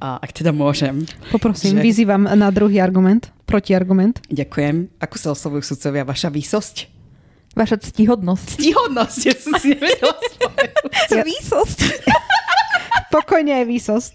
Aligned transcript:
ak 0.00 0.32
teda 0.32 0.50
môžem. 0.50 1.04
Poprosím, 1.28 1.76
že... 1.76 1.84
vyzývam 1.84 2.24
na 2.24 2.48
druhý 2.48 2.80
argument, 2.80 3.28
protiargument. 3.44 4.24
Ďakujem. 4.32 4.96
Ako 4.96 5.16
sa 5.20 5.28
oslovujú 5.36 5.62
sudcovia? 5.76 6.08
Vaša 6.08 6.32
výsosť? 6.32 6.88
Vaša 7.52 7.76
ctihodnosť. 7.84 8.48
Ctihodnosť, 8.56 9.20
ja 9.26 9.36
som 9.36 9.52
si 9.58 9.74
nevedela 9.76 10.14
ja... 11.10 11.22
Výsosť. 11.26 11.78
Pokojne 13.14 13.60
aj 13.60 13.66
výsosť. 13.66 14.12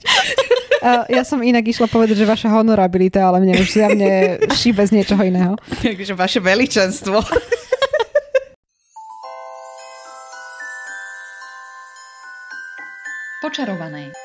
Uh, 0.79 1.03
ja 1.11 1.27
som 1.27 1.43
inak 1.43 1.67
išla 1.67 1.91
povedať, 1.91 2.15
že 2.15 2.25
vaša 2.25 2.47
honorabilita, 2.47 3.27
ale 3.27 3.43
mne 3.43 3.59
už 3.59 3.75
zjavne 3.75 4.39
šíbe 4.55 4.79
z 4.87 4.91
niečoho 4.95 5.19
iného. 5.19 5.59
Takže 5.83 6.15
vaše 6.15 6.39
veličenstvo. 6.39 7.19
Počarované. 13.43 14.24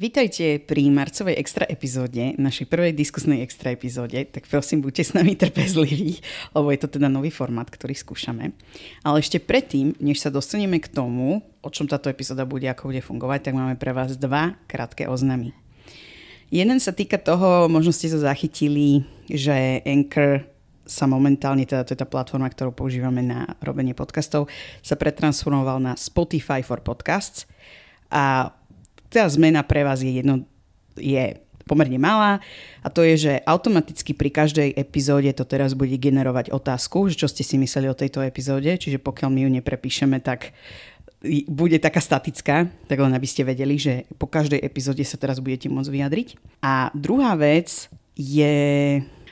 Vítajte 0.00 0.64
pri 0.64 0.88
marcovej 0.88 1.36
extra 1.36 1.68
epizóde, 1.68 2.32
našej 2.40 2.72
prvej 2.72 2.96
diskusnej 2.96 3.44
extra 3.44 3.76
epizóde, 3.76 4.16
tak 4.32 4.48
prosím, 4.48 4.80
buďte 4.80 5.04
s 5.04 5.12
nami 5.12 5.36
trpezliví, 5.36 6.24
lebo 6.56 6.72
je 6.72 6.80
to 6.80 6.88
teda 6.96 7.12
nový 7.12 7.28
formát, 7.28 7.68
ktorý 7.68 7.92
skúšame. 7.92 8.56
Ale 9.04 9.20
ešte 9.20 9.36
predtým, 9.36 9.92
než 10.00 10.24
sa 10.24 10.32
dostaneme 10.32 10.80
k 10.80 10.88
tomu, 10.88 11.44
o 11.60 11.68
čom 11.68 11.84
táto 11.84 12.08
epizóda 12.08 12.48
bude, 12.48 12.64
ako 12.64 12.88
bude 12.88 13.04
fungovať, 13.04 13.52
tak 13.52 13.60
máme 13.60 13.76
pre 13.76 13.92
vás 13.92 14.16
dva 14.16 14.56
krátke 14.64 15.04
oznamy. 15.04 15.52
Jeden 16.48 16.80
sa 16.80 16.96
týka 16.96 17.20
toho, 17.20 17.68
možno 17.68 17.92
ste 17.92 18.08
to 18.08 18.24
zachytili, 18.24 19.04
že 19.28 19.84
Anchor 19.84 20.48
sa 20.88 21.04
momentálne, 21.04 21.68
teda 21.68 21.84
to 21.84 21.92
je 21.92 22.00
tá 22.00 22.08
platforma, 22.08 22.48
ktorú 22.48 22.72
používame 22.72 23.20
na 23.20 23.52
robenie 23.60 23.92
podcastov, 23.92 24.48
sa 24.80 24.96
pretransformoval 24.96 25.76
na 25.76 25.92
Spotify 26.00 26.64
for 26.64 26.80
Podcasts 26.80 27.44
a 28.08 28.56
tá 29.10 29.26
zmena 29.26 29.66
pre 29.66 29.82
vás 29.82 30.00
je, 30.00 30.22
jedno, 30.22 30.46
je 30.94 31.36
pomerne 31.66 31.98
malá 31.98 32.42
a 32.82 32.88
to 32.90 33.06
je, 33.06 33.30
že 33.30 33.32
automaticky 33.46 34.14
pri 34.14 34.30
každej 34.30 34.68
epizóde 34.74 35.30
to 35.34 35.46
teraz 35.46 35.74
bude 35.74 35.94
generovať 35.94 36.50
otázku, 36.50 37.10
že 37.10 37.18
čo 37.18 37.30
ste 37.30 37.46
si 37.46 37.58
mysleli 37.58 37.86
o 37.86 37.98
tejto 37.98 38.22
epizóde, 38.22 38.74
čiže 38.74 38.98
pokiaľ 38.98 39.28
my 39.30 39.40
ju 39.46 39.50
neprepíšeme, 39.60 40.18
tak 40.18 40.54
bude 41.46 41.76
taká 41.76 42.00
statická, 42.00 42.72
tak 42.88 42.96
len 42.96 43.12
aby 43.12 43.28
ste 43.28 43.44
vedeli, 43.44 43.76
že 43.76 44.08
po 44.16 44.24
každej 44.24 44.64
epizóde 44.64 45.04
sa 45.04 45.20
teraz 45.20 45.36
budete 45.36 45.68
môcť 45.68 45.92
vyjadriť. 45.92 46.28
A 46.64 46.88
druhá 46.96 47.36
vec 47.36 47.92
je 48.16 48.56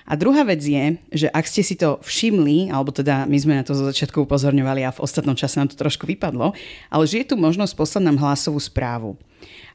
a 0.08 0.16
druhá 0.16 0.40
vec 0.40 0.64
je, 0.64 0.96
že 1.12 1.28
ak 1.28 1.44
ste 1.44 1.60
si 1.60 1.76
to 1.76 2.00
všimli, 2.00 2.72
alebo 2.72 2.88
teda 2.88 3.28
my 3.28 3.36
sme 3.36 3.60
na 3.60 3.64
to 3.64 3.76
zo 3.76 3.84
začiatku 3.84 4.24
upozorňovali 4.24 4.80
a 4.88 4.94
v 4.96 5.04
ostatnom 5.04 5.36
čase 5.36 5.60
nám 5.60 5.68
to 5.68 5.76
trošku 5.76 6.08
vypadlo, 6.08 6.56
ale 6.88 7.04
že 7.04 7.20
je 7.20 7.28
tu 7.28 7.36
možnosť 7.36 7.76
poslať 7.76 8.02
nám 8.08 8.16
hlasovú 8.16 8.56
správu. 8.56 9.20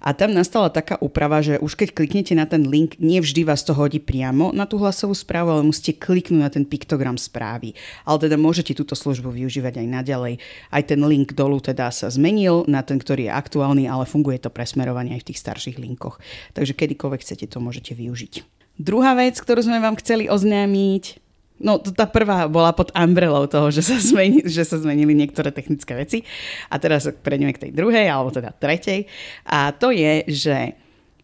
A 0.04 0.12
tam 0.12 0.36
nastala 0.36 0.68
taká 0.68 1.00
úprava, 1.00 1.40
že 1.40 1.56
už 1.64 1.80
keď 1.80 1.96
kliknete 1.96 2.36
na 2.36 2.44
ten 2.44 2.68
link, 2.68 3.00
nie 3.00 3.24
vždy 3.24 3.48
vás 3.48 3.64
to 3.64 3.72
hodí 3.72 4.04
priamo 4.04 4.52
na 4.52 4.68
tú 4.68 4.76
hlasovú 4.76 5.16
správu, 5.16 5.56
ale 5.56 5.64
musíte 5.64 5.96
kliknúť 5.96 6.42
na 6.44 6.52
ten 6.52 6.68
piktogram 6.68 7.16
správy. 7.16 7.72
Ale 8.04 8.28
teda 8.28 8.36
môžete 8.36 8.76
túto 8.76 9.00
službu 9.00 9.32
využívať 9.32 9.80
aj 9.80 9.88
naďalej. 9.88 10.34
Aj 10.68 10.84
ten 10.84 11.00
link 11.08 11.32
dolu 11.32 11.64
teda 11.64 11.88
sa 11.96 12.12
zmenil 12.12 12.68
na 12.68 12.84
ten, 12.84 13.00
ktorý 13.00 13.32
je 13.32 13.34
aktuálny, 13.34 13.88
ale 13.88 14.04
funguje 14.04 14.44
to 14.44 14.52
presmerovanie 14.52 15.16
aj 15.16 15.24
v 15.24 15.28
tých 15.32 15.40
starších 15.40 15.80
linkoch. 15.80 16.20
Takže 16.52 16.76
kedykoľvek 16.76 17.24
chcete, 17.24 17.48
to 17.48 17.64
môžete 17.64 17.96
využiť. 17.96 18.44
Druhá 18.76 19.16
vec, 19.16 19.40
ktorú 19.40 19.64
sme 19.64 19.80
vám 19.80 19.96
chceli 20.02 20.28
oznámiť, 20.28 21.23
No, 21.62 21.78
tá 21.80 22.10
prvá 22.10 22.50
bola 22.50 22.74
pod 22.74 22.90
umbrelou 22.98 23.46
toho, 23.46 23.70
že 23.70 23.86
sa, 23.86 23.96
zmeni, 24.02 24.42
že 24.44 24.66
sa 24.66 24.82
zmenili 24.82 25.14
niektoré 25.14 25.54
technické 25.54 25.94
veci. 25.94 26.26
A 26.68 26.82
teraz 26.82 27.06
prejdeme 27.06 27.54
k 27.54 27.70
tej 27.70 27.72
druhej, 27.72 28.10
alebo 28.10 28.34
teda 28.34 28.52
tretej. 28.52 29.06
A 29.46 29.70
to 29.72 29.94
je, 29.94 30.26
že 30.28 30.74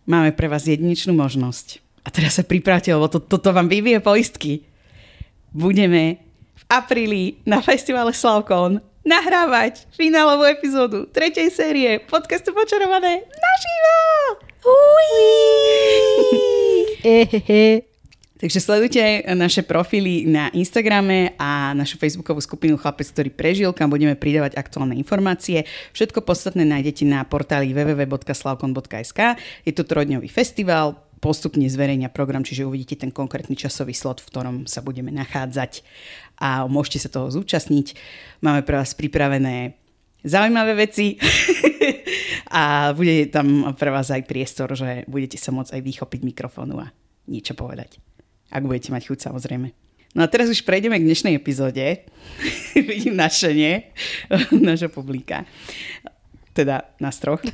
máme 0.05 0.31
pre 0.37 0.45
vás 0.47 0.69
jedinečnú 0.69 1.17
možnosť. 1.17 1.81
A 2.05 2.13
teraz 2.13 2.37
sa 2.39 2.43
pripravte, 2.45 2.93
lebo 2.93 3.09
to, 3.11 3.19
toto 3.19 3.51
vám 3.51 3.67
vyvie 3.67 3.99
poistky. 3.99 4.63
Budeme 5.51 6.21
v 6.55 6.63
apríli 6.69 7.41
na 7.43 7.59
festivale 7.59 8.13
Slavkon 8.13 8.81
nahrávať 9.03 9.89
finálovú 9.95 10.45
epizódu 10.45 11.09
tretej 11.09 11.49
série 11.49 11.97
podcastu 12.03 12.53
Počarované 12.53 13.25
naživo! 13.25 13.97
Uí! 14.61 15.25
Takže 18.39 18.63
sledujte 18.63 19.03
naše 19.35 19.67
profily 19.67 20.23
na 20.23 20.47
Instagrame 20.55 21.35
a 21.35 21.75
našu 21.75 21.99
facebookovú 21.99 22.39
skupinu 22.39 22.79
Chlapec, 22.79 23.11
ktorý 23.11 23.35
prežil, 23.35 23.75
kam 23.75 23.91
budeme 23.91 24.15
pridávať 24.15 24.55
aktuálne 24.55 24.95
informácie. 24.95 25.67
Všetko 25.91 26.23
podstatné 26.23 26.63
nájdete 26.63 27.03
na 27.03 27.27
portáli 27.27 27.75
www.slavkon.sk. 27.75 29.19
Je 29.67 29.73
to 29.75 29.83
trojdňový 29.83 30.31
festival, 30.31 31.03
postupne 31.19 31.67
zverejnia 31.67 32.07
program, 32.07 32.47
čiže 32.47 32.63
uvidíte 32.63 33.03
ten 33.03 33.11
konkrétny 33.11 33.59
časový 33.59 33.91
slot, 33.91 34.23
v 34.23 34.31
ktorom 34.31 34.55
sa 34.71 34.79
budeme 34.79 35.11
nachádzať 35.11 35.83
a 36.39 36.63
môžete 36.63 37.03
sa 37.03 37.09
toho 37.11 37.27
zúčastniť. 37.27 37.91
Máme 38.39 38.63
pre 38.63 38.79
vás 38.79 38.95
pripravené 38.95 39.75
zaujímavé 40.23 40.87
veci 40.87 41.19
a 42.55 42.95
bude 42.95 43.27
tam 43.35 43.75
pre 43.75 43.91
vás 43.91 44.07
aj 44.15 44.23
priestor, 44.23 44.71
že 44.79 45.03
budete 45.11 45.35
sa 45.35 45.51
môcť 45.51 45.75
aj 45.75 45.81
vychopiť 45.83 46.23
mikrofónu 46.23 46.79
a 46.79 46.87
niečo 47.27 47.51
povedať. 47.51 47.99
Ak 48.49 48.65
budete 48.65 48.89
mať 48.89 49.13
chuť, 49.13 49.29
samozrejme. 49.29 49.69
No 50.17 50.25
a 50.25 50.27
teraz 50.27 50.49
už 50.49 50.65
prejdeme 50.65 50.97
k 50.97 51.05
dnešnej 51.05 51.37
epizóde. 51.37 52.01
Vidím 52.73 53.13
našenie 53.13 53.93
nášho 54.53 54.89
publika. 54.89 55.45
Teda 56.57 56.89
na 56.97 57.13
troch. 57.13 57.45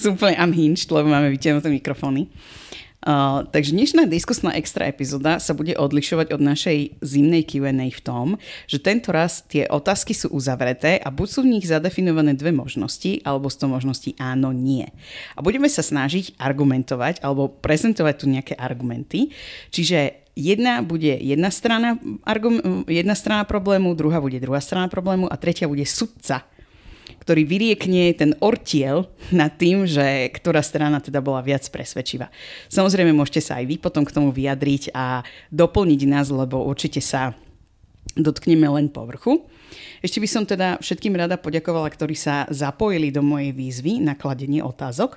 Sú 0.00 0.08
úplne 0.16 0.40
unhinged, 0.40 0.88
lebo 0.88 1.12
máme 1.12 1.28
vytiahnuté 1.28 1.68
mikrofóny. 1.68 2.32
Uh, 3.04 3.44
takže 3.52 3.76
dnešná 3.76 4.08
diskusná 4.08 4.56
extra 4.56 4.88
epizóda 4.88 5.36
sa 5.36 5.52
bude 5.52 5.76
odlišovať 5.76 6.32
od 6.32 6.40
našej 6.40 7.04
zimnej 7.04 7.44
Q&A 7.44 7.92
v 7.92 8.00
tom, 8.00 8.40
že 8.64 8.80
tento 8.80 9.12
raz 9.12 9.44
tie 9.44 9.68
otázky 9.68 10.16
sú 10.16 10.32
uzavreté 10.32 10.96
a 11.04 11.12
buď 11.12 11.28
sú 11.28 11.44
v 11.44 11.52
nich 11.52 11.68
zadefinované 11.68 12.32
dve 12.32 12.56
možnosti, 12.56 13.20
alebo 13.20 13.52
z 13.52 13.60
toho 13.60 13.76
možnosti 13.76 14.10
áno, 14.16 14.56
nie. 14.56 14.88
A 15.36 15.44
budeme 15.44 15.68
sa 15.68 15.84
snažiť 15.84 16.40
argumentovať 16.40 17.20
alebo 17.20 17.52
prezentovať 17.52 18.14
tu 18.16 18.24
nejaké 18.32 18.54
argumenty. 18.56 19.28
Čiže 19.68 20.24
jedna 20.32 20.80
bude 20.80 21.12
jedna 21.20 21.52
strana, 21.52 22.00
argum, 22.24 22.88
jedna 22.88 23.12
strana 23.12 23.44
problému, 23.44 23.92
druhá 23.92 24.16
bude 24.16 24.40
druhá 24.40 24.64
strana 24.64 24.88
problému 24.88 25.28
a 25.28 25.36
tretia 25.36 25.68
bude 25.68 25.84
sudca 25.84 26.48
ktorý 27.24 27.42
vyriekne 27.48 28.12
ten 28.12 28.36
ortiel 28.44 29.08
nad 29.32 29.56
tým, 29.56 29.88
že 29.88 30.28
ktorá 30.28 30.60
strana 30.60 31.00
teda 31.00 31.24
bola 31.24 31.40
viac 31.40 31.64
presvedčivá. 31.72 32.28
Samozrejme, 32.68 33.16
môžete 33.16 33.40
sa 33.40 33.58
aj 33.58 33.64
vy 33.64 33.76
potom 33.80 34.04
k 34.04 34.12
tomu 34.12 34.28
vyjadriť 34.28 34.92
a 34.92 35.24
doplniť 35.48 36.00
nás, 36.04 36.28
lebo 36.28 36.60
určite 36.68 37.00
sa 37.00 37.32
dotkneme 38.12 38.68
len 38.68 38.92
povrchu. 38.92 39.48
Ešte 40.04 40.20
by 40.20 40.28
som 40.28 40.44
teda 40.44 40.76
všetkým 40.84 41.16
rada 41.16 41.40
poďakovala, 41.40 41.88
ktorí 41.88 42.12
sa 42.12 42.44
zapojili 42.52 43.08
do 43.08 43.24
mojej 43.24 43.56
výzvy 43.56 44.04
na 44.04 44.12
kladenie 44.12 44.60
otázok 44.60 45.16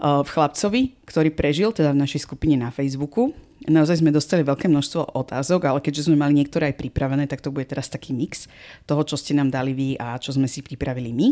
v 0.00 0.28
chlapcovi, 0.32 0.96
ktorý 1.04 1.28
prežil 1.36 1.76
teda 1.76 1.92
v 1.92 2.00
našej 2.08 2.24
skupine 2.24 2.56
na 2.56 2.72
Facebooku. 2.72 3.36
Naozaj 3.66 3.98
sme 3.98 4.14
dostali 4.14 4.46
veľké 4.46 4.70
množstvo 4.70 5.18
otázok, 5.18 5.66
ale 5.66 5.82
keďže 5.82 6.06
sme 6.06 6.14
mali 6.14 6.38
niektoré 6.38 6.70
aj 6.70 6.78
pripravené, 6.78 7.26
tak 7.26 7.42
to 7.42 7.50
bude 7.50 7.66
teraz 7.66 7.90
taký 7.90 8.14
mix 8.14 8.46
toho, 8.86 9.02
čo 9.02 9.18
ste 9.18 9.34
nám 9.34 9.50
dali 9.50 9.74
vy 9.74 9.98
a 9.98 10.14
čo 10.22 10.30
sme 10.30 10.46
si 10.46 10.62
pripravili 10.62 11.10
my. 11.10 11.26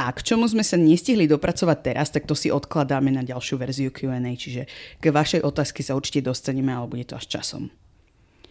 A 0.00 0.08
k 0.16 0.32
čomu 0.32 0.48
sme 0.48 0.64
sa 0.64 0.80
nestihli 0.80 1.28
dopracovať 1.28 1.78
teraz, 1.84 2.08
tak 2.08 2.24
to 2.24 2.32
si 2.32 2.48
odkladáme 2.48 3.12
na 3.12 3.20
ďalšiu 3.20 3.60
verziu 3.60 3.92
Q&A, 3.92 4.32
čiže 4.32 4.64
k 4.96 5.04
vašej 5.12 5.44
otázke 5.44 5.84
sa 5.84 5.92
určite 5.92 6.24
dostaneme, 6.24 6.72
ale 6.72 6.88
bude 6.88 7.04
to 7.04 7.20
až 7.20 7.28
časom. 7.28 7.68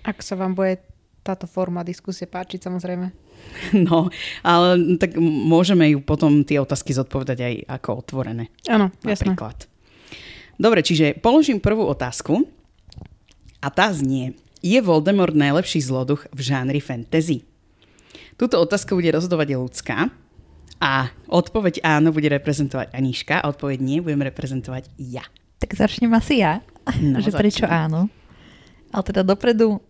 Ak 0.05 0.21
sa 0.21 0.37
vám 0.37 0.53
bude 0.53 0.77
táto 1.25 1.49
forma 1.49 1.81
diskusie 1.81 2.29
páčiť, 2.29 2.69
samozrejme. 2.69 3.09
No, 3.77 4.09
ale 4.41 4.97
tak 4.97 5.13
môžeme 5.21 5.93
ju 5.93 6.01
potom 6.01 6.41
tie 6.41 6.57
otázky 6.57 6.89
zodpovedať 6.97 7.37
aj 7.37 7.53
ako 7.79 7.89
otvorené. 8.01 8.49
Áno, 8.65 8.89
jasné. 9.05 9.37
Dobre, 10.57 10.81
čiže 10.81 11.21
položím 11.21 11.61
prvú 11.61 11.85
otázku 11.85 12.56
a 13.61 13.67
tá 13.73 13.89
znie. 13.93 14.37
Je 14.61 14.77
Voldemort 14.81 15.33
najlepší 15.37 15.85
zloduch 15.85 16.25
v 16.33 16.39
žánri 16.41 16.81
fantasy? 16.81 17.45
Túto 18.37 18.57
otázku 18.61 18.97
bude 18.97 19.09
rozhodovať 19.13 19.57
ľudská 19.57 19.97
a 20.77 21.09
odpoveď 21.29 21.81
áno 21.81 22.13
bude 22.13 22.29
reprezentovať 22.29 22.93
Aniška 22.93 23.41
a 23.41 23.49
odpoveď 23.49 23.77
nie 23.81 23.97
budem 24.01 24.21
reprezentovať 24.21 24.93
ja. 25.01 25.25
Tak 25.57 25.73
začnem 25.73 26.13
asi 26.13 26.45
ja, 26.45 26.61
no, 27.01 27.17
že 27.17 27.33
začnem. 27.33 27.41
prečo 27.41 27.65
áno. 27.65 28.09
Ale 28.93 29.03
teda 29.03 29.25
dopredu 29.25 29.81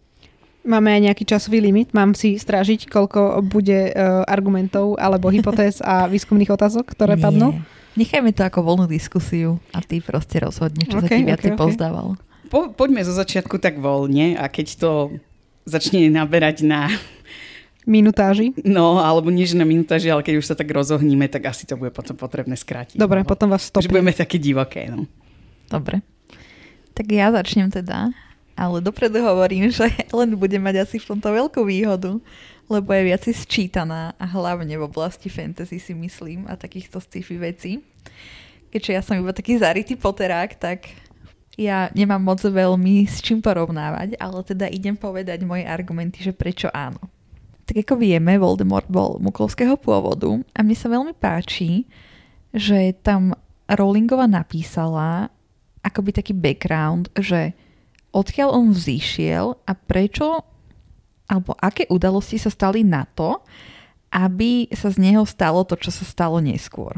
Máme 0.67 0.91
aj 0.91 1.01
nejaký 1.07 1.23
časový 1.23 1.63
limit? 1.63 1.95
Mám 1.95 2.11
si 2.11 2.35
strážiť, 2.35 2.91
koľko 2.91 3.39
bude 3.39 3.87
uh, 3.87 4.27
argumentov 4.27 4.99
alebo 4.99 5.31
hypotéz 5.31 5.79
a 5.79 6.03
výskumných 6.11 6.51
otázok, 6.51 6.91
ktoré 6.91 7.15
Nie. 7.15 7.23
padnú? 7.23 7.47
Nechajme 7.95 8.35
to 8.35 8.43
ako 8.43 8.67
voľnú 8.67 8.85
diskusiu 8.91 9.63
a 9.71 9.79
ty 9.79 10.03
proste 10.03 10.43
rozhodneš, 10.43 10.91
čo 10.91 10.99
Ok, 10.99 11.07
sa 11.07 11.15
ti 11.15 11.23
viacej 11.23 11.51
ok. 11.55 11.57
pozdával. 11.57 12.19
Po, 12.47 12.71
poďme 12.71 13.03
zo 13.03 13.11
začiatku 13.11 13.59
tak 13.59 13.79
voľne 13.79 14.39
a 14.39 14.47
keď 14.47 14.67
to 14.79 14.91
začne 15.67 16.07
naberať 16.07 16.63
na, 16.63 16.87
Minutáži? 17.87 18.51
no, 18.67 18.99
alebo 18.99 19.31
nie 19.31 19.47
že 19.47 19.55
na 19.55 19.63
minutáži, 19.63 20.11
ale 20.11 20.19
keď 20.19 20.43
už 20.43 20.47
sa 20.51 20.55
tak 20.59 20.67
rozohníme, 20.67 21.31
tak 21.31 21.47
asi 21.47 21.63
to 21.63 21.79
bude 21.79 21.95
potom 21.95 22.19
potrebné 22.19 22.59
skrátiť. 22.59 22.99
Dobre, 22.99 23.23
lebo 23.23 23.31
potom 23.31 23.47
vás 23.47 23.71
stopím. 23.71 23.95
budeme 23.95 24.11
také 24.11 24.35
divoké, 24.35 24.91
no. 24.91 25.07
Dobre. 25.71 26.03
Tak 26.91 27.07
ja 27.07 27.31
začnem 27.31 27.71
teda, 27.71 28.11
ale 28.59 28.83
dopredu 28.83 29.23
hovorím, 29.23 29.71
že 29.71 29.87
len 30.11 30.35
bude 30.35 30.59
mať 30.59 30.83
asi 30.83 30.99
v 30.99 31.15
tomto 31.15 31.31
veľkú 31.31 31.63
výhodu, 31.63 32.19
lebo 32.67 32.89
je 32.91 33.07
viac 33.07 33.23
sčítaná 33.23 34.11
a 34.19 34.25
hlavne 34.27 34.75
v 34.75 34.83
oblasti 34.83 35.31
fantasy 35.31 35.79
si 35.79 35.95
myslím 35.95 36.43
a 36.51 36.59
takýchto 36.59 36.99
sci-fi 36.99 37.39
vecí. 37.39 37.71
Keďže 38.67 38.91
ja 38.91 38.99
som 38.99 39.15
iba 39.15 39.31
taký 39.31 39.55
zarytý 39.55 39.95
poterák, 39.95 40.59
tak 40.59 40.91
ja 41.57 41.89
nemám 41.97 42.21
moc 42.21 42.39
veľmi 42.39 43.09
s 43.09 43.19
čím 43.25 43.41
porovnávať, 43.41 44.13
ale 44.21 44.39
teda 44.45 44.69
idem 44.69 44.93
povedať 44.93 45.41
moje 45.41 45.65
argumenty, 45.65 46.21
že 46.21 46.37
prečo 46.37 46.69
áno. 46.69 47.01
Tak 47.67 47.83
ako 47.83 47.99
vieme, 47.99 48.37
Voldemort 48.37 48.87
bol 48.87 49.17
muklovského 49.19 49.75
pôvodu 49.75 50.29
a 50.55 50.59
mne 50.63 50.77
sa 50.77 50.87
veľmi 50.87 51.17
páči, 51.17 51.89
že 52.53 52.95
tam 53.01 53.35
Rowlingova 53.67 54.29
napísala 54.29 55.27
akoby 55.83 56.15
taký 56.15 56.31
background, 56.37 57.11
že 57.17 57.51
odkiaľ 58.15 58.55
on 58.55 58.71
vzýšiel 58.71 59.67
a 59.67 59.71
prečo 59.75 60.45
alebo 61.27 61.59
aké 61.59 61.83
udalosti 61.91 62.39
sa 62.39 62.47
stali 62.47 62.87
na 62.87 63.03
to, 63.03 63.43
aby 64.15 64.71
sa 64.71 64.87
z 64.87 65.03
neho 65.03 65.27
stalo 65.27 65.67
to, 65.67 65.75
čo 65.75 65.91
sa 65.91 66.07
stalo 66.07 66.39
neskôr. 66.39 66.95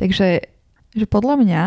Takže 0.00 0.48
že 0.94 1.06
podľa 1.10 1.36
mňa 1.44 1.62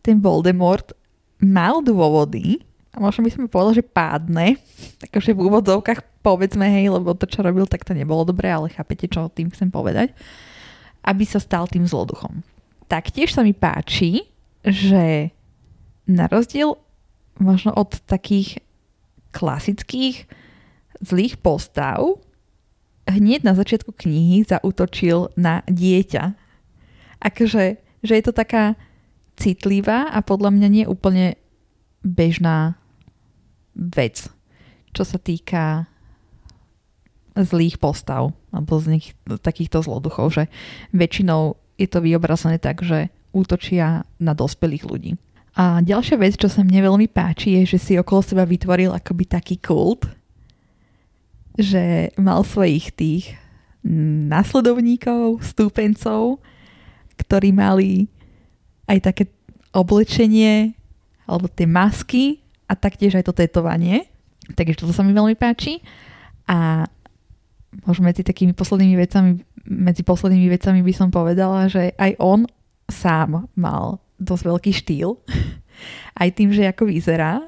ten 0.00 0.20
Voldemort 0.20 0.92
mal 1.40 1.80
dôvody, 1.80 2.60
a 2.90 2.98
možno 2.98 3.22
by 3.22 3.30
sme 3.30 3.46
povedali, 3.46 3.80
že 3.80 3.86
pádne, 3.86 4.46
takže 5.14 5.30
v 5.32 5.46
úvodzovkách 5.46 6.20
povedzme, 6.20 6.66
hej, 6.66 6.90
lebo 6.90 7.14
to, 7.16 7.24
čo 7.24 7.40
robil, 7.40 7.64
tak 7.64 7.86
to 7.86 7.96
nebolo 7.96 8.26
dobré, 8.26 8.50
ale 8.50 8.68
chápete, 8.68 9.08
čo 9.08 9.32
tým 9.32 9.48
chcem 9.54 9.72
povedať, 9.72 10.12
aby 11.06 11.24
sa 11.24 11.40
stal 11.40 11.64
tým 11.70 11.86
zloduchom. 11.86 12.44
Taktiež 12.90 13.32
sa 13.32 13.46
mi 13.46 13.54
páči, 13.54 14.26
že 14.60 15.32
na 16.04 16.26
rozdiel 16.26 16.76
možno 17.40 17.72
od 17.72 17.96
takých 18.04 18.60
klasických 19.32 20.26
zlých 21.00 21.40
postav, 21.40 22.20
hneď 23.08 23.46
na 23.46 23.56
začiatku 23.56 23.96
knihy 23.96 24.44
zautočil 24.44 25.32
na 25.40 25.64
dieťa. 25.64 26.36
Akože, 27.24 27.80
že 28.04 28.12
je 28.12 28.24
to 28.26 28.34
taká 28.36 28.76
citlivá 29.40 30.12
a 30.12 30.20
podľa 30.20 30.52
mňa 30.52 30.68
nie 30.68 30.84
úplne 30.84 31.40
bežná 32.04 32.76
vec, 33.72 34.28
čo 34.92 35.02
sa 35.08 35.16
týka 35.16 35.88
zlých 37.32 37.80
postav 37.80 38.36
alebo 38.52 38.76
z 38.76 38.86
nich 38.98 39.06
takýchto 39.24 39.80
zloduchov, 39.80 40.36
že 40.36 40.44
väčšinou 40.92 41.56
je 41.80 41.88
to 41.88 42.04
vyobrazené 42.04 42.60
tak, 42.60 42.84
že 42.84 43.08
útočia 43.32 44.04
na 44.20 44.36
dospelých 44.36 44.84
ľudí. 44.84 45.12
A 45.56 45.80
ďalšia 45.80 46.20
vec, 46.20 46.36
čo 46.36 46.46
sa 46.46 46.62
mne 46.62 46.84
veľmi 46.84 47.08
páči, 47.10 47.58
je, 47.62 47.74
že 47.76 47.78
si 47.80 47.92
okolo 47.96 48.20
seba 48.22 48.44
vytvoril 48.46 48.92
akoby 48.92 49.24
taký 49.26 49.56
kult, 49.58 50.06
že 51.58 52.14
mal 52.20 52.46
svojich 52.46 52.94
tých 52.94 53.34
nasledovníkov, 54.30 55.40
stúpencov, 55.40 56.38
ktorí 57.16 57.50
mali 57.50 58.06
aj 58.90 58.98
také 58.98 59.24
oblečenie 59.70 60.74
alebo 61.30 61.46
tie 61.46 61.70
masky 61.70 62.42
a 62.66 62.74
taktiež 62.74 63.14
aj 63.14 63.30
to 63.30 63.34
tetovanie. 63.34 64.10
Takže 64.58 64.82
toto 64.82 64.90
sa 64.90 65.06
mi 65.06 65.14
veľmi 65.14 65.38
páči. 65.38 65.78
A 66.50 66.90
možno 67.86 68.10
medzi 68.10 68.26
takými 68.26 68.50
poslednými 68.50 68.98
vecami, 68.98 69.30
medzi 69.62 70.02
poslednými 70.02 70.50
vecami 70.50 70.82
by 70.82 70.92
som 70.94 71.14
povedala, 71.14 71.70
že 71.70 71.94
aj 71.94 72.18
on 72.18 72.50
sám 72.90 73.46
mal 73.54 74.02
dosť 74.18 74.42
veľký 74.42 74.72
štýl. 74.74 75.14
Aj 76.20 76.28
tým, 76.28 76.52
že 76.52 76.68
ako 76.68 76.92
vyzerá, 76.92 77.40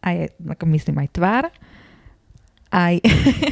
aj, 0.00 0.32
ako 0.40 0.64
myslím 0.72 1.04
aj 1.04 1.08
tvár, 1.12 1.44
aj 2.72 2.96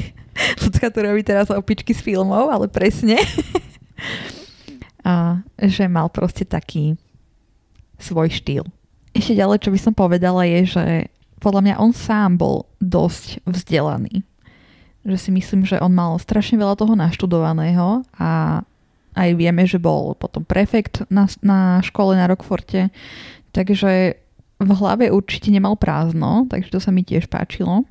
ľudská 0.64 0.88
tu 0.88 1.04
robí 1.04 1.20
teraz 1.20 1.52
opičky 1.52 1.92
z 1.92 2.00
filmov, 2.00 2.48
ale 2.48 2.64
presne. 2.64 3.20
A 5.04 5.44
že 5.60 5.84
mal 5.84 6.08
proste 6.08 6.48
taký 6.48 6.96
svoj 7.98 8.32
štýl. 8.32 8.64
Ešte 9.16 9.36
ďalej, 9.36 9.64
čo 9.64 9.70
by 9.72 9.78
som 9.80 9.94
povedala, 9.96 10.44
je, 10.44 10.60
že 10.76 10.84
podľa 11.40 11.60
mňa 11.64 11.74
on 11.80 11.92
sám 11.92 12.36
bol 12.36 12.68
dosť 12.80 13.44
vzdelaný. 13.48 14.24
Že 15.06 15.16
si 15.16 15.30
myslím, 15.32 15.62
že 15.64 15.80
on 15.80 15.94
mal 15.94 16.18
strašne 16.18 16.60
veľa 16.60 16.76
toho 16.76 16.98
naštudovaného 16.98 18.02
a 18.18 18.60
aj 19.16 19.30
vieme, 19.32 19.64
že 19.64 19.80
bol 19.80 20.12
potom 20.18 20.44
prefekt 20.44 21.08
na, 21.08 21.24
na 21.40 21.80
škole 21.80 22.12
na 22.12 22.28
Rockforte, 22.28 22.92
takže 23.56 24.20
v 24.56 24.70
hlave 24.76 25.12
určite 25.12 25.48
nemal 25.48 25.76
prázdno, 25.76 26.44
takže 26.48 26.72
to 26.72 26.80
sa 26.80 26.92
mi 26.92 27.04
tiež 27.04 27.28
páčilo. 27.28 27.84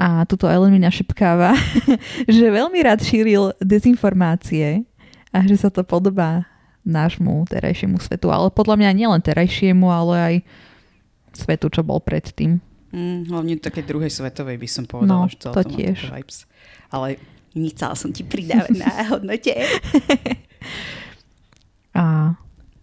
A 0.00 0.24
tuto 0.24 0.48
Ellen 0.48 0.72
mi 0.72 0.80
našepkáva, 0.80 1.52
že 2.36 2.44
veľmi 2.48 2.80
rád 2.80 3.04
šíril 3.04 3.52
dezinformácie 3.60 4.84
a 5.28 5.44
že 5.44 5.60
sa 5.60 5.68
to 5.68 5.84
podobá 5.84 6.48
nášmu 6.84 7.44
terajšiemu 7.46 8.00
svetu. 8.00 8.32
Ale 8.32 8.48
podľa 8.50 8.76
mňa 8.80 8.90
nielen 8.96 9.20
terajšiemu, 9.20 9.86
ale 9.86 10.14
aj 10.16 10.34
svetu, 11.36 11.68
čo 11.70 11.84
bol 11.84 12.00
predtým. 12.00 12.58
Mm, 12.90 13.30
hlavne 13.30 13.54
také 13.62 13.86
druhej 13.86 14.10
svetovej 14.10 14.58
by 14.58 14.68
som 14.68 14.84
povedala, 14.88 15.26
No, 15.26 15.30
že 15.30 15.38
to 15.38 15.54
má 15.54 15.62
tiež. 15.62 16.10
Vibes. 16.10 16.48
Ale 16.90 17.22
nechala 17.54 17.94
som 17.94 18.10
ti 18.10 18.26
pridávať 18.26 18.74
na 18.74 18.90
hodnote. 19.14 19.54
A, 21.94 22.34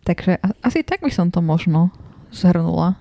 takže 0.03 0.39
asi 0.63 0.83
tak 0.83 1.03
by 1.03 1.11
som 1.11 1.27
to 1.31 1.43
možno 1.43 1.91
zhrnula. 2.31 2.99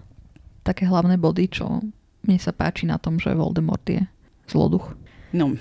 Také 0.66 0.86
hlavné 0.86 1.14
body, 1.14 1.46
čo 1.46 1.82
mne 2.26 2.38
sa 2.42 2.50
páči 2.50 2.90
na 2.90 2.98
tom, 2.98 3.22
že 3.22 3.34
Voldemort 3.34 3.82
je 3.86 4.02
zloduch. 4.50 4.94
No, 5.30 5.54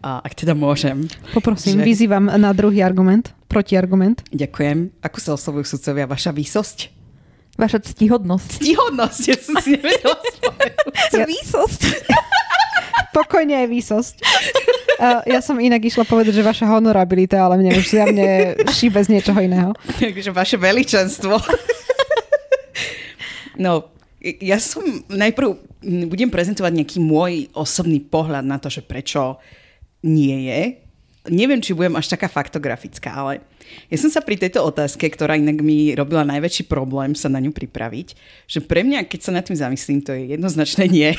ak 0.00 0.32
teda 0.34 0.56
môžem, 0.56 1.04
Poprosím, 1.30 1.80
Že- 1.80 1.84
vyzývam 1.84 2.24
na 2.26 2.50
druhý 2.50 2.80
argument, 2.80 3.36
protiargument. 3.46 4.24
ďakujem. 4.32 4.96
Ako 5.00 5.18
sa 5.20 5.30
oslovujú 5.36 5.64
sudcovia? 5.68 6.08
Vaša 6.08 6.32
výsosť? 6.32 6.78
Vaša 7.60 7.84
ctihodnosť. 7.84 8.64
Ctihodnosť, 8.64 9.20
ja 9.28 9.36
som 9.36 9.54
si 9.60 9.76
nevedela. 9.76 10.16
Ja- 11.12 11.28
Výsosť. 11.28 11.80
Pokojne 13.16 13.60
aj 13.60 13.68
výsosť. 13.68 14.14
Uh, 14.96 15.20
ja 15.26 15.40
som 15.42 15.58
inak 15.58 15.82
išla 15.82 16.06
povedať, 16.06 16.30
že 16.32 16.46
vaša 16.46 16.70
honorabilita, 16.70 17.42
ale 17.42 17.58
mne 17.58 17.74
už 17.74 17.90
zjavne 17.90 18.54
šíbe 18.70 19.00
z 19.02 19.18
niečoho 19.18 19.40
iného. 19.40 19.74
Takže 19.98 20.30
vaše 20.30 20.56
veličenstvo. 20.56 21.36
No, 23.60 23.92
ja 24.20 24.56
som 24.56 24.80
najprv 25.08 25.48
budem 26.08 26.28
prezentovať 26.28 26.72
nejaký 26.72 26.98
môj 27.00 27.48
osobný 27.52 28.00
pohľad 28.00 28.44
na 28.44 28.56
to, 28.56 28.68
že 28.68 28.80
prečo 28.80 29.36
nie 30.04 30.48
je. 30.48 30.60
Neviem, 31.28 31.60
či 31.60 31.76
budem 31.76 32.00
až 32.00 32.08
taká 32.08 32.32
faktografická, 32.32 33.12
ale 33.12 33.44
ja 33.92 33.96
som 34.00 34.08
sa 34.08 34.24
pri 34.24 34.40
tejto 34.40 34.64
otázke, 34.64 35.04
ktorá 35.04 35.36
inak 35.36 35.60
mi 35.60 35.92
robila 35.92 36.24
najväčší 36.24 36.64
problém 36.64 37.12
sa 37.12 37.28
na 37.28 37.38
ňu 37.38 37.52
pripraviť, 37.52 38.16
že 38.48 38.64
pre 38.64 38.80
mňa, 38.80 39.04
keď 39.04 39.20
sa 39.20 39.34
nad 39.36 39.44
tým 39.44 39.60
zamyslím, 39.60 40.00
to 40.00 40.16
je 40.16 40.32
jednoznačné 40.32 40.88
nie. 40.88 41.12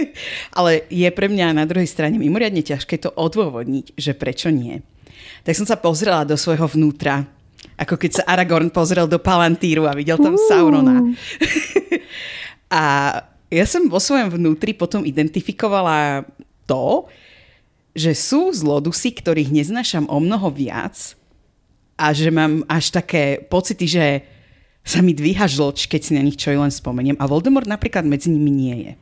ale 0.58 0.84
je 0.92 1.08
pre 1.08 1.32
mňa 1.32 1.56
na 1.56 1.64
druhej 1.64 1.88
strane 1.88 2.20
mimoriadne 2.20 2.60
ťažké 2.60 3.00
to 3.00 3.10
odôvodniť, 3.16 3.96
že 3.96 4.12
prečo 4.12 4.52
nie. 4.52 4.84
Tak 5.42 5.56
som 5.56 5.66
sa 5.66 5.80
pozrela 5.80 6.28
do 6.28 6.36
svojho 6.36 6.68
vnútra, 6.68 7.24
ako 7.80 7.96
keď 7.96 8.20
sa 8.20 8.26
Aragorn 8.28 8.68
pozrel 8.68 9.08
do 9.08 9.16
Palantíru 9.16 9.88
a 9.88 9.96
videl 9.96 10.20
tam 10.20 10.36
Saurona. 10.36 11.02
a 12.68 12.82
ja 13.48 13.64
som 13.64 13.88
vo 13.88 13.96
svojom 13.96 14.36
vnútri 14.36 14.76
potom 14.76 15.08
identifikovala 15.08 16.28
to, 16.68 17.08
že 17.96 18.12
sú 18.14 18.52
zlodusy, 18.52 19.14
ktorých 19.14 19.52
neznášam 19.52 20.06
o 20.08 20.18
mnoho 20.20 20.48
viac 20.52 21.18
a 21.98 22.14
že 22.14 22.30
mám 22.30 22.62
až 22.70 22.94
také 22.94 23.42
pocity, 23.42 23.86
že 23.90 24.06
sa 24.86 25.04
mi 25.04 25.12
dvíha 25.12 25.44
žlč, 25.44 25.90
keď 25.90 26.00
si 26.00 26.12
na 26.16 26.22
nich 26.24 26.38
čo 26.38 26.54
len 26.54 26.72
spomeniem. 26.72 27.18
A 27.20 27.28
Voldemort 27.28 27.68
napríklad 27.68 28.08
medzi 28.08 28.32
nimi 28.32 28.48
nie 28.48 28.76
je. 28.88 28.92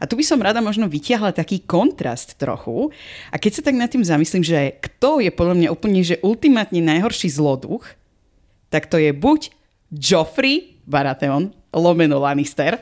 A 0.00 0.04
tu 0.06 0.16
by 0.16 0.24
som 0.24 0.42
rada 0.42 0.60
možno 0.62 0.86
vytiahla 0.86 1.34
taký 1.34 1.64
kontrast 1.64 2.36
trochu. 2.38 2.92
A 3.32 3.36
keď 3.36 3.60
sa 3.60 3.62
tak 3.66 3.76
nad 3.76 3.90
tým 3.90 4.04
zamyslím, 4.04 4.44
že 4.44 4.76
kto 4.78 5.20
je 5.24 5.30
podľa 5.32 5.54
mňa 5.56 5.68
úplne 5.72 6.00
že 6.04 6.22
ultimátne 6.22 6.78
najhorší 6.78 7.32
zloduch, 7.32 7.84
tak 8.70 8.86
to 8.86 9.00
je 9.00 9.10
buď 9.10 9.50
Joffrey 9.90 10.78
Baratheon, 10.86 11.50
lomeno 11.74 12.22
Lannister, 12.22 12.78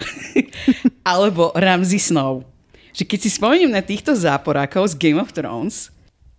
alebo 1.12 1.52
Ramsay 1.56 2.00
Snow. 2.00 2.53
Že 2.94 3.02
keď 3.02 3.18
si 3.20 3.30
spomeniem 3.30 3.68
na 3.68 3.82
týchto 3.82 4.14
záporákov 4.14 4.94
z 4.94 4.96
Game 4.96 5.18
of 5.18 5.30
Thrones, 5.30 5.90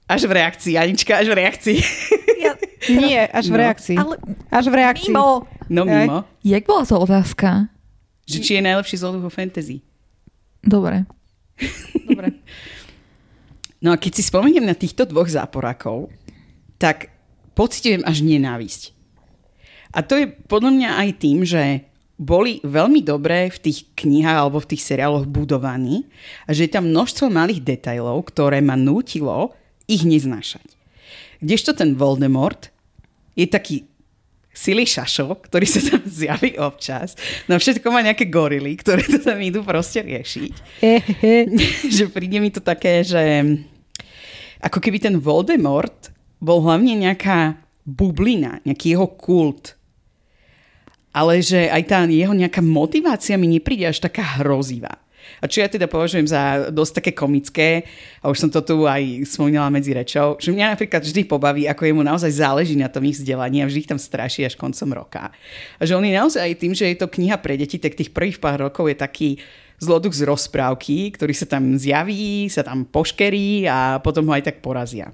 až 0.07 0.24
v 0.24 0.33
reakcii, 0.33 0.74
Anička, 0.75 1.19
až 1.19 1.27
v 1.27 1.35
reakcii. 1.38 1.79
Ja, 2.39 2.53
Nie, 2.85 3.25
až 3.25 3.50
v 3.50 3.53
No. 3.53 3.59
reakcii. 3.59 3.97
ale 3.97 4.15
Až 4.47 4.65
v 4.69 4.75
reakcii. 4.75 5.09
mimo. 5.09 5.50
No 5.67 5.81
mimo. 5.83 6.29
Jak 6.41 6.63
bola 6.63 6.85
to 6.85 6.95
otázka? 6.95 7.74
Že 8.24 8.38
či 8.39 8.51
je 8.53 8.62
najlepší 8.62 8.95
zloduch 8.95 9.25
vo 9.25 9.29
fantasy. 9.29 9.81
Dobre. 10.62 11.09
Dobre. 12.05 12.38
No 13.81 13.89
a 13.89 13.97
keď 13.97 14.12
si 14.13 14.24
spomeniem 14.24 14.62
na 14.62 14.74
týchto 14.74 15.05
dvoch 15.05 15.25
záporákov, 15.25 16.13
tak 16.77 17.09
pocitujem 17.53 18.01
až 18.01 18.21
nenávisť. 18.21 18.93
A 19.89 20.01
to 20.01 20.17
je 20.17 20.29
podľa 20.45 20.71
mňa 20.71 20.89
aj 21.01 21.09
tým, 21.17 21.41
že 21.41 21.85
boli 22.15 22.63
veľmi 22.63 23.03
dobré 23.03 23.51
v 23.51 23.60
tých 23.60 23.91
knihách 24.00 24.39
alebo 24.39 24.63
v 24.63 24.72
tých 24.75 24.88
seriáloch 24.88 25.27
budovaní 25.27 26.07
a 26.48 26.55
že 26.55 26.67
je 26.67 26.72
tam 26.72 26.88
množstvo 26.88 27.27
malých 27.27 27.63
detajlov, 27.63 28.31
ktoré 28.31 28.63
ma 28.63 28.79
nútilo 28.79 29.51
ich 29.86 30.07
neznášať. 30.07 30.63
Kdežto 31.43 31.75
ten 31.75 32.00
Voldemort 32.00 32.72
je 33.36 33.43
taký 33.45 33.84
silý 34.55 34.88
šašo, 34.88 35.36
ktorý 35.43 35.67
sa 35.67 35.84
tam 35.84 36.01
zjaví 36.07 36.55
občas. 36.55 37.19
No 37.51 37.60
všetko 37.60 37.91
má 37.91 38.00
nejaké 38.00 38.31
gorily, 38.31 38.79
ktoré 38.79 39.03
to 39.03 39.19
tam 39.19 39.36
idú 39.43 39.60
proste 39.67 40.00
riešiť. 40.00 40.53
Že 42.00 42.03
príde 42.15 42.39
mi 42.39 42.50
to 42.50 42.63
také, 42.63 43.03
že 43.03 43.43
ako 44.63 44.79
keby 44.79 45.03
ten 45.03 45.19
Voldemort 45.19 46.15
bol 46.39 46.63
hlavne 46.63 46.95
nejaká 46.95 47.60
bublina, 47.84 48.63
nejaký 48.63 48.95
jeho 48.95 49.12
kult. 49.12 49.75
Ale 51.15 51.39
že 51.39 51.72
aj 51.72 51.84
tá 51.88 52.03
jeho 52.03 52.36
nejaká 52.36 52.60
motivácia 52.60 53.39
mi 53.39 53.48
nepríde 53.48 53.88
až 53.88 54.03
taká 54.03 54.43
hrozivá. 54.43 55.00
A 55.41 55.50
čo 55.50 55.63
ja 55.63 55.69
teda 55.72 55.89
považujem 55.89 56.27
za 56.29 56.69
dosť 56.69 57.01
také 57.01 57.12
komické, 57.15 57.88
a 58.22 58.29
už 58.29 58.45
som 58.45 58.50
to 58.51 58.62
tu 58.62 58.86
aj 58.86 59.25
spomínala 59.25 59.74
medzi 59.74 59.95
rečou, 59.95 60.38
že 60.38 60.53
mňa 60.53 60.77
napríklad 60.77 61.01
vždy 61.01 61.25
pobaví, 61.25 61.65
ako 61.65 61.81
jemu 61.88 62.01
naozaj 62.05 62.29
záleží 62.29 62.77
na 62.77 62.91
tom 62.91 63.01
ich 63.10 63.17
vzdelaní 63.17 63.63
a 63.63 63.69
vždy 63.69 63.79
ich 63.84 63.89
tam 63.89 63.98
straší 63.98 64.45
až 64.45 64.53
koncom 64.53 64.93
roka. 64.93 65.34
A 65.79 65.81
že 65.81 65.98
on 65.98 66.05
je 66.05 66.13
naozaj 66.13 66.41
aj 66.45 66.55
tým, 66.62 66.74
že 66.77 66.86
je 66.93 66.98
to 67.00 67.10
kniha 67.10 67.41
pre 67.41 67.57
deti, 67.57 67.81
tak 67.81 67.98
tých 67.98 68.13
prvých 68.13 68.38
pár 68.38 68.69
rokov 68.69 68.86
je 68.86 68.98
taký 68.98 69.29
zloduch 69.81 70.15
z 70.15 70.24
rozprávky, 70.24 71.12
ktorý 71.17 71.34
sa 71.36 71.50
tam 71.50 71.75
zjaví, 71.75 72.48
sa 72.48 72.63
tam 72.63 72.88
poškerí 72.88 73.67
a 73.67 74.00
potom 74.00 74.29
ho 74.29 74.34
aj 74.34 74.53
tak 74.53 74.57
porazia. 74.63 75.12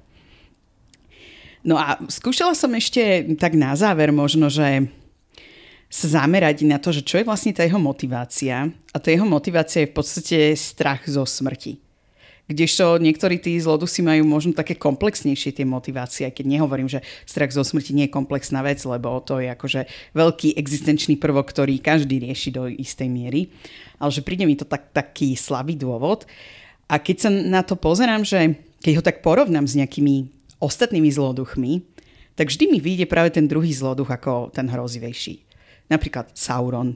No 1.62 1.77
a 1.77 1.98
skúšala 2.10 2.58
som 2.58 2.74
ešte 2.74 3.25
tak 3.38 3.53
na 3.53 3.74
záver 3.77 4.10
možno, 4.10 4.50
že 4.50 4.89
sa 5.91 6.24
zamerať 6.24 6.63
na 6.63 6.79
to, 6.79 6.95
že 6.95 7.03
čo 7.03 7.19
je 7.19 7.27
vlastne 7.27 7.51
tá 7.51 7.67
jeho 7.67 7.75
motivácia. 7.75 8.71
A 8.95 8.98
tá 8.98 9.12
jeho 9.12 9.27
motivácia 9.27 9.83
je 9.83 9.91
v 9.91 9.95
podstate 10.00 10.38
strach 10.55 11.03
zo 11.03 11.27
smrti. 11.27 11.83
Kdežto 12.48 13.00
niektorí 13.00 13.39
tí 13.39 13.55
zlodusy 13.60 14.03
majú 14.03 14.27
možno 14.27 14.51
také 14.51 14.75
komplexnejšie 14.75 15.55
tie 15.55 15.63
motivácie, 15.67 16.27
keď 16.31 16.45
nehovorím, 16.48 16.88
že 16.88 17.03
strach 17.24 17.51
zo 17.51 17.63
smrti 17.63 17.95
nie 17.95 18.05
je 18.07 18.15
komplexná 18.15 18.60
vec, 18.60 18.79
lebo 18.83 19.19
to 19.24 19.39
je 19.39 19.51
akože 19.51 19.88
veľký 20.15 20.60
existenčný 20.60 21.15
prvok, 21.15 21.48
ktorý 21.51 21.79
každý 21.79 22.24
rieši 22.24 22.50
do 22.51 22.67
istej 22.67 23.07
miery. 23.07 23.51
Ale 24.00 24.12
že 24.12 24.24
príde 24.24 24.43
mi 24.43 24.55
to 24.60 24.67
tak, 24.67 24.91
taký 24.91 25.36
slabý 25.36 25.79
dôvod. 25.79 26.27
A 26.91 27.00
keď 27.00 27.17
sa 27.27 27.29
na 27.31 27.63
to 27.63 27.79
pozerám, 27.79 28.27
že 28.27 28.60
keď 28.83 28.93
ho 29.00 29.03
tak 29.03 29.24
porovnám 29.24 29.67
s 29.67 29.79
nejakými 29.79 30.27
ostatnými 30.60 31.07
zloduchmi, 31.07 31.83
tak 32.36 32.51
vždy 32.51 32.67
mi 32.67 32.79
vyjde 32.83 33.05
práve 33.07 33.31
ten 33.31 33.48
druhý 33.48 33.71
zloduch 33.71 34.12
ako 34.12 34.51
ten 34.51 34.67
hrozivejší. 34.67 35.50
Napríklad 35.91 36.31
Sauron, 36.31 36.95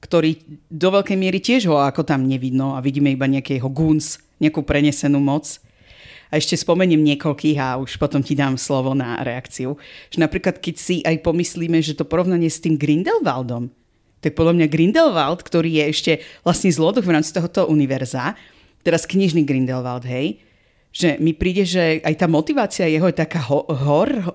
ktorý 0.00 0.40
do 0.72 0.88
veľkej 0.88 1.16
miery 1.20 1.44
tiež 1.44 1.68
ho 1.68 1.76
ako 1.76 2.08
tam 2.08 2.24
nevidno 2.24 2.72
a 2.72 2.80
vidíme 2.80 3.12
iba 3.12 3.28
nejaký 3.28 3.60
jeho 3.60 3.68
guns, 3.68 4.16
nejakú 4.40 4.64
prenesenú 4.64 5.20
moc. 5.20 5.60
A 6.32 6.38
ešte 6.38 6.56
spomeniem 6.56 7.02
niekoľkých 7.04 7.58
a 7.60 7.76
už 7.76 8.00
potom 8.00 8.24
ti 8.24 8.38
dám 8.38 8.56
slovo 8.56 8.96
na 8.96 9.20
reakciu. 9.20 9.76
Že 10.08 10.18
napríklad, 10.24 10.62
keď 10.62 10.74
si 10.78 10.96
aj 11.04 11.20
pomyslíme, 11.26 11.82
že 11.84 11.98
to 11.98 12.08
porovnanie 12.08 12.48
s 12.48 12.62
tým 12.62 12.80
Grindelwaldom, 12.80 13.68
tak 14.22 14.38
podľa 14.38 14.56
mňa 14.56 14.66
Grindelwald, 14.72 15.42
ktorý 15.42 15.82
je 15.82 15.84
ešte 15.90 16.12
vlastne 16.46 16.70
zloduch 16.70 17.04
v 17.04 17.18
rámci 17.18 17.34
tohoto 17.34 17.66
univerza, 17.66 18.38
teraz 18.86 19.04
knižný 19.04 19.42
Grindelwald, 19.44 20.06
hej, 20.06 20.40
že 20.90 21.18
mi 21.22 21.34
príde, 21.34 21.66
že 21.66 21.98
aj 22.02 22.14
tá 22.18 22.26
motivácia 22.26 22.86
jeho 22.90 23.06
je 23.10 23.16
taká 23.16 23.42
ho- 23.46 23.66
hor- 23.66 24.34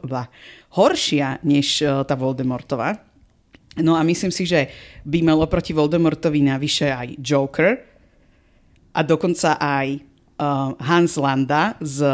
horšia 0.76 1.40
než 1.44 1.84
eh, 1.84 1.92
tá 2.04 2.16
Voldemortová. 2.16 3.15
No 3.84 4.00
a 4.00 4.02
myslím 4.08 4.32
si, 4.32 4.48
že 4.48 4.72
by 5.04 5.20
mal 5.26 5.40
oproti 5.44 5.76
Voldemortovi 5.76 6.40
navyše 6.40 6.88
aj 6.92 7.20
Joker 7.20 7.76
a 8.96 9.00
dokonca 9.04 9.60
aj 9.60 10.00
uh, 10.40 10.72
Hans 10.80 11.20
Landa 11.20 11.76
z 11.84 12.08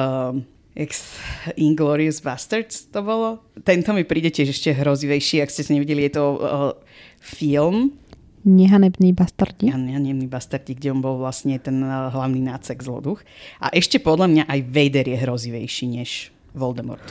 ex 0.74 1.20
Inglorious 1.60 2.24
Bastards 2.24 2.89
to 2.89 3.06
bolo. 3.06 3.46
Tento 3.62 3.94
mi 3.94 4.08
príde 4.08 4.34
tiež 4.34 4.56
ešte 4.56 4.74
hrozivejší, 4.74 5.44
ak 5.44 5.53
ste 5.53 5.68
to 5.68 5.75
nevideli, 5.77 6.10
je 6.10 6.13
to 6.18 6.25
uh, 6.39 6.74
film 7.22 8.01
Nehanebný 8.41 9.13
bastardi. 9.13 9.70
neviem, 9.70 10.25
Bastardi, 10.25 10.74
kde 10.74 10.98
on 10.98 11.01
bol 11.06 11.22
vlastne 11.22 11.62
ten 11.62 11.77
uh, 11.86 12.10
hlavný 12.10 12.41
nácek 12.41 12.82
zloduch. 12.82 13.22
A 13.62 13.70
ešte 13.70 14.01
podľa 14.01 14.34
mňa 14.34 14.44
aj 14.50 14.60
Vader 14.65 15.06
je 15.06 15.18
hrozivejší 15.22 15.86
než 16.01 16.34
Voldemort. 16.58 17.06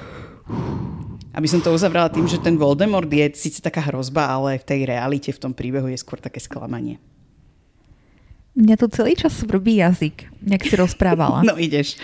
Aby 1.31 1.47
som 1.47 1.63
to 1.63 1.71
uzavrala 1.71 2.11
tým, 2.11 2.27
že 2.27 2.43
ten 2.43 2.59
Voldemort 2.59 3.07
je 3.07 3.31
síce 3.39 3.63
taká 3.63 3.87
hrozba, 3.87 4.27
ale 4.27 4.59
v 4.59 4.67
tej 4.67 4.81
realite, 4.83 5.31
v 5.31 5.43
tom 5.43 5.53
príbehu 5.55 5.87
je 5.87 5.99
skôr 5.99 6.19
také 6.19 6.43
sklamanie. 6.43 6.99
Mňa 8.59 8.75
tu 8.75 8.91
celý 8.91 9.15
čas 9.15 9.39
svrbí 9.39 9.79
jazyk, 9.79 10.27
jak 10.43 10.63
si 10.67 10.75
rozprávala. 10.75 11.43
No 11.49 11.55
ideš. 11.55 11.95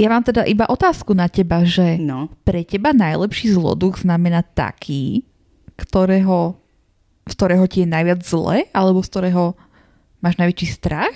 Ja 0.00 0.08
mám 0.08 0.24
teda 0.24 0.48
iba 0.48 0.64
otázku 0.64 1.12
na 1.12 1.28
teba, 1.28 1.60
že 1.68 2.00
No. 2.00 2.32
pre 2.48 2.64
teba 2.64 2.96
najlepší 2.96 3.52
zloduch 3.52 4.00
znamená 4.00 4.40
taký, 4.40 5.28
ktorého, 5.76 6.56
z 7.28 7.32
ktorého 7.36 7.64
ti 7.68 7.84
je 7.84 7.92
najviac 7.92 8.24
zle, 8.24 8.64
alebo 8.72 9.04
z 9.04 9.08
ktorého 9.12 9.52
máš 10.24 10.40
najväčší 10.40 10.68
strach? 10.72 11.12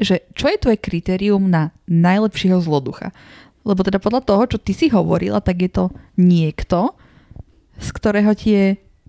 Že 0.00 0.24
čo 0.32 0.46
je 0.48 0.56
tvoje 0.58 0.78
kritérium 0.80 1.52
na 1.52 1.76
najlepšieho 1.84 2.56
zloducha? 2.64 3.12
Lebo 3.64 3.80
teda 3.80 3.96
podľa 3.96 4.22
toho, 4.22 4.44
čo 4.44 4.58
ty 4.60 4.76
si 4.76 4.92
hovorila, 4.92 5.40
tak 5.40 5.64
je 5.64 5.70
to 5.72 5.84
niekto, 6.20 6.92
z 7.80 7.88
ktorého 7.96 8.32
ti 8.36 8.48
je 8.52 8.66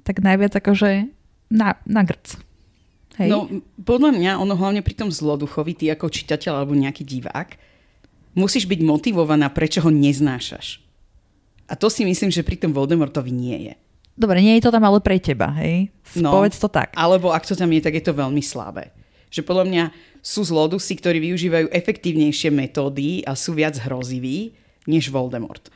tak 0.07 0.23
najviac 0.23 0.55
akože 0.55 1.11
na, 1.51 1.75
na 1.83 2.01
grc. 2.07 2.39
Hej? 3.19 3.29
No, 3.31 3.47
podľa 3.83 4.15
mňa, 4.15 4.31
ono 4.39 4.55
hlavne 4.55 4.79
pri 4.83 4.95
tom 4.95 5.09
zloduchovi, 5.11 5.75
ty 5.75 5.85
ako 5.91 6.11
čitateľ 6.11 6.63
alebo 6.63 6.75
nejaký 6.75 7.03
divák, 7.03 7.59
musíš 8.35 8.67
byť 8.67 8.79
motivovaná, 8.83 9.47
prečo 9.51 9.83
ho 9.83 9.91
neznášaš. 9.91 10.83
A 11.65 11.73
to 11.73 11.89
si 11.89 12.05
myslím, 12.05 12.29
že 12.29 12.45
pri 12.45 12.59
tom 12.59 12.75
Voldemortovi 12.75 13.31
nie 13.33 13.71
je. 13.71 13.75
Dobre, 14.15 14.39
nie 14.39 14.55
je 14.59 14.63
to 14.63 14.71
tam 14.71 14.85
ale 14.87 15.03
pre 15.03 15.19
teba, 15.19 15.51
hej? 15.59 15.91
No. 16.15 16.31
Povedz 16.31 16.55
to 16.55 16.71
tak. 16.71 16.95
Alebo 16.95 17.35
ak 17.35 17.43
to 17.43 17.57
tam 17.57 17.67
je, 17.73 17.83
tak 17.83 17.99
je 17.99 18.03
to 18.05 18.15
veľmi 18.15 18.39
slabé. 18.39 18.95
Že 19.27 19.43
podľa 19.43 19.65
mňa 19.67 19.83
sú 20.25 20.41
zlodusy, 20.41 20.97
ktorí 20.97 21.21
využívajú 21.21 21.69
efektívnejšie 21.69 22.49
metódy 22.49 23.21
a 23.29 23.37
sú 23.37 23.53
viac 23.53 23.77
hroziví 23.77 24.57
než 24.89 25.13
Voldemort. 25.13 25.69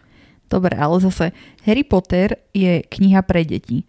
Dobre, 0.49 0.73
ale 0.73 0.97
zase 0.97 1.29
Harry 1.69 1.85
Potter 1.85 2.41
je 2.49 2.81
kniha 2.81 3.21
pre 3.21 3.45
deti. 3.45 3.85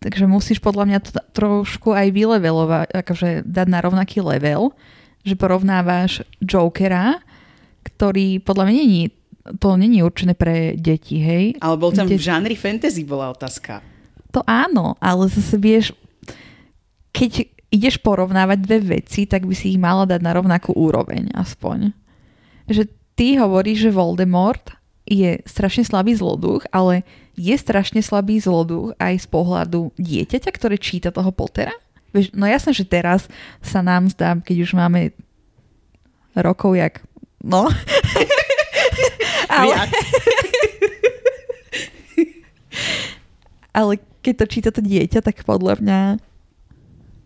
Takže 0.00 0.24
musíš 0.24 0.64
podľa 0.64 0.88
mňa 0.88 0.98
to 1.04 1.12
trošku 1.36 1.92
aj 1.92 2.08
vylevelovať, 2.16 2.88
akože 3.04 3.28
dať 3.44 3.66
na 3.68 3.84
rovnaký 3.84 4.24
level, 4.24 4.72
že 5.20 5.36
porovnávaš 5.36 6.24
Jokera, 6.40 7.20
ktorý 7.84 8.40
podľa 8.40 8.64
mňa 8.64 8.74
není, 8.80 9.02
to 9.60 9.76
není 9.76 10.00
určené 10.00 10.32
pre 10.32 10.72
deti, 10.80 11.20
hej? 11.20 11.60
Ale 11.60 11.76
bol 11.76 11.92
tam 11.92 12.08
Kde- 12.08 12.16
v 12.16 12.24
žánri 12.24 12.56
fantasy 12.56 13.04
bola 13.04 13.28
otázka. 13.28 13.84
To 14.32 14.40
áno, 14.48 14.96
ale 15.04 15.28
zase 15.28 15.60
vieš, 15.60 15.92
keď 17.12 17.52
ideš 17.70 18.02
porovnávať 18.02 18.58
dve 18.66 18.78
veci, 18.98 19.24
tak 19.24 19.46
by 19.46 19.54
si 19.54 19.74
ich 19.74 19.80
mala 19.80 20.04
dať 20.04 20.20
na 20.20 20.34
rovnakú 20.34 20.74
úroveň 20.74 21.30
aspoň. 21.38 21.94
Že 22.66 22.90
ty 23.14 23.38
hovoríš, 23.38 23.88
že 23.88 23.94
Voldemort 23.94 24.74
je 25.06 25.42
strašne 25.46 25.86
slabý 25.86 26.14
zloduch, 26.14 26.66
ale 26.70 27.06
je 27.38 27.54
strašne 27.54 28.02
slabý 28.02 28.42
zloduch 28.42 28.94
aj 28.98 29.22
z 29.22 29.26
pohľadu 29.30 29.94
dieťaťa, 29.96 30.50
ktoré 30.50 30.76
číta 30.78 31.14
toho 31.14 31.30
Pottera? 31.30 31.74
Vieš, 32.10 32.34
no 32.34 32.46
jasné, 32.46 32.74
že 32.74 32.86
teraz 32.86 33.30
sa 33.62 33.82
nám 33.86 34.10
zdá, 34.10 34.34
keď 34.42 34.56
už 34.66 34.74
máme 34.74 35.14
rokov 36.34 36.74
jak... 36.74 37.02
No. 37.40 37.70
ale, 39.48 39.74
ale 43.72 43.92
keď 44.20 44.34
to 44.36 44.46
číta 44.50 44.70
to 44.74 44.82
dieťa, 44.84 45.22
tak 45.24 45.46
podľa 45.46 45.80
mňa 45.80 46.00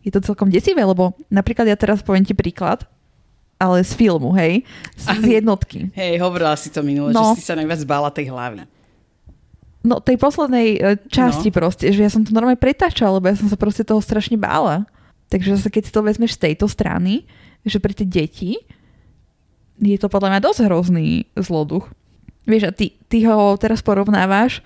je 0.04 0.12
to 0.12 0.20
celkom 0.20 0.52
desivé, 0.52 0.84
lebo 0.84 1.16
napríklad 1.26 1.64
ja 1.64 1.74
teraz 1.74 2.04
poviem 2.04 2.22
ti 2.22 2.36
príklad, 2.36 2.84
ale 3.56 3.80
z 3.80 3.96
filmu, 3.96 4.36
hej, 4.36 4.60
z, 4.94 5.04
z 5.18 5.24
jednotky. 5.40 5.88
Hej, 5.96 6.20
hovorila 6.20 6.52
si 6.54 6.68
to 6.68 6.84
minule, 6.84 7.10
No. 7.10 7.32
že 7.32 7.40
si 7.40 7.48
sa 7.48 7.56
najviac 7.56 7.80
bála 7.88 8.12
tej 8.12 8.28
hlavy. 8.28 8.68
No 9.84 10.00
tej 10.00 10.16
poslednej 10.16 10.68
e, 10.76 10.80
časti 11.08 11.48
No. 11.48 11.56
proste, 11.56 11.88
že 11.92 12.00
ja 12.00 12.10
som 12.12 12.24
to 12.24 12.32
normálne 12.32 12.60
pretáčala, 12.60 13.16
lebo 13.20 13.28
ja 13.28 13.36
som 13.36 13.48
sa 13.48 13.56
proste 13.56 13.84
toho 13.84 14.00
strašne 14.00 14.36
bála. 14.36 14.84
Takže 15.28 15.56
zase 15.56 15.68
keď 15.68 15.82
si 15.88 15.92
to 15.92 16.00
vezmeš 16.00 16.36
z 16.36 16.52
tejto 16.52 16.68
strany, 16.68 17.24
že 17.64 17.80
pre 17.80 17.92
tie 17.92 18.04
deti 18.04 18.60
je 19.80 19.96
to 19.96 20.08
podľa 20.08 20.36
mňa 20.36 20.40
dosť 20.40 20.60
hrozný 20.68 21.08
zloduch. 21.34 21.88
Vieš, 22.44 22.64
a 22.68 22.72
ty, 22.76 22.92
ty 23.08 23.24
ho 23.24 23.56
teraz 23.56 23.80
porovnávaš 23.80 24.60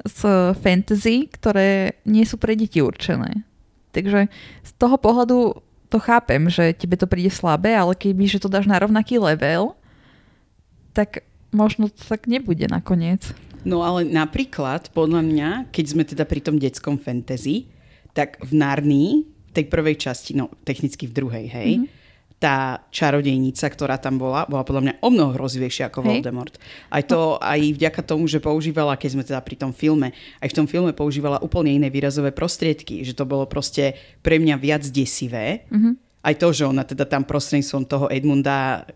s 0.00 0.20
fantasy, 0.58 1.28
ktoré 1.28 2.00
nie 2.04 2.24
sú 2.24 2.40
pre 2.40 2.56
deti 2.56 2.80
určené. 2.80 3.44
Takže 3.98 4.30
z 4.62 4.70
toho 4.78 4.96
pohľadu 4.96 5.58
to 5.88 5.98
chápem, 5.98 6.46
že 6.52 6.76
tebe 6.76 6.94
to 6.94 7.08
príde 7.08 7.32
slabé, 7.32 7.74
ale 7.74 7.96
keby 7.96 8.28
že 8.28 8.38
to 8.38 8.52
dáš 8.52 8.68
na 8.68 8.78
rovnaký 8.78 9.18
level, 9.18 9.74
tak 10.92 11.24
možno 11.50 11.88
to 11.88 12.02
tak 12.04 12.28
nebude 12.28 12.68
nakoniec. 12.68 13.32
No 13.66 13.82
ale 13.82 14.06
napríklad, 14.06 14.94
podľa 14.94 15.24
mňa, 15.24 15.50
keď 15.74 15.84
sme 15.84 16.04
teda 16.06 16.24
pri 16.28 16.40
tom 16.44 16.56
detskom 16.60 17.00
fantasy, 17.00 17.66
tak 18.14 18.38
v 18.44 18.52
Narnii, 18.54 19.10
tej 19.50 19.64
prvej 19.66 19.98
časti, 19.98 20.36
no 20.36 20.52
technicky 20.62 21.08
v 21.08 21.16
druhej, 21.16 21.46
hej, 21.50 21.70
mm-hmm 21.82 21.97
tá 22.38 22.86
čarodejnica, 22.94 23.66
ktorá 23.66 23.98
tam 23.98 24.14
bola, 24.22 24.46
bola 24.46 24.62
podľa 24.62 24.82
mňa 24.86 24.94
o 25.02 25.08
mnoho 25.10 25.34
hrozivejšia 25.34 25.90
ako 25.90 26.06
Hej. 26.06 26.06
Voldemort. 26.06 26.54
Aj 26.86 27.02
to, 27.02 27.34
aj 27.42 27.58
vďaka 27.74 28.00
tomu, 28.06 28.30
že 28.30 28.38
používala, 28.38 28.94
keď 28.94 29.10
sme 29.10 29.26
teda 29.26 29.42
pri 29.42 29.58
tom 29.58 29.74
filme, 29.74 30.14
aj 30.38 30.48
v 30.54 30.56
tom 30.62 30.66
filme 30.70 30.94
používala 30.94 31.42
úplne 31.42 31.74
iné 31.74 31.90
výrazové 31.90 32.30
prostriedky, 32.30 33.02
že 33.02 33.18
to 33.18 33.26
bolo 33.26 33.42
proste 33.50 33.98
pre 34.22 34.38
mňa 34.38 34.54
viac 34.54 34.86
desivé. 34.86 35.66
Mm-hmm. 35.66 35.94
Aj 36.22 36.34
to, 36.38 36.48
že 36.54 36.62
ona 36.62 36.86
teda 36.86 37.10
tam 37.10 37.26
prostredníctvom 37.26 37.84
toho 37.90 38.06
Edmunda 38.06 38.86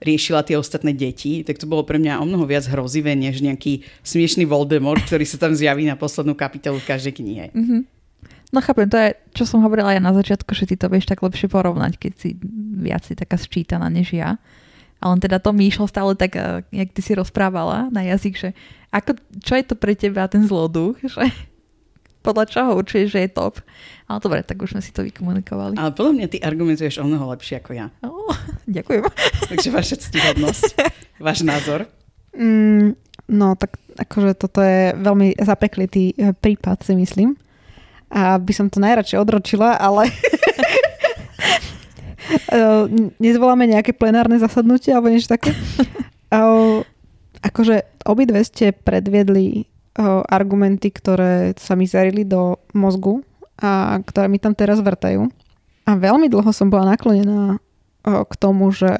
riešila 0.00 0.46
tie 0.46 0.56
ostatné 0.56 0.94
deti, 0.94 1.42
tak 1.42 1.58
to 1.58 1.68
bolo 1.68 1.82
pre 1.82 1.98
mňa 2.00 2.22
o 2.22 2.24
mnoho 2.24 2.46
viac 2.48 2.64
hrozivé, 2.70 3.12
než 3.18 3.42
nejaký 3.42 3.84
smiešný 4.06 4.46
Voldemort, 4.46 5.02
ktorý 5.04 5.26
sa 5.26 5.42
tam 5.42 5.52
zjaví 5.52 5.84
na 5.84 5.98
poslednú 5.98 6.38
kapitolu 6.38 6.78
v 6.78 6.88
každej 6.88 7.14
knihe. 7.18 7.46
Mm-hmm. 7.50 7.80
No 8.50 8.58
chápem, 8.58 8.90
to 8.90 8.98
je, 8.98 9.14
čo 9.30 9.46
som 9.46 9.62
hovorila 9.62 9.94
ja 9.94 10.02
na 10.02 10.10
začiatku, 10.10 10.58
že 10.58 10.66
ty 10.66 10.74
to 10.74 10.90
vieš 10.90 11.06
tak 11.06 11.22
lepšie 11.22 11.46
porovnať, 11.46 12.02
keď 12.02 12.12
si 12.18 12.34
viac 12.82 13.06
si 13.06 13.14
taká 13.14 13.38
sčítaná 13.38 13.86
než 13.86 14.10
ja. 14.10 14.42
Ale 15.00 15.16
teda 15.22 15.38
to 15.38 15.54
mi 15.54 15.70
išlo 15.70 15.86
stále 15.86 16.18
tak, 16.18 16.34
eh, 16.34 16.66
jak 16.74 16.90
ty 16.90 17.00
si 17.00 17.14
rozprávala 17.14 17.88
na 17.94 18.02
jazyk, 18.02 18.34
že 18.36 18.48
ako, 18.90 19.16
čo 19.40 19.54
je 19.54 19.64
to 19.64 19.74
pre 19.78 19.94
teba 19.94 20.26
ten 20.26 20.42
zloduch, 20.44 20.98
že 21.06 21.30
podľa 22.20 22.44
čoho 22.50 22.70
určuješ, 22.76 23.14
že 23.14 23.20
je 23.24 23.30
top. 23.30 23.62
Ale 24.10 24.18
dobre, 24.18 24.42
tak 24.42 24.58
už 24.58 24.74
sme 24.76 24.82
si 24.82 24.90
to 24.90 25.06
vykomunikovali. 25.06 25.78
Ale 25.78 25.94
podľa 25.94 26.12
mňa 26.18 26.26
ty 26.26 26.38
argumentuješ 26.42 27.00
o 27.00 27.06
mnoho 27.06 27.30
lepšie 27.30 27.62
ako 27.62 27.70
ja. 27.78 27.86
Oh, 28.02 28.34
ďakujem. 28.66 29.06
Takže 29.46 29.68
vaša 29.70 29.96
ctihodnosť, 30.02 30.74
váš 31.26 31.46
názor. 31.46 31.86
Mm, 32.34 32.98
no, 33.30 33.54
tak 33.54 33.78
akože 33.94 34.34
toto 34.34 34.58
je 34.58 34.90
veľmi 34.98 35.38
zapeklitý 35.38 36.18
eh, 36.18 36.34
prípad, 36.34 36.82
si 36.82 36.98
myslím 36.98 37.38
a 38.10 38.36
by 38.42 38.52
som 38.52 38.66
to 38.66 38.82
najradšej 38.82 39.22
odročila, 39.22 39.78
ale 39.78 40.10
nezvoláme 43.24 43.66
nejaké 43.66 43.94
plenárne 43.94 44.38
zasadnutie 44.38 44.94
alebo 44.94 45.10
niečo 45.10 45.30
také. 45.30 45.54
akože 47.50 48.04
obidve 48.06 48.40
ste 48.46 48.70
predviedli 48.70 49.66
argumenty, 50.30 50.94
ktoré 50.94 51.52
sa 51.58 51.74
mi 51.74 51.84
zarili 51.84 52.22
do 52.22 52.56
mozgu 52.72 53.20
a 53.60 54.00
ktoré 54.00 54.30
mi 54.30 54.38
tam 54.38 54.54
teraz 54.54 54.80
vrtajú. 54.80 55.28
A 55.84 55.90
veľmi 55.98 56.30
dlho 56.30 56.48
som 56.54 56.70
bola 56.70 56.94
naklonená 56.94 57.58
k 58.06 58.32
tomu, 58.38 58.70
že 58.70 58.94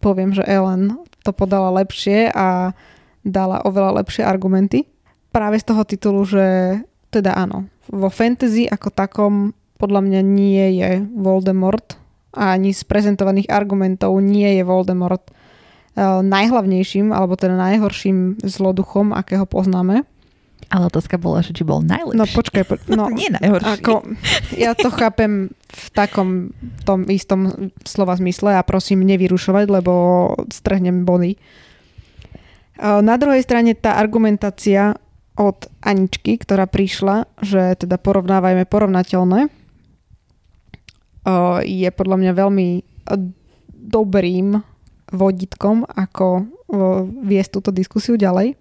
poviem, 0.00 0.32
že 0.34 0.42
Ellen 0.48 0.96
to 1.22 1.30
podala 1.30 1.70
lepšie 1.76 2.32
a 2.32 2.72
dala 3.22 3.62
oveľa 3.62 4.02
lepšie 4.02 4.24
argumenty. 4.24 4.88
Práve 5.30 5.60
z 5.60 5.68
toho 5.70 5.82
titulu, 5.86 6.24
že 6.26 6.44
teda 7.14 7.38
áno, 7.38 7.70
vo 7.86 8.10
fantasy 8.10 8.66
ako 8.66 8.90
takom 8.90 9.34
podľa 9.78 10.00
mňa 10.02 10.20
nie 10.26 10.66
je 10.82 10.90
Voldemort 11.14 11.94
a 12.34 12.58
ani 12.58 12.74
z 12.74 12.82
prezentovaných 12.82 13.50
argumentov 13.50 14.18
nie 14.18 14.58
je 14.58 14.62
Voldemort 14.66 15.22
uh, 15.28 16.24
najhlavnejším 16.24 17.14
alebo 17.14 17.38
teda 17.38 17.54
najhorším 17.54 18.42
zloduchom, 18.42 19.14
akého 19.14 19.46
poznáme. 19.46 20.02
Ale 20.72 20.88
otázka 20.88 21.20
bola, 21.20 21.44
že 21.44 21.52
či 21.52 21.62
bol 21.62 21.84
najlepší. 21.84 22.18
No 22.18 22.24
počkaj, 22.24 22.64
po, 22.64 22.74
no, 22.88 23.12
nie 23.18 23.28
najhorší. 23.30 23.78
Ako, 23.78 23.94
ja 24.56 24.72
to 24.72 24.88
chápem 24.90 25.52
v 25.68 25.86
takom 25.92 26.50
tom 26.88 27.06
istom 27.10 27.70
slova 27.84 28.16
zmysle 28.16 28.56
a 28.56 28.66
prosím 28.66 29.04
nevyrušovať, 29.04 29.66
lebo 29.68 29.92
strhnem 30.48 31.04
body. 31.04 31.36
Na 32.80 33.14
druhej 33.14 33.42
strane 33.46 33.78
tá 33.78 33.94
argumentácia 34.02 34.98
od 35.34 35.66
Aničky, 35.82 36.38
ktorá 36.38 36.70
prišla, 36.70 37.26
že 37.42 37.74
teda 37.74 37.98
porovnávajme 37.98 38.70
porovnateľné, 38.70 39.50
je 41.64 41.88
podľa 41.90 42.16
mňa 42.20 42.32
veľmi 42.36 42.68
dobrým 43.70 44.60
vodítkom, 45.10 45.88
ako 45.88 46.46
viesť 47.24 47.50
túto 47.50 47.70
diskusiu 47.74 48.14
ďalej. 48.14 48.54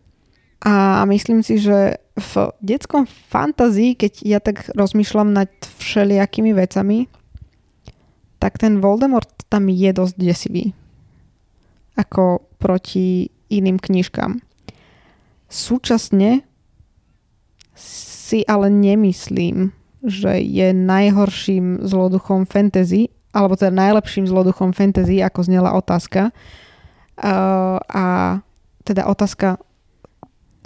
A 0.63 1.03
myslím 1.11 1.43
si, 1.43 1.59
že 1.59 1.99
v 2.15 2.33
detskom 2.63 3.03
fantazii, 3.09 3.99
keď 3.99 4.13
ja 4.23 4.39
tak 4.39 4.71
rozmýšľam 4.71 5.35
nad 5.35 5.51
všelijakými 5.81 6.55
vecami, 6.55 7.11
tak 8.39 8.61
ten 8.63 8.79
Voldemort 8.79 9.27
tam 9.51 9.67
je 9.67 9.91
dosť 9.91 10.15
desivý. 10.15 10.71
Ako 11.99 12.47
proti 12.63 13.27
iným 13.51 13.75
knižkám. 13.75 14.39
Súčasne 15.51 16.47
si 17.77 18.45
ale 18.45 18.69
nemyslím, 18.69 19.73
že 20.03 20.41
je 20.43 20.73
najhorším 20.75 21.85
zloduchom 21.85 22.45
fantasy, 22.45 23.09
alebo 23.33 23.55
teda 23.55 23.73
najlepším 23.73 24.29
zloduchom 24.29 24.75
fantasy, 24.75 25.23
ako 25.23 25.47
znela 25.47 25.73
otázka. 25.73 26.29
Uh, 27.13 27.77
a 27.87 28.05
teda 28.83 29.05
otázka 29.07 29.57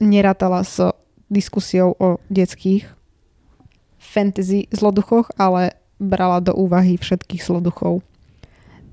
nerátala 0.02 0.64
s 0.64 0.80
diskusiou 1.28 1.94
o 2.00 2.18
detských 2.32 2.88
fantasy 4.00 4.72
zloduchoch, 4.72 5.28
ale 5.36 5.76
brala 6.00 6.40
do 6.40 6.56
úvahy 6.56 6.96
všetkých 6.96 7.44
zloduchov. 7.44 8.02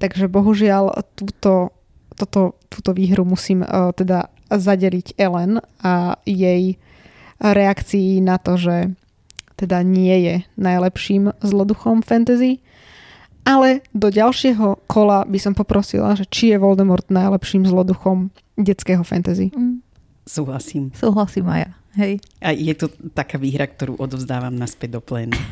Takže 0.03 0.27
bohužiaľ 0.27 1.07
túto, 1.15 1.71
toto, 2.19 2.59
túto 2.69 2.91
výhru 2.91 3.23
musím 3.23 3.63
uh, 3.63 3.95
teda 3.95 4.29
zadeliť 4.51 5.15
Ellen 5.17 5.63
a 5.81 6.19
jej 6.27 6.77
reakcií 7.53 8.25
na 8.25 8.41
to, 8.41 8.57
že 8.57 8.95
teda 9.61 9.85
nie 9.85 10.17
je 10.25 10.35
najlepším 10.57 11.37
zloduchom 11.45 12.01
fantasy. 12.01 12.65
Ale 13.45 13.85
do 13.93 14.09
ďalšieho 14.09 14.89
kola 14.89 15.29
by 15.29 15.37
som 15.37 15.53
poprosila, 15.53 16.17
že 16.17 16.25
či 16.25 16.57
je 16.57 16.57
Voldemort 16.57 17.05
najlepším 17.13 17.69
zloduchom 17.69 18.33
detského 18.57 19.05
fantasy. 19.05 19.53
Mm. 19.53 19.85
Súhlasím. 20.25 20.89
Súhlasím 20.97 21.53
aj 21.53 21.61
ja. 21.69 21.71
Hej. 21.95 22.13
A 22.41 22.51
je 22.57 22.75
to 22.75 22.89
taká 23.13 23.37
výhra, 23.37 23.69
ktorú 23.69 24.01
odovzdávam 24.01 24.57
naspäť 24.57 24.99
do 24.99 25.01
plénu. 25.05 25.37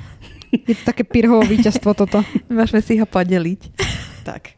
Je 0.52 0.76
to 0.76 0.84
také 0.84 1.00
pirhovo 1.00 1.40
víťazstvo 1.48 1.96
toto. 1.96 2.20
Môžeme 2.52 2.84
si 2.84 3.00
ho 3.00 3.08
podeliť. 3.08 3.72
Tak. 4.20 4.52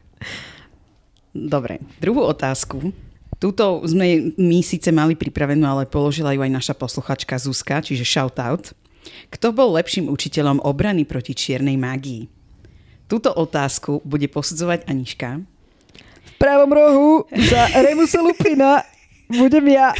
Dobre, 1.31 1.79
druhú 2.03 2.19
otázku 2.27 2.91
Túto 3.35 3.83
sme 3.83 4.31
my 4.39 4.59
síce 4.63 4.87
mali 4.95 5.13
pripravenú, 5.13 5.67
ale 5.67 5.83
položila 5.89 6.31
ju 6.31 6.39
aj 6.39 6.51
naša 6.55 6.73
posluchačka 6.73 7.35
Zuzka, 7.35 7.83
čiže 7.83 8.07
shout 8.07 8.39
out. 8.39 8.71
Kto 9.29 9.51
bol 9.51 9.75
lepším 9.75 10.07
učiteľom 10.09 10.63
obrany 10.63 11.03
proti 11.03 11.35
čiernej 11.35 11.75
mágii? 11.75 12.31
Túto 13.05 13.29
otázku 13.29 14.01
bude 14.01 14.25
posudzovať 14.25 14.89
Aniška. 14.89 15.45
V 16.25 16.31
pravom 16.41 16.71
rohu 16.73 17.09
za 17.29 17.69
Remusa 17.85 18.23
Lupina 18.23 18.81
budem 19.29 19.77
ja. 19.77 19.93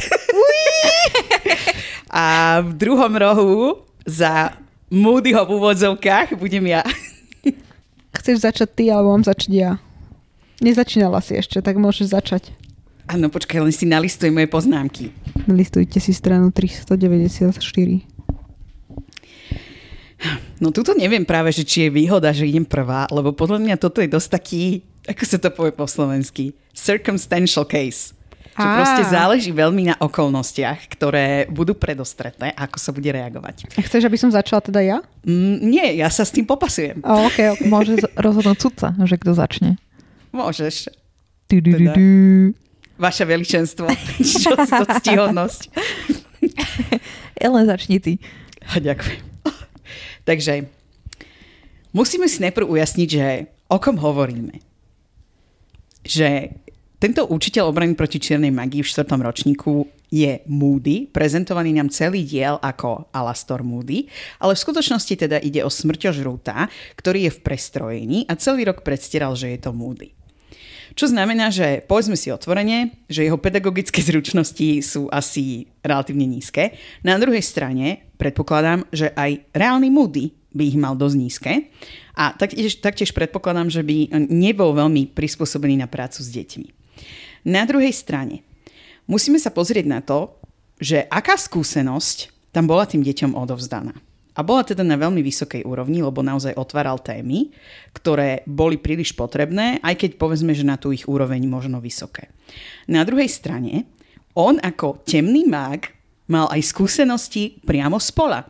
A 2.10 2.58
v 2.66 2.70
druhom 2.74 3.12
rohu 3.14 3.86
za 4.02 4.58
Moodyho 4.90 5.46
v 5.46 5.54
úvodzovkách 5.54 6.34
budem 6.38 6.66
ja. 6.70 6.82
Chceš 8.16 8.42
začať 8.42 8.68
ty, 8.74 8.84
alebo 8.90 9.14
mám 9.14 9.22
začať 9.22 9.52
ja? 9.52 9.70
Nezačínala 10.58 11.20
si 11.20 11.36
ešte, 11.36 11.60
tak 11.60 11.76
môžeš 11.76 12.10
začať. 12.10 12.50
Áno, 13.06 13.30
počkaj, 13.30 13.62
len 13.62 13.70
si 13.70 13.86
nalistuj 13.86 14.34
moje 14.34 14.50
poznámky. 14.50 15.14
Listujte 15.46 16.02
si 16.02 16.10
stranu 16.10 16.50
394. 16.50 17.46
No 20.58 20.72
tuto 20.74 20.96
neviem 20.96 21.22
práve, 21.22 21.54
že 21.54 21.62
či 21.62 21.86
je 21.86 21.90
výhoda, 21.94 22.34
že 22.34 22.48
idem 22.48 22.66
prvá, 22.66 23.06
lebo 23.14 23.30
podľa 23.30 23.62
mňa 23.62 23.76
toto 23.78 24.02
je 24.02 24.10
dosť 24.10 24.28
taký, 24.32 24.62
ako 25.06 25.22
sa 25.22 25.38
to 25.38 25.52
povie 25.54 25.70
po 25.70 25.86
slovensky, 25.86 26.56
circumstantial 26.74 27.68
case. 27.68 28.16
Že 28.56 28.64
Á. 28.64 28.72
proste 28.80 29.02
záleží 29.12 29.52
veľmi 29.52 29.92
na 29.92 29.94
okolnostiach, 30.00 30.88
ktoré 30.96 31.44
budú 31.52 31.76
predostretné, 31.76 32.56
ako 32.56 32.80
sa 32.80 32.88
bude 32.88 33.12
reagovať. 33.12 33.68
A 33.76 33.84
chceš, 33.84 34.08
aby 34.08 34.16
som 34.16 34.32
začala 34.32 34.64
teda 34.64 34.80
ja? 34.80 34.98
Mm, 35.28 35.56
nie, 35.60 35.86
ja 36.00 36.08
sa 36.08 36.24
s 36.24 36.32
tým 36.32 36.48
popasujem. 36.48 37.04
Oh, 37.04 37.28
okay, 37.28 37.52
okay. 37.52 37.68
Môže 37.68 38.00
rozhodnúť 38.24 38.56
sudca, 38.56 38.96
že 39.04 39.20
kto 39.20 39.36
začne. 39.36 39.76
Môžeš. 40.32 40.88
Du, 41.52 41.60
Vaše 42.96 43.24
veličenstvo. 43.28 43.86
Čo 44.42 44.56
to 44.56 44.82
ctihodnosť. 45.00 45.62
Ellen, 47.44 47.68
začni 47.68 48.00
ty. 48.00 48.16
Ďakujem. 48.86 49.22
Takže, 50.26 50.66
musíme 51.94 52.26
si 52.26 52.42
najprv 52.42 52.66
ujasniť, 52.66 53.08
že 53.08 53.26
o 53.70 53.78
kom 53.78 54.00
hovoríme. 54.00 54.58
Že 56.02 56.50
tento 56.96 57.28
učiteľ 57.28 57.70
obrany 57.70 57.94
proti 57.94 58.18
čiernej 58.18 58.50
magii 58.50 58.82
v 58.82 58.90
štvrtom 58.90 59.20
ročníku 59.22 59.86
je 60.08 60.40
Moody, 60.48 61.10
prezentovaný 61.10 61.76
nám 61.76 61.92
celý 61.92 62.24
diel 62.24 62.56
ako 62.62 63.10
Alastor 63.12 63.60
Moody, 63.66 64.08
ale 64.40 64.56
v 64.56 64.62
skutočnosti 64.64 65.14
teda 65.28 65.38
ide 65.42 65.60
o 65.66 65.70
smrťožrúta, 65.70 66.70
ktorý 66.96 67.28
je 67.28 67.34
v 67.36 67.42
prestrojení 67.42 68.18
a 68.30 68.38
celý 68.38 68.70
rok 68.70 68.80
predstieral, 68.80 69.36
že 69.36 69.52
je 69.52 69.58
to 69.60 69.76
Moody. 69.76 70.15
Čo 70.96 71.12
znamená, 71.12 71.52
že 71.52 71.84
povedzme 71.84 72.16
si 72.16 72.32
otvorene, 72.32 73.04
že 73.04 73.28
jeho 73.28 73.36
pedagogické 73.36 74.00
zručnosti 74.00 74.80
sú 74.80 75.12
asi 75.12 75.68
relatívne 75.84 76.24
nízke. 76.24 76.72
Na 77.04 77.20
druhej 77.20 77.44
strane 77.44 78.08
predpokladám, 78.16 78.88
že 78.88 79.12
aj 79.12 79.44
reálny 79.52 79.92
Moody 79.92 80.32
by 80.56 80.64
ich 80.64 80.80
mal 80.80 80.96
dosť 80.96 81.16
nízke. 81.20 81.52
A 82.16 82.32
taktiež, 82.32 82.80
taktiež 82.80 83.12
predpokladám, 83.12 83.68
že 83.68 83.84
by 83.84 84.08
nebol 84.32 84.72
veľmi 84.72 85.12
prispôsobený 85.12 85.84
na 85.84 85.84
prácu 85.84 86.24
s 86.24 86.32
deťmi. 86.32 86.68
Na 87.44 87.68
druhej 87.68 87.92
strane, 87.92 88.40
musíme 89.04 89.36
sa 89.36 89.52
pozrieť 89.52 89.84
na 89.84 90.00
to, 90.00 90.32
že 90.80 91.04
aká 91.12 91.36
skúsenosť 91.36 92.32
tam 92.56 92.64
bola 92.64 92.88
tým 92.88 93.04
deťom 93.04 93.36
odovzdaná. 93.36 93.92
A 94.36 94.44
bola 94.44 94.62
teda 94.62 94.84
na 94.84 95.00
veľmi 95.00 95.24
vysokej 95.24 95.64
úrovni, 95.64 96.04
lebo 96.04 96.20
naozaj 96.20 96.60
otváral 96.60 97.00
témy, 97.00 97.56
ktoré 97.96 98.44
boli 98.44 98.76
príliš 98.76 99.16
potrebné, 99.16 99.80
aj 99.80 99.96
keď 99.96 100.10
povedzme, 100.20 100.52
že 100.52 100.68
na 100.68 100.76
tú 100.76 100.92
ich 100.92 101.08
úroveň 101.08 101.40
možno 101.48 101.80
vysoké. 101.80 102.28
Na 102.84 103.00
druhej 103.08 103.32
strane, 103.32 103.88
on 104.36 104.60
ako 104.60 105.00
temný 105.08 105.48
mág 105.48 105.88
mal 106.28 106.52
aj 106.52 106.68
skúsenosti 106.68 107.64
priamo 107.64 107.96
z 107.96 108.12
pola, 108.12 108.44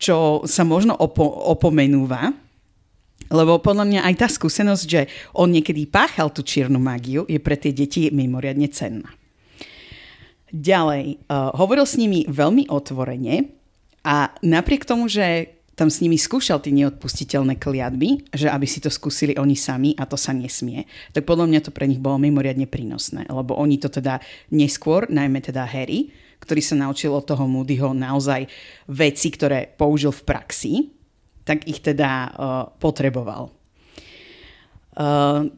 čo 0.00 0.42
sa 0.48 0.66
možno 0.66 0.98
opo- 0.98 1.54
opomenúva, 1.54 2.34
lebo 3.30 3.62
podľa 3.62 3.86
mňa 3.86 4.00
aj 4.10 4.14
tá 4.18 4.26
skúsenosť, 4.26 4.84
že 4.90 5.06
on 5.38 5.54
niekedy 5.54 5.86
páchal 5.86 6.34
tú 6.34 6.42
čiernu 6.42 6.82
mágiu, 6.82 7.22
je 7.30 7.38
pre 7.38 7.54
tie 7.54 7.70
deti 7.70 8.10
mimoriadne 8.10 8.66
cenná. 8.66 9.06
Ďalej, 10.50 11.30
uh, 11.30 11.54
hovoril 11.54 11.86
s 11.86 11.94
nimi 11.94 12.26
veľmi 12.26 12.66
otvorene 12.66 13.59
a 14.04 14.32
napriek 14.40 14.88
tomu, 14.88 15.08
že 15.08 15.56
tam 15.80 15.88
s 15.88 16.04
nimi 16.04 16.20
skúšal 16.20 16.60
tie 16.60 16.76
neodpustiteľné 16.76 17.56
kliatby, 17.56 18.28
že 18.36 18.52
aby 18.52 18.68
si 18.68 18.84
to 18.84 18.92
skúsili 18.92 19.32
oni 19.40 19.56
sami 19.56 19.96
a 19.96 20.04
to 20.04 20.20
sa 20.20 20.36
nesmie, 20.36 20.84
tak 21.16 21.24
podľa 21.24 21.48
mňa 21.48 21.60
to 21.64 21.72
pre 21.72 21.88
nich 21.88 21.96
bolo 21.96 22.20
mimoriadne 22.20 22.68
prínosné, 22.68 23.24
lebo 23.32 23.56
oni 23.56 23.80
to 23.80 23.88
teda 23.88 24.20
neskôr, 24.52 25.08
najmä 25.08 25.40
teda 25.40 25.64
Harry, 25.64 26.12
ktorý 26.40 26.60
sa 26.60 26.76
naučil 26.76 27.16
od 27.16 27.24
toho 27.24 27.48
Moodyho 27.48 27.96
naozaj 27.96 28.44
veci, 28.92 29.28
ktoré 29.32 29.72
použil 29.72 30.12
v 30.12 30.24
praxi, 30.28 30.72
tak 31.48 31.64
ich 31.64 31.80
teda 31.80 32.10
uh, 32.28 32.28
potreboval. 32.76 33.48
Uh, 34.96 35.48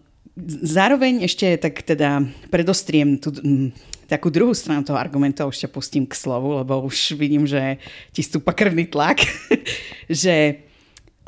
zároveň 0.62 1.26
ešte 1.26 1.58
tak 1.58 1.82
teda 1.82 2.22
predostriem 2.50 3.18
tú 3.18 3.34
m, 3.42 3.74
takú 4.12 4.28
druhú 4.28 4.52
stranu 4.52 4.84
toho 4.84 5.00
argumentu, 5.00 5.48
už 5.48 5.64
ťa 5.64 5.72
pustím 5.72 6.04
k 6.04 6.12
slovu, 6.12 6.60
lebo 6.60 6.84
už 6.84 7.16
vidím, 7.16 7.48
že 7.48 7.80
ti 8.12 8.20
stúpa 8.20 8.52
krvný 8.52 8.84
tlak, 8.92 9.24
že 10.12 10.60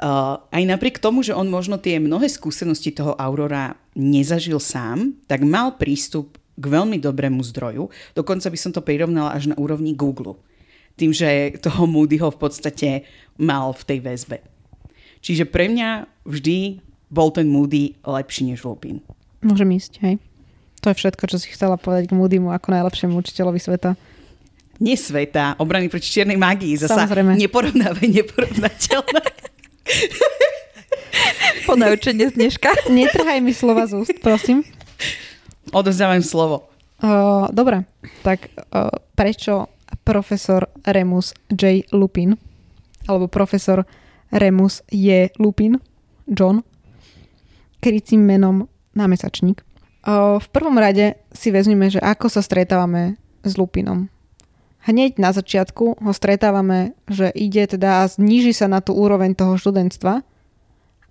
uh, 0.05 0.37
aj 0.53 0.63
napriek 0.69 1.01
tomu, 1.01 1.25
že 1.25 1.33
on 1.33 1.49
možno 1.49 1.81
tie 1.81 1.97
mnohé 1.97 2.29
skúsenosti 2.29 2.93
toho 2.93 3.17
Aurora 3.17 3.73
nezažil 3.97 4.61
sám, 4.61 5.17
tak 5.25 5.41
mal 5.49 5.81
prístup 5.81 6.37
k 6.61 6.65
veľmi 6.69 7.01
dobrému 7.01 7.41
zdroju. 7.41 7.89
Dokonca 8.13 8.53
by 8.53 8.59
som 8.61 8.71
to 8.77 8.85
prirovnala 8.85 9.33
až 9.33 9.51
na 9.51 9.57
úrovni 9.57 9.97
Google. 9.97 10.37
Tým, 10.95 11.11
že 11.11 11.57
toho 11.59 11.89
Moodyho 11.91 12.31
v 12.31 12.39
podstate 12.39 12.89
mal 13.35 13.75
v 13.75 13.83
tej 13.83 13.99
väzbe. 14.05 14.39
Čiže 15.25 15.49
pre 15.49 15.67
mňa 15.73 16.07
vždy 16.29 16.85
bol 17.11 17.33
ten 17.35 17.49
Moody 17.51 17.99
lepší 18.05 18.53
než 18.53 18.63
Lupin. 18.63 19.03
Môžem 19.43 19.73
ísť, 19.75 19.93
hej. 20.05 20.15
To 20.85 20.93
je 20.93 21.01
všetko, 21.01 21.25
čo 21.33 21.41
si 21.41 21.49
chcela 21.49 21.81
povedať 21.81 22.13
k 22.13 22.17
Moodymu 22.17 22.53
ako 22.53 22.69
najlepšiemu 22.69 23.17
učiteľovi 23.17 23.57
sveta. 23.57 23.97
Nie 24.85 25.01
sveta, 25.01 25.57
obrany 25.57 25.89
proti 25.89 26.13
čiernej 26.13 26.37
mágii. 26.37 26.77
Zasa 26.77 27.09
Samozrejme. 27.09 27.41
neporovnávaj 27.41 28.05
neporovnateľné. 28.05 29.25
Ponaučenie 31.65 32.29
z 32.29 32.35
dneška. 32.37 32.93
Netrhaj 32.93 33.41
mi 33.41 33.57
slova 33.57 33.89
z 33.89 33.97
úst, 33.97 34.13
prosím. 34.21 34.61
Odozdávam 35.73 36.21
slovo. 36.21 36.69
Uh, 37.01 37.49
Dobre, 37.49 37.89
tak 38.21 38.53
uh, 38.53 38.93
prečo 39.17 39.73
profesor 40.05 40.69
Remus 40.85 41.33
J. 41.49 41.89
Lupin 41.97 42.37
alebo 43.09 43.29
profesor 43.29 43.89
Remus 44.33 44.85
je 44.93 45.33
Lupin, 45.41 45.81
John, 46.29 46.61
krycím 47.81 48.25
menom 48.25 48.69
na 48.93 49.09
mesačník. 49.09 49.65
V 50.05 50.47
prvom 50.53 50.77
rade 50.77 51.17
si 51.33 51.49
vezmeme, 51.49 51.89
že 51.89 52.01
ako 52.01 52.29
sa 52.29 52.45
stretávame 52.45 53.17
s 53.41 53.57
Lupinom. 53.57 54.13
Hneď 54.85 55.17
na 55.17 55.33
začiatku 55.33 56.05
ho 56.05 56.13
stretávame, 56.13 56.93
že 57.09 57.33
ide 57.33 57.65
teda 57.65 58.05
a 58.05 58.09
zníži 58.09 58.53
sa 58.53 58.69
na 58.69 58.85
tú 58.85 58.93
úroveň 58.93 59.33
toho 59.33 59.57
študentstva 59.57 60.21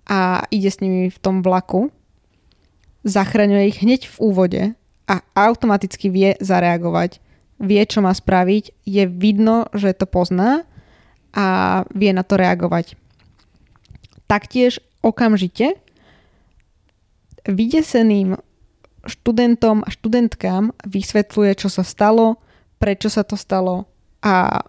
a 0.06 0.18
ide 0.54 0.70
s 0.70 0.78
nimi 0.78 1.10
v 1.10 1.18
tom 1.18 1.42
vlaku, 1.42 1.90
zachraňuje 3.02 3.64
ich 3.66 3.82
hneď 3.82 4.06
v 4.06 4.16
úvode 4.22 4.62
a 5.10 5.14
automaticky 5.34 6.06
vie 6.06 6.30
zareagovať. 6.38 7.18
Vie, 7.58 7.82
čo 7.82 7.98
má 7.98 8.14
spraviť, 8.14 8.86
je 8.86 9.10
vidno, 9.10 9.66
že 9.74 9.90
to 9.90 10.06
pozná 10.06 10.62
a 11.34 11.82
vie 11.90 12.14
na 12.14 12.22
to 12.22 12.38
reagovať 12.38 12.94
taktiež 14.26 14.80
okamžite 15.04 15.76
vydeseným 17.44 18.40
študentom 19.06 19.84
a 19.84 19.88
študentkám 19.88 20.74
vysvetľuje, 20.84 21.52
čo 21.56 21.68
sa 21.68 21.86
stalo, 21.86 22.40
prečo 22.80 23.08
sa 23.08 23.24
to 23.24 23.38
stalo 23.38 23.88
a 24.24 24.64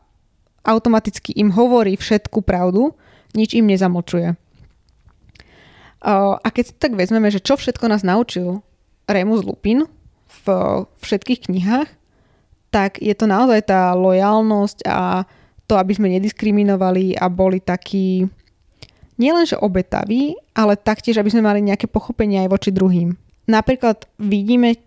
automaticky 0.65 1.31
im 1.37 1.53
hovorí 1.53 1.95
všetku 1.95 2.43
pravdu, 2.43 2.91
nič 3.37 3.55
im 3.55 3.69
nezamlčuje. 3.69 4.35
A 6.05 6.47
keď 6.53 6.63
si 6.69 6.73
tak 6.77 6.93
vezmeme, 6.93 7.33
že 7.33 7.41
čo 7.41 7.57
všetko 7.57 7.89
nás 7.89 8.05
naučil 8.05 8.61
Remus 9.09 9.41
Lupin 9.41 9.89
v 10.45 10.45
všetkých 11.01 11.49
knihách, 11.49 11.89
tak 12.69 12.99
je 13.01 13.15
to 13.15 13.25
naozaj 13.25 13.65
tá 13.65 13.95
lojalnosť 13.95 14.85
a 14.85 15.25
to, 15.65 15.79
aby 15.79 15.97
sme 15.97 16.13
nediskriminovali 16.13 17.17
a 17.17 17.25
boli 17.31 17.57
takí 17.57 18.29
nielenže 19.17 19.57
obetaví, 19.57 20.35
ale 20.53 20.77
taktiež, 20.77 21.17
aby 21.17 21.31
sme 21.31 21.47
mali 21.47 21.63
nejaké 21.63 21.87
pochopenie 21.89 22.43
aj 22.45 22.51
voči 22.51 22.69
druhým. 22.69 23.17
Napríklad 23.45 24.09
vidíme, 24.17 24.81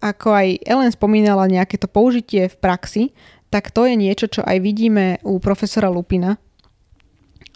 ako 0.00 0.28
aj 0.32 0.48
Ellen 0.64 0.92
spomínala 0.92 1.50
nejaké 1.50 1.76
to 1.76 1.90
použitie 1.90 2.48
v 2.48 2.56
praxi, 2.56 3.04
tak 3.48 3.72
to 3.72 3.88
je 3.88 3.96
niečo, 3.96 4.28
čo 4.28 4.44
aj 4.44 4.58
vidíme 4.60 5.20
u 5.24 5.40
profesora 5.40 5.88
Lupina. 5.88 6.36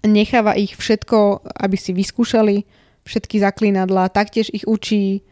Necháva 0.03 0.57
ich 0.59 0.75
všetko, 0.75 1.47
aby 1.63 1.77
si 1.79 1.95
vyskúšali 1.95 2.65
všetky 3.07 3.39
zaklínadla, 3.39 4.11
taktiež 4.11 4.51
ich 4.51 4.67
učí 4.67 5.23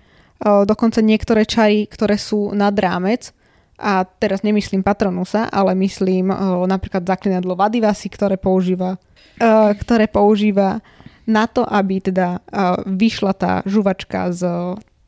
dokonca 0.40 1.04
niektoré 1.04 1.44
čary, 1.44 1.84
ktoré 1.84 2.16
sú 2.16 2.52
nad 2.56 2.72
rámec, 2.76 3.32
a 3.80 4.04
teraz 4.04 4.44
nemyslím 4.44 4.84
Patronusa, 4.84 5.48
ale 5.48 5.72
myslím 5.72 6.28
napríklad 6.68 7.00
zaklinadlo 7.00 7.56
Vadivasi, 7.56 8.12
ktoré 8.12 8.36
používa 8.36 9.00
Eh, 9.40 9.72
ktoré 9.72 10.04
používa 10.04 10.84
na 11.24 11.48
to, 11.48 11.64
aby 11.64 12.02
teda 12.04 12.44
vyšla 12.84 13.32
tá 13.38 13.52
žuvačka 13.64 14.34
z 14.34 14.44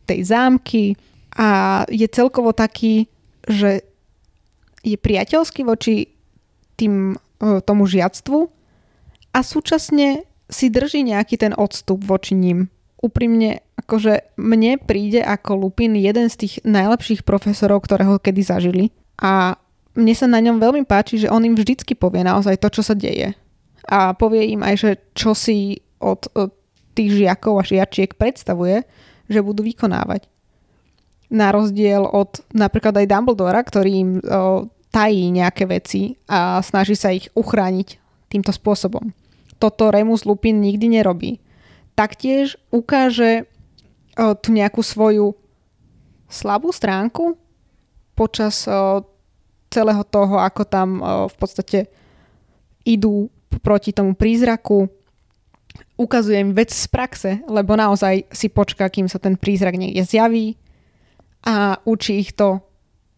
tej 0.07 0.21
zámky 0.27 0.99
a 1.33 1.83
je 1.89 2.07
celkovo 2.09 2.53
taký, 2.53 3.09
že 3.49 3.83
je 4.83 4.97
priateľský 4.99 5.63
voči 5.65 6.11
tým, 6.77 7.17
eh, 7.17 7.61
tomu 7.63 7.87
žiactvu 7.87 8.51
a 9.33 9.39
súčasne 9.41 10.27
si 10.53 10.69
drží 10.69 11.01
nejaký 11.09 11.41
ten 11.41 11.57
odstup 11.57 12.05
voči 12.05 12.37
ním. 12.37 12.69
Úprimne, 13.01 13.65
akože 13.81 14.37
mne 14.39 14.79
príde 14.79 15.25
ako 15.25 15.67
Lupin 15.67 15.97
jeden 15.97 16.29
z 16.29 16.47
tých 16.47 16.55
najlepších 16.63 17.25
profesorov, 17.27 17.83
ktorého 17.89 18.21
kedy 18.21 18.43
zažili. 18.45 18.85
A 19.19 19.57
mne 19.97 20.15
sa 20.15 20.29
na 20.29 20.39
ňom 20.39 20.61
veľmi 20.61 20.85
páči, 20.87 21.19
že 21.19 21.33
on 21.33 21.43
im 21.43 21.57
vždycky 21.57 21.97
povie 21.97 22.23
naozaj 22.23 22.61
to, 22.63 22.69
čo 22.69 22.83
sa 22.85 22.95
deje. 22.95 23.35
A 23.91 24.15
povie 24.15 24.55
im 24.55 24.63
aj, 24.63 24.75
že 24.79 24.91
čo 25.19 25.35
si 25.35 25.83
od, 25.99 26.31
od 26.37 26.55
tých 26.95 27.25
žiakov 27.25 27.59
a 27.59 27.67
žiačiek 27.67 28.15
predstavuje, 28.15 28.87
že 29.27 29.45
budú 29.45 29.63
vykonávať. 29.67 30.27
Na 31.33 31.49
rozdiel 31.49 32.05
od 32.05 32.45
napríklad 32.53 32.93
aj 33.01 33.09
Dumbledora, 33.09 33.61
ktorý 33.65 33.91
im 33.93 34.11
o, 34.21 34.69
tají 34.93 35.33
nejaké 35.33 35.65
veci 35.65 36.21
a 36.29 36.61
snaží 36.61 36.93
sa 36.93 37.09
ich 37.09 37.33
uchrániť 37.33 37.97
týmto 38.29 38.53
spôsobom. 38.53 39.17
Toto 39.57 39.89
Remus 39.89 40.29
Lupin 40.29 40.61
nikdy 40.61 41.01
nerobí. 41.01 41.41
Taktiež 41.97 42.61
ukáže 42.69 43.49
o, 44.19 44.37
tu 44.37 44.53
nejakú 44.53 44.85
svoju 44.85 45.33
slabú 46.29 46.69
stránku 46.69 47.41
počas 48.13 48.69
o, 48.69 49.05
celého 49.73 50.05
toho, 50.05 50.37
ako 50.37 50.63
tam 50.69 50.89
o, 51.01 51.33
v 51.33 51.37
podstate 51.41 51.79
idú 52.85 53.33
proti 53.65 53.97
tomu 53.97 54.13
prízraku 54.13 54.91
ukazujem 55.97 56.57
vec 56.57 56.73
z 56.73 56.87
praxe, 56.89 57.31
lebo 57.47 57.77
naozaj 57.77 58.29
si 58.33 58.49
počká, 58.49 58.89
kým 58.89 59.07
sa 59.07 59.21
ten 59.21 59.37
prízrak 59.37 59.77
niekde 59.77 60.03
zjaví 60.05 60.57
a 61.45 61.79
učí 61.85 62.23
ich 62.23 62.33
to, 62.33 62.63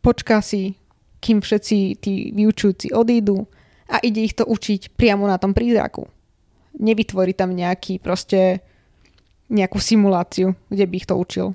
počká 0.05 0.45
si, 0.45 0.77
kým 1.25 1.41
všetci 1.41 1.77
tí 2.01 2.35
vyučujúci 2.37 2.93
odídu 2.93 3.49
a 3.89 4.01
ide 4.05 4.21
ich 4.25 4.37
to 4.37 4.45
učiť 4.45 4.97
priamo 4.97 5.25
na 5.25 5.41
tom 5.41 5.57
prízraku. 5.57 6.05
Nevytvorí 6.77 7.33
tam 7.33 7.55
nejaký 7.55 8.03
proste 8.03 8.61
nejakú 9.49 9.79
simuláciu, 9.79 10.57
kde 10.69 10.85
by 10.89 10.95
ich 10.97 11.09
to 11.09 11.15
učil. 11.15 11.47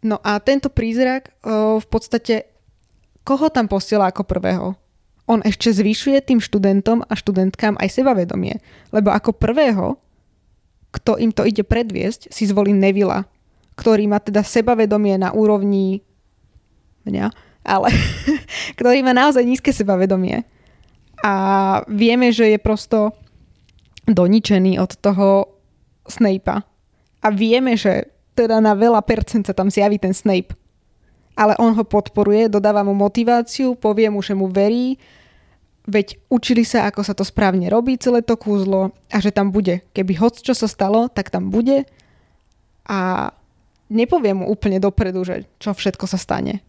No 0.00 0.16
a 0.24 0.40
tento 0.40 0.72
prízrak 0.72 1.36
o, 1.44 1.76
v 1.76 1.86
podstate 1.88 2.48
koho 3.24 3.52
tam 3.52 3.68
posiela 3.68 4.08
ako 4.08 4.24
prvého? 4.24 4.66
On 5.28 5.40
ešte 5.44 5.70
zvyšuje 5.70 6.18
tým 6.24 6.40
študentom 6.40 7.04
a 7.06 7.12
študentkám 7.14 7.76
aj 7.76 7.88
sebavedomie, 8.00 8.58
lebo 8.94 9.12
ako 9.12 9.36
prvého, 9.36 10.00
kto 10.90 11.20
im 11.20 11.30
to 11.30 11.46
ide 11.46 11.62
predviesť, 11.62 12.32
si 12.32 12.44
zvolí 12.50 12.74
Nevila, 12.74 13.26
ktorý 13.78 14.10
má 14.10 14.18
teda 14.18 14.42
sebavedomie 14.42 15.16
na 15.16 15.30
úrovni 15.30 16.02
mňa, 17.06 17.26
ale 17.64 17.88
ktorý 18.78 19.00
má 19.06 19.14
naozaj 19.14 19.44
nízke 19.46 19.70
sebavedomie. 19.70 20.42
A 21.20 21.34
vieme, 21.86 22.32
že 22.32 22.56
je 22.56 22.58
prosto 22.58 23.12
doničený 24.08 24.80
od 24.80 24.96
toho 24.98 25.60
Snape'a. 26.08 26.64
A 27.20 27.28
vieme, 27.28 27.76
že 27.76 28.08
teda 28.32 28.58
na 28.58 28.72
veľa 28.72 29.04
percent 29.04 29.44
sa 29.44 29.52
tam 29.52 29.68
zjaví 29.68 30.00
ten 30.00 30.16
Snape. 30.16 30.56
Ale 31.40 31.56
on 31.56 31.72
ho 31.72 31.84
podporuje, 31.88 32.52
dodáva 32.52 32.84
mu 32.84 32.92
motiváciu, 32.92 33.72
povie 33.72 34.12
mu, 34.12 34.20
že 34.20 34.36
mu 34.36 34.52
verí, 34.52 35.00
veď 35.88 36.20
učili 36.28 36.68
sa, 36.68 36.84
ako 36.84 37.00
sa 37.00 37.16
to 37.16 37.24
správne 37.24 37.72
robí, 37.72 37.96
celé 37.96 38.20
to 38.20 38.36
kúzlo 38.36 38.92
a 39.08 39.16
že 39.24 39.32
tam 39.32 39.48
bude. 39.48 39.80
Keby 39.96 40.20
hoc 40.20 40.36
čo 40.36 40.52
sa 40.52 40.68
stalo, 40.68 41.08
tak 41.08 41.32
tam 41.32 41.48
bude 41.48 41.88
a 42.84 43.32
nepovie 43.88 44.36
mu 44.36 44.52
úplne 44.52 44.76
dopredu, 44.76 45.24
že 45.24 45.48
čo 45.56 45.72
všetko 45.72 46.04
sa 46.04 46.20
stane. 46.20 46.60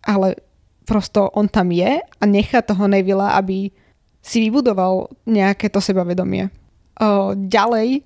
Ale 0.00 0.40
prosto 0.88 1.28
on 1.36 1.46
tam 1.46 1.68
je 1.68 2.00
a 2.00 2.24
nechá 2.24 2.64
toho 2.64 2.88
Nevila, 2.88 3.36
aby 3.36 3.68
si 4.20 4.38
vybudoval 4.48 5.12
nejaké 5.28 5.68
to 5.68 5.80
sebavedomie. 5.80 6.48
O, 7.00 7.32
ďalej 7.36 8.04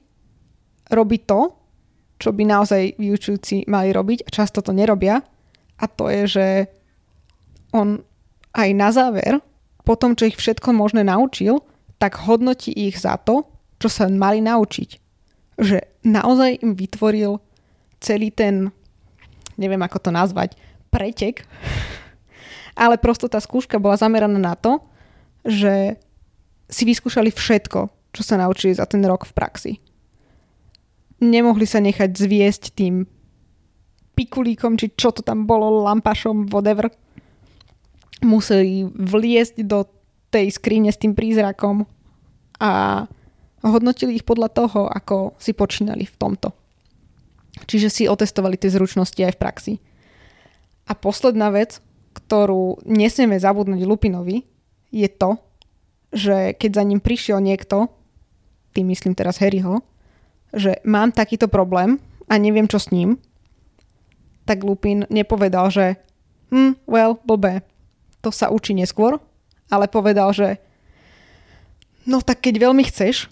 robí 0.91 1.19
to, 1.23 1.55
čo 2.19 2.31
by 2.31 2.43
naozaj 2.47 2.99
vyučujúci 2.99 3.67
mali 3.67 3.91
robiť 3.91 4.27
a 4.27 4.29
často 4.31 4.63
to 4.63 4.71
nerobia 4.71 5.23
a 5.79 5.85
to 5.91 6.07
je, 6.11 6.23
že 6.27 6.47
on 7.75 8.03
aj 8.55 8.69
na 8.73 8.89
záver 8.95 9.43
po 9.83 9.99
tom, 9.99 10.15
čo 10.15 10.31
ich 10.31 10.39
všetko 10.39 10.73
možné 10.73 11.03
naučil, 11.05 11.61
tak 11.99 12.17
hodnotí 12.25 12.71
ich 12.71 12.97
za 12.97 13.19
to, 13.21 13.45
čo 13.83 13.91
sa 13.91 14.07
mali 14.09 14.41
naučiť. 14.41 14.91
Že 15.61 15.79
naozaj 16.07 16.63
im 16.63 16.73
vytvoril 16.79 17.43
celý 17.99 18.31
ten, 18.31 18.71
neviem 19.59 19.83
ako 19.83 20.09
to 20.09 20.11
nazvať, 20.15 20.57
pretek, 20.89 21.45
ale 22.83 22.97
prosto 22.97 23.27
tá 23.27 23.43
skúška 23.43 23.83
bola 23.83 23.99
zameraná 23.99 24.39
na 24.39 24.55
to, 24.55 24.81
že 25.45 26.01
si 26.71 26.83
vyskúšali 26.89 27.29
všetko, 27.29 27.81
čo 28.15 28.23
sa 28.25 28.41
naučili 28.41 28.73
za 28.73 28.89
ten 28.89 29.05
rok 29.05 29.29
v 29.29 29.37
praxi. 29.37 29.73
Nemohli 31.21 31.69
sa 31.69 31.79
nechať 31.85 32.11
zviesť 32.17 32.73
tým 32.73 33.05
pikulíkom, 34.15 34.79
či 34.79 34.95
čo 34.95 35.11
to 35.11 35.21
tam 35.21 35.45
bolo, 35.45 35.85
lampašom, 35.85 36.49
whatever 36.51 36.91
museli 38.25 38.89
vliesť 38.89 39.67
do 39.69 39.85
tej 40.33 40.51
skrine 40.51 40.91
s 40.91 40.99
tým 40.99 41.13
prízrakom 41.13 41.87
a 42.59 43.05
hodnotili 43.63 44.19
ich 44.19 44.27
podľa 44.27 44.51
toho, 44.51 44.81
ako 44.89 45.37
si 45.39 45.53
počínali 45.53 46.09
v 46.09 46.17
tomto. 46.17 46.51
Čiže 47.71 47.89
si 47.93 48.03
otestovali 48.11 48.59
tie 48.59 48.73
zručnosti 48.73 49.21
aj 49.21 49.35
v 49.39 49.41
praxi. 49.41 49.75
A 50.91 50.93
posledná 50.99 51.55
vec, 51.55 51.79
ktorú 52.13 52.83
nesmieme 52.85 53.39
zabudnúť 53.39 53.87
Lupinovi, 53.87 54.43
je 54.91 55.09
to, 55.11 55.39
že 56.15 56.55
keď 56.59 56.71
za 56.83 56.85
ním 56.87 57.01
prišiel 57.03 57.39
niekto, 57.43 57.91
tým 58.75 58.91
myslím 58.91 59.15
teraz 59.15 59.39
Harryho, 59.39 59.83
že 60.55 60.79
mám 60.87 61.11
takýto 61.11 61.51
problém 61.51 61.99
a 62.31 62.39
neviem, 62.39 62.67
čo 62.71 62.79
s 62.79 62.91
ním, 62.95 63.19
tak 64.45 64.65
Lupin 64.65 65.09
nepovedal, 65.09 65.73
že 65.73 65.97
hm, 66.53 66.85
well, 66.89 67.17
blbé, 67.25 67.65
to 68.21 68.33
sa 68.33 68.49
učí 68.53 68.73
neskôr, 68.77 69.21
ale 69.69 69.89
povedal, 69.89 70.33
že 70.33 70.61
no 72.05 72.21
tak 72.21 72.45
keď 72.45 72.61
veľmi 72.61 72.85
chceš, 72.85 73.29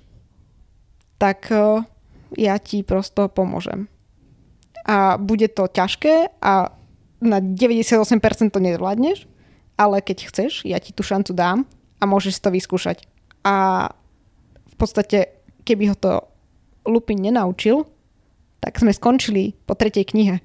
tak 1.21 1.49
uh, 1.53 1.85
ja 2.37 2.57
ti 2.59 2.83
prosto 2.83 3.29
pomôžem. 3.31 3.87
A 4.83 5.15
bude 5.15 5.47
to 5.47 5.71
ťažké 5.71 6.43
a 6.43 6.75
na 7.23 7.39
98% 7.39 8.51
to 8.51 8.59
nezvládneš, 8.59 9.31
ale 9.79 10.03
keď 10.03 10.27
chceš, 10.27 10.67
ja 10.67 10.83
ti 10.83 10.91
tú 10.91 11.07
šancu 11.07 11.31
dám 11.31 11.63
a 12.03 12.05
môžeš 12.05 12.43
to 12.43 12.51
vyskúšať. 12.51 13.07
A 13.47 13.87
v 14.67 14.75
podstate, 14.75 15.39
keby 15.63 15.95
ho 15.95 15.97
to 15.97 16.27
Lupin 16.83 17.23
nenaučil, 17.23 17.87
tak 18.59 18.83
sme 18.83 18.91
skončili 18.91 19.55
po 19.67 19.79
tretej 19.79 20.11
knihe. 20.11 20.43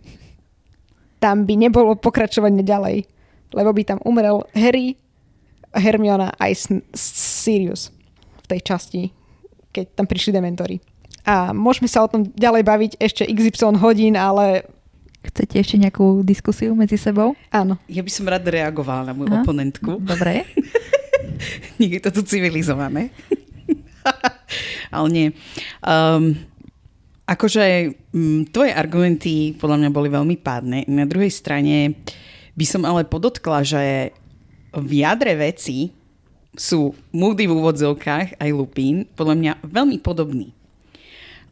Tam 1.28 1.44
by 1.44 1.60
nebolo 1.60 2.00
pokračovanie 2.00 2.64
ďalej 2.64 3.04
lebo 3.54 3.72
by 3.72 3.84
tam 3.84 4.00
umrel 4.04 4.44
Harry, 4.52 5.00
Hermiona 5.72 6.34
aj 6.40 6.74
Sirius 6.96 7.94
v 8.44 8.46
tej 8.56 8.60
časti, 8.64 9.02
keď 9.72 9.94
tam 9.94 10.06
prišli 10.10 10.36
dementory. 10.36 10.82
A 11.28 11.52
môžeme 11.52 11.92
sa 11.92 12.08
o 12.08 12.12
tom 12.12 12.24
ďalej 12.24 12.64
baviť 12.64 12.92
ešte 12.98 13.24
XY 13.28 13.78
hodín, 13.78 14.16
ale... 14.16 14.64
Chcete 15.28 15.60
ešte 15.60 15.76
nejakú 15.76 16.24
diskusiu 16.24 16.72
medzi 16.72 16.96
sebou? 16.96 17.36
Áno. 17.52 17.76
Ja 17.92 18.00
by 18.00 18.12
som 18.12 18.32
rád 18.32 18.48
reagovala 18.48 19.12
na 19.12 19.14
moju 19.14 19.36
Aha. 19.36 19.44
oponentku. 19.44 20.00
Dobre. 20.00 20.48
Nie 21.84 22.00
je 22.00 22.02
to 22.08 22.16
tu 22.16 22.22
civilizované. 22.24 23.12
ale 24.96 25.08
nie. 25.12 25.28
Um, 25.84 26.40
akože 27.28 27.92
m, 28.16 28.48
tvoje 28.48 28.72
argumenty 28.72 29.52
podľa 29.60 29.84
mňa 29.84 29.90
boli 29.92 30.08
veľmi 30.08 30.40
pádne. 30.40 30.88
Na 30.88 31.04
druhej 31.04 31.30
strane 31.30 32.00
by 32.56 32.66
som 32.66 32.88
ale 32.88 33.04
podotkla, 33.04 33.68
že 33.68 34.16
v 34.72 34.92
jadre 35.04 35.36
veci 35.36 35.92
sú 36.58 36.96
Moody 37.14 37.46
v 37.46 37.54
úvodzovkách 37.54 38.42
aj 38.42 38.50
Lupín 38.50 39.06
podľa 39.14 39.36
mňa 39.38 39.52
veľmi 39.62 40.02
podobný. 40.02 40.56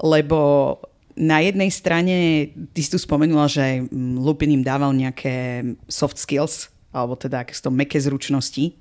Lebo 0.01 0.79
na 1.15 1.39
jednej 1.39 1.71
strane, 1.71 2.49
ty 2.75 2.79
si 2.83 2.91
tu 2.91 2.99
spomenula, 2.99 3.47
že 3.47 3.87
Lupin 3.93 4.51
im 4.51 4.63
dával 4.65 4.91
nejaké 4.91 5.63
soft 5.87 6.19
skills, 6.19 6.73
alebo 6.91 7.15
teda 7.15 7.43
aké 7.43 7.55
sú 7.55 7.69
to 7.69 7.71
meké 7.71 7.99
zručnosti, 8.01 8.75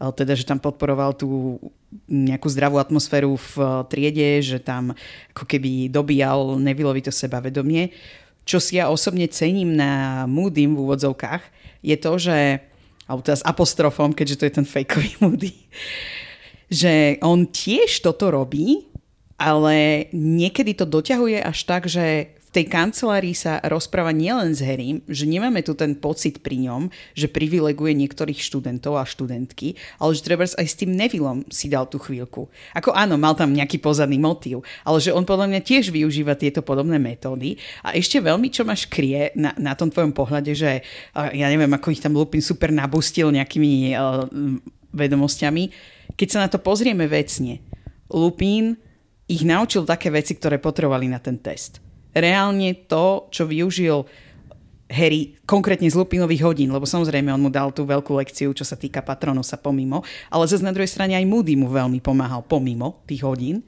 teda, 0.00 0.32
že 0.32 0.48
tam 0.48 0.56
podporoval 0.56 1.12
tú 1.12 1.60
nejakú 2.08 2.48
zdravú 2.48 2.80
atmosféru 2.80 3.36
v 3.36 3.84
triede, 3.92 4.40
že 4.40 4.56
tam 4.56 4.96
ako 5.36 5.44
keby 5.44 5.92
dobíjal 5.92 6.56
Nevilovi 6.56 7.04
to 7.04 7.12
sebavedomie. 7.12 7.92
Čo 8.48 8.56
si 8.56 8.80
ja 8.80 8.88
osobne 8.88 9.28
cením 9.28 9.76
na 9.76 10.24
Moodym 10.24 10.72
v 10.72 10.82
úvodzovkách, 10.88 11.44
je 11.84 11.96
to, 12.00 12.16
že, 12.16 12.64
alebo 13.04 13.20
teda 13.20 13.44
s 13.44 13.44
apostrofom, 13.44 14.16
keďže 14.16 14.38
to 14.40 14.46
je 14.48 14.56
ten 14.56 14.66
fejkový 14.66 15.12
Moody, 15.22 15.52
že 16.72 17.20
on 17.20 17.44
tiež 17.44 18.00
toto 18.00 18.32
robí, 18.32 18.88
ale 19.36 20.08
niekedy 20.16 20.72
to 20.72 20.88
doťahuje 20.88 21.44
až 21.44 21.58
tak, 21.68 21.84
že 21.84 22.39
tej 22.50 22.66
kancelárii 22.66 23.30
sa 23.30 23.62
rozpráva 23.62 24.10
nielen 24.10 24.50
s 24.50 24.60
Harrym, 24.60 25.06
že 25.06 25.22
nemáme 25.22 25.62
tu 25.62 25.78
ten 25.78 25.94
pocit 25.94 26.42
pri 26.42 26.58
ňom, 26.66 26.90
že 27.14 27.30
privileguje 27.30 27.94
niektorých 27.94 28.42
študentov 28.42 28.98
a 28.98 29.06
študentky, 29.06 29.78
ale 30.02 30.10
že 30.18 30.26
treba 30.26 30.42
aj 30.42 30.66
s 30.66 30.74
tým 30.74 30.90
Nevillom 30.90 31.46
si 31.46 31.70
dal 31.70 31.86
tú 31.86 32.02
chvíľku. 32.02 32.50
Ako 32.74 32.90
áno, 32.90 33.14
mal 33.14 33.38
tam 33.38 33.54
nejaký 33.54 33.78
pozadný 33.78 34.18
motív, 34.18 34.66
ale 34.82 34.98
že 34.98 35.14
on 35.14 35.22
podľa 35.22 35.46
mňa 35.46 35.60
tiež 35.62 35.94
využíva 35.94 36.34
tieto 36.34 36.58
podobné 36.66 36.98
metódy 36.98 37.54
a 37.86 37.94
ešte 37.94 38.18
veľmi 38.18 38.50
čo 38.50 38.66
máš 38.66 38.90
krie 38.90 39.30
na, 39.38 39.54
na 39.54 39.78
tom 39.78 39.86
tvojom 39.86 40.10
pohľade, 40.10 40.50
že 40.50 40.82
ja 41.14 41.46
neviem, 41.46 41.70
ako 41.70 41.94
ich 41.94 42.02
tam 42.02 42.18
Lupin 42.18 42.42
super 42.42 42.74
nabustil 42.74 43.30
nejakými 43.30 43.94
uh, 43.94 44.26
vedomosťami. 44.90 45.70
Keď 46.18 46.28
sa 46.28 46.42
na 46.42 46.48
to 46.50 46.58
pozrieme 46.58 47.06
vecne, 47.06 47.62
Lupin 48.10 48.74
ich 49.30 49.46
naučil 49.46 49.86
také 49.86 50.10
veci, 50.10 50.34
ktoré 50.34 50.58
potrebovali 50.58 51.06
na 51.06 51.22
ten 51.22 51.38
test 51.38 51.89
reálne 52.14 52.86
to, 52.86 53.30
čo 53.30 53.46
využil 53.46 54.06
Harry 54.90 55.38
konkrétne 55.46 55.86
z 55.86 55.94
Lupinových 55.94 56.42
hodín, 56.42 56.74
lebo 56.74 56.82
samozrejme 56.82 57.30
on 57.30 57.46
mu 57.46 57.50
dal 57.50 57.70
tú 57.70 57.86
veľkú 57.86 58.18
lekciu, 58.18 58.50
čo 58.50 58.66
sa 58.66 58.74
týka 58.74 59.06
Patronosa 59.06 59.54
pomimo, 59.54 60.02
ale 60.26 60.50
zase 60.50 60.66
na 60.66 60.74
druhej 60.74 60.90
strane 60.90 61.14
aj 61.14 61.30
Moody 61.30 61.54
mu 61.54 61.70
veľmi 61.70 62.02
pomáhal 62.02 62.42
pomimo 62.42 63.06
tých 63.06 63.22
hodín, 63.22 63.62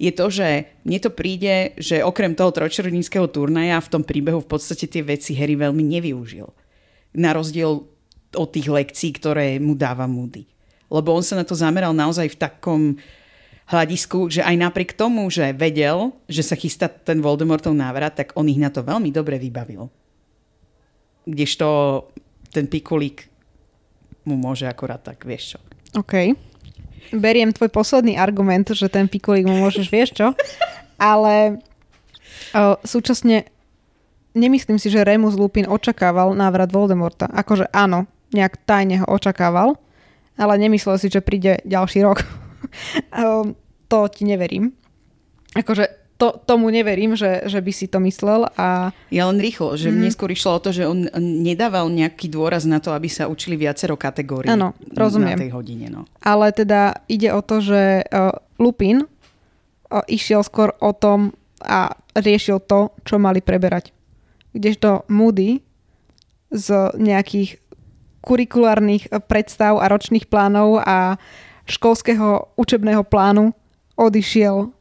je 0.00 0.08
to, 0.16 0.32
že 0.32 0.64
mne 0.88 0.96
to 0.96 1.12
príde, 1.12 1.76
že 1.76 2.00
okrem 2.00 2.32
toho 2.32 2.48
trojčarodníckého 2.48 3.28
turnaja 3.28 3.76
v 3.84 3.90
tom 3.92 4.00
príbehu 4.00 4.40
v 4.40 4.48
podstate 4.48 4.88
tie 4.88 5.04
veci 5.04 5.36
Harry 5.36 5.60
veľmi 5.60 5.84
nevyužil. 5.84 6.48
Na 7.20 7.36
rozdiel 7.36 7.84
od 8.32 8.48
tých 8.48 8.72
lekcií, 8.72 9.12
ktoré 9.20 9.60
mu 9.60 9.76
dáva 9.76 10.08
Moody. 10.08 10.48
Lebo 10.88 11.12
on 11.12 11.20
sa 11.20 11.36
na 11.36 11.44
to 11.44 11.52
zameral 11.52 11.92
naozaj 11.92 12.32
v 12.32 12.40
takom 12.40 12.82
hľadisku, 13.70 14.26
že 14.28 14.42
aj 14.42 14.56
napriek 14.58 14.98
tomu, 14.98 15.30
že 15.30 15.54
vedel, 15.54 16.10
že 16.26 16.42
sa 16.42 16.58
chystá 16.58 16.90
ten 16.90 17.22
Voldemortov 17.22 17.70
návrat, 17.72 18.18
tak 18.18 18.34
on 18.34 18.50
ich 18.50 18.58
na 18.58 18.68
to 18.68 18.82
veľmi 18.82 19.14
dobre 19.14 19.38
vybavil. 19.38 19.86
Kdežto 21.24 21.66
ten 22.50 22.66
pikulík 22.66 23.30
mu 24.26 24.34
môže 24.34 24.66
akorát 24.66 24.98
tak, 24.98 25.22
vieš 25.22 25.56
čo. 25.56 25.58
OK. 25.94 26.34
Beriem 27.14 27.54
tvoj 27.54 27.70
posledný 27.70 28.18
argument, 28.18 28.66
že 28.66 28.90
ten 28.90 29.06
pikulík 29.06 29.46
mu 29.46 29.62
môžeš, 29.62 29.86
vieš 29.94 30.18
čo? 30.18 30.34
Ale 30.98 31.62
o, 32.52 32.74
súčasne 32.82 33.46
nemyslím 34.34 34.82
si, 34.82 34.90
že 34.90 35.06
Remus 35.06 35.38
Lupin 35.38 35.70
očakával 35.70 36.34
návrat 36.34 36.74
Voldemorta. 36.74 37.30
Akože 37.30 37.70
áno, 37.70 38.10
nejak 38.34 38.58
tajne 38.66 39.02
ho 39.02 39.06
očakával, 39.06 39.78
ale 40.34 40.54
nemyslel 40.58 40.98
si, 40.98 41.06
že 41.06 41.22
príde 41.22 41.62
ďalší 41.62 42.02
rok. 42.02 42.26
to 43.90 44.06
ti 44.06 44.22
neverím. 44.22 44.70
Akože 45.58 46.00
to, 46.20 46.36
tomu 46.44 46.68
neverím, 46.68 47.16
že, 47.16 47.48
že 47.48 47.64
by 47.64 47.72
si 47.72 47.88
to 47.88 47.96
myslel. 48.04 48.44
A... 48.60 48.92
Ja 49.08 49.24
len 49.32 49.40
rýchlo, 49.40 49.72
že 49.80 49.88
mm. 49.88 49.96
mne 49.96 50.10
skôr 50.12 50.28
išlo 50.28 50.60
o 50.60 50.62
to, 50.62 50.70
že 50.70 50.84
on 50.84 51.08
nedával 51.18 51.88
nejaký 51.88 52.28
dôraz 52.28 52.68
na 52.68 52.76
to, 52.76 52.92
aby 52.92 53.08
sa 53.08 53.24
učili 53.24 53.56
viacero 53.56 53.96
kategórií 53.96 54.52
ano, 54.52 54.76
rozumiem. 54.92 55.40
na 55.40 55.42
tej 55.42 55.50
hodine. 55.56 55.88
No. 55.88 56.04
Ale 56.20 56.52
teda 56.52 57.00
ide 57.08 57.32
o 57.32 57.40
to, 57.40 57.64
že 57.64 58.04
uh, 58.04 58.36
Lupin 58.60 59.00
uh, 59.00 60.04
išiel 60.12 60.44
skôr 60.44 60.76
o 60.84 60.92
tom 60.92 61.32
a 61.64 61.96
riešil 62.12 62.60
to, 62.68 62.92
čo 63.08 63.16
mali 63.16 63.40
preberať. 63.40 63.88
Kdežto 64.52 65.08
Moody 65.08 65.64
z 66.52 66.68
nejakých 67.00 67.56
kurikulárnych 68.20 69.08
predstav 69.24 69.80
a 69.80 69.88
ročných 69.88 70.28
plánov 70.28 70.84
a 70.84 71.16
školského 71.64 72.52
učebného 72.60 73.06
plánu 73.08 73.56
odišiel 74.00 74.72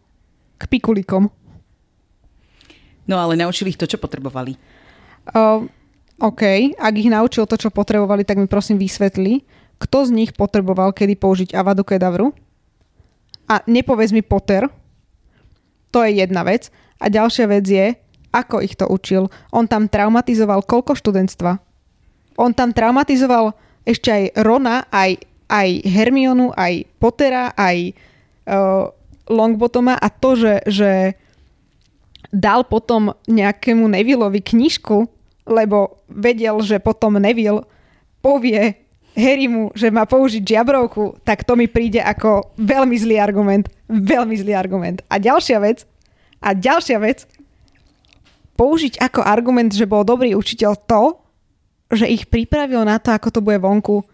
k 0.55 0.63
pikulikom. 0.71 1.27
No 3.09 3.15
ale 3.19 3.35
naučili 3.35 3.75
ich 3.75 3.79
to, 3.79 3.89
čo 3.89 3.99
potrebovali. 3.99 4.55
Uh, 5.33 5.67
OK, 6.19 6.75
ak 6.75 6.93
ich 6.95 7.09
naučil 7.11 7.43
to, 7.47 7.55
čo 7.59 7.73
potrebovali, 7.73 8.23
tak 8.23 8.39
mi 8.39 8.47
prosím 8.47 8.79
vysvetli, 8.79 9.43
kto 9.79 10.07
z 10.07 10.11
nich 10.11 10.31
potreboval 10.35 10.91
kedy 10.91 11.15
použiť 11.15 11.49
Avadu 11.55 11.87
Kedavru. 11.87 12.35
A 13.49 13.65
nepovedz 13.65 14.13
mi 14.13 14.21
Potter. 14.21 14.69
To 15.89 16.05
je 16.05 16.21
jedna 16.21 16.45
vec. 16.45 16.69
A 17.01 17.09
ďalšia 17.09 17.49
vec 17.49 17.65
je, 17.65 17.97
ako 18.29 18.61
ich 18.61 18.77
to 18.77 18.85
učil. 18.85 19.31
On 19.49 19.65
tam 19.65 19.89
traumatizoval 19.89 20.61
koľko 20.67 20.93
študentstva? 20.93 21.57
On 22.37 22.53
tam 22.53 22.75
traumatizoval 22.75 23.57
ešte 23.89 24.11
aj 24.11 24.23
Rona, 24.45 24.85
aj, 24.93 25.17
aj 25.49 25.69
Hermionu, 25.87 26.53
aj 26.53 26.85
Pottera, 27.01 27.55
aj 27.57 27.95
uh, 28.45 28.93
Longbotoma 29.29 29.95
a 29.95 30.09
to, 30.09 30.35
že, 30.35 30.53
že 30.65 30.91
dal 32.33 32.65
potom 32.65 33.13
nejakému 33.29 33.85
Nevillovi 33.85 34.41
knižku, 34.41 35.05
lebo 35.49 36.01
vedel, 36.09 36.61
že 36.61 36.81
potom 36.81 37.17
Neville 37.17 37.65
povie 38.21 38.89
Harrymu, 39.17 39.73
že 39.73 39.89
má 39.89 40.05
použiť 40.05 40.45
žiabrovku, 40.45 41.25
tak 41.25 41.43
to 41.43 41.57
mi 41.57 41.65
príde 41.65 41.99
ako 41.99 42.53
veľmi 42.61 42.95
zlý 42.95 43.17
argument. 43.17 43.65
Veľmi 43.89 44.37
zlý 44.37 44.53
argument. 44.53 45.01
A 45.09 45.17
ďalšia 45.17 45.57
vec, 45.59 45.83
a 46.39 46.53
ďalšia 46.53 46.97
vec, 47.01 47.25
použiť 48.53 49.01
ako 49.01 49.25
argument, 49.25 49.73
že 49.73 49.89
bol 49.89 50.05
dobrý 50.05 50.37
učiteľ 50.37 50.77
to, 50.85 51.03
že 51.89 52.05
ich 52.05 52.29
pripravil 52.29 52.85
na 52.85 53.01
to, 53.01 53.09
ako 53.09 53.27
to 53.33 53.39
bude 53.41 53.57
vonku. 53.57 54.05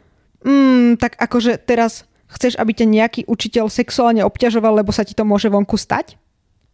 Mm, 0.47 0.95
tak 0.95 1.19
akože 1.19 1.59
teraz 1.59 2.07
Chceš, 2.35 2.59
aby 2.59 2.75
ťa 2.75 2.85
nejaký 2.85 3.21
učiteľ 3.31 3.71
sexuálne 3.71 4.21
obťažoval, 4.27 4.83
lebo 4.83 4.91
sa 4.91 5.07
ti 5.07 5.15
to 5.15 5.23
môže 5.23 5.47
vonku 5.47 5.79
stať? 5.79 6.19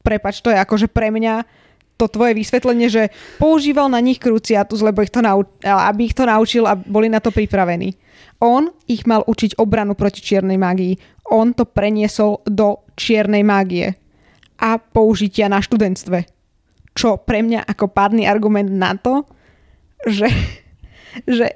Prepač, 0.01 0.41
to 0.41 0.49
je 0.49 0.57
akože 0.57 0.89
pre 0.89 1.13
mňa 1.13 1.45
to 2.01 2.09
tvoje 2.09 2.33
vysvetlenie, 2.33 2.89
že 2.89 3.13
používal 3.37 3.85
na 3.85 4.01
nich 4.01 4.17
kruciatus, 4.17 4.81
lebo 4.81 5.05
ich 5.05 5.13
to 5.13 5.21
nau- 5.21 5.45
aby 5.61 6.09
ich 6.09 6.17
to 6.17 6.25
naučil 6.25 6.65
a 6.65 6.73
boli 6.73 7.05
na 7.13 7.21
to 7.21 7.29
pripravení. 7.29 7.93
On 8.41 8.73
ich 8.89 9.05
mal 9.05 9.21
učiť 9.21 9.61
obranu 9.61 9.93
proti 9.93 10.17
čiernej 10.17 10.57
mágii. 10.57 10.97
On 11.29 11.53
to 11.53 11.69
preniesol 11.69 12.41
do 12.49 12.81
čiernej 12.97 13.45
mágie 13.45 13.93
a 14.57 14.81
použitia 14.81 15.45
na 15.45 15.61
študentstve. 15.61 16.25
Čo 16.97 17.21
pre 17.21 17.45
mňa 17.45 17.69
ako 17.69 17.93
pádny 17.93 18.25
argument 18.25 18.73
na 18.73 18.97
to, 18.97 19.29
že, 20.09 20.25
že 21.29 21.53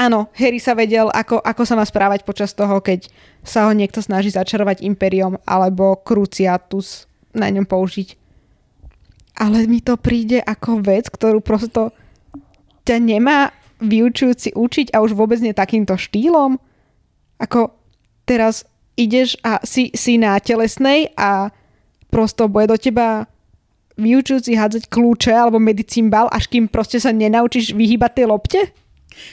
áno, 0.00 0.32
Harry 0.32 0.56
sa 0.56 0.72
vedel, 0.72 1.12
ako, 1.12 1.44
ako 1.44 1.62
sa 1.68 1.76
má 1.76 1.84
správať 1.84 2.24
počas 2.24 2.56
toho, 2.56 2.80
keď 2.80 3.12
sa 3.44 3.68
ho 3.68 3.72
niekto 3.76 4.00
snaží 4.00 4.32
začarovať 4.32 4.80
Imperium 4.80 5.36
alebo 5.44 6.00
Cruciatus 6.00 7.04
na 7.36 7.52
ňom 7.52 7.68
použiť. 7.68 8.16
Ale 9.36 9.68
mi 9.68 9.84
to 9.84 10.00
príde 10.00 10.40
ako 10.40 10.80
vec, 10.80 11.12
ktorú 11.12 11.44
prosto 11.44 11.92
ťa 12.88 12.96
nemá 12.96 13.52
vyučujúci 13.80 14.56
učiť 14.56 14.92
a 14.92 15.00
už 15.04 15.16
vôbec 15.16 15.40
nie 15.40 15.56
takýmto 15.56 15.96
štýlom. 15.96 16.56
Ako 17.40 17.72
teraz 18.28 18.68
ideš 19.00 19.40
a 19.40 19.64
si, 19.64 19.88
si 19.96 20.20
na 20.20 20.36
telesnej 20.40 21.12
a 21.16 21.48
prosto 22.12 22.52
bude 22.52 22.68
do 22.68 22.76
teba 22.76 23.24
vyučujúci 23.96 24.56
hádzať 24.56 24.88
kľúče 24.92 25.32
alebo 25.32 25.60
medicín 25.60 26.12
bal, 26.12 26.28
až 26.28 26.48
kým 26.48 26.68
proste 26.68 27.00
sa 27.00 27.12
nenaučíš 27.12 27.72
vyhýbať 27.72 28.10
tej 28.20 28.26
lopte? 28.28 28.60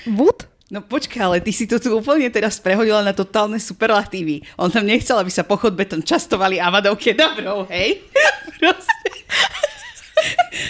Wood? 0.08 0.57
No 0.68 0.84
počkaj, 0.84 1.22
ale 1.24 1.38
ty 1.40 1.56
si 1.56 1.64
to 1.64 1.80
tu 1.80 1.96
úplne 1.96 2.28
teraz 2.28 2.60
prehodila 2.60 3.00
na 3.00 3.16
totálne 3.16 3.56
superlatívy. 3.56 4.44
On 4.60 4.68
tam 4.68 4.84
nechcel, 4.84 5.16
aby 5.16 5.32
sa 5.32 5.48
po 5.48 5.56
chodbe 5.56 5.88
tam 5.88 6.04
častovali 6.04 6.60
avadovke 6.60 7.16
dobrou, 7.16 7.64
hej? 7.72 8.04
Proste. 8.60 9.10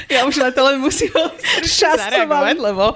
Ja 0.05 0.29
už 0.29 0.38
na 0.38 0.53
to 0.53 0.62
len 0.69 0.77
musím 0.77 1.10
zareagovať, 1.97 2.55
lebo... 2.62 2.93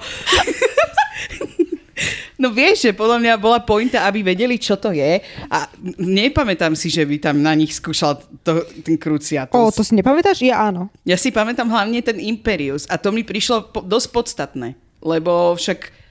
No 2.38 2.50
vieš, 2.50 2.90
že 2.90 2.98
podľa 2.98 3.22
mňa 3.22 3.34
bola 3.38 3.62
pointa, 3.62 4.02
aby 4.10 4.26
vedeli, 4.26 4.58
čo 4.58 4.74
to 4.74 4.90
je 4.90 5.22
a 5.46 5.58
nepamätám 6.02 6.74
si, 6.74 6.90
že 6.90 7.06
by 7.06 7.22
tam 7.22 7.38
na 7.38 7.54
nich 7.54 7.78
skúšal 7.78 8.18
to, 8.42 8.66
ten 8.82 8.98
kruciatus. 8.98 9.54
O, 9.54 9.70
to 9.70 9.86
si 9.86 9.94
nepamätáš? 9.94 10.42
Ja 10.42 10.66
áno. 10.66 10.90
Ja 11.06 11.14
si 11.14 11.30
pamätám 11.30 11.70
hlavne 11.70 12.02
ten 12.02 12.18
Imperius 12.18 12.90
a 12.90 12.98
to 12.98 13.14
mi 13.14 13.22
prišlo 13.22 13.70
po, 13.70 13.86
dosť 13.86 14.08
podstatné, 14.10 14.74
lebo 14.98 15.54
však 15.54 16.01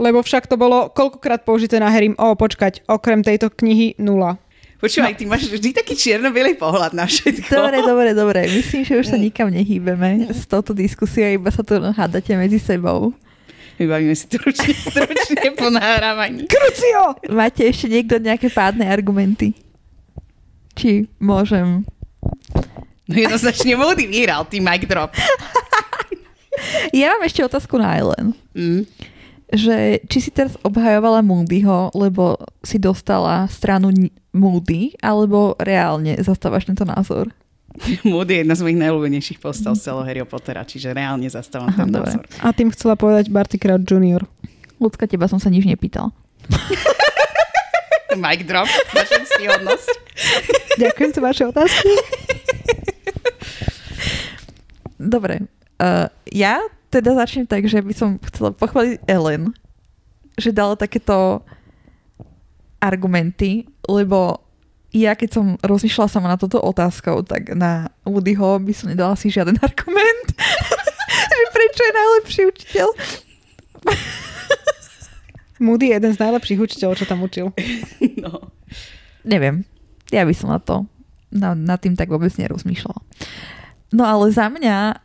lebo 0.00 0.24
však 0.24 0.48
to 0.48 0.56
bolo 0.56 0.88
koľkokrát 0.88 1.44
použité 1.44 1.76
na 1.76 1.92
Harrym. 1.92 2.16
O, 2.16 2.32
počkať, 2.32 2.84
okrem 2.88 3.20
tejto 3.20 3.52
knihy 3.52 3.98
nula. 4.00 4.40
Počúvaj, 4.82 5.14
no. 5.14 5.18
ty 5.22 5.24
máš 5.30 5.46
vždy 5.46 5.78
taký 5.78 5.94
čierno 5.94 6.34
pohľad 6.34 6.90
na 6.90 7.06
všetko. 7.06 7.54
Dobre, 7.54 7.78
dobre, 7.86 8.10
dobre. 8.18 8.40
Myslím, 8.58 8.82
že 8.82 8.98
už 8.98 9.06
sa 9.14 9.18
nikam 9.20 9.46
nehýbeme 9.46 10.26
s 10.34 10.42
touto 10.42 10.74
diskusiou, 10.74 11.38
iba 11.38 11.54
sa 11.54 11.62
tu 11.62 11.78
hádate 11.78 12.34
medzi 12.34 12.58
sebou. 12.58 13.14
Vybavíme 13.78 14.10
si 14.18 14.26
stručne, 14.26 14.74
stručne 14.90 15.54
po 15.54 15.70
nahrávaní. 15.70 16.50
Krucio! 16.50 17.14
Máte 17.30 17.70
ešte 17.70 17.86
niekto 17.86 18.18
nejaké 18.18 18.50
pádne 18.50 18.90
argumenty? 18.90 19.54
Či 20.74 21.06
môžem? 21.22 21.86
No 23.06 23.14
jednoznačne 23.14 23.78
Moody 23.78 24.10
vyhral, 24.10 24.42
tým 24.50 24.66
mic 24.66 24.82
drop. 24.90 25.14
ja 26.96 27.14
mám 27.14 27.22
ešte 27.22 27.46
otázku 27.46 27.78
na 27.78 28.02
Ellen. 28.02 28.34
Mm 28.50 29.11
že 29.52 30.00
či 30.08 30.18
si 30.24 30.30
teraz 30.32 30.56
obhajovala 30.64 31.20
Moodyho, 31.20 31.92
lebo 31.92 32.40
si 32.64 32.80
dostala 32.80 33.44
stranu 33.52 33.92
Moody, 34.32 34.96
alebo 35.04 35.52
reálne 35.60 36.16
zastávaš 36.24 36.64
tento 36.64 36.88
názor? 36.88 37.28
Moody 38.08 38.32
je 38.34 38.40
jedna 38.44 38.54
z 38.56 38.62
mojich 38.64 38.80
najľúbenejších 38.80 39.38
postav 39.44 39.76
z 39.76 39.88
celého 39.88 40.04
Harry 40.08 40.22
Pottera, 40.24 40.64
čiže 40.64 40.96
reálne 40.96 41.28
zastávam 41.28 41.68
Aha, 41.68 41.84
ten 41.84 41.92
názor. 41.92 42.24
A 42.40 42.56
tým 42.56 42.72
chcela 42.72 42.96
povedať 42.96 43.28
Barty 43.28 43.60
Crouch 43.60 43.84
Jr. 43.84 44.24
Ľudka, 44.80 45.04
teba 45.04 45.28
som 45.28 45.36
sa 45.36 45.52
nič 45.52 45.68
nepýtal. 45.68 46.10
Mic 48.12 48.44
drop, 48.44 48.68
vaša 48.92 49.24
hodnosť. 49.24 49.88
Ďakujem 50.84 51.10
za 51.16 51.20
vaše 51.24 51.42
otázky. 51.48 51.88
Dobre. 55.00 55.48
Uh, 55.80 56.06
ja 56.30 56.60
teda 56.92 57.16
začnem 57.16 57.48
tak, 57.48 57.64
že 57.64 57.80
by 57.80 57.94
som 57.96 58.20
chcela 58.28 58.52
pochváliť 58.52 59.00
Ellen, 59.08 59.56
že 60.36 60.52
dala 60.52 60.76
takéto 60.76 61.40
argumenty, 62.76 63.64
lebo 63.88 64.44
ja 64.92 65.16
keď 65.16 65.28
som 65.32 65.46
rozmýšľala 65.64 66.12
sama 66.12 66.28
na 66.28 66.36
toto 66.36 66.60
otázkou, 66.60 67.24
tak 67.24 67.56
na 67.56 67.88
Woodyho 68.04 68.60
by 68.60 68.72
som 68.76 68.92
nedala 68.92 69.16
si 69.16 69.32
žiaden 69.32 69.56
argument, 69.66 70.26
že 71.08 71.44
prečo 71.48 71.80
je 71.80 71.92
najlepší 71.96 72.42
učiteľ. 72.52 72.88
Moody 75.62 75.94
je 75.94 75.96
jeden 75.96 76.12
z 76.12 76.18
najlepších 76.18 76.60
učiteľov, 76.60 76.98
čo 76.98 77.06
tam 77.08 77.22
učil. 77.24 77.54
No. 78.22 78.54
Neviem. 79.26 79.66
Ja 80.10 80.22
by 80.22 80.34
som 80.34 80.50
na 80.50 80.58
to 80.62 80.86
na, 81.30 81.54
nad 81.58 81.78
tým 81.82 81.98
tak 81.98 82.06
vôbec 82.06 82.30
nerozmýšľala. 82.34 83.00
No 83.94 84.06
ale 84.06 84.30
za 84.30 84.46
mňa 84.46 85.00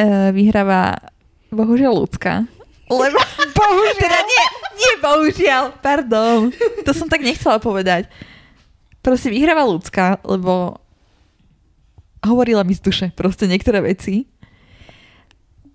uh, 0.00 0.30
vyhráva 0.34 0.98
bohužiaľ 1.54 2.04
ľudská. 2.06 2.44
Lebo... 2.90 3.18
bohužiaľ. 3.58 4.00
Teda 4.00 4.20
nie, 4.22 4.44
nie 4.76 4.92
bohužiaľ, 5.00 5.64
pardon. 5.80 6.50
To 6.84 6.90
som 6.92 7.08
tak 7.08 7.22
nechcela 7.22 7.62
povedať. 7.62 8.10
proste 9.04 9.28
vyhráva 9.28 9.68
ľudská, 9.68 10.20
lebo 10.24 10.80
hovorila 12.24 12.64
mi 12.64 12.72
z 12.72 12.80
duše 12.80 13.06
proste 13.12 13.44
niektoré 13.44 13.84
veci. 13.84 14.24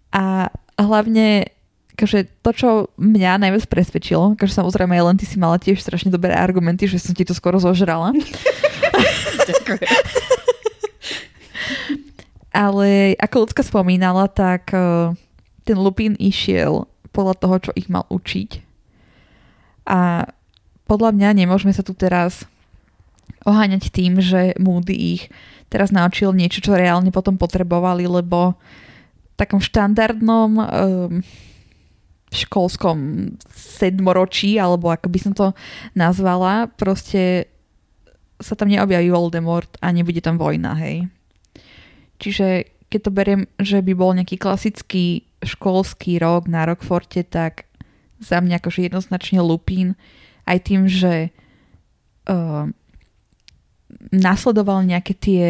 A 0.10 0.50
hlavne 0.82 1.54
akože 1.94 2.40
to, 2.40 2.52
čo 2.56 2.70
mňa 2.96 3.44
najviac 3.44 3.68
presvedčilo, 3.68 4.40
akože 4.40 4.56
samozrejme 4.56 4.96
len 4.96 5.20
ty 5.20 5.28
si 5.28 5.36
mala 5.36 5.60
tiež 5.60 5.84
strašne 5.84 6.10
dobré 6.10 6.32
argumenty, 6.32 6.88
že 6.88 6.96
som 6.96 7.12
ti 7.12 7.28
to 7.28 7.36
skoro 7.36 7.60
zožrala. 7.60 8.16
Ďakujem. 9.52 10.18
Ale 12.50 13.14
ako 13.22 13.46
ľudská 13.46 13.62
spomínala, 13.62 14.26
tak 14.26 14.74
uh, 14.74 15.14
ten 15.64 15.78
Lupin 15.78 16.18
išiel 16.18 16.90
podľa 17.14 17.36
toho, 17.38 17.56
čo 17.70 17.72
ich 17.78 17.90
mal 17.90 18.10
učiť. 18.10 18.66
A 19.90 20.26
podľa 20.90 21.14
mňa 21.14 21.30
nemôžeme 21.46 21.74
sa 21.74 21.86
tu 21.86 21.94
teraz 21.94 22.46
oháňať 23.46 23.94
tým, 23.94 24.18
že 24.18 24.58
Moody 24.58 25.18
ich 25.18 25.24
teraz 25.70 25.94
naučil 25.94 26.34
niečo, 26.34 26.66
čo 26.66 26.74
reálne 26.74 27.14
potom 27.14 27.38
potrebovali, 27.38 28.10
lebo 28.10 28.58
v 28.58 29.36
takom 29.38 29.62
štandardnom 29.62 30.52
um, 30.58 30.66
školskom 32.30 32.98
sedmoročí, 33.54 34.58
alebo 34.58 34.90
ako 34.90 35.08
by 35.10 35.20
som 35.22 35.34
to 35.34 35.48
nazvala, 35.94 36.70
proste 36.78 37.50
sa 38.40 38.54
tam 38.54 38.70
neobjaví 38.70 39.10
Voldemort 39.10 39.70
a 39.82 39.94
nebude 39.94 40.22
tam 40.22 40.38
vojna, 40.38 40.78
hej. 40.78 41.10
Čiže 42.20 42.68
keď 42.90 43.00
to 43.06 43.12
beriem, 43.14 43.42
že 43.62 43.80
by 43.80 43.94
bol 43.96 44.12
nejaký 44.12 44.36
klasický 44.36 45.24
školský 45.46 46.20
rok 46.20 46.52
na 46.52 46.68
Rockforte, 46.68 47.24
tak 47.24 47.70
za 48.20 48.44
mňa 48.44 48.60
akože 48.60 48.92
jednoznačne 48.92 49.40
Lupín. 49.40 49.96
Aj 50.44 50.60
tým, 50.60 50.90
že 50.90 51.32
uh, 52.28 52.68
nasledoval 54.12 54.84
nejaké 54.84 55.14
tie 55.16 55.46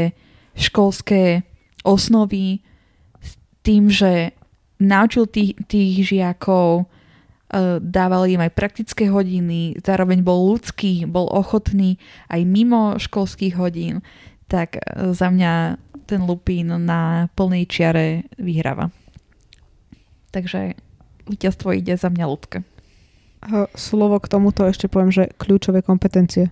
školské 0.53 1.41
osnovy 1.81 2.61
s 3.23 3.39
tým, 3.65 3.89
že 3.89 4.35
naučil 4.77 5.25
tých, 5.25 5.57
tých 5.65 6.05
žiakov, 6.05 6.85
uh, 6.85 7.79
dával 7.81 8.29
im 8.29 8.43
aj 8.43 8.53
praktické 8.53 9.09
hodiny, 9.09 9.79
zároveň 9.81 10.21
bol 10.21 10.53
ľudský, 10.53 11.07
bol 11.07 11.25
ochotný 11.31 11.97
aj 12.29 12.45
mimo 12.45 12.99
školských 12.99 13.55
hodín, 13.57 14.05
tak 14.45 14.77
uh, 14.77 15.15
za 15.15 15.31
mňa 15.31 15.79
ten 16.09 16.25
Lupín 16.25 16.73
na 16.73 17.29
plnej 17.37 17.69
čiare 17.69 18.25
vyhráva. 18.41 18.89
Takže 20.33 20.73
víťazstvo 21.29 21.77
ide 21.77 21.93
za 21.93 22.09
mňa 22.09 22.25
ľudka. 22.25 22.65
Slovo 23.77 24.17
k 24.17 24.27
tomuto 24.27 24.65
ešte 24.65 24.89
poviem, 24.89 25.13
že 25.13 25.29
kľúčové 25.37 25.85
kompetencie. 25.85 26.49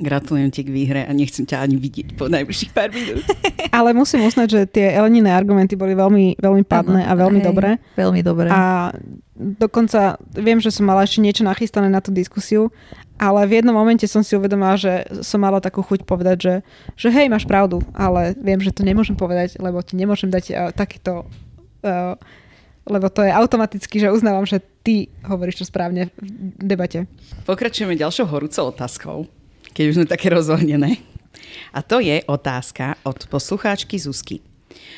Gratulujem 0.00 0.48
ti 0.48 0.64
k 0.64 0.72
výhre 0.72 1.04
a 1.04 1.12
nechcem 1.12 1.44
ťa 1.44 1.60
ani 1.60 1.76
vidieť 1.76 2.16
po 2.16 2.24
najbližších 2.32 2.72
pár 2.72 2.88
minút. 2.88 3.20
Ale 3.76 3.92
musím 3.92 4.24
uznať, 4.24 4.48
že 4.48 4.60
tie 4.64 4.96
Eleniné 4.96 5.28
argumenty 5.28 5.76
boli 5.76 5.92
veľmi, 5.92 6.40
veľmi 6.40 6.64
padné 6.64 7.04
a 7.04 7.12
veľmi 7.12 7.44
hej, 7.44 7.46
dobré. 7.46 7.70
Veľmi 8.00 8.20
dobré. 8.24 8.48
A 8.48 8.96
dokonca 9.36 10.16
viem, 10.32 10.56
že 10.56 10.72
som 10.72 10.88
mala 10.88 11.04
ešte 11.04 11.20
niečo 11.20 11.44
nachystané 11.44 11.92
na 11.92 12.00
tú 12.00 12.16
diskusiu, 12.16 12.72
ale 13.20 13.44
v 13.44 13.60
jednom 13.60 13.76
momente 13.76 14.08
som 14.08 14.24
si 14.24 14.32
uvedomila, 14.32 14.80
že 14.80 15.04
som 15.20 15.36
mala 15.36 15.60
takú 15.60 15.84
chuť 15.84 16.08
povedať, 16.08 16.36
že, 16.40 16.54
že 16.96 17.08
hej, 17.12 17.28
máš 17.28 17.44
pravdu, 17.44 17.84
ale 17.92 18.32
viem, 18.40 18.56
že 18.56 18.72
to 18.72 18.80
nemôžem 18.80 19.12
povedať, 19.12 19.60
lebo 19.60 19.84
ti 19.84 19.92
nemôžem 20.00 20.32
dať 20.32 20.44
uh, 20.48 20.56
takýto... 20.72 21.28
Uh, 21.84 22.16
lebo 22.88 23.12
to 23.12 23.20
je 23.20 23.30
automaticky, 23.30 24.00
že 24.00 24.08
uznávam, 24.08 24.48
že 24.48 24.64
ty 24.80 25.12
hovoríš 25.22 25.62
to 25.62 25.68
správne 25.68 26.08
v 26.16 26.64
debate. 26.64 27.04
Pokračujeme 27.44 27.92
ďalšou 27.92 28.24
horúcou 28.24 28.72
otázkou, 28.72 29.28
keď 29.76 29.84
už 29.84 29.96
sme 30.00 30.06
také 30.08 30.32
rozhodnené. 30.32 30.98
A 31.76 31.84
to 31.84 32.00
je 32.00 32.24
otázka 32.24 32.98
od 33.04 33.28
poslucháčky 33.28 34.00
Zuzky. 34.00 34.40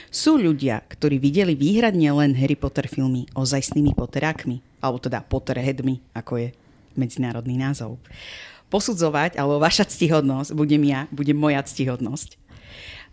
Sú 0.08 0.38
ľudia, 0.38 0.86
ktorí 0.88 1.18
videli 1.18 1.58
výhradne 1.58 2.06
len 2.14 2.38
Harry 2.38 2.56
Potter 2.56 2.86
filmy 2.86 3.26
o 3.34 3.42
zajstnými 3.42 3.92
Potterákmi, 3.98 4.62
alebo 4.80 5.02
teda 5.02 5.20
Potterheadmi, 5.26 6.00
ako 6.16 6.32
je 6.38 6.48
medzinárodný 6.97 7.59
názov. 7.59 8.01
Posudzovať, 8.72 9.36
alebo 9.36 9.61
vaša 9.61 9.84
ctihodnosť, 9.84 10.57
budem 10.57 10.82
ja, 10.88 11.05
bude 11.12 11.36
moja 11.36 11.61
ctihodnosť. 11.61 12.40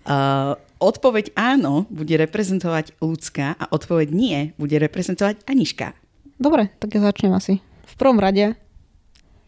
Uh, 0.07 0.55
odpoveď 0.79 1.35
áno 1.35 1.83
bude 1.91 2.15
reprezentovať 2.15 2.95
ľudská 3.03 3.59
a 3.59 3.67
odpoveď 3.67 4.07
nie 4.15 4.37
bude 4.55 4.79
reprezentovať 4.79 5.43
Aniška. 5.43 5.91
Dobre, 6.39 6.71
tak 6.79 6.95
ja 6.95 7.03
začnem 7.03 7.35
asi. 7.35 7.59
V 7.83 7.95
prvom 7.99 8.15
rade 8.15 8.55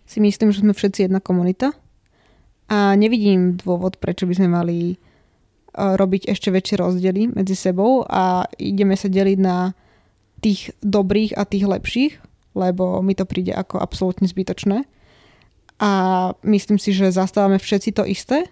si 0.04 0.20
myslím, 0.20 0.52
že 0.52 0.60
sme 0.60 0.76
všetci 0.76 1.08
jedna 1.08 1.24
komunita 1.24 1.72
a 2.68 3.00
nevidím 3.00 3.56
dôvod, 3.56 3.96
prečo 3.96 4.28
by 4.28 4.34
sme 4.36 4.50
mali 4.52 4.80
uh, 5.72 5.96
robiť 5.96 6.28
ešte 6.28 6.52
väčšie 6.52 6.76
rozdiely 6.84 7.32
medzi 7.32 7.56
sebou 7.56 8.04
a 8.04 8.44
ideme 8.60 9.00
sa 9.00 9.08
deliť 9.08 9.40
na 9.40 9.72
tých 10.44 10.76
dobrých 10.84 11.40
a 11.40 11.48
tých 11.48 11.64
lepších 11.64 12.14
lebo 12.54 13.00
mi 13.00 13.16
to 13.16 13.24
príde 13.28 13.56
ako 13.56 13.80
absolútne 13.80 14.28
zbytočné. 14.28 14.84
A 15.82 15.92
myslím 16.46 16.78
si, 16.78 16.94
že 16.94 17.10
zastávame 17.10 17.58
všetci 17.58 17.90
to 17.98 18.06
isté. 18.06 18.46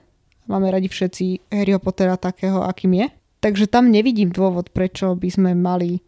Máme 0.50 0.74
radi 0.74 0.90
všetci 0.90 1.54
Harryho 1.54 1.78
Pottera 1.78 2.18
takého, 2.18 2.66
akým 2.66 2.98
je. 2.98 3.08
Takže 3.40 3.70
tam 3.70 3.94
nevidím 3.94 4.34
dôvod, 4.34 4.74
prečo 4.74 5.14
by 5.14 5.30
sme 5.30 5.52
mali 5.54 6.02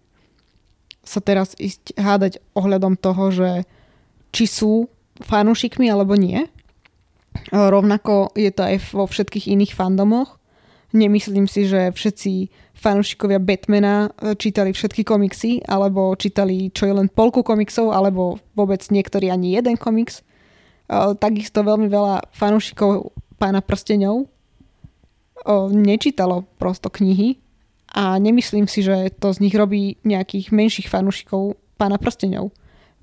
sa 1.01 1.21
teraz 1.21 1.53
ísť 1.57 1.97
hádať 1.97 2.41
ohľadom 2.53 2.97
toho, 2.97 3.29
že 3.33 3.49
či 4.33 4.45
sú 4.45 4.89
fanúšikmi 5.21 5.89
alebo 5.89 6.17
nie. 6.17 6.45
Rovnako 7.53 8.35
je 8.35 8.51
to 8.51 8.61
aj 8.65 8.75
vo 8.91 9.05
všetkých 9.07 9.49
iných 9.49 9.73
fandomoch. 9.77 10.37
Nemyslím 10.91 11.47
si, 11.47 11.65
že 11.69 11.95
všetci 11.95 12.51
fanúšikovia 12.81 13.37
Batmana 13.37 14.09
e, 14.09 14.33
čítali 14.33 14.73
všetky 14.73 15.05
komiksy, 15.05 15.61
alebo 15.69 16.17
čítali 16.17 16.73
čo 16.73 16.89
je 16.89 16.93
len 16.97 17.07
polku 17.13 17.45
komiksov, 17.45 17.93
alebo 17.93 18.41
vôbec 18.57 18.81
niektorí 18.89 19.29
ani 19.29 19.53
jeden 19.53 19.77
komiks. 19.77 20.19
E, 20.19 20.23
takisto 21.21 21.61
veľmi 21.61 21.85
veľa 21.85 22.33
fanúšikov 22.33 23.13
pána 23.37 23.61
prsteňov 23.61 24.25
e, 24.25 24.27
nečítalo 25.69 26.49
prosto 26.57 26.89
knihy 26.89 27.37
a 27.93 28.17
nemyslím 28.17 28.65
si, 28.65 28.81
že 28.81 29.13
to 29.13 29.29
z 29.29 29.45
nich 29.45 29.53
robí 29.53 30.01
nejakých 30.01 30.49
menších 30.49 30.89
fanúšikov 30.89 31.61
pána 31.77 32.01
prsteňov. 32.01 32.49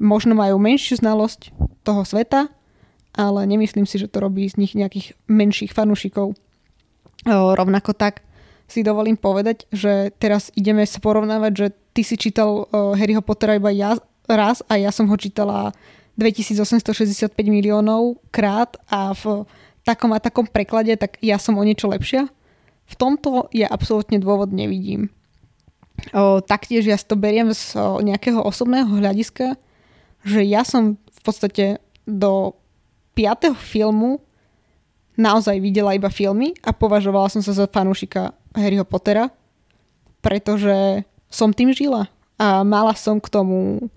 Možno 0.02 0.34
majú 0.34 0.58
menšiu 0.58 0.98
znalosť 0.98 1.54
toho 1.86 2.02
sveta, 2.02 2.50
ale 3.14 3.40
nemyslím 3.46 3.86
si, 3.86 3.98
že 3.98 4.10
to 4.10 4.22
robí 4.22 4.46
z 4.46 4.58
nich 4.58 4.74
nejakých 4.74 5.14
menších 5.30 5.70
fanúšikov 5.74 6.34
Rovnako 7.26 7.92
tak 7.98 8.22
si 8.68 8.84
dovolím 8.84 9.16
povedať, 9.16 9.64
že 9.72 10.12
teraz 10.20 10.52
ideme 10.52 10.84
sa 10.84 11.00
porovnávať, 11.00 11.52
že 11.56 11.66
ty 11.96 12.04
si 12.04 12.20
čítal 12.20 12.68
Harryho 12.70 13.24
Pottera 13.24 13.56
iba 13.56 13.72
ja 13.72 13.96
raz 14.28 14.60
a 14.68 14.76
ja 14.76 14.92
som 14.92 15.08
ho 15.08 15.16
čítala 15.16 15.72
2865 16.20 17.32
miliónov 17.48 18.20
krát 18.28 18.76
a 18.92 19.16
v 19.16 19.48
takom 19.88 20.12
a 20.12 20.20
takom 20.20 20.44
preklade, 20.44 20.92
tak 21.00 21.16
ja 21.24 21.40
som 21.40 21.56
o 21.56 21.64
niečo 21.64 21.88
lepšia. 21.88 22.28
V 22.88 22.94
tomto 22.98 23.48
ja 23.56 23.72
absolútne 23.72 24.20
dôvod 24.20 24.52
nevidím. 24.52 25.08
O, 26.12 26.44
taktiež 26.44 26.84
ja 26.84 27.00
to 27.00 27.16
beriem 27.16 27.54
z 27.56 27.78
o, 27.78 28.04
nejakého 28.04 28.44
osobného 28.44 29.00
hľadiska, 29.00 29.56
že 30.26 30.44
ja 30.44 30.66
som 30.66 31.00
v 31.00 31.20
podstate 31.24 31.64
do 32.04 32.52
5. 33.16 33.54
filmu 33.56 34.20
naozaj 35.18 35.58
videla 35.58 35.98
iba 35.98 36.06
filmy 36.12 36.54
a 36.62 36.70
považovala 36.70 37.32
som 37.32 37.42
sa 37.42 37.50
za 37.50 37.66
fanúšika 37.66 38.34
Harryho 38.56 38.84
Pottera, 38.84 39.32
pretože 40.24 41.04
som 41.28 41.52
tým 41.52 41.72
žila 41.72 42.08
a 42.40 42.64
mala 42.64 42.96
som 42.96 43.20
k 43.20 43.28
tomu 43.28 43.90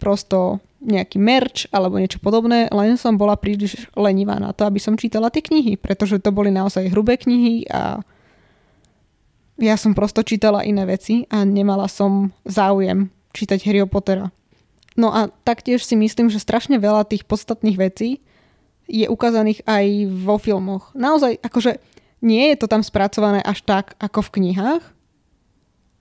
prosto 0.00 0.60
nejaký 0.84 1.16
merch 1.16 1.64
alebo 1.72 1.96
niečo 1.96 2.20
podobné, 2.20 2.68
len 2.68 3.00
som 3.00 3.16
bola 3.16 3.40
príliš 3.40 3.88
lenivá 3.96 4.36
na 4.36 4.52
to, 4.52 4.68
aby 4.68 4.76
som 4.76 5.00
čítala 5.00 5.32
tie 5.32 5.40
knihy, 5.40 5.80
pretože 5.80 6.20
to 6.20 6.28
boli 6.28 6.52
naozaj 6.52 6.92
hrubé 6.92 7.16
knihy 7.16 7.64
a 7.72 8.04
ja 9.56 9.74
som 9.78 9.94
prosto 9.94 10.20
čítala 10.26 10.66
iné 10.66 10.84
veci 10.84 11.24
a 11.30 11.46
nemala 11.46 11.86
som 11.88 12.34
záujem 12.44 13.08
čítať 13.32 13.64
Harryho 13.64 13.88
Pottera. 13.88 14.34
No 14.94 15.10
a 15.10 15.30
taktiež 15.42 15.82
si 15.82 15.98
myslím, 15.98 16.30
že 16.30 16.42
strašne 16.42 16.78
veľa 16.78 17.06
tých 17.06 17.26
podstatných 17.26 17.78
vecí 17.78 18.22
je 18.86 19.08
ukázaných 19.08 19.64
aj 19.66 19.86
vo 20.22 20.36
filmoch. 20.38 20.92
Naozaj, 20.94 21.40
akože 21.42 21.80
nie 22.24 22.50
je 22.52 22.56
to 22.56 22.66
tam 22.66 22.80
spracované 22.80 23.44
až 23.44 23.60
tak, 23.68 23.92
ako 24.00 24.24
v 24.24 24.32
knihách. 24.40 24.84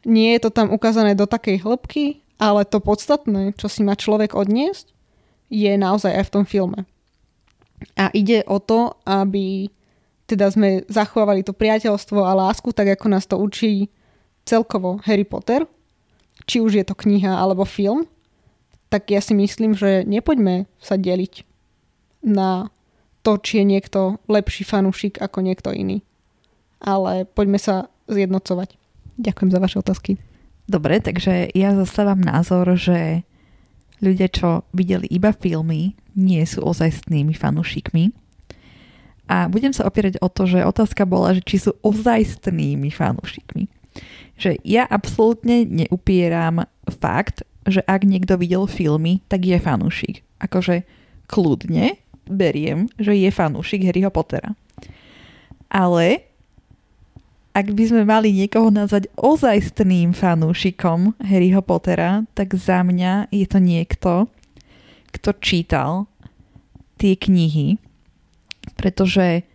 Nie 0.08 0.40
je 0.40 0.48
to 0.48 0.52
tam 0.56 0.72
ukázané 0.72 1.20
do 1.20 1.28
takej 1.28 1.60
hĺbky, 1.68 2.24
ale 2.40 2.64
to 2.64 2.80
podstatné, 2.80 3.52
čo 3.60 3.68
si 3.68 3.84
má 3.84 4.00
človek 4.00 4.32
odniesť, 4.32 4.96
je 5.52 5.72
naozaj 5.76 6.16
aj 6.16 6.24
v 6.32 6.34
tom 6.34 6.46
filme. 6.48 6.80
A 8.00 8.08
ide 8.16 8.48
o 8.48 8.64
to, 8.64 8.96
aby 9.04 9.68
teda 10.24 10.48
sme 10.48 10.88
zachovávali 10.88 11.44
to 11.44 11.52
priateľstvo 11.52 12.24
a 12.24 12.32
lásku, 12.32 12.72
tak 12.72 12.96
ako 12.96 13.06
nás 13.12 13.28
to 13.28 13.36
učí 13.36 13.92
celkovo 14.48 15.04
Harry 15.04 15.28
Potter, 15.28 15.68
či 16.48 16.64
už 16.64 16.80
je 16.80 16.86
to 16.88 16.96
kniha 16.96 17.36
alebo 17.36 17.68
film, 17.68 18.08
tak 18.88 19.12
ja 19.12 19.20
si 19.20 19.36
myslím, 19.36 19.76
že 19.76 20.08
nepoďme 20.08 20.70
sa 20.80 20.96
deliť 20.96 21.44
na 22.24 22.72
to, 23.24 23.40
či 23.40 23.64
je 23.64 23.66
niekto 23.66 24.00
lepší 24.28 24.64
fanúšik 24.68 25.20
ako 25.20 25.44
niekto 25.44 25.72
iný. 25.72 26.04
Ale 26.84 27.24
poďme 27.24 27.58
sa 27.58 27.88
zjednocovať. 28.12 28.76
Ďakujem 29.16 29.50
za 29.50 29.60
vaše 29.64 29.78
otázky. 29.80 30.12
Dobre, 30.68 31.00
takže 31.00 31.52
ja 31.56 31.76
zastávam 31.76 32.20
názor, 32.20 32.76
že 32.76 33.24
ľudia, 34.04 34.28
čo 34.28 34.68
videli 34.76 35.08
iba 35.08 35.32
filmy, 35.32 35.96
nie 36.16 36.44
sú 36.44 36.64
ozajstnými 36.64 37.32
fanúšikmi. 37.32 38.12
A 39.32 39.48
budem 39.48 39.72
sa 39.72 39.88
opierať 39.88 40.20
o 40.20 40.28
to, 40.28 40.44
že 40.44 40.68
otázka 40.68 41.08
bola, 41.08 41.32
že 41.32 41.42
či 41.48 41.64
sú 41.64 41.72
ozajstnými 41.80 42.92
fanúšikmi. 42.92 43.72
Že 44.36 44.60
ja 44.68 44.84
absolútne 44.84 45.64
neupieram 45.64 46.68
fakt, 47.00 47.48
že 47.64 47.80
ak 47.88 48.04
niekto 48.04 48.36
videl 48.36 48.68
filmy, 48.68 49.24
tak 49.32 49.48
je 49.48 49.56
fanúšik. 49.56 50.28
Akože 50.44 50.84
kľudne 51.32 51.96
beriem, 52.28 52.92
že 53.00 53.16
je 53.16 53.32
fanúšik 53.32 53.88
Harryho 53.88 54.12
Pottera. 54.12 54.52
Ale 55.72 56.33
ak 57.54 57.70
by 57.70 57.84
sme 57.86 58.04
mali 58.04 58.34
niekoho 58.34 58.74
nazvať 58.74 59.14
ozajstným 59.14 60.18
fanúšikom 60.18 61.14
Harryho 61.22 61.62
Pottera, 61.62 62.26
tak 62.34 62.58
za 62.58 62.82
mňa 62.82 63.30
je 63.30 63.46
to 63.46 63.60
niekto, 63.62 64.12
kto 65.14 65.30
čítal 65.38 66.10
tie 66.98 67.14
knihy, 67.14 67.78
pretože 68.74 69.46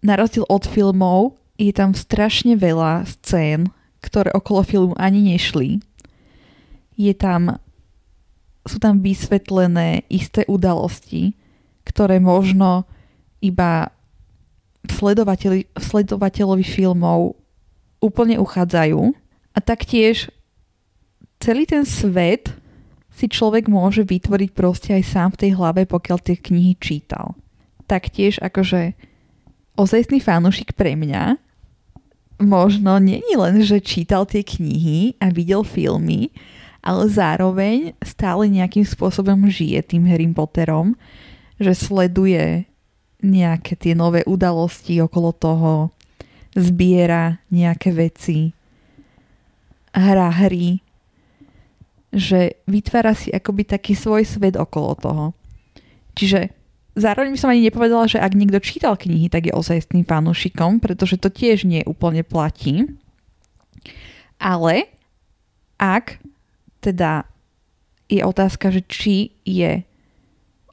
na 0.00 0.16
rozdiel 0.16 0.48
od 0.48 0.64
filmov 0.64 1.36
je 1.60 1.76
tam 1.76 1.92
strašne 1.92 2.56
veľa 2.56 3.04
scén, 3.04 3.68
ktoré 4.00 4.32
okolo 4.32 4.64
filmu 4.64 4.94
ani 4.96 5.36
nešli. 5.36 5.84
Je 6.96 7.12
tam, 7.12 7.60
sú 8.64 8.80
tam 8.80 9.04
vysvetlené 9.04 10.08
isté 10.08 10.48
udalosti, 10.48 11.36
ktoré 11.84 12.16
možno 12.16 12.88
iba 13.44 13.92
sledovateľi, 14.86 15.66
sledovateľovi 15.74 16.62
filmov 16.62 17.34
úplne 17.98 18.38
uchádzajú. 18.38 19.00
A 19.54 19.58
taktiež 19.58 20.30
celý 21.42 21.66
ten 21.66 21.82
svet 21.82 22.54
si 23.10 23.26
človek 23.26 23.66
môže 23.66 24.06
vytvoriť 24.06 24.50
proste 24.54 24.94
aj 24.94 25.04
sám 25.10 25.28
v 25.34 25.40
tej 25.42 25.50
hlave, 25.58 25.82
pokiaľ 25.90 26.18
tie 26.22 26.36
knihy 26.38 26.78
čítal. 26.78 27.34
Taktiež 27.90 28.38
akože 28.38 28.94
ozajstný 29.74 30.22
fanúšik 30.22 30.78
pre 30.78 30.94
mňa 30.94 31.34
možno 32.38 33.02
není 33.02 33.34
len, 33.34 33.58
že 33.66 33.82
čítal 33.82 34.22
tie 34.22 34.46
knihy 34.46 35.18
a 35.18 35.34
videl 35.34 35.66
filmy, 35.66 36.30
ale 36.78 37.10
zároveň 37.10 37.98
stále 38.06 38.46
nejakým 38.46 38.86
spôsobom 38.86 39.50
žije 39.50 39.82
tým 39.82 40.06
Harry 40.06 40.30
Potterom, 40.30 40.94
že 41.58 41.74
sleduje 41.74 42.67
nejaké 43.18 43.74
tie 43.74 43.98
nové 43.98 44.22
udalosti 44.26 45.02
okolo 45.02 45.30
toho, 45.34 45.72
zbiera 46.54 47.38
nejaké 47.50 47.90
veci, 47.94 48.54
hrá 49.94 50.30
hry, 50.30 50.78
že 52.14 52.56
vytvára 52.64 53.12
si 53.12 53.28
akoby 53.34 53.68
taký 53.68 53.92
svoj 53.92 54.24
svet 54.24 54.56
okolo 54.56 54.96
toho. 54.96 55.24
Čiže 56.16 56.50
zároveň 56.96 57.36
by 57.36 57.38
som 57.38 57.52
ani 57.52 57.68
nepovedala, 57.68 58.08
že 58.08 58.18
ak 58.18 58.32
niekto 58.32 58.58
čítal 58.64 58.96
knihy, 58.96 59.28
tak 59.28 59.50
je 59.50 59.52
ozajstným 59.54 60.08
fanúšikom, 60.08 60.80
pretože 60.80 61.20
to 61.20 61.28
tiež 61.28 61.68
nie 61.68 61.84
úplne 61.84 62.24
platí. 62.24 62.88
Ale 64.40 64.88
ak 65.76 66.22
teda 66.80 67.28
je 68.08 68.24
otázka, 68.24 68.72
že 68.72 68.82
či 68.88 69.16
je 69.44 69.84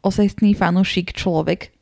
ozajstný 0.05 0.55
fanúšik 0.55 1.11
človek, 1.11 1.74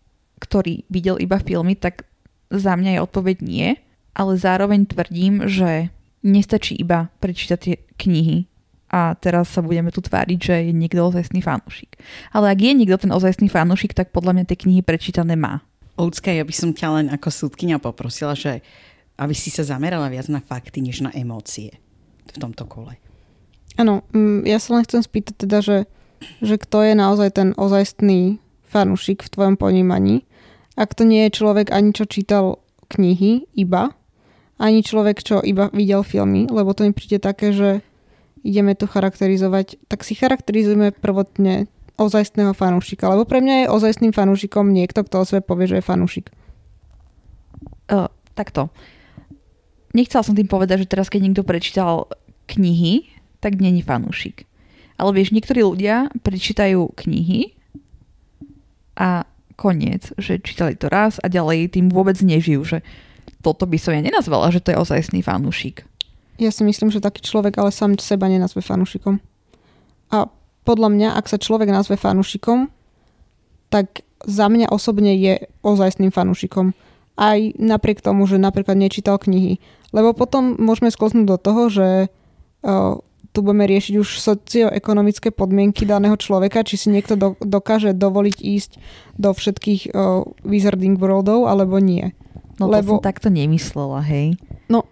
ktorý 0.44 0.84
videl 0.92 1.16
iba 1.24 1.40
filmy, 1.40 1.80
tak 1.80 2.04
za 2.52 2.76
mňa 2.76 3.00
je 3.00 3.04
odpoveď 3.04 3.38
nie, 3.40 3.80
ale 4.12 4.36
zároveň 4.36 4.86
tvrdím, 4.86 5.48
že 5.48 5.90
nestačí 6.22 6.76
iba 6.76 7.10
prečítať 7.24 7.60
tie 7.60 7.76
knihy 7.96 8.52
a 8.94 9.18
teraz 9.18 9.50
sa 9.50 9.66
budeme 9.66 9.90
tu 9.90 10.06
tváriť, 10.06 10.38
že 10.38 10.56
je 10.70 10.72
niekto 10.72 11.02
ozajstný 11.02 11.42
fanúšik. 11.42 11.98
Ale 12.30 12.54
ak 12.54 12.60
je 12.62 12.72
niekto 12.78 13.02
ten 13.02 13.12
ozajstný 13.12 13.50
fanúšik, 13.50 13.98
tak 13.98 14.14
podľa 14.14 14.38
mňa 14.38 14.46
tie 14.46 14.62
knihy 14.62 14.86
prečítané 14.86 15.34
má. 15.34 15.66
Ľudská, 15.98 16.30
ja 16.30 16.46
by 16.46 16.54
som 16.54 16.70
ťa 16.78 16.90
len 17.02 17.08
ako 17.10 17.30
súdkynia 17.34 17.82
poprosila, 17.82 18.38
že 18.38 18.62
aby 19.18 19.34
si 19.34 19.50
sa 19.50 19.66
zamerala 19.66 20.14
viac 20.14 20.30
na 20.30 20.42
fakty, 20.42 20.82
než 20.82 21.02
na 21.02 21.10
emócie 21.14 21.74
v 22.30 22.38
tomto 22.38 22.70
kole. 22.70 22.98
Áno, 23.78 24.06
mm, 24.14 24.46
ja 24.46 24.62
sa 24.62 24.78
len 24.78 24.86
chcem 24.86 25.02
spýtať 25.02 25.36
teda, 25.42 25.58
že, 25.66 25.78
že 26.42 26.62
kto 26.62 26.86
je 26.86 26.94
naozaj 26.94 27.30
ten 27.34 27.50
ozajstný 27.58 28.38
fanúšik 28.70 29.26
v 29.26 29.32
tvojom 29.34 29.56
ponímaní 29.58 30.26
ak 30.74 30.98
to 30.98 31.04
nie 31.06 31.30
je 31.30 31.38
človek 31.38 31.70
ani 31.70 31.94
čo 31.94 32.10
čítal 32.10 32.62
knihy 32.90 33.50
iba, 33.58 33.94
ani 34.62 34.86
človek, 34.86 35.22
čo 35.26 35.42
iba 35.42 35.70
videl 35.74 36.06
filmy, 36.06 36.46
lebo 36.50 36.74
to 36.78 36.86
mi 36.86 36.94
príde 36.94 37.18
také, 37.18 37.52
že 37.52 37.82
ideme 38.46 38.76
tu 38.78 38.86
charakterizovať, 38.86 39.82
tak 39.88 40.06
si 40.06 40.14
charakterizujeme 40.14 40.94
prvotne 40.94 41.72
ozajstného 41.98 42.58
fanúšika, 42.58 43.10
lebo 43.10 43.24
pre 43.24 43.40
mňa 43.40 43.56
je 43.66 43.72
ozajstným 43.72 44.14
fanúšikom 44.14 44.70
niekto, 44.70 45.06
kto 45.06 45.16
o 45.22 45.26
sebe 45.26 45.42
povie, 45.46 45.70
že 45.70 45.80
je 45.80 45.88
fanúšik. 45.88 46.28
Uh, 47.90 48.10
takto. 48.34 48.74
Nechcela 49.94 50.26
som 50.26 50.34
tým 50.34 50.50
povedať, 50.50 50.86
že 50.86 50.92
teraz 50.92 51.08
keď 51.08 51.22
niekto 51.22 51.44
prečítal 51.46 52.10
knihy, 52.50 53.14
tak 53.40 53.62
není 53.62 53.86
fanúšik. 53.86 54.50
Ale 54.98 55.14
vieš, 55.14 55.34
niektorí 55.34 55.62
ľudia 55.62 56.10
prečítajú 56.22 56.94
knihy 56.98 57.54
a 58.98 59.26
koniec, 59.64 60.12
že 60.20 60.44
čítali 60.44 60.76
to 60.76 60.92
raz 60.92 61.24
a 61.24 61.32
ďalej 61.32 61.80
tým 61.80 61.88
vôbec 61.88 62.20
nežijú, 62.20 62.68
že 62.68 62.84
toto 63.40 63.64
by 63.64 63.80
som 63.80 63.96
ja 63.96 64.04
nenazvala, 64.04 64.52
že 64.52 64.60
to 64.60 64.76
je 64.76 64.82
ozajstný 64.84 65.24
fanúšik. 65.24 65.88
Ja 66.36 66.52
si 66.52 66.68
myslím, 66.68 66.92
že 66.92 67.00
taký 67.00 67.24
človek 67.24 67.56
ale 67.56 67.72
sám 67.72 67.96
seba 67.96 68.28
nenazve 68.28 68.60
fanúšikom. 68.60 69.24
A 70.12 70.28
podľa 70.68 70.90
mňa, 70.92 71.10
ak 71.16 71.32
sa 71.32 71.40
človek 71.40 71.72
nazve 71.72 71.96
fanúšikom, 71.96 72.68
tak 73.72 74.04
za 74.28 74.52
mňa 74.52 74.68
osobne 74.68 75.16
je 75.16 75.48
ozajstným 75.64 76.12
fanúšikom. 76.12 76.76
Aj 77.16 77.40
napriek 77.56 78.04
tomu, 78.04 78.28
že 78.28 78.42
napríklad 78.42 78.76
nečítal 78.76 79.22
knihy. 79.22 79.64
Lebo 79.94 80.12
potom 80.18 80.58
môžeme 80.58 80.90
skloznúť 80.90 81.26
do 81.30 81.38
toho, 81.38 81.62
že 81.70 81.88
tu 83.34 83.42
budeme 83.42 83.66
riešiť 83.66 83.98
už 83.98 84.22
socioekonomické 84.22 85.34
podmienky 85.34 85.90
daného 85.90 86.14
človeka, 86.16 86.62
či 86.62 86.78
si 86.78 86.88
niekto 86.94 87.18
do, 87.18 87.34
dokáže 87.42 87.98
dovoliť 87.98 88.38
ísť 88.38 88.72
do 89.18 89.34
všetkých 89.34 89.82
uh, 89.90 90.22
Wizarding 90.46 91.02
Worldov, 91.02 91.50
alebo 91.50 91.82
nie. 91.82 92.14
No 92.62 92.70
to 92.70 92.78
Lebo... 92.78 92.92
som 93.02 93.10
takto 93.10 93.34
nemyslela, 93.34 94.06
hej. 94.06 94.38
No, 94.70 94.86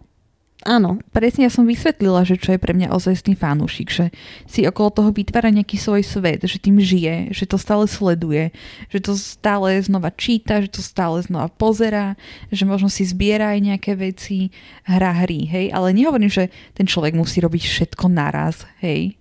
Áno. 0.61 1.01
Presne 1.09 1.49
ja 1.49 1.51
som 1.51 1.65
vysvetlila, 1.65 2.21
že 2.21 2.37
čo 2.37 2.53
je 2.53 2.61
pre 2.61 2.77
mňa 2.77 2.93
ozajstný 2.93 3.33
fanúšik, 3.33 3.89
že 3.89 4.05
si 4.45 4.61
okolo 4.61 4.93
toho 4.93 5.09
vytvára 5.09 5.49
nejaký 5.49 5.73
svoj 5.73 6.05
svet, 6.05 6.45
že 6.45 6.61
tým 6.61 6.77
žije, 6.77 7.33
že 7.33 7.49
to 7.49 7.57
stále 7.57 7.89
sleduje, 7.89 8.53
že 8.93 9.01
to 9.01 9.17
stále 9.17 9.73
znova 9.81 10.13
číta, 10.13 10.61
že 10.61 10.69
to 10.69 10.85
stále 10.85 11.17
znova 11.25 11.49
pozera, 11.49 12.13
že 12.53 12.69
možno 12.69 12.93
si 12.93 13.01
zbiera 13.09 13.57
aj 13.57 13.73
nejaké 13.73 13.97
veci, 13.97 14.53
hrá 14.85 15.25
hry, 15.25 15.49
hej, 15.49 15.65
ale 15.73 15.97
nehovorím, 15.97 16.29
že 16.29 16.53
ten 16.77 16.85
človek 16.85 17.17
musí 17.17 17.41
robiť 17.41 17.63
všetko 17.65 18.05
naraz, 18.13 18.61
hej. 18.85 19.17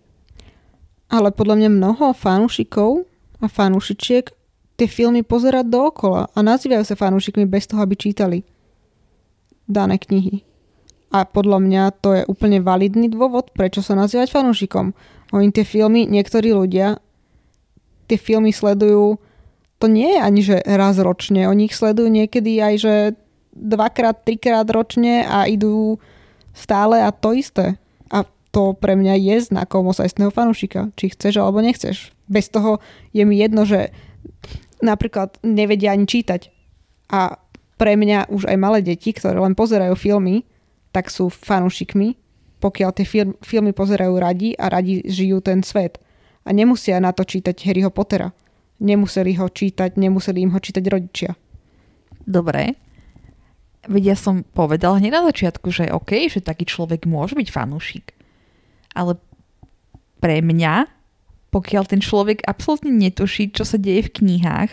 Ale 1.09 1.33
podľa 1.33 1.57
mňa 1.57 1.69
mnoho 1.73 2.13
fanúšikov 2.13 3.09
a 3.41 3.49
fanúšičiek 3.49 4.29
tie 4.77 4.89
filmy 4.89 5.25
pozerať 5.25 5.73
dookola 5.73 6.29
a 6.37 6.39
nazývajú 6.45 6.85
sa 6.85 7.01
fanúšikmi 7.01 7.49
bez 7.49 7.65
toho, 7.65 7.81
aby 7.81 7.97
čítali 7.97 8.45
dané 9.65 9.97
knihy. 9.97 10.50
A 11.11 11.27
podľa 11.27 11.59
mňa 11.59 11.83
to 11.99 12.09
je 12.15 12.23
úplne 12.31 12.63
validný 12.63 13.11
dôvod, 13.11 13.51
prečo 13.51 13.83
sa 13.83 13.99
nazývať 13.99 14.31
fanúšikom. 14.31 14.95
Oni 15.35 15.51
tie 15.51 15.67
filmy, 15.67 16.07
niektorí 16.07 16.55
ľudia 16.55 17.03
tie 18.11 18.19
filmy 18.19 18.51
sledujú, 18.51 19.23
to 19.79 19.87
nie 19.87 20.19
je 20.19 20.19
ani 20.19 20.41
že 20.43 20.57
raz 20.67 20.99
ročne, 20.99 21.47
oni 21.47 21.71
ich 21.71 21.79
sledujú 21.79 22.11
niekedy 22.11 22.59
aj 22.59 22.75
že 22.83 22.95
dvakrát, 23.55 24.27
trikrát 24.27 24.67
ročne 24.67 25.23
a 25.23 25.47
idú 25.47 26.03
stále 26.51 26.99
a 26.99 27.15
to 27.15 27.31
isté. 27.39 27.79
A 28.11 28.27
to 28.51 28.75
pre 28.75 28.99
mňa 28.99 29.15
je 29.15 29.37
znakom 29.55 29.87
osajstného 29.87 30.35
fanúšika, 30.35 30.91
či 30.99 31.15
chceš 31.15 31.39
alebo 31.39 31.63
nechceš. 31.63 32.11
Bez 32.27 32.51
toho 32.51 32.83
je 33.15 33.23
mi 33.23 33.39
jedno, 33.39 33.63
že 33.63 33.95
napríklad 34.83 35.39
nevedia 35.47 35.95
ani 35.95 36.11
čítať. 36.11 36.51
A 37.15 37.39
pre 37.79 37.95
mňa 37.95 38.29
už 38.29 38.51
aj 38.51 38.59
malé 38.59 38.79
deti, 38.83 39.15
ktoré 39.15 39.39
len 39.39 39.55
pozerajú 39.55 39.95
filmy, 39.95 40.45
tak 40.91 41.09
sú 41.09 41.31
fanúšikmi, 41.31 42.19
pokiaľ 42.61 42.91
tie 42.93 43.07
film, 43.09 43.33
filmy 43.41 43.73
pozerajú 43.73 44.15
radi 44.21 44.53
a 44.59 44.69
radi 44.69 45.01
žijú 45.09 45.41
ten 45.41 45.65
svet. 45.65 45.97
A 46.45 46.53
nemusia 46.53 47.01
na 47.01 47.15
to 47.15 47.25
čítať 47.25 47.57
Harryho 47.65 47.89
Pottera. 47.89 48.33
Nemuseli 48.81 49.37
ho 49.37 49.49
čítať, 49.49 49.97
nemuseli 49.97 50.45
im 50.45 50.53
ho 50.53 50.61
čítať 50.61 50.85
rodičia. 50.89 51.33
Dobre. 52.25 52.77
Veď 53.89 54.13
ja 54.13 54.17
som 54.17 54.45
povedal 54.45 55.01
hneď 55.01 55.13
na 55.21 55.23
začiatku, 55.33 55.73
že 55.73 55.89
OK, 55.89 56.29
že 56.29 56.45
taký 56.45 56.69
človek 56.69 57.09
môže 57.09 57.33
byť 57.33 57.49
fanúšik. 57.49 58.13
Ale 58.93 59.17
pre 60.21 60.45
mňa, 60.45 60.85
pokiaľ 61.49 61.85
ten 61.89 62.05
človek 62.05 62.45
absolútne 62.45 62.93
netuší, 62.93 63.49
čo 63.49 63.65
sa 63.65 63.81
deje 63.81 64.05
v 64.09 64.15
knihách, 64.21 64.73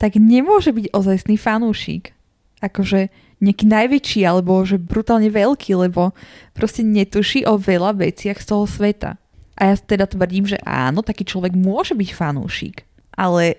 tak 0.00 0.16
nemôže 0.16 0.72
byť 0.72 0.88
ozajstný 0.90 1.36
fanúšik. 1.36 2.16
Akože 2.64 3.12
nejaký 3.42 3.66
najväčší 3.66 4.22
alebo 4.22 4.62
že 4.62 4.78
brutálne 4.78 5.26
veľký, 5.26 5.74
lebo 5.74 6.14
proste 6.54 6.86
netuší 6.86 7.42
o 7.42 7.58
veľa 7.58 7.98
veciach 7.98 8.38
z 8.38 8.46
toho 8.46 8.64
sveta. 8.70 9.18
A 9.58 9.60
ja 9.68 9.74
teda 9.76 10.06
tvrdím, 10.06 10.46
že 10.46 10.62
áno, 10.62 11.02
taký 11.02 11.26
človek 11.26 11.52
môže 11.52 11.92
byť 11.98 12.10
fanúšik, 12.14 12.86
ale 13.18 13.58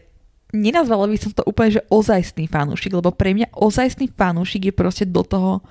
nenazvala 0.56 1.06
by 1.12 1.18
som 1.20 1.36
to 1.36 1.44
úplne, 1.44 1.78
že 1.78 1.86
ozajstný 1.92 2.48
fanúšik, 2.48 2.96
lebo 2.96 3.12
pre 3.12 3.36
mňa 3.36 3.52
ozajstný 3.54 4.10
fanúšik 4.16 4.72
je 4.72 4.74
proste 4.74 5.06
do 5.06 5.22
toho 5.22 5.62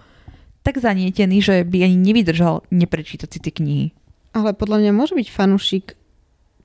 tak 0.62 0.78
zanietený, 0.78 1.42
že 1.42 1.54
by 1.66 1.82
ani 1.82 1.98
nevydržal 1.98 2.62
neprečítať 2.70 3.28
si 3.28 3.38
tie 3.42 3.50
knihy. 3.50 3.86
Ale 4.32 4.54
podľa 4.54 4.78
mňa 4.78 4.92
môže 4.94 5.18
byť 5.18 5.28
fanúšik 5.28 5.98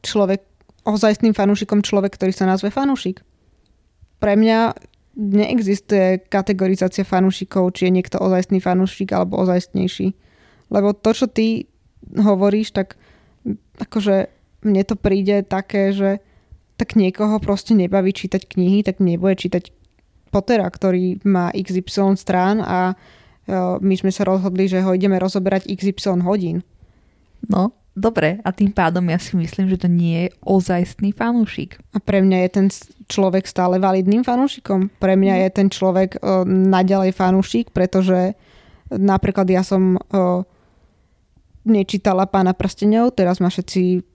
človek, 0.05 0.45
ozajstným 0.87 1.33
fanúšikom 1.35 1.83
človek, 1.83 2.15
ktorý 2.15 2.31
sa 2.31 2.47
nazve 2.47 2.71
fanúšik. 2.71 3.25
Pre 4.21 4.33
mňa 4.37 4.77
neexistuje 5.17 6.29
kategorizácia 6.29 7.01
fanúšikov, 7.01 7.73
či 7.73 7.89
je 7.89 7.95
niekto 7.97 8.21
ozajstný 8.21 8.61
fanúšik 8.61 9.09
alebo 9.17 9.41
ozajstnejší. 9.41 10.13
Lebo 10.69 10.93
to, 10.93 11.11
čo 11.17 11.25
ty 11.25 11.65
hovoríš, 12.13 12.77
tak 12.77 13.01
akože 13.81 14.29
mne 14.61 14.83
to 14.85 14.93
príde 14.93 15.41
také, 15.41 15.89
že 15.89 16.21
tak 16.77 16.93
niekoho 16.93 17.41
proste 17.41 17.73
nebaví 17.73 18.13
čítať 18.13 18.45
knihy, 18.45 18.85
tak 18.85 19.01
nebude 19.01 19.33
čítať 19.33 19.73
Pottera, 20.29 20.67
ktorý 20.69 21.23
má 21.25 21.49
XY 21.55 22.19
strán 22.19 22.61
a 22.61 22.93
my 23.79 23.95
sme 23.95 24.11
sa 24.11 24.27
rozhodli, 24.27 24.67
že 24.67 24.83
ho 24.83 24.91
ideme 24.91 25.15
rozoberať 25.17 25.71
XY 25.71 26.21
hodín. 26.27 26.67
No, 27.47 27.71
dobre. 27.97 28.37
A 28.45 28.53
tým 28.53 28.69
pádom 28.69 29.01
ja 29.09 29.17
si 29.17 29.33
myslím, 29.33 29.65
že 29.73 29.81
to 29.81 29.89
nie 29.89 30.29
je 30.29 30.37
ozajstný 30.45 31.17
fanúšik. 31.17 31.81
A 31.91 31.97
pre 31.97 32.21
mňa 32.21 32.37
je 32.45 32.49
ten 32.53 32.67
človek 33.09 33.49
stále 33.49 33.81
validným 33.81 34.21
fanúšikom. 34.21 34.93
Pre 35.01 35.13
mňa 35.17 35.35
no. 35.35 35.41
je 35.41 35.49
ten 35.49 35.67
človek 35.73 36.21
uh, 36.21 36.45
naďalej 36.45 37.17
fanúšik, 37.17 37.73
pretože 37.73 38.37
napríklad 38.93 39.49
ja 39.49 39.65
som 39.65 39.97
uh, 39.97 40.45
nečítala 41.65 42.29
Pána 42.29 42.53
prstenov, 42.53 43.17
teraz 43.17 43.41
ma 43.41 43.49
všetci 43.49 44.05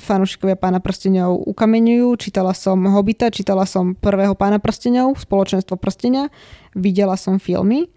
fanúšikovia 0.00 0.56
Pána 0.56 0.80
prstenov 0.80 1.44
ukameňujú. 1.44 2.16
Čítala 2.16 2.56
som 2.56 2.80
Hobita, 2.88 3.28
čítala 3.28 3.68
som 3.68 3.92
prvého 3.92 4.32
Pána 4.32 4.58
prstenov, 4.58 5.20
Spoločenstvo 5.20 5.76
prstenia, 5.76 6.32
videla 6.72 7.14
som 7.14 7.36
filmy 7.36 7.92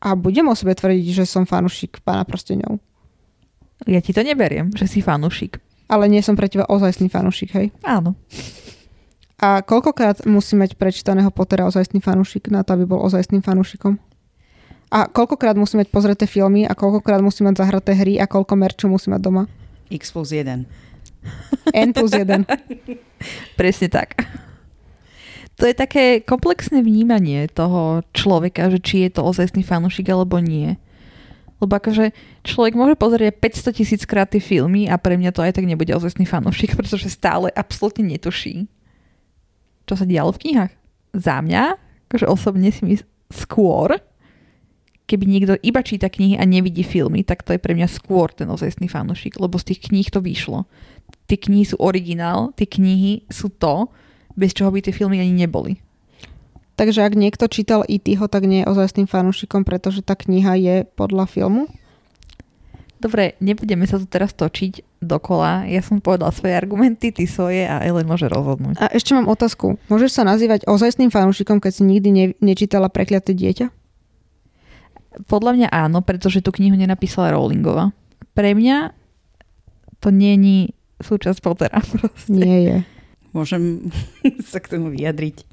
a 0.00 0.16
budem 0.16 0.48
o 0.48 0.56
sebe 0.56 0.72
tvrdiť, 0.72 1.12
že 1.12 1.24
som 1.28 1.44
fanúšik 1.44 2.00
pána 2.00 2.24
prsteňov. 2.24 2.80
Ja 3.88 4.00
ti 4.04 4.12
to 4.12 4.20
neberiem, 4.20 4.72
že 4.76 4.84
si 4.84 5.00
fanúšik. 5.00 5.60
Ale 5.90 6.06
nie 6.06 6.22
som 6.22 6.38
pre 6.38 6.46
teba 6.46 6.68
ozajstný 6.68 7.08
fanúšik, 7.10 7.50
hej? 7.56 7.66
Áno. 7.82 8.14
A 9.40 9.64
koľkokrát 9.64 10.28
musí 10.28 10.52
mať 10.54 10.76
prečítaného 10.76 11.32
Pottera 11.32 11.64
ozajstný 11.64 12.04
fanúšik 12.04 12.52
na 12.52 12.60
to, 12.60 12.76
aby 12.76 12.84
bol 12.84 13.00
ozajstným 13.00 13.40
fanúšikom? 13.40 13.96
A 14.90 15.08
koľkokrát 15.08 15.56
musí 15.56 15.80
mať 15.80 15.88
pozreté 15.88 16.28
filmy 16.28 16.66
a 16.68 16.76
koľkokrát 16.76 17.24
musí 17.24 17.40
mať 17.46 17.62
zahraté 17.62 17.96
hry 17.96 18.20
a 18.20 18.28
koľko 18.28 18.52
merču 18.58 18.86
musí 18.90 19.08
mať 19.08 19.20
doma? 19.22 19.48
X 19.88 20.12
plus 20.12 20.34
1. 20.34 20.66
N 21.72 21.88
plus 21.96 22.12
1. 22.12 22.44
Presne 23.58 23.88
tak 23.88 24.18
to 25.60 25.68
je 25.68 25.76
také 25.76 26.24
komplexné 26.24 26.80
vnímanie 26.80 27.44
toho 27.52 28.00
človeka, 28.16 28.72
že 28.72 28.80
či 28.80 28.96
je 29.04 29.10
to 29.12 29.28
ozajstný 29.28 29.60
fanúšik 29.60 30.08
alebo 30.08 30.40
nie. 30.40 30.80
Lebo 31.60 31.76
akože 31.76 32.16
človek 32.42 32.72
môže 32.72 32.96
pozrieť 32.96 33.36
500 33.36 33.78
tisíc 33.78 34.02
krát 34.08 34.32
tie 34.32 34.40
filmy 34.40 34.88
a 34.88 34.96
pre 34.96 35.20
mňa 35.20 35.30
to 35.36 35.44
aj 35.44 35.60
tak 35.60 35.68
nebude 35.68 35.92
ozajstný 35.92 36.24
fanúšik, 36.24 36.74
pretože 36.78 37.12
stále 37.12 37.52
absolútne 37.52 38.08
netuší, 38.08 38.66
čo 39.84 39.94
sa 39.94 40.08
dialo 40.08 40.32
v 40.32 40.40
knihách. 40.48 40.72
Za 41.14 41.44
mňa, 41.44 41.62
akože 42.08 42.26
osobne 42.26 42.72
si 42.72 42.82
myslím 42.88 43.08
skôr, 43.30 44.00
keby 45.10 45.26
niekto 45.26 45.58
iba 45.66 45.82
číta 45.82 46.06
knihy 46.06 46.38
a 46.38 46.46
nevidí 46.46 46.86
filmy, 46.86 47.26
tak 47.26 47.42
to 47.42 47.54
je 47.54 47.58
pre 47.58 47.74
mňa 47.74 47.90
skôr 47.90 48.30
ten 48.30 48.46
ozajstný 48.46 48.86
fanúšik, 48.86 49.42
lebo 49.42 49.58
z 49.58 49.74
tých 49.74 49.90
kníh 49.90 50.06
to 50.06 50.22
vyšlo. 50.22 50.70
Tie 51.26 51.34
knihy 51.34 51.66
sú 51.66 51.82
originál, 51.82 52.54
tie 52.54 52.70
knihy 52.70 53.26
sú 53.26 53.50
to, 53.50 53.90
bez 54.38 54.54
čoho 54.54 54.70
by 54.70 54.78
tie 54.78 54.94
filmy 54.94 55.18
ani 55.18 55.34
neboli. 55.34 55.82
Takže 56.80 57.04
ak 57.04 57.12
niekto 57.12 57.44
čítal 57.44 57.84
E.T. 57.84 58.16
tak 58.32 58.48
nie 58.48 58.64
je 58.64 58.70
ozajstným 58.72 59.04
fanúšikom, 59.04 59.68
pretože 59.68 60.00
tá 60.00 60.16
kniha 60.16 60.56
je 60.56 60.76
podľa 60.96 61.28
filmu? 61.28 61.68
Dobre, 62.96 63.36
nebudeme 63.36 63.84
sa 63.84 64.00
tu 64.00 64.08
teraz 64.08 64.32
točiť 64.32 65.04
dokola. 65.04 65.68
Ja 65.68 65.84
som 65.84 66.00
povedala 66.00 66.32
svoje 66.32 66.56
argumenty, 66.56 67.12
ty 67.12 67.28
svoje 67.28 67.68
a 67.68 67.84
Ellen 67.84 68.08
môže 68.08 68.32
rozhodnúť. 68.32 68.80
A 68.80 68.88
ešte 68.96 69.12
mám 69.12 69.28
otázku. 69.28 69.76
Môžeš 69.92 70.16
sa 70.16 70.22
nazývať 70.24 70.64
ozajstným 70.64 71.12
fanúšikom, 71.12 71.60
keď 71.60 71.72
si 71.76 71.82
nikdy 71.84 72.08
ne- 72.08 72.36
nečítala 72.40 72.88
Prekliaté 72.88 73.36
dieťa? 73.36 73.68
Podľa 75.28 75.52
mňa 75.60 75.68
áno, 75.68 76.00
pretože 76.00 76.40
tú 76.40 76.48
knihu 76.48 76.80
nenapísala 76.80 77.36
Rowlingová. 77.36 77.92
Pre 78.32 78.50
mňa 78.56 78.96
to 80.00 80.08
není 80.08 80.72
súčasť 81.04 81.44
Pottera. 81.44 81.84
Proste. 81.92 82.32
Nie 82.32 82.58
je 82.64 82.76
môžem 83.32 83.90
sa 84.50 84.58
k 84.58 84.76
tomu 84.76 84.90
vyjadriť. 84.92 85.46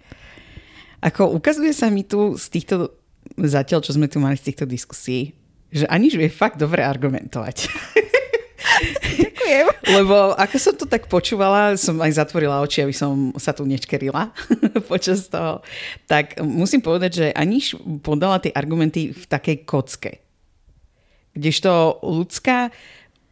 Ako 1.01 1.29
ukazuje 1.33 1.73
sa 1.73 1.93
mi 1.93 2.01
tu 2.01 2.33
z 2.33 2.45
týchto, 2.49 2.97
zatiaľ 3.37 3.85
čo 3.85 3.93
sme 3.93 4.09
tu 4.09 4.17
mali 4.17 4.33
z 4.33 4.51
týchto 4.53 4.65
diskusí, 4.65 5.37
že 5.69 5.85
Aniž 5.85 6.17
vie 6.17 6.31
fakt 6.31 6.57
dobre 6.57 6.81
argumentovať. 6.81 7.67
Ďakujem. 9.47 9.65
Lebo 9.95 10.35
ako 10.35 10.55
som 10.59 10.73
to 10.75 10.85
tak 10.89 11.07
počúvala, 11.07 11.79
som 11.79 11.95
aj 12.01 12.19
zatvorila 12.19 12.59
oči, 12.59 12.83
aby 12.83 12.95
som 12.95 13.31
sa 13.39 13.55
tu 13.55 13.63
nečkerila 13.63 14.33
počas 14.91 15.29
toho. 15.31 15.63
Tak 16.09 16.41
musím 16.43 16.83
povedať, 16.83 17.11
že 17.13 17.27
Aniž 17.31 17.77
podala 18.03 18.41
tie 18.43 18.51
argumenty 18.51 19.15
v 19.15 19.23
takej 19.23 19.57
kocke. 19.63 20.11
Kdežto 21.37 22.01
ľudská 22.01 22.73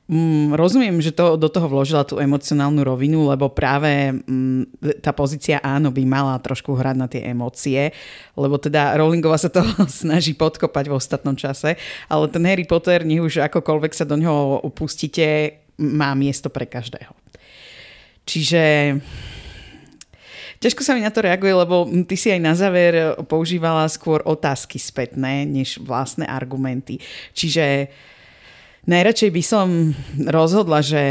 Mm, 0.05 0.53
rozumiem, 0.53 1.01
že 1.01 1.09
to 1.09 1.33
do 1.33 1.49
toho 1.49 1.65
vložila 1.65 2.05
tú 2.05 2.21
emocionálnu 2.21 2.77
rovinu, 2.85 3.25
lebo 3.25 3.49
práve 3.49 4.13
mm, 4.13 4.77
tá 5.01 5.09
pozícia 5.09 5.57
áno 5.65 5.89
by 5.89 6.05
mala 6.05 6.37
trošku 6.37 6.77
hrať 6.77 6.95
na 6.95 7.09
tie 7.09 7.25
emócie, 7.25 7.89
lebo 8.37 8.61
teda 8.61 8.93
Rowlingová 9.01 9.41
sa 9.41 9.49
to 9.49 9.65
snaží 9.89 10.37
podkopať 10.37 10.93
v 10.93 10.97
ostatnom 11.01 11.33
čase, 11.33 11.73
ale 12.05 12.29
ten 12.29 12.45
Harry 12.45 12.69
Potter, 12.69 13.01
nech 13.01 13.17
už 13.17 13.49
akokoľvek 13.49 13.97
sa 13.97 14.05
do 14.05 14.13
neho 14.13 14.61
upustíte, 14.61 15.57
má 15.81 16.13
miesto 16.13 16.53
pre 16.53 16.69
každého. 16.69 17.09
Čiže 18.29 18.61
ťažko 20.61 20.85
sa 20.85 20.93
mi 20.93 21.01
na 21.01 21.09
to 21.09 21.25
reaguje, 21.25 21.49
lebo 21.49 21.89
ty 22.05 22.13
si 22.13 22.29
aj 22.29 22.41
na 22.45 22.53
záver 22.53 23.17
používala 23.25 23.89
skôr 23.89 24.21
otázky 24.21 24.77
spätné, 24.77 25.49
než 25.49 25.81
vlastné 25.81 26.29
argumenty. 26.29 27.01
Čiže 27.33 27.89
Najradšej 28.85 29.31
by 29.33 29.43
som 29.43 29.67
rozhodla, 30.29 30.85
že 30.85 31.03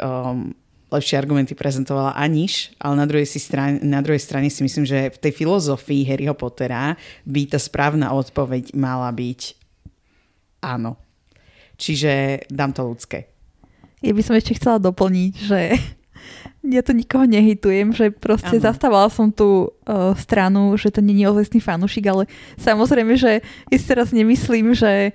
um, 0.00 0.56
lepšie 0.88 1.20
argumenty 1.20 1.52
prezentovala 1.52 2.16
Aniš, 2.16 2.72
ale 2.80 2.94
na 2.96 3.04
druhej, 3.04 3.28
si 3.28 3.36
strane, 3.36 3.84
na 3.84 4.00
druhej 4.00 4.20
strane 4.20 4.48
si 4.48 4.64
myslím, 4.64 4.88
že 4.88 5.12
v 5.12 5.20
tej 5.20 5.32
filozofii 5.36 6.08
Harryho 6.08 6.32
Pottera 6.32 6.96
by 7.28 7.52
tá 7.52 7.60
správna 7.60 8.16
odpoveď 8.16 8.72
mala 8.72 9.12
byť 9.12 9.40
áno. 10.64 10.96
Čiže 11.76 12.44
dám 12.48 12.72
to 12.72 12.88
ľudské. 12.88 13.28
Ja 14.00 14.16
by 14.16 14.22
som 14.24 14.34
ešte 14.34 14.56
chcela 14.56 14.80
doplniť, 14.80 15.32
že 15.36 15.60
ja 16.74 16.80
to 16.80 16.96
nikoho 16.96 17.28
nehitujem, 17.28 17.92
že 17.92 18.08
proste 18.08 18.56
ano. 18.56 18.64
zastávala 18.64 19.12
som 19.12 19.28
tú 19.28 19.68
uh, 19.84 20.16
stranu, 20.16 20.72
že 20.80 20.88
to 20.88 21.04
je 21.04 21.28
ozajstný 21.28 21.60
fanúšik, 21.60 22.08
ale 22.08 22.24
samozrejme, 22.56 23.20
že 23.20 23.44
ja 23.44 23.76
si 23.76 23.86
teraz 23.86 24.16
nemyslím, 24.16 24.72
že 24.72 25.12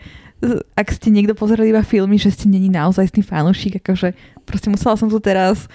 ak 0.75 0.87
ste 0.91 1.09
niekto 1.13 1.33
pozreli 1.37 1.71
iba 1.71 1.83
filmy, 1.85 2.19
že 2.19 2.33
ste 2.33 2.51
není 2.51 2.67
naozaj 2.67 3.11
fanúšik, 3.23 3.79
akože 3.79 4.13
proste 4.43 4.67
musela 4.67 4.99
som 4.99 5.07
tu 5.07 5.17
teraz 5.23 5.71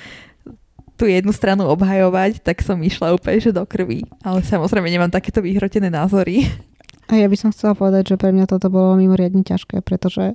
tú 0.99 1.07
jednu 1.07 1.31
stranu 1.31 1.71
obhajovať, 1.71 2.43
tak 2.43 2.59
som 2.61 2.75
išla 2.83 3.15
úplne 3.15 3.39
že 3.39 3.55
do 3.55 3.63
krvi. 3.63 4.03
Ale 4.27 4.43
samozrejme 4.43 4.91
nemám 4.91 5.15
takéto 5.15 5.39
vyhrotené 5.39 5.89
názory. 5.95 6.51
A 7.09 7.17
ja 7.17 7.31
by 7.31 7.37
som 7.39 7.55
chcela 7.55 7.79
povedať, 7.79 8.13
že 8.13 8.21
pre 8.21 8.35
mňa 8.35 8.51
toto 8.51 8.69
bolo 8.69 8.99
mimoriadne 8.99 9.47
ťažké, 9.47 9.81
pretože 9.81 10.35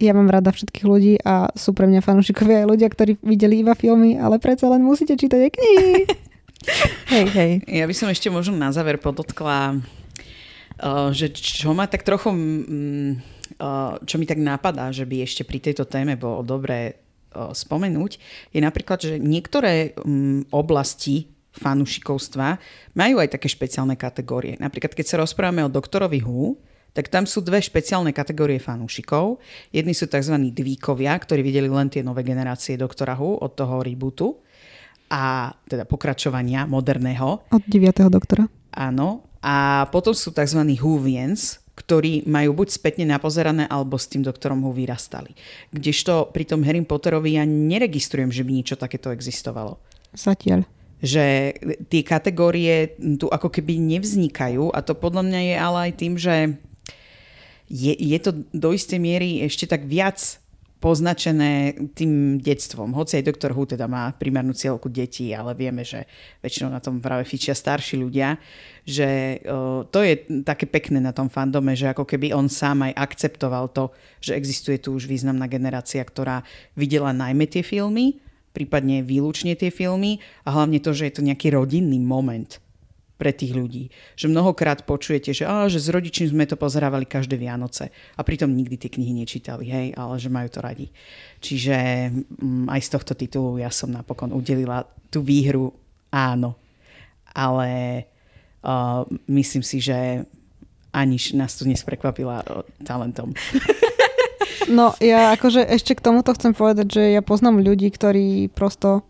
ja 0.00 0.12
mám 0.16 0.32
rada 0.32 0.50
všetkých 0.50 0.86
ľudí 0.88 1.14
a 1.22 1.52
sú 1.52 1.76
pre 1.76 1.86
mňa 1.88 2.00
fanúšikovia 2.00 2.64
aj 2.64 2.70
ľudia, 2.72 2.88
ktorí 2.88 3.12
videli 3.20 3.62
iba 3.62 3.76
filmy, 3.76 4.16
ale 4.16 4.40
predsa 4.40 4.68
len 4.72 4.82
musíte 4.84 5.14
čítať 5.14 5.40
aj 5.44 5.50
knihy. 5.52 5.94
hej, 7.14 7.26
hej. 7.32 7.52
Ja 7.68 7.84
by 7.84 7.94
som 7.94 8.08
ešte 8.08 8.32
možno 8.32 8.56
na 8.56 8.72
záver 8.72 8.96
podotkla, 8.96 9.76
eh, 9.76 11.08
že 11.12 11.30
čo 11.36 11.76
ma 11.76 11.84
tak 11.84 12.02
trochu 12.02 12.32
mm, 12.32 13.35
čo 14.02 14.14
mi 14.18 14.26
tak 14.26 14.42
napadá, 14.42 14.90
že 14.90 15.06
by 15.06 15.22
ešte 15.22 15.46
pri 15.46 15.62
tejto 15.62 15.86
téme 15.86 16.18
bolo 16.18 16.42
dobré 16.42 17.06
spomenúť, 17.36 18.12
je 18.50 18.60
napríklad, 18.64 18.98
že 18.98 19.20
niektoré 19.20 19.92
mm, 19.92 20.50
oblasti 20.56 21.28
fanúšikovstva 21.56 22.60
majú 22.96 23.16
aj 23.20 23.36
také 23.36 23.48
špeciálne 23.48 23.96
kategórie. 23.96 24.60
Napríklad, 24.60 24.92
keď 24.92 25.06
sa 25.08 25.20
rozprávame 25.20 25.64
o 25.64 25.72
doktorovi 25.72 26.20
Hu, 26.24 26.56
tak 26.96 27.12
tam 27.12 27.28
sú 27.28 27.44
dve 27.44 27.60
špeciálne 27.60 28.12
kategórie 28.16 28.56
fanúšikov. 28.56 29.36
Jedni 29.68 29.92
sú 29.92 30.08
tzv. 30.08 30.32
dvíkovia, 30.48 31.12
ktorí 31.12 31.44
videli 31.44 31.68
len 31.68 31.92
tie 31.92 32.00
nové 32.00 32.24
generácie 32.24 32.80
doktora 32.80 33.12
Hu 33.16 33.36
od 33.36 33.52
toho 33.52 33.84
rebootu. 33.84 34.40
a 35.06 35.54
teda 35.70 35.86
pokračovania 35.86 36.66
moderného. 36.66 37.46
Od 37.52 37.62
9. 37.62 38.10
doktora. 38.10 38.48
Áno. 38.74 39.22
A 39.38 39.86
potom 39.94 40.10
sú 40.10 40.34
tzv. 40.34 40.58
Whovians, 40.82 41.62
ktorí 41.76 42.24
majú 42.24 42.64
buď 42.64 42.68
spätne 42.72 43.04
napozerané, 43.04 43.68
alebo 43.68 44.00
s 44.00 44.08
tým 44.08 44.24
doktorom 44.24 44.64
Who 44.64 44.72
vyrastali. 44.72 45.36
Kdežto 45.70 46.32
pri 46.32 46.48
tom 46.48 46.64
Harry 46.64 46.80
Potterovi 46.80 47.36
ja 47.36 47.44
neregistrujem, 47.44 48.32
že 48.32 48.42
by 48.42 48.50
niečo 48.50 48.80
takéto 48.80 49.12
existovalo. 49.12 49.76
Zatiaľ. 50.16 50.64
Že 51.04 51.52
tie 51.92 52.00
kategórie 52.00 52.96
tu 53.20 53.28
ako 53.28 53.52
keby 53.52 53.76
nevznikajú 53.76 54.72
a 54.72 54.80
to 54.80 54.96
podľa 54.96 55.28
mňa 55.28 55.40
je 55.44 55.54
ale 55.60 55.78
aj 55.84 55.92
tým, 56.00 56.14
že 56.16 56.56
je, 57.68 57.92
je 57.92 58.18
to 58.24 58.30
do 58.56 58.72
istej 58.72 58.96
miery 58.96 59.44
ešte 59.44 59.68
tak 59.68 59.84
viac 59.84 60.40
poznačené 60.76 61.72
tým 61.96 62.36
detstvom. 62.36 62.92
Hoci 62.92 63.16
aj 63.16 63.32
doktor 63.32 63.56
Hu 63.56 63.64
teda 63.64 63.88
má 63.88 64.12
primárnu 64.12 64.52
cieľku 64.52 64.92
detí, 64.92 65.32
ale 65.32 65.56
vieme, 65.56 65.80
že 65.80 66.04
väčšinou 66.44 66.68
na 66.68 66.84
tom 66.84 67.00
práve 67.00 67.24
fičia 67.24 67.56
starší 67.56 67.96
ľudia, 67.96 68.36
že 68.84 69.40
to 69.88 69.98
je 70.04 70.44
také 70.44 70.68
pekné 70.68 71.00
na 71.00 71.16
tom 71.16 71.32
fandome, 71.32 71.72
že 71.72 71.88
ako 71.88 72.04
keby 72.04 72.36
on 72.36 72.52
sám 72.52 72.92
aj 72.92 72.92
akceptoval 72.92 73.72
to, 73.72 73.88
že 74.20 74.36
existuje 74.36 74.76
tu 74.76 74.92
už 74.92 75.08
významná 75.08 75.48
generácia, 75.48 76.04
ktorá 76.04 76.44
videla 76.76 77.16
najmä 77.16 77.48
tie 77.48 77.64
filmy, 77.64 78.20
prípadne 78.52 79.00
výlučne 79.00 79.56
tie 79.56 79.72
filmy 79.72 80.20
a 80.44 80.52
hlavne 80.52 80.76
to, 80.84 80.92
že 80.92 81.08
je 81.08 81.14
to 81.16 81.24
nejaký 81.24 81.56
rodinný 81.56 81.96
moment 81.96 82.60
pre 83.16 83.32
tých 83.32 83.56
ľudí. 83.56 83.88
Že 84.14 84.32
mnohokrát 84.32 84.84
počujete, 84.84 85.32
že, 85.32 85.48
á, 85.48 85.66
že 85.72 85.80
s 85.80 85.88
rodičím 85.88 86.28
sme 86.30 86.44
to 86.44 86.60
pozerávali 86.60 87.08
každé 87.08 87.40
Vianoce 87.40 87.88
a 87.90 88.20
pritom 88.20 88.52
nikdy 88.52 88.76
tie 88.76 88.92
knihy 88.92 89.16
nečítali, 89.16 89.68
hej, 89.68 89.86
ale 89.96 90.20
že 90.20 90.28
majú 90.28 90.48
to 90.52 90.60
radi. 90.60 90.92
Čiže 91.40 91.76
m, 92.12 92.24
mm, 92.28 92.66
aj 92.68 92.80
z 92.84 92.88
tohto 92.92 93.12
titulu 93.16 93.56
ja 93.56 93.72
som 93.72 93.88
napokon 93.88 94.36
udelila 94.36 94.84
tú 95.08 95.24
výhru 95.24 95.72
áno. 96.12 96.56
Ale 97.36 98.04
uh, 98.64 99.04
myslím 99.28 99.64
si, 99.64 99.80
že 99.80 100.24
Aniš 100.96 101.36
nás 101.36 101.52
tu 101.56 101.68
dnes 101.68 101.80
prekvapila 101.84 102.40
uh, 102.44 102.64
talentom. 102.84 103.32
No 104.66 104.98
ja 104.98 105.30
akože 105.30 105.62
ešte 105.62 105.94
k 105.94 106.02
tomuto 106.02 106.34
chcem 106.34 106.50
povedať, 106.50 106.98
že 106.98 107.02
ja 107.14 107.22
poznám 107.22 107.62
ľudí, 107.62 107.86
ktorí 107.94 108.50
prosto 108.50 109.06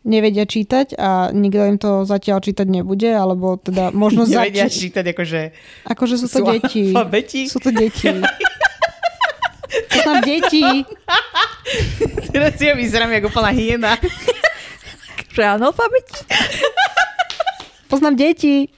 nevedia 0.00 0.48
čítať 0.48 0.96
a 0.96 1.28
nikto 1.30 1.60
im 1.68 1.76
to 1.76 2.08
zatiaľ 2.08 2.40
čítať 2.40 2.64
nebude, 2.64 3.08
alebo 3.12 3.60
teda 3.60 3.92
možno 3.92 4.24
Nevedia 4.28 4.66
zači- 4.66 4.88
čítať 4.88 5.04
akože... 5.12 5.40
Akože 5.84 6.14
sú 6.16 6.26
to 6.28 6.40
sú 6.40 6.44
deti. 6.48 6.84
Alfabeti? 6.96 7.42
Sú 7.48 7.58
to 7.60 7.70
deti. 7.70 8.08
Poznám 9.90 10.20
deti. 10.24 10.64
Teraz 12.32 12.56
ja 12.58 12.72
vyzerám 12.74 13.12
ako 13.20 13.28
úplná 13.28 13.50
hyena. 13.52 13.92
Že 15.30 15.60
analfabeti? 15.60 16.18
Poznám 17.86 18.16
deti, 18.16 18.70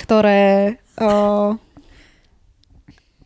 ktoré 0.00 0.76
o, 0.96 1.56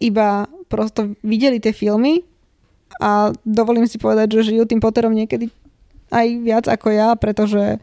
iba 0.03 0.47
prosto 0.67 1.15
videli 1.23 1.63
tie 1.63 1.71
filmy 1.71 2.27
a 2.99 3.31
dovolím 3.47 3.87
si 3.87 3.99
povedať, 4.03 4.35
že 4.39 4.51
žijú 4.55 4.67
tým 4.67 4.83
Potterom 4.83 5.15
niekedy 5.15 5.51
aj 6.11 6.27
viac 6.43 6.65
ako 6.71 6.89
ja, 6.93 7.15
pretože 7.19 7.79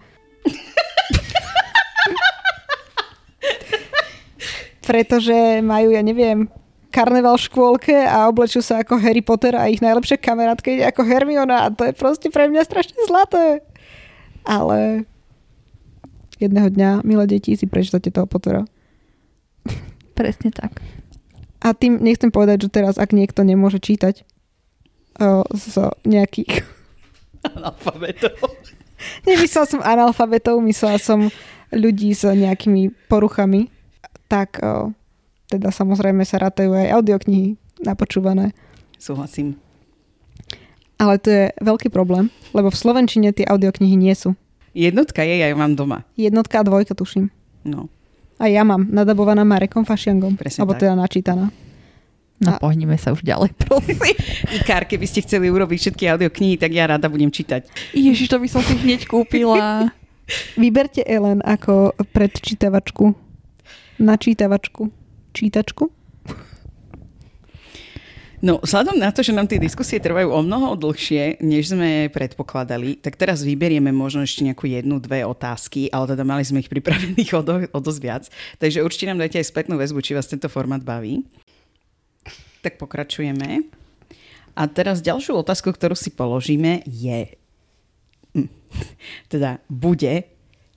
pretože 4.83 5.63
majú, 5.63 5.95
ja 5.95 6.03
neviem, 6.03 6.51
karneval 6.93 7.39
v 7.39 7.45
škôlke 7.49 7.95
a 8.05 8.29
oblečú 8.29 8.61
sa 8.61 8.83
ako 8.83 9.01
Harry 9.01 9.23
Potter 9.25 9.57
a 9.57 9.71
ich 9.71 9.81
najlepšia 9.81 10.21
kamarátka 10.21 10.69
ide 10.69 10.85
ako 10.85 11.01
Hermiona 11.07 11.65
a 11.65 11.73
to 11.73 11.89
je 11.89 11.93
proste 11.97 12.29
pre 12.29 12.45
mňa 12.51 12.61
strašne 12.67 12.99
zlaté. 13.09 13.65
Ale 14.43 15.07
jedného 16.37 16.69
dňa, 16.69 17.07
milé 17.07 17.25
deti, 17.25 17.55
si 17.55 17.65
prečítate 17.65 18.11
toho 18.11 18.27
Pottera. 18.27 18.67
Presne 20.13 20.51
tak. 20.51 20.83
A 21.63 21.71
tým 21.71 21.97
nechcem 22.03 22.29
povedať, 22.29 22.67
že 22.67 22.69
teraz, 22.69 22.99
ak 22.99 23.15
niekto 23.15 23.41
nemôže 23.47 23.79
čítať 23.79 24.27
o, 25.17 25.47
z 25.55 25.89
nejakých 26.03 26.67
Analfabetov. 27.43 28.39
Nemyslela 29.27 29.67
som 29.67 29.81
analfabetov, 29.83 30.63
myslela 30.63 30.95
som 30.95 31.27
ľudí 31.75 32.15
s 32.15 32.23
nejakými 32.23 32.93
poruchami. 33.11 33.67
Tak 34.31 34.63
teda 35.51 35.69
samozrejme 35.69 36.23
sa 36.23 36.39
ratajú 36.39 36.71
aj 36.71 37.03
audioknihy 37.03 37.59
napočúvané. 37.83 38.55
Súhlasím. 38.95 39.59
Ale 40.95 41.19
to 41.19 41.27
je 41.29 41.45
veľký 41.59 41.91
problém, 41.91 42.31
lebo 42.55 42.71
v 42.71 42.79
Slovenčine 42.79 43.35
tie 43.35 43.43
audioknihy 43.43 43.99
nie 43.99 44.15
sú. 44.15 44.39
Jednotka 44.71 45.21
je, 45.21 45.35
ja 45.37 45.51
ju 45.51 45.57
mám 45.59 45.75
doma. 45.75 46.07
Jednotka 46.15 46.63
a 46.63 46.65
dvojka, 46.65 46.95
tuším. 46.95 47.29
No. 47.67 47.91
A 48.41 48.49
ja 48.49 48.65
mám 48.65 48.89
nadabovaná 48.89 49.45
Marekom 49.45 49.85
Fašiangom. 49.85 50.33
Presne 50.39 50.65
alebo 50.65 50.73
tak. 50.73 50.87
teda 50.87 50.93
načítaná. 50.97 51.45
No 52.43 52.55
A- 52.55 52.59
pohneme 52.59 52.99
sa 52.99 53.15
už 53.15 53.23
ďalej, 53.23 53.55
prosím. 53.63 53.97
Ikár, 54.51 54.83
keby 54.83 55.07
ste 55.07 55.23
chceli 55.23 55.47
urobiť 55.47 55.79
všetky 55.89 56.03
audioknihy, 56.11 56.59
tak 56.59 56.75
ja 56.75 56.91
rada 56.91 57.07
budem 57.07 57.31
čítať. 57.31 57.71
Ježiš, 57.95 58.27
to 58.27 58.37
by 58.37 58.47
som 58.51 58.59
si 58.59 58.75
hneď 58.75 59.07
kúpila. 59.07 59.87
Vyberte 60.61 61.03
Ellen 61.07 61.39
ako 61.43 61.95
predčítavačku. 62.11 63.15
Načítavačku. 63.99 64.91
Čítačku? 65.33 65.91
No, 68.43 68.59
vzhľadom 68.59 68.99
na 68.99 69.07
to, 69.07 69.23
že 69.23 69.31
nám 69.31 69.47
tie 69.47 69.55
diskusie 69.55 70.03
trvajú 70.03 70.27
o 70.27 70.43
mnoho 70.43 70.75
dlhšie, 70.75 71.39
než 71.39 71.71
sme 71.71 72.11
predpokladali, 72.11 72.99
tak 72.99 73.15
teraz 73.15 73.39
vyberieme 73.39 73.95
možno 73.95 74.27
ešte 74.27 74.43
nejakú 74.43 74.67
jednu, 74.67 74.99
dve 74.99 75.23
otázky, 75.23 75.87
ale 75.87 76.11
teda 76.11 76.27
mali 76.27 76.43
sme 76.43 76.59
ich 76.59 76.67
pripravených 76.67 77.31
o, 77.39 77.41
do, 77.41 77.63
o 77.71 77.79
dosť 77.79 77.99
viac. 78.03 78.23
Takže 78.59 78.83
určite 78.83 79.07
nám 79.07 79.23
dajte 79.23 79.39
aj 79.39 79.47
spätnú 79.47 79.79
väzbu, 79.79 80.03
či 80.03 80.11
vás 80.11 80.27
tento 80.27 80.51
formát 80.51 80.83
baví. 80.83 81.23
Tak 82.63 82.79
pokračujeme. 82.79 83.67
A 84.55 84.61
teraz 84.71 85.03
ďalšiu 85.03 85.43
otázku, 85.43 85.75
ktorú 85.75 85.97
si 85.99 86.15
položíme 86.15 86.87
je, 86.87 87.35
hm, 88.31 88.47
teda 89.33 89.59
bude, 89.67 90.23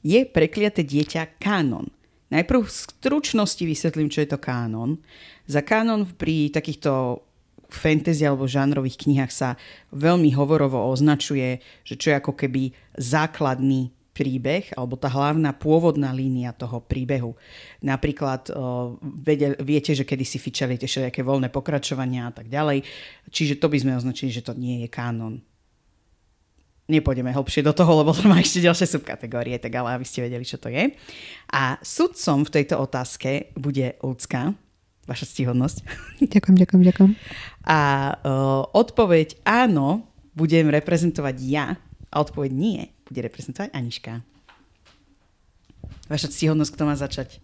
je 0.02 0.20
prekliaté 0.26 0.82
dieťa 0.82 1.38
kánon? 1.38 1.86
Najprv 2.26 2.66
v 2.66 2.74
stručnosti 2.74 3.62
vysvetlím, 3.62 4.10
čo 4.10 4.26
je 4.26 4.34
to 4.34 4.42
kánon. 4.42 4.98
Za 5.46 5.62
kánon 5.62 6.10
pri 6.10 6.50
takýchto 6.50 7.22
fantasy 7.70 8.26
alebo 8.26 8.50
žánrových 8.50 9.06
knihách 9.06 9.32
sa 9.32 9.48
veľmi 9.94 10.34
hovorovo 10.34 10.90
označuje, 10.90 11.62
že 11.86 11.94
čo 11.94 12.10
je 12.10 12.18
ako 12.18 12.34
keby 12.34 12.74
základný 12.98 13.94
príbeh 14.16 14.72
alebo 14.72 14.96
tá 14.96 15.12
hlavná 15.12 15.52
pôvodná 15.52 16.08
línia 16.16 16.56
toho 16.56 16.80
príbehu. 16.80 17.36
Napríklad 17.84 18.48
o, 18.48 18.96
vede, 19.04 19.52
viete, 19.60 19.92
že 19.92 20.08
kedy 20.08 20.24
si 20.24 20.40
fičali 20.40 20.80
tie 20.80 20.88
všelijaké 20.88 21.20
voľné 21.20 21.52
pokračovania 21.52 22.32
a 22.32 22.32
tak 22.32 22.48
ďalej. 22.48 22.80
Čiže 23.28 23.60
to 23.60 23.68
by 23.68 23.76
sme 23.76 24.00
označili, 24.00 24.32
že 24.32 24.40
to 24.40 24.56
nie 24.56 24.80
je 24.80 24.88
kánon. 24.88 25.44
Nepôjdeme 26.88 27.34
hlbšie 27.34 27.66
do 27.66 27.76
toho, 27.76 28.00
lebo 28.00 28.16
to 28.16 28.24
má 28.24 28.40
ešte 28.40 28.64
ďalšie 28.64 28.96
subkategórie, 28.96 29.60
tak 29.60 29.74
ale 29.74 30.00
aby 30.00 30.06
ste 30.06 30.24
vedeli, 30.24 30.46
čo 30.46 30.56
to 30.56 30.72
je. 30.72 30.96
A 31.52 31.76
sudcom 31.84 32.46
v 32.46 32.54
tejto 32.56 32.78
otázke 32.78 33.52
bude 33.58 33.98
ľudská, 34.00 34.54
vaša 35.04 35.26
stíhodnosť. 35.28 35.82
Ďakujem, 36.32 36.56
ďakujem, 36.62 36.82
ďakujem. 36.86 37.12
A 37.66 37.78
uh, 38.14 38.70
odpoveď 38.70 39.42
áno 39.42 40.06
budem 40.38 40.70
reprezentovať 40.70 41.36
ja 41.42 41.74
a 42.10 42.14
odpoveď 42.22 42.50
nie 42.54 42.95
bude 43.06 43.20
reprezentovať 43.22 43.70
Aniška. 43.72 44.22
Vaša 46.10 46.30
ctihodnosť, 46.30 46.72
kto 46.74 46.82
má 46.86 46.94
začať? 46.98 47.38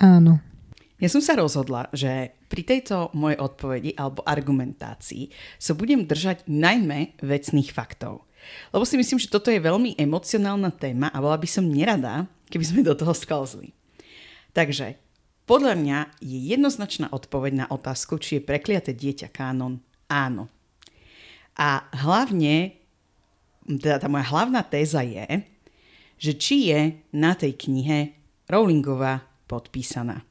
Áno. 0.00 0.40
Ja 0.98 1.06
som 1.06 1.22
sa 1.22 1.38
rozhodla, 1.38 1.86
že 1.94 2.34
pri 2.50 2.62
tejto 2.66 3.14
mojej 3.14 3.38
odpovedi 3.38 3.94
alebo 3.94 4.26
argumentácii 4.26 5.30
sa 5.60 5.76
budem 5.76 6.08
držať 6.08 6.48
najmä 6.50 7.20
vecných 7.22 7.70
faktov. 7.70 8.26
Lebo 8.72 8.82
si 8.82 8.98
myslím, 8.98 9.20
že 9.20 9.30
toto 9.30 9.52
je 9.52 9.62
veľmi 9.62 9.94
emocionálna 9.94 10.74
téma 10.74 11.12
a 11.12 11.18
bola 11.22 11.38
by 11.38 11.46
som 11.46 11.68
nerada, 11.68 12.26
keby 12.50 12.64
sme 12.64 12.80
do 12.86 12.96
toho 12.96 13.14
sklzli. 13.14 13.76
Takže 14.56 14.98
podľa 15.44 15.74
mňa 15.78 15.98
je 16.20 16.38
jednoznačná 16.56 17.08
odpoveď 17.14 17.52
na 17.64 17.66
otázku, 17.70 18.18
či 18.18 18.38
je 18.38 18.46
prekliaté 18.46 18.92
dieťa 18.92 19.30
kánon 19.30 19.80
áno. 20.10 20.48
A 21.58 21.86
hlavne, 22.06 22.77
teda 23.76 24.00
tá 24.00 24.08
moja 24.08 24.24
hlavná 24.32 24.64
téza 24.64 25.04
je, 25.04 25.44
že 26.16 26.32
či 26.34 26.72
je 26.72 26.80
na 27.12 27.36
tej 27.36 27.52
knihe 27.54 28.16
Rowlingová 28.48 29.28
podpísaná. 29.44 30.24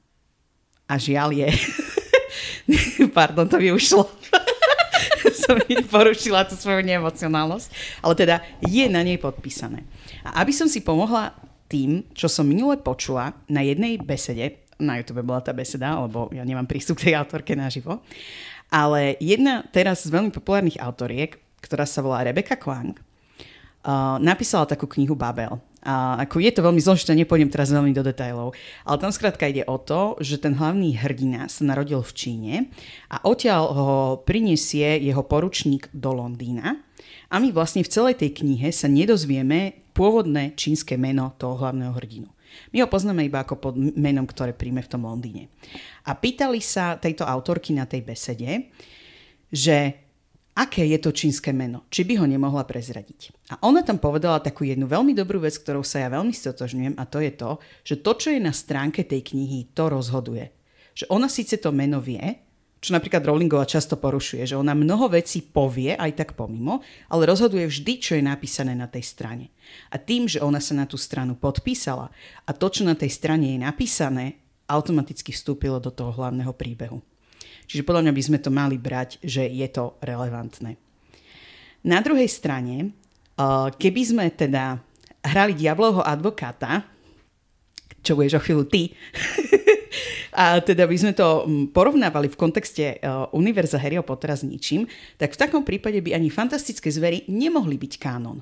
A 0.89 0.93
žiaľ 0.97 1.37
je. 1.37 1.49
Pardon, 3.17 3.45
to 3.45 3.61
mi 3.61 3.69
ušlo. 3.69 4.09
som 5.47 5.55
mi 5.63 5.79
porušila 5.79 6.43
tú 6.43 6.59
svoju 6.59 6.83
neemocionálnosť. 6.83 7.67
Ale 8.03 8.13
teda 8.17 8.35
je 8.65 8.85
na 8.91 9.05
nej 9.05 9.15
podpísané. 9.21 9.87
A 10.25 10.43
aby 10.43 10.51
som 10.51 10.67
si 10.67 10.83
pomohla 10.83 11.31
tým, 11.71 12.03
čo 12.11 12.27
som 12.27 12.47
minule 12.47 12.79
počula 12.79 13.35
na 13.47 13.63
jednej 13.63 13.99
besede, 13.99 14.67
na 14.77 14.99
YouTube 14.99 15.25
bola 15.25 15.41
tá 15.41 15.51
beseda, 15.55 15.97
lebo 15.97 16.29
ja 16.31 16.45
nemám 16.45 16.69
prístup 16.69 17.01
k 17.01 17.11
tej 17.11 17.15
autorke 17.17 17.57
naživo, 17.57 18.03
ale 18.69 19.17
jedna 19.17 19.65
teraz 19.73 20.05
z 20.05 20.13
veľmi 20.13 20.29
populárnych 20.29 20.77
autoriek, 20.77 21.41
ktorá 21.63 21.83
sa 21.89 22.05
volá 22.05 22.21
Rebecca 22.21 22.55
Klang, 22.55 22.93
napísala 24.19 24.67
takú 24.67 24.85
knihu 24.91 25.15
Babel. 25.15 25.57
A 25.87 26.19
ako 26.27 26.43
je 26.43 26.51
to 26.51 26.65
veľmi 26.67 26.83
zložité, 26.83 27.15
nepôjdem 27.15 27.47
teraz 27.47 27.71
veľmi 27.71 27.95
do 27.95 28.03
detajlov. 28.03 28.51
Ale 28.83 28.97
tam 28.99 29.11
skrátka 29.15 29.47
ide 29.47 29.63
o 29.63 29.79
to, 29.79 30.19
že 30.19 30.43
ten 30.43 30.51
hlavný 30.59 30.99
hrdina 30.99 31.47
sa 31.47 31.63
narodil 31.63 32.03
v 32.03 32.11
Číne 32.11 32.53
a 33.07 33.23
odtiaľ 33.23 33.63
ho 33.71 33.89
prinesie 34.27 34.99
jeho 34.99 35.23
poručník 35.23 35.87
do 35.95 36.11
Londýna. 36.11 36.83
A 37.31 37.39
my 37.39 37.55
vlastne 37.55 37.87
v 37.87 37.91
celej 37.91 38.19
tej 38.19 38.35
knihe 38.43 38.67
sa 38.75 38.91
nedozvieme 38.91 39.87
pôvodné 39.95 40.59
čínske 40.59 40.99
meno 40.99 41.31
toho 41.39 41.55
hlavného 41.55 41.95
hrdinu. 41.95 42.29
My 42.75 42.83
ho 42.83 42.87
poznáme 42.91 43.23
iba 43.23 43.43
ako 43.43 43.55
pod 43.55 43.75
menom, 43.79 44.27
ktoré 44.27 44.51
príjme 44.51 44.83
v 44.83 44.91
tom 44.91 45.07
Londýne. 45.07 45.47
A 46.03 46.15
pýtali 46.15 46.59
sa 46.59 46.99
tejto 46.99 47.23
autorky 47.23 47.71
na 47.71 47.87
tej 47.87 48.03
besede, 48.03 48.71
že 49.51 50.06
aké 50.57 50.81
je 50.89 50.97
to 50.97 51.13
čínske 51.13 51.53
meno, 51.53 51.85
či 51.93 52.01
by 52.01 52.17
ho 52.17 52.25
nemohla 52.25 52.65
prezradiť. 52.65 53.53
A 53.53 53.61
ona 53.61 53.85
tam 53.85 54.01
povedala 54.01 54.41
takú 54.41 54.65
jednu 54.65 54.89
veľmi 54.89 55.13
dobrú 55.13 55.45
vec, 55.45 55.53
ktorou 55.53 55.85
sa 55.85 56.01
ja 56.01 56.09
veľmi 56.09 56.33
stotožňujem 56.33 56.97
a 56.97 57.03
to 57.05 57.21
je 57.21 57.31
to, 57.37 57.51
že 57.85 57.95
to, 58.01 58.11
čo 58.17 58.27
je 58.33 58.41
na 58.41 58.49
stránke 58.49 59.05
tej 59.05 59.21
knihy, 59.21 59.69
to 59.77 59.93
rozhoduje. 59.93 60.49
Že 60.97 61.13
ona 61.13 61.29
síce 61.29 61.61
to 61.61 61.69
meno 61.69 62.01
vie, 62.01 62.41
čo 62.77 62.93
napríklad 62.93 63.25
Rowlingová 63.25 63.65
často 63.65 63.97
porušuje, 63.97 64.53
že 64.53 64.57
ona 64.57 64.77
mnoho 64.77 65.09
vecí 65.09 65.41
povie 65.41 65.97
aj 65.97 66.13
tak 66.13 66.29
pomimo, 66.37 66.85
ale 67.09 67.29
rozhoduje 67.29 67.65
vždy, 67.65 67.93
čo 67.97 68.11
je 68.17 68.23
napísané 68.25 68.77
na 68.77 68.85
tej 68.85 69.01
strane. 69.01 69.49
A 69.89 69.97
tým, 69.97 70.29
že 70.29 70.41
ona 70.41 70.61
sa 70.61 70.77
na 70.77 70.85
tú 70.85 70.97
stranu 70.97 71.33
podpísala 71.33 72.13
a 72.45 72.51
to, 72.53 72.69
čo 72.69 72.85
na 72.85 72.93
tej 72.93 73.09
strane 73.09 73.53
je 73.53 73.59
napísané, 73.61 74.41
automaticky 74.69 75.33
vstúpilo 75.33 75.81
do 75.81 75.89
toho 75.89 76.13
hlavného 76.13 76.53
príbehu. 76.53 77.01
Čiže 77.67 77.83
podľa 77.83 78.07
mňa 78.07 78.13
by 78.15 78.23
sme 78.23 78.39
to 78.39 78.49
mali 78.49 78.79
brať, 78.79 79.19
že 79.19 79.43
je 79.43 79.67
to 79.67 79.99
relevantné. 79.99 80.79
Na 81.83 81.99
druhej 81.99 82.27
strane, 82.31 82.95
uh, 83.37 83.69
keby 83.75 84.01
sme 84.07 84.25
teda 84.31 84.79
hrali 85.27 85.53
diablovho 85.53 86.01
advokáta, 86.01 86.87
čo 87.99 88.15
budeš 88.15 88.39
o 88.39 88.43
chvíľu 88.43 88.63
ty, 88.71 88.95
a 90.37 90.63
teda 90.63 90.87
by 90.87 90.95
sme 90.95 91.13
to 91.17 91.43
porovnávali 91.75 92.31
v 92.31 92.39
kontexte 92.39 93.01
uh, 93.03 93.27
univerza 93.35 93.81
Harryho 93.81 94.05
Pottera 94.05 94.37
s 94.37 94.47
ničím, 94.47 94.87
tak 95.19 95.35
v 95.35 95.41
takom 95.41 95.63
prípade 95.67 95.99
by 95.99 96.15
ani 96.15 96.31
fantastické 96.31 96.87
zvery 96.87 97.27
nemohli 97.27 97.75
byť 97.75 97.93
kánon. 97.99 98.39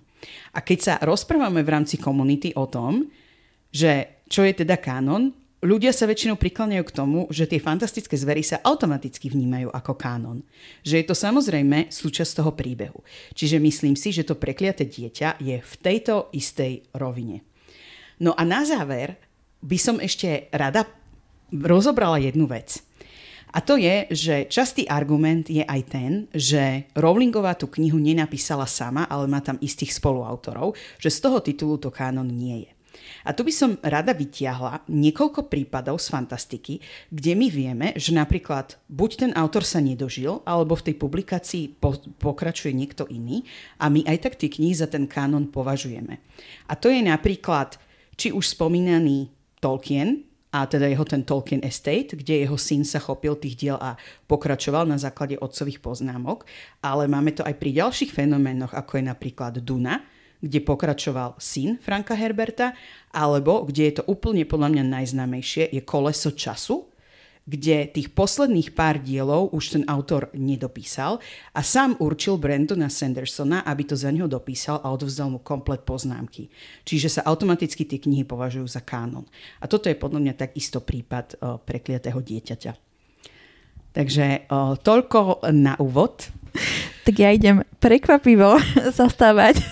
A 0.54 0.62
keď 0.62 0.80
sa 0.82 0.94
rozprávame 1.02 1.66
v 1.66 1.74
rámci 1.74 1.98
komunity 1.98 2.54
o 2.54 2.70
tom, 2.70 3.10
že 3.74 4.22
čo 4.30 4.46
je 4.46 4.54
teda 4.54 4.78
kánon, 4.78 5.34
ľudia 5.66 5.90
sa 5.90 6.06
väčšinou 6.06 6.38
prikláňajú 6.38 6.84
k 6.86 6.96
tomu, 6.96 7.20
že 7.34 7.50
tie 7.50 7.58
fantastické 7.58 8.14
zvery 8.14 8.46
sa 8.46 8.62
automaticky 8.62 9.34
vnímajú 9.34 9.74
ako 9.74 9.94
kánon. 9.98 10.40
Že 10.86 11.02
je 11.02 11.06
to 11.10 11.16
samozrejme 11.18 11.90
súčasť 11.90 12.40
toho 12.40 12.54
príbehu. 12.54 13.02
Čiže 13.34 13.58
myslím 13.58 13.98
si, 13.98 14.14
že 14.14 14.24
to 14.24 14.38
prekliaté 14.38 14.86
dieťa 14.86 15.42
je 15.42 15.58
v 15.60 15.74
tejto 15.82 16.30
istej 16.32 16.86
rovine. 16.94 17.42
No 18.22 18.38
a 18.38 18.46
na 18.46 18.64
záver 18.64 19.18
by 19.66 19.78
som 19.82 19.98
ešte 19.98 20.48
rada 20.54 20.86
rozobrala 21.50 22.22
jednu 22.22 22.46
vec. 22.46 22.86
A 23.56 23.64
to 23.64 23.80
je, 23.80 24.12
že 24.12 24.36
častý 24.52 24.84
argument 24.84 25.48
je 25.48 25.64
aj 25.64 25.82
ten, 25.88 26.12
že 26.36 26.92
Rowlingová 26.92 27.56
tú 27.56 27.72
knihu 27.72 27.96
nenapísala 27.96 28.68
sama, 28.68 29.08
ale 29.08 29.32
má 29.32 29.40
tam 29.40 29.56
istých 29.64 29.96
spoluautorov, 29.96 30.76
že 31.00 31.08
z 31.08 31.20
toho 31.24 31.40
titulu 31.40 31.80
to 31.80 31.88
kánon 31.88 32.28
nie 32.28 32.68
je. 32.68 32.75
A 33.26 33.34
tu 33.34 33.46
by 33.46 33.54
som 33.54 33.78
rada 33.82 34.14
vytiahla 34.14 34.86
niekoľko 34.88 35.48
prípadov 35.50 36.02
z 36.02 36.08
fantastiky, 36.12 36.74
kde 37.10 37.32
my 37.34 37.48
vieme, 37.50 37.88
že 37.98 38.16
napríklad 38.16 38.78
buď 38.88 39.12
ten 39.16 39.32
autor 39.34 39.64
sa 39.66 39.82
nedožil, 39.84 40.44
alebo 40.46 40.76
v 40.78 40.92
tej 40.92 40.96
publikácii 41.00 41.80
po, 41.80 41.98
pokračuje 42.22 42.72
niekto 42.72 43.08
iný 43.08 43.44
a 43.82 43.90
my 43.90 44.06
aj 44.06 44.18
tak 44.30 44.34
tie 44.40 44.50
knihy 44.50 44.76
za 44.76 44.90
ten 44.90 45.06
kánon 45.10 45.50
považujeme. 45.50 46.22
A 46.70 46.74
to 46.78 46.92
je 46.92 47.02
napríklad 47.04 47.78
či 48.16 48.32
už 48.32 48.56
spomínaný 48.56 49.32
Tolkien, 49.60 50.24
a 50.56 50.64
teda 50.64 50.88
jeho 50.88 51.04
ten 51.04 51.28
Tolkien 51.28 51.60
Estate, 51.68 52.16
kde 52.16 52.48
jeho 52.48 52.56
syn 52.56 52.88
sa 52.88 53.04
chopil 53.04 53.36
tých 53.36 53.60
diel 53.60 53.76
a 53.76 54.00
pokračoval 54.24 54.88
na 54.88 54.96
základe 54.96 55.36
otcových 55.36 55.84
poznámok, 55.84 56.48
ale 56.80 57.12
máme 57.12 57.36
to 57.36 57.44
aj 57.44 57.60
pri 57.60 57.76
ďalších 57.76 58.16
fenoménoch, 58.16 58.72
ako 58.72 58.96
je 58.96 59.04
napríklad 59.04 59.60
Duna, 59.60 60.00
kde 60.42 60.60
pokračoval 60.64 61.36
syn 61.40 61.78
Franka 61.80 62.16
Herberta, 62.16 62.76
alebo 63.16 63.64
kde 63.64 63.92
je 63.92 63.94
to 64.02 64.04
úplne 64.08 64.44
podľa 64.44 64.70
mňa 64.76 64.84
najznámejšie, 64.92 65.72
je 65.72 65.82
Koleso 65.84 66.36
času, 66.36 66.88
kde 67.46 67.86
tých 67.94 68.10
posledných 68.10 68.74
pár 68.74 68.98
dielov 68.98 69.54
už 69.54 69.78
ten 69.78 69.84
autor 69.86 70.34
nedopísal 70.34 71.22
a 71.54 71.62
sám 71.62 71.94
určil 72.02 72.42
Brandona 72.42 72.90
Sandersona, 72.90 73.62
aby 73.62 73.86
to 73.86 73.94
za 73.94 74.10
neho 74.10 74.26
dopísal 74.26 74.82
a 74.82 74.90
odovzdal 74.90 75.30
mu 75.30 75.40
komplet 75.46 75.86
poznámky. 75.86 76.50
Čiže 76.82 77.22
sa 77.22 77.26
automaticky 77.30 77.86
tie 77.86 78.02
knihy 78.02 78.26
považujú 78.26 78.66
za 78.66 78.82
kánon. 78.82 79.30
A 79.62 79.70
toto 79.70 79.94
je 79.94 79.98
podľa 79.98 80.26
mňa 80.26 80.34
takisto 80.34 80.82
prípad 80.82 81.38
prekliatého 81.70 82.18
dieťaťa. 82.18 82.74
Takže 83.96 84.52
o, 84.52 84.76
toľko 84.76 85.48
na 85.56 85.80
úvod. 85.80 86.28
Tak 87.08 87.16
ja 87.16 87.32
idem 87.32 87.64
prekvapivo 87.80 88.60
zastávať 89.00 89.64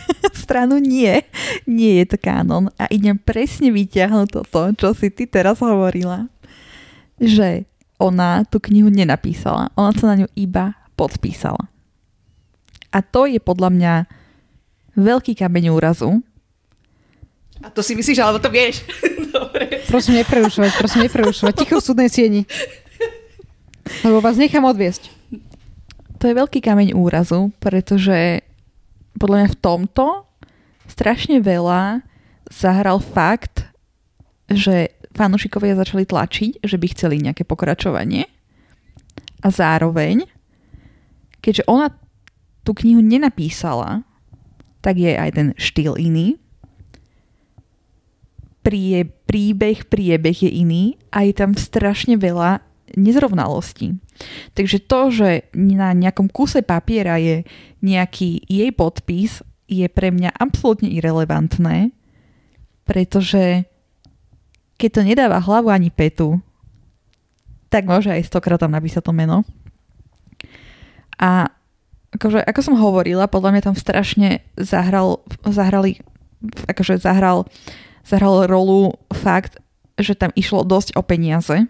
stranu 0.43 0.83
nie, 0.83 1.23
nie 1.79 2.03
je 2.03 2.05
to 2.11 2.17
kánon 2.19 2.67
a 2.75 2.91
idem 2.91 3.15
presne 3.15 3.71
vyťahnuť 3.71 4.27
toto, 4.27 4.61
čo 4.75 4.91
si 4.91 5.07
ty 5.07 5.23
teraz 5.23 5.63
hovorila, 5.63 6.27
že 7.15 7.63
ona 7.95 8.43
tú 8.43 8.59
knihu 8.59 8.91
nenapísala, 8.91 9.71
ona 9.79 9.95
sa 9.95 10.11
na 10.11 10.25
ňu 10.25 10.27
iba 10.35 10.75
podpísala. 10.99 11.71
A 12.93 12.99
to 13.01 13.25
je 13.25 13.39
podľa 13.39 13.69
mňa 13.73 13.93
veľký 14.93 15.33
kameň 15.33 15.73
úrazu. 15.73 16.21
A 17.63 17.71
to 17.71 17.79
si 17.81 17.95
myslíš, 17.95 18.19
alebo 18.19 18.43
to 18.43 18.51
vieš? 18.51 18.85
Dobre. 19.33 19.81
Prosím, 19.87 20.21
neprerušovať, 20.21 20.71
prosím, 20.77 20.99
neprerušovať. 21.09 21.53
Ticho 21.57 21.79
v 21.79 21.87
súdnej 21.87 22.09
sieni. 22.11 22.41
Lebo 24.05 24.19
vás 24.19 24.37
nechám 24.37 24.67
odviesť. 24.67 25.09
To 26.21 26.31
je 26.31 26.39
veľký 26.39 26.63
kameň 26.63 26.95
úrazu, 26.95 27.51
pretože 27.59 28.45
podľa 29.17 29.37
mňa 29.43 29.49
v 29.51 29.59
tomto 29.59 30.05
strašne 30.88 31.39
veľa 31.39 32.03
zahral 32.51 32.99
fakt, 32.99 33.67
že 34.49 34.93
fanúšikovia 35.13 35.77
začali 35.77 36.03
tlačiť, 36.05 36.51
že 36.65 36.77
by 36.77 36.88
chceli 36.91 37.21
nejaké 37.21 37.45
pokračovanie. 37.45 38.27
A 39.43 39.47
zároveň, 39.51 40.25
keďže 41.43 41.67
ona 41.67 41.91
tú 42.63 42.71
knihu 42.73 43.03
nenapísala, 43.03 44.07
tak 44.84 44.99
je 44.99 45.15
aj 45.15 45.29
ten 45.36 45.47
štýl 45.55 45.95
iný. 45.99 46.39
Prie, 48.63 49.03
príbeh, 49.27 49.88
priebeh 49.91 50.38
je 50.47 50.51
iný 50.51 50.95
a 51.11 51.27
je 51.27 51.36
tam 51.36 51.51
strašne 51.51 52.15
veľa 52.15 52.63
nezrovnalostí. 52.95 53.99
Takže 54.55 54.88
to, 54.88 54.99
že 55.11 55.29
na 55.51 55.91
nejakom 55.91 56.31
kuse 56.31 56.63
papiera 56.63 57.19
je 57.19 57.43
nejaký 57.84 58.47
jej 58.47 58.71
podpis 58.71 59.43
je 59.68 59.88
pre 59.88 60.11
mňa 60.11 60.36
absolútne 60.36 60.91
irrelevantné, 60.91 61.95
pretože 62.84 63.64
keď 64.76 64.89
to 64.91 65.01
nedáva 65.07 65.39
hlavu 65.39 65.72
ani 65.72 65.88
petu, 65.88 66.43
tak 67.72 67.88
môže 67.88 68.11
aj 68.11 68.28
stokrát 68.28 68.59
tam 68.59 68.76
napísať 68.76 69.01
to 69.01 69.16
meno. 69.16 69.47
A 71.18 71.47
akože, 72.14 72.43
ako 72.43 72.61
som 72.61 72.76
hovorila, 72.78 73.32
podľa 73.32 73.49
mňa 73.55 73.61
tam 73.64 73.76
strašne 73.78 74.45
zahral, 74.59 75.24
zahrali, 75.47 76.03
akože 76.70 77.01
zahral, 77.01 77.47
zahral 78.05 78.45
rolu 78.45 78.93
fakt, 79.09 79.57
že 79.97 80.14
tam 80.14 80.30
išlo 80.36 80.68
dosť 80.68 80.99
o 80.99 81.01
peniaze, 81.01 81.66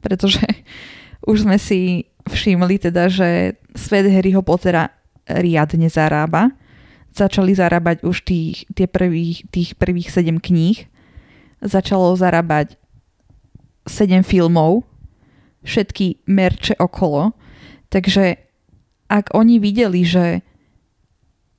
pretože 0.00 0.42
už 1.30 1.46
sme 1.46 1.60
si 1.60 2.10
všimli 2.26 2.78
teda, 2.78 3.10
že 3.12 3.58
svet 3.76 4.08
Harryho 4.08 4.42
Pottera 4.42 4.90
riadne 5.26 5.86
zarába 5.86 6.54
začali 7.12 7.52
zarábať 7.52 8.02
už 8.02 8.24
tých, 8.24 8.64
tie 8.72 8.88
prvých, 8.88 9.44
tých 9.52 9.76
prvých 9.76 10.08
7 10.08 10.40
kníh. 10.40 10.88
Začalo 11.62 12.16
zarábať 12.16 12.80
7 13.86 14.24
filmov, 14.24 14.82
všetky 15.62 16.24
merče 16.26 16.74
okolo. 16.80 17.36
Takže 17.92 18.40
ak 19.12 19.36
oni 19.36 19.60
videli, 19.60 20.02
že 20.02 20.40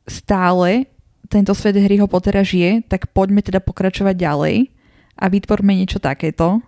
stále 0.09 0.89
tento 1.29 1.53
svet 1.55 1.77
Harryho 1.77 2.09
Pottera 2.09 2.43
žije, 2.43 2.83
tak 2.89 3.13
poďme 3.13 3.45
teda 3.45 3.63
pokračovať 3.63 4.15
ďalej 4.17 4.55
a 5.17 5.25
vytvorme 5.29 5.71
niečo 5.77 6.01
takéto. 6.01 6.59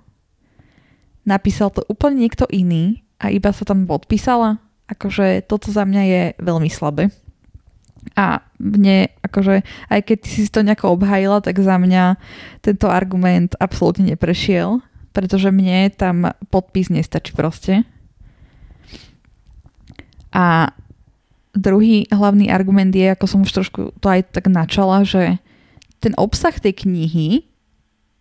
Napísal 1.26 1.74
to 1.74 1.82
úplne 1.90 2.22
niekto 2.22 2.46
iný 2.54 3.02
a 3.18 3.34
iba 3.34 3.50
sa 3.50 3.66
tam 3.66 3.90
podpísala. 3.90 4.62
Akože 4.86 5.42
toto 5.50 5.74
za 5.74 5.82
mňa 5.82 6.02
je 6.06 6.22
veľmi 6.38 6.70
slabé. 6.70 7.10
A 8.14 8.46
mne, 8.62 9.10
akože, 9.26 9.66
aj 9.90 10.02
keď 10.06 10.20
si 10.22 10.46
to 10.54 10.62
nejako 10.62 10.94
obhajila, 10.94 11.42
tak 11.42 11.58
za 11.58 11.82
mňa 11.82 12.22
tento 12.62 12.86
argument 12.86 13.58
absolútne 13.58 14.14
neprešiel, 14.14 14.86
pretože 15.10 15.50
mne 15.50 15.90
tam 15.90 16.30
podpis 16.54 16.94
nestačí 16.94 17.34
proste. 17.34 17.82
A 20.30 20.70
druhý 21.56 22.06
hlavný 22.12 22.52
argument 22.52 22.92
je, 22.92 23.10
ako 23.10 23.26
som 23.26 23.40
už 23.42 23.52
trošku 23.56 23.82
to 24.04 24.08
aj 24.12 24.30
tak 24.36 24.52
načala, 24.52 25.08
že 25.08 25.40
ten 26.04 26.12
obsah 26.20 26.54
tej 26.54 26.86
knihy 26.86 27.48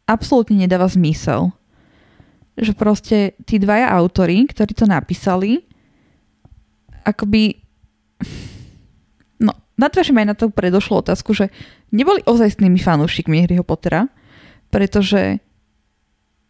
absolútne 0.08 0.56
nedáva 0.56 0.88
zmysel. 0.88 1.52
Že 2.54 2.72
proste 2.78 3.18
tí 3.42 3.58
dvaja 3.58 3.90
autory, 3.90 4.46
ktorí 4.46 4.72
to 4.72 4.86
napísali, 4.88 5.66
akoby... 7.04 7.60
Nadviažím 9.74 10.22
aj 10.22 10.26
na 10.30 10.36
tú 10.38 10.54
predošlú 10.54 11.02
otázku, 11.02 11.34
že 11.34 11.50
neboli 11.90 12.22
ozajstnými 12.22 12.78
fanúšikmi 12.78 13.42
Harryho 13.42 13.66
Pottera, 13.66 14.06
pretože 14.70 15.42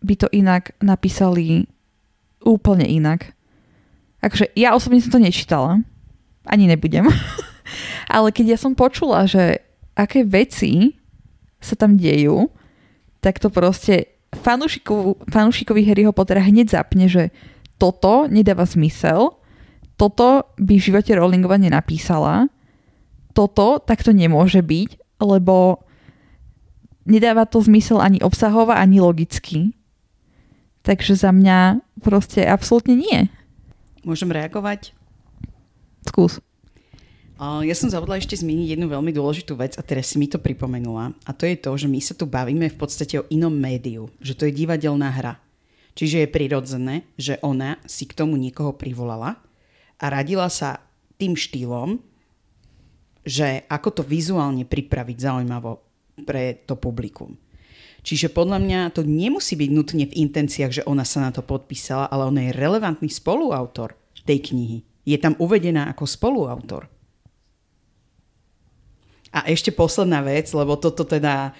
by 0.05 0.15
to 0.21 0.29
inak 0.29 0.77
napísali 0.85 1.65
úplne 2.45 2.85
inak. 2.85 3.33
Takže 4.21 4.53
ja 4.57 4.77
osobne 4.77 5.01
som 5.01 5.17
to 5.17 5.21
nečítala. 5.21 5.81
Ani 6.45 6.69
nebudem. 6.69 7.09
Ale 8.15 8.29
keď 8.29 8.57
ja 8.57 8.59
som 8.61 8.77
počula, 8.77 9.25
že 9.25 9.65
aké 9.97 10.29
veci 10.29 11.01
sa 11.65 11.73
tam 11.73 11.97
dejú, 11.97 12.53
tak 13.25 13.41
to 13.41 13.49
proste 13.49 14.13
fanúšikovi 15.33 15.81
Harryho 15.89 16.13
Pottera 16.13 16.45
hneď 16.45 16.77
zapne, 16.77 17.09
že 17.09 17.33
toto 17.81 18.29
nedáva 18.29 18.69
zmysel, 18.69 19.33
toto 19.97 20.53
by 20.61 20.75
v 20.77 20.87
živote 20.91 21.15
Rowlingova 21.17 21.57
nenapísala, 21.57 22.51
toto 23.35 23.83
takto 23.83 24.15
nemôže 24.15 24.63
byť, 24.63 25.19
lebo 25.19 25.83
nedáva 27.05 27.45
to 27.45 27.59
zmysel 27.61 27.99
ani 27.99 28.23
obsahovo, 28.23 28.71
ani 28.71 29.03
logicky. 29.03 29.75
Takže 30.87 31.19
za 31.19 31.35
mňa 31.35 31.83
proste 32.01 32.47
absolútne 32.47 32.95
nie. 32.95 33.27
Môžem 34.07 34.31
reagovať? 34.31 34.95
Skús. 36.07 36.39
Ja 37.41 37.75
som 37.75 37.91
zabudla 37.91 38.23
ešte 38.23 38.39
zmieniť 38.39 38.79
jednu 38.79 38.87
veľmi 38.87 39.11
dôležitú 39.11 39.59
vec 39.59 39.75
a 39.75 39.83
teraz 39.83 40.15
si 40.15 40.23
mi 40.23 40.31
to 40.31 40.39
pripomenula. 40.39 41.17
A 41.27 41.35
to 41.35 41.51
je 41.51 41.59
to, 41.59 41.75
že 41.75 41.91
my 41.91 41.99
sa 41.99 42.15
tu 42.15 42.31
bavíme 42.31 42.71
v 42.71 42.79
podstate 42.79 43.19
o 43.21 43.27
inom 43.33 43.51
médiu. 43.51 44.07
Že 44.23 44.33
to 44.39 44.43
je 44.47 44.57
divadelná 44.65 45.11
hra. 45.11 45.35
Čiže 45.99 46.25
je 46.25 46.29
prirodzené, 46.31 46.95
že 47.19 47.43
ona 47.43 47.83
si 47.91 48.07
k 48.07 48.15
tomu 48.15 48.39
niekoho 48.39 48.71
privolala 48.77 49.41
a 49.99 50.05
radila 50.11 50.47
sa 50.47 50.85
tým 51.19 51.35
štýlom, 51.35 51.99
že 53.25 53.65
ako 53.67 54.01
to 54.01 54.03
vizuálne 54.05 54.69
pripraviť 54.69 55.17
zaujímavo 55.17 55.81
pre 56.23 56.63
to 56.69 56.77
publikum. 56.77 57.35
Čiže 58.05 58.37
podľa 58.37 58.61
mňa 58.61 58.81
to 58.93 59.01
nemusí 59.01 59.57
byť 59.57 59.71
nutne 59.73 60.05
v 60.05 60.17
intenciách, 60.29 60.73
že 60.85 60.87
ona 60.87 61.09
sa 61.09 61.25
na 61.25 61.33
to 61.33 61.41
podpísala, 61.41 62.13
ale 62.13 62.29
ona 62.29 62.41
je 62.47 62.57
relevantný 62.61 63.09
spoluautor 63.09 63.97
tej 64.29 64.53
knihy. 64.53 64.79
Je 65.09 65.17
tam 65.17 65.33
uvedená 65.41 65.89
ako 65.89 66.05
spoluautor. 66.05 66.85
A 69.33 69.49
ešte 69.49 69.73
posledná 69.73 70.21
vec, 70.21 70.53
lebo 70.53 70.77
toto 70.77 71.03
teda 71.03 71.57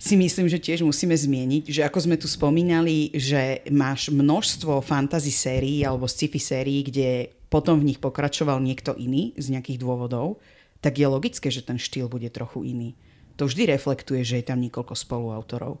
si 0.00 0.18
myslím, 0.18 0.50
že 0.50 0.58
tiež 0.58 0.82
musíme 0.82 1.14
zmieniť, 1.14 1.64
že 1.70 1.84
ako 1.86 1.98
sme 2.02 2.16
tu 2.18 2.26
spomínali, 2.26 3.14
že 3.14 3.62
máš 3.70 4.10
množstvo 4.10 4.82
fantasy 4.82 5.30
sérií 5.30 5.84
alebo 5.86 6.10
sci-fi 6.10 6.40
sérií, 6.40 6.82
kde 6.82 7.30
potom 7.52 7.78
v 7.78 7.94
nich 7.94 8.00
pokračoval 8.00 8.58
niekto 8.64 8.96
iný 8.96 9.36
z 9.36 9.54
nejakých 9.54 9.80
dôvodov, 9.80 10.40
tak 10.80 10.96
je 10.96 11.06
logické, 11.06 11.52
že 11.52 11.64
ten 11.64 11.76
štýl 11.76 12.08
bude 12.08 12.28
trochu 12.32 12.64
iný 12.64 12.96
to 13.40 13.48
vždy 13.48 13.72
reflektuje, 13.72 14.20
že 14.20 14.44
je 14.44 14.52
tam 14.52 14.60
niekoľko 14.60 14.92
spoluautorov. 14.92 15.80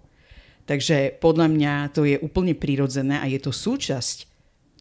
Takže 0.64 1.20
podľa 1.20 1.52
mňa 1.52 1.72
to 1.92 2.08
je 2.08 2.16
úplne 2.24 2.56
prirodzené 2.56 3.20
a 3.20 3.28
je 3.28 3.36
to 3.36 3.52
súčasť 3.52 4.24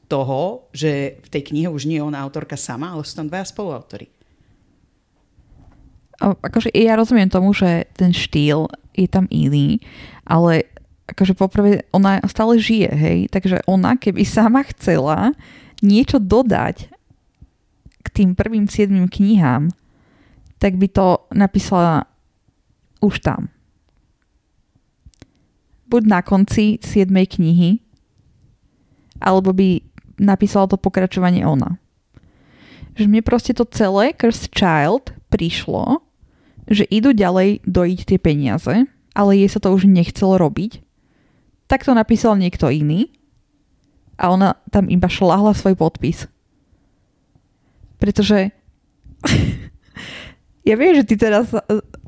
toho, 0.07 0.71
že 0.71 1.19
v 1.19 1.27
tej 1.27 1.51
knihe 1.51 1.67
už 1.67 1.91
nie 1.91 1.99
je 1.99 2.07
ona 2.07 2.23
autorka 2.23 2.55
sama, 2.55 2.95
ale 2.95 3.03
sú 3.03 3.19
tam 3.19 3.27
dvaja 3.27 3.51
spoluautory. 3.51 4.07
Akože 6.23 6.71
ja 6.71 6.95
rozumiem 6.95 7.27
tomu, 7.27 7.51
že 7.51 7.83
ten 7.99 8.15
štýl 8.15 8.71
je 8.95 9.07
tam 9.11 9.27
iný, 9.27 9.83
ale 10.23 10.63
akože 11.11 11.35
poprvé 11.35 11.83
ona 11.91 12.23
stále 12.31 12.55
žije, 12.63 12.91
hej, 12.95 13.19
takže 13.27 13.59
ona 13.67 13.99
keby 13.99 14.23
sama 14.23 14.63
chcela 14.71 15.35
niečo 15.83 16.15
dodať 16.15 16.87
k 18.03 18.07
tým 18.07 18.39
prvým 18.39 18.71
siedmým 18.71 19.11
knihám, 19.11 19.71
tak 20.59 20.75
by 20.75 20.87
to 20.91 21.25
napísala 21.31 22.05
už 22.99 23.23
tam. 23.23 23.47
Buď 25.87 26.03
na 26.05 26.19
konci 26.21 26.77
7. 26.83 27.09
knihy, 27.09 27.81
alebo 29.23 29.55
by 29.55 29.81
napísala 30.19 30.67
to 30.67 30.75
pokračovanie 30.75 31.47
ona. 31.47 31.79
Že 32.99 33.07
mne 33.07 33.21
proste 33.23 33.55
to 33.55 33.63
celé 33.65 34.11
Cursed 34.11 34.51
Child 34.51 35.15
prišlo, 35.31 36.03
že 36.69 36.85
idú 36.91 37.15
ďalej 37.15 37.63
dojiť 37.65 37.99
tie 38.05 38.19
peniaze, 38.19 38.85
ale 39.15 39.31
jej 39.39 39.49
sa 39.49 39.63
to 39.63 39.73
už 39.73 39.87
nechcelo 39.89 40.37
robiť. 40.37 40.83
Tak 41.71 41.87
to 41.87 41.95
napísal 41.95 42.35
niekto 42.35 42.69
iný 42.69 43.09
a 44.19 44.35
ona 44.35 44.59
tam 44.69 44.91
iba 44.91 45.07
šláhla 45.07 45.55
svoj 45.55 45.79
podpis. 45.79 46.27
Pretože 47.97 48.51
ja 50.69 50.75
viem, 50.77 50.93
že 50.93 51.01
ty 51.01 51.17
teraz 51.17 51.49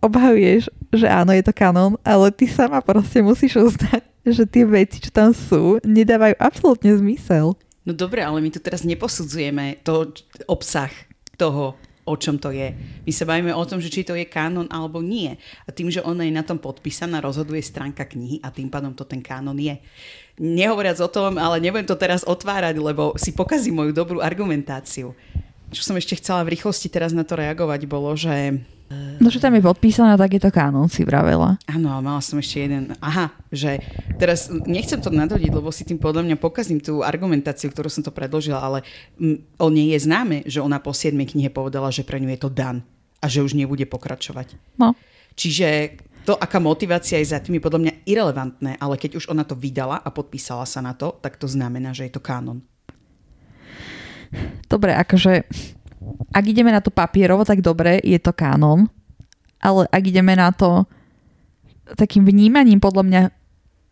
obhajuješ, 0.05 0.70
že 0.93 1.07
áno, 1.09 1.34
je 1.34 1.41
to 1.41 1.49
kanon, 1.49 1.97
ale 2.05 2.30
ty 2.30 2.45
sama 2.45 2.78
proste 2.78 3.26
musíš 3.26 3.57
uznať, 3.57 4.05
že 4.22 4.45
tie 4.45 4.70
veci, 4.70 5.01
čo 5.01 5.09
tam 5.09 5.34
sú, 5.34 5.82
nedávajú 5.82 6.38
absolútne 6.38 6.93
zmysel. 6.93 7.57
No 7.82 7.91
dobre, 7.97 8.22
ale 8.22 8.38
my 8.38 8.53
tu 8.53 8.62
teraz 8.62 8.86
neposudzujeme 8.86 9.82
to 9.82 10.14
obsah 10.45 10.93
toho, 11.41 11.74
o 12.05 12.14
čom 12.14 12.38
to 12.38 12.53
je. 12.53 12.78
My 13.01 13.12
sa 13.14 13.26
bavíme 13.26 13.49
o 13.49 13.66
tom, 13.66 13.82
že 13.82 13.89
či 13.89 14.05
to 14.05 14.14
je 14.14 14.30
kánon 14.30 14.70
alebo 14.70 15.01
nie. 15.01 15.34
A 15.66 15.70
tým, 15.74 15.89
že 15.89 16.05
ona 16.05 16.22
je 16.22 16.34
na 16.34 16.45
tom 16.45 16.62
podpísaná, 16.62 17.18
rozhoduje 17.18 17.66
stránka 17.66 18.05
knihy 18.05 18.38
a 18.45 18.53
tým 18.53 18.70
pádom 18.70 18.93
to 18.93 19.01
ten 19.09 19.26
kánon 19.26 19.57
je. 19.57 19.82
Nehovoriac 20.38 21.01
o 21.01 21.09
tom, 21.09 21.41
ale 21.41 21.57
nebudem 21.57 21.89
to 21.89 21.97
teraz 21.97 22.22
otvárať, 22.22 22.78
lebo 22.78 23.18
si 23.18 23.34
pokazí 23.34 23.74
moju 23.74 23.93
dobrú 23.93 24.22
argumentáciu. 24.22 25.18
Čo 25.72 25.82
som 25.88 25.95
ešte 25.95 26.19
chcela 26.19 26.43
v 26.43 26.53
rýchlosti 26.53 26.91
teraz 26.91 27.15
na 27.15 27.24
to 27.24 27.39
reagovať, 27.39 27.88
bolo, 27.88 28.11
že 28.13 28.59
No, 29.22 29.32
že 29.32 29.39
tam 29.39 29.55
je 29.55 29.63
podpísané, 29.63 30.19
tak 30.19 30.36
je 30.36 30.41
to 30.43 30.51
kánon, 30.51 30.91
si 30.91 31.07
vravela. 31.07 31.55
Áno, 31.63 31.88
mala 32.03 32.19
som 32.19 32.36
ešte 32.36 32.67
jeden. 32.67 32.91
Aha, 32.99 33.32
že 33.47 33.80
teraz 34.19 34.51
nechcem 34.51 34.99
to 34.99 35.07
nadhodiť, 35.07 35.47
lebo 35.47 35.72
si 35.72 35.88
tým 35.88 35.95
podľa 35.95 36.28
mňa 36.28 36.36
pokazím 36.36 36.84
tú 36.84 36.99
argumentáciu, 36.99 37.72
ktorú 37.72 37.88
som 37.88 38.03
to 38.03 38.11
predložila, 38.11 38.59
ale 38.59 38.84
o 39.55 39.67
nej 39.72 39.95
je 39.95 39.99
známe, 40.03 40.43
že 40.43 40.59
ona 40.59 40.84
po 40.84 40.91
7 40.91 41.15
knihe 41.15 41.47
povedala, 41.47 41.88
že 41.88 42.03
pre 42.03 42.19
ňu 42.19 42.36
je 42.36 42.39
to 42.41 42.49
dan 42.51 42.84
a 43.24 43.32
že 43.32 43.45
už 43.45 43.55
nebude 43.55 43.88
pokračovať. 43.88 44.59
No. 44.76 44.91
Čiže 45.39 45.95
to, 46.28 46.36
aká 46.36 46.59
motivácia 46.59 47.17
je 47.22 47.32
za 47.32 47.39
tým, 47.39 47.57
je 47.57 47.65
podľa 47.65 47.82
mňa 47.88 47.93
irrelevantné, 48.03 48.72
ale 48.82 48.99
keď 48.99 49.24
už 49.24 49.26
ona 49.32 49.47
to 49.47 49.55
vydala 49.55 50.03
a 50.03 50.09
podpísala 50.11 50.67
sa 50.67 50.84
na 50.84 50.97
to, 50.97 51.15
tak 51.24 51.39
to 51.39 51.47
znamená, 51.47 51.95
že 51.95 52.09
je 52.09 52.13
to 52.17 52.22
kánon. 52.22 52.59
Dobre, 54.67 54.95
akože 54.95 55.43
ak 56.32 56.43
ideme 56.47 56.71
na 56.71 56.82
to 56.82 56.89
papierovo, 56.89 57.43
tak 57.43 57.61
dobre, 57.61 57.99
je 58.01 58.17
to 58.17 58.32
kánon. 58.32 58.88
Ale 59.61 59.86
ak 59.91 60.03
ideme 60.07 60.34
na 60.34 60.49
to 60.49 60.88
takým 61.93 62.25
vnímaním 62.25 62.79
podľa 62.79 63.03
mňa 63.03 63.21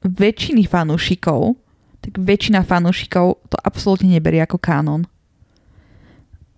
väčšiny 0.08 0.66
fanúšikov, 0.66 1.60
tak 2.00 2.16
väčšina 2.16 2.64
fanúšikov 2.64 3.44
to 3.52 3.58
absolútne 3.60 4.08
neberie 4.10 4.40
ako 4.40 4.58
kánon. 4.58 5.04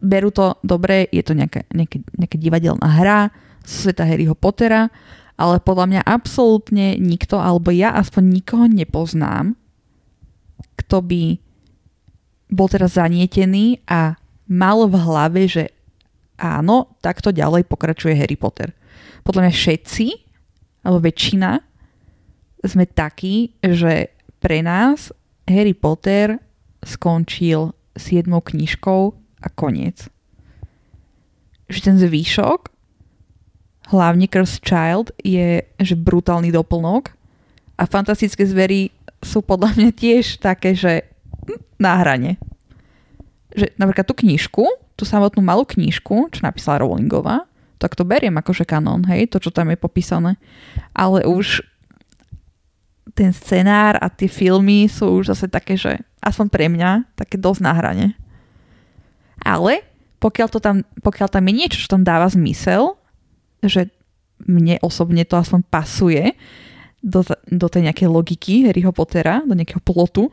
Berú 0.01 0.29
to 0.29 0.57
dobre, 0.61 1.09
je 1.09 1.21
to 1.25 1.34
nejaká, 1.34 1.65
nejaká, 1.73 1.97
nejaká 2.17 2.38
divadelná 2.38 2.88
hra 2.88 3.19
sveta 3.65 4.05
Harryho 4.05 4.38
Pottera, 4.38 4.89
ale 5.38 5.57
podľa 5.61 5.86
mňa 5.89 6.01
absolútne 6.05 6.97
nikto, 7.01 7.41
alebo 7.41 7.73
ja 7.73 7.97
aspoň 7.97 8.23
nikoho 8.29 8.65
nepoznám, 8.69 9.57
kto 10.77 11.01
by 11.01 11.23
bol 12.52 12.68
teraz 12.68 12.99
zanietený 12.99 13.80
a 13.88 14.20
mal 14.52 14.84
v 14.86 14.95
hlave, 14.99 15.47
že 15.47 15.72
áno, 16.36 16.91
takto 16.99 17.32
ďalej 17.32 17.64
pokračuje 17.72 18.12
Harry 18.14 18.36
Potter. 18.36 18.76
Podľa 19.24 19.47
mňa 19.47 19.54
všetci, 19.56 20.08
alebo 20.84 20.99
väčšina, 20.99 21.64
sme 22.68 22.86
takí, 22.86 23.56
že 23.64 24.12
pre 24.43 24.60
nás 24.62 25.16
Harry 25.47 25.74
Potter 25.74 26.38
skončil 26.84 27.72
siedmou 27.95 28.43
knižkou 28.43 29.02
a 29.41 29.47
koniec. 29.54 30.12
Že 31.72 31.80
ten 31.80 31.95
zvýšok, 32.02 32.68
hlavne 33.93 34.26
Cursed 34.28 34.66
Child, 34.66 35.14
je 35.22 35.64
že 35.64 35.95
brutálny 35.95 36.52
doplnok 36.52 37.14
a 37.78 37.84
fantastické 37.88 38.43
zvery 38.45 38.89
sú 39.22 39.45
podľa 39.45 39.78
mňa 39.78 39.89
tiež 39.93 40.41
také, 40.41 40.74
že 40.74 41.11
na 41.81 41.97
hrane 42.01 42.37
že 43.55 43.75
napríklad 43.75 44.07
tú 44.07 44.15
knižku, 44.15 44.63
tú 44.95 45.03
samotnú 45.03 45.43
malú 45.43 45.67
knižku, 45.67 46.31
čo 46.31 46.39
napísala 46.43 46.83
Rowlingová, 46.83 47.47
tak 47.81 47.97
to 47.97 48.05
beriem 48.05 48.37
akože 48.37 48.63
kanón, 48.63 49.03
hej, 49.09 49.27
to, 49.27 49.41
čo 49.41 49.49
tam 49.49 49.73
je 49.73 49.77
popísané. 49.77 50.37
Ale 50.93 51.25
už 51.25 51.65
ten 53.17 53.33
scenár 53.35 53.97
a 53.99 54.07
tie 54.07 54.29
filmy 54.29 54.87
sú 54.87 55.19
už 55.19 55.35
zase 55.35 55.49
také, 55.51 55.75
že 55.75 55.99
aspoň 56.21 56.47
pre 56.47 56.69
mňa, 56.69 57.11
také 57.17 57.35
dosť 57.35 57.61
na 57.65 57.73
hrane. 57.73 58.07
Ale 59.41 59.81
pokiaľ, 60.21 60.47
to 60.53 60.59
tam, 60.61 60.85
pokiaľ 61.01 61.27
tam 61.33 61.43
je 61.49 61.53
niečo, 61.57 61.81
čo 61.81 61.97
tam 61.97 62.05
dáva 62.05 62.29
zmysel, 62.29 62.93
že 63.65 63.89
mne 64.45 64.77
osobne 64.85 65.25
to 65.25 65.35
aspoň 65.35 65.65
pasuje 65.65 66.37
do, 67.01 67.25
do 67.49 67.67
tej 67.67 67.89
nejakej 67.89 68.07
logiky 68.09 68.69
Harryho 68.69 68.93
Pottera, 68.93 69.41
do 69.41 69.57
nejakého 69.57 69.81
plotu, 69.81 70.29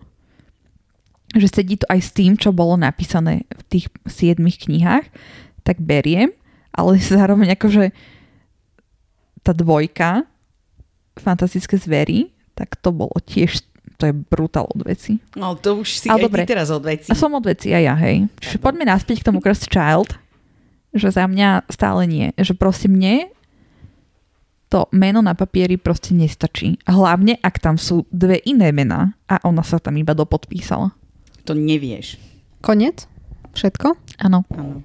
že 1.36 1.48
sedí 1.48 1.76
to 1.76 1.84
aj 1.92 2.00
s 2.00 2.10
tým, 2.16 2.38
čo 2.40 2.56
bolo 2.56 2.78
napísané 2.80 3.44
v 3.52 3.62
tých 3.68 3.86
siedmých 4.08 4.64
knihách, 4.68 5.06
tak 5.66 5.82
beriem, 5.82 6.32
ale 6.72 6.96
zároveň 7.12 7.58
akože 7.58 7.92
tá 9.44 9.52
dvojka 9.52 10.24
fantastické 11.18 11.76
zvery, 11.76 12.30
tak 12.54 12.78
to 12.78 12.94
bolo 12.94 13.14
tiež 13.22 13.64
to 13.98 14.06
je 14.06 14.14
brutál 14.14 14.70
od 14.70 14.86
veci. 14.86 15.18
No 15.34 15.58
to 15.58 15.82
už 15.82 15.90
si 15.90 16.06
Ale 16.06 16.22
aj 16.22 16.24
dobre. 16.30 16.40
ty 16.46 16.54
teraz 16.54 16.70
od 16.70 16.86
veci. 16.86 17.10
A 17.10 17.18
som 17.18 17.34
od 17.34 17.42
veci 17.42 17.74
aj 17.74 17.82
ja, 17.82 17.94
hej. 17.98 18.30
Čiže 18.38 18.62
poďme 18.62 18.86
naspäť 18.86 19.26
k 19.26 19.26
tomu 19.26 19.42
Cursed 19.42 19.66
Child, 19.66 20.14
že 20.94 21.10
za 21.10 21.26
mňa 21.26 21.66
stále 21.66 22.06
nie. 22.06 22.30
Že 22.38 22.54
proste 22.54 22.86
mne 22.86 23.26
to 24.70 24.86
meno 24.94 25.18
na 25.24 25.32
papieri 25.34 25.80
proste 25.80 26.14
nestačí. 26.14 26.78
Hlavne, 26.86 27.40
ak 27.40 27.58
tam 27.58 27.74
sú 27.74 28.06
dve 28.12 28.38
iné 28.46 28.70
mená 28.70 29.16
a 29.26 29.40
ona 29.42 29.66
sa 29.66 29.82
tam 29.82 29.96
iba 29.98 30.14
dopodpísala. 30.14 30.94
To 31.48 31.56
nevieš. 31.56 32.20
Konec? 32.60 33.08
Všetko? 33.56 33.96
Áno. 34.20 34.44
Áno. 34.52 34.84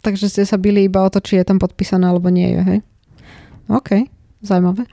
Takže 0.00 0.32
ste 0.32 0.48
sa 0.48 0.56
bili 0.56 0.88
iba 0.88 1.04
o 1.04 1.12
to, 1.12 1.20
či 1.20 1.36
je 1.36 1.44
tam 1.44 1.60
podpísané 1.60 2.08
alebo 2.08 2.32
nie 2.32 2.48
je, 2.48 2.60
hej? 2.64 2.78
OK, 3.68 4.08
zaujímavé. 4.42 4.88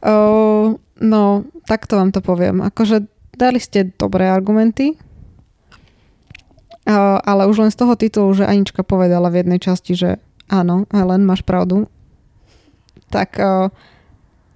Uh, 0.00 0.78
no, 1.02 1.44
takto 1.68 1.98
vám 1.98 2.14
to 2.14 2.22
poviem. 2.22 2.62
Akože 2.62 3.04
dali 3.36 3.60
ste 3.60 3.92
dobré 3.98 4.30
argumenty, 4.30 4.96
uh, 6.86 7.18
ale 7.20 7.50
už 7.50 7.68
len 7.68 7.70
z 7.74 7.78
toho 7.82 7.98
titulu, 7.98 8.32
že 8.32 8.48
Anička 8.48 8.86
povedala 8.86 9.28
v 9.28 9.44
jednej 9.44 9.60
časti, 9.60 9.92
že 9.98 10.22
áno, 10.48 10.88
Ellen, 10.94 11.28
máš 11.28 11.44
pravdu, 11.44 11.90
tak 13.12 13.36
uh, 13.36 13.68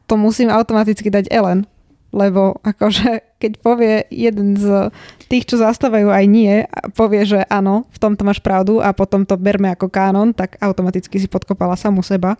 to 0.08 0.14
musím 0.16 0.48
automaticky 0.48 1.12
dať 1.12 1.28
Ellen. 1.28 1.68
Lebo 2.12 2.60
akože 2.60 3.40
keď 3.40 3.52
povie 3.58 4.04
jeden 4.12 4.54
z 4.54 4.92
tých, 5.26 5.48
čo 5.48 5.56
zastávajú 5.58 6.12
aj 6.12 6.24
nie, 6.28 6.68
povie, 6.92 7.24
že 7.24 7.40
áno, 7.48 7.88
v 7.88 7.98
tomto 7.98 8.22
máš 8.22 8.38
pravdu 8.44 8.78
a 8.78 8.92
potom 8.92 9.24
to 9.24 9.34
berme 9.40 9.72
ako 9.72 9.88
kánon, 9.88 10.36
tak 10.36 10.60
automaticky 10.60 11.16
si 11.16 11.26
podkopala 11.26 11.74
samu 11.74 12.04
seba. 12.04 12.36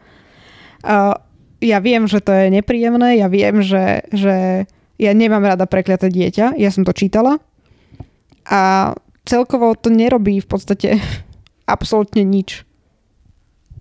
Ja 1.63 1.79
viem, 1.81 2.05
že 2.05 2.21
to 2.21 2.31
je 2.31 2.53
nepríjemné, 2.53 3.19
ja 3.19 3.33
viem, 3.33 3.65
že, 3.65 4.05
že 4.13 4.69
ja 5.01 5.13
nemám 5.17 5.43
rada 5.43 5.65
prekliaté 5.65 6.13
dieťa, 6.13 6.61
ja 6.61 6.71
som 6.71 6.85
to 6.85 6.93
čítala 6.93 7.41
a 8.47 8.93
celkovo 9.25 9.75
to 9.79 9.91
nerobí 9.91 10.43
v 10.43 10.49
podstate 10.49 10.99
absolútne 11.75 12.23
nič 12.23 12.67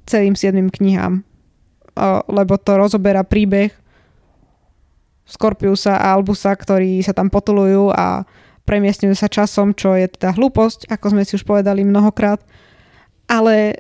celým 0.09 0.33
siedmým 0.33 0.73
knihám, 0.73 1.21
lebo 2.25 2.57
to 2.57 2.77
rozoberá 2.77 3.21
príbeh 3.21 3.80
Scorpiusa 5.31 5.95
a 5.95 6.11
Albusa, 6.11 6.51
ktorí 6.51 6.99
sa 6.99 7.15
tam 7.15 7.31
potulujú 7.31 7.87
a 7.95 8.27
premiestňujú 8.67 9.15
sa 9.15 9.31
časom, 9.31 9.71
čo 9.71 9.95
je 9.95 10.11
teda 10.11 10.35
hlúposť, 10.35 10.91
ako 10.91 11.05
sme 11.15 11.23
si 11.23 11.39
už 11.39 11.47
povedali 11.47 11.87
mnohokrát. 11.87 12.43
Ale 13.31 13.79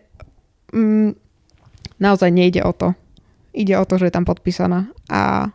mm, 0.71 1.11
naozaj 1.99 2.31
nejde 2.31 2.63
o 2.63 2.71
to. 2.71 2.95
Ide 3.51 3.75
o 3.75 3.83
to, 3.83 3.99
že 3.99 4.07
je 4.07 4.15
tam 4.15 4.23
podpísaná 4.23 4.87
a 5.11 5.51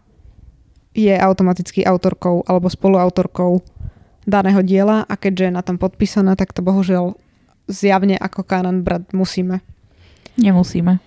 je 0.92 1.12
automaticky 1.12 1.84
autorkou 1.84 2.44
alebo 2.44 2.68
spoluautorkou 2.68 3.60
daného 4.28 4.60
diela 4.60 5.04
a 5.04 5.14
keďže 5.16 5.48
je 5.48 5.56
na 5.56 5.62
tom 5.64 5.76
podpísaná, 5.80 6.36
tak 6.36 6.52
to 6.52 6.60
bohužiaľ 6.60 7.16
zjavne 7.68 8.16
ako 8.16 8.44
kanon 8.44 8.84
brať 8.84 9.12
musíme. 9.12 9.64
Nemusíme. 10.36 11.05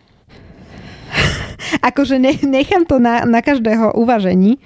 akože 1.90 2.18
ne, 2.18 2.36
nechám 2.40 2.84
to 2.88 2.98
na, 2.98 3.24
na 3.28 3.40
každého 3.44 3.96
uvažení, 3.96 4.60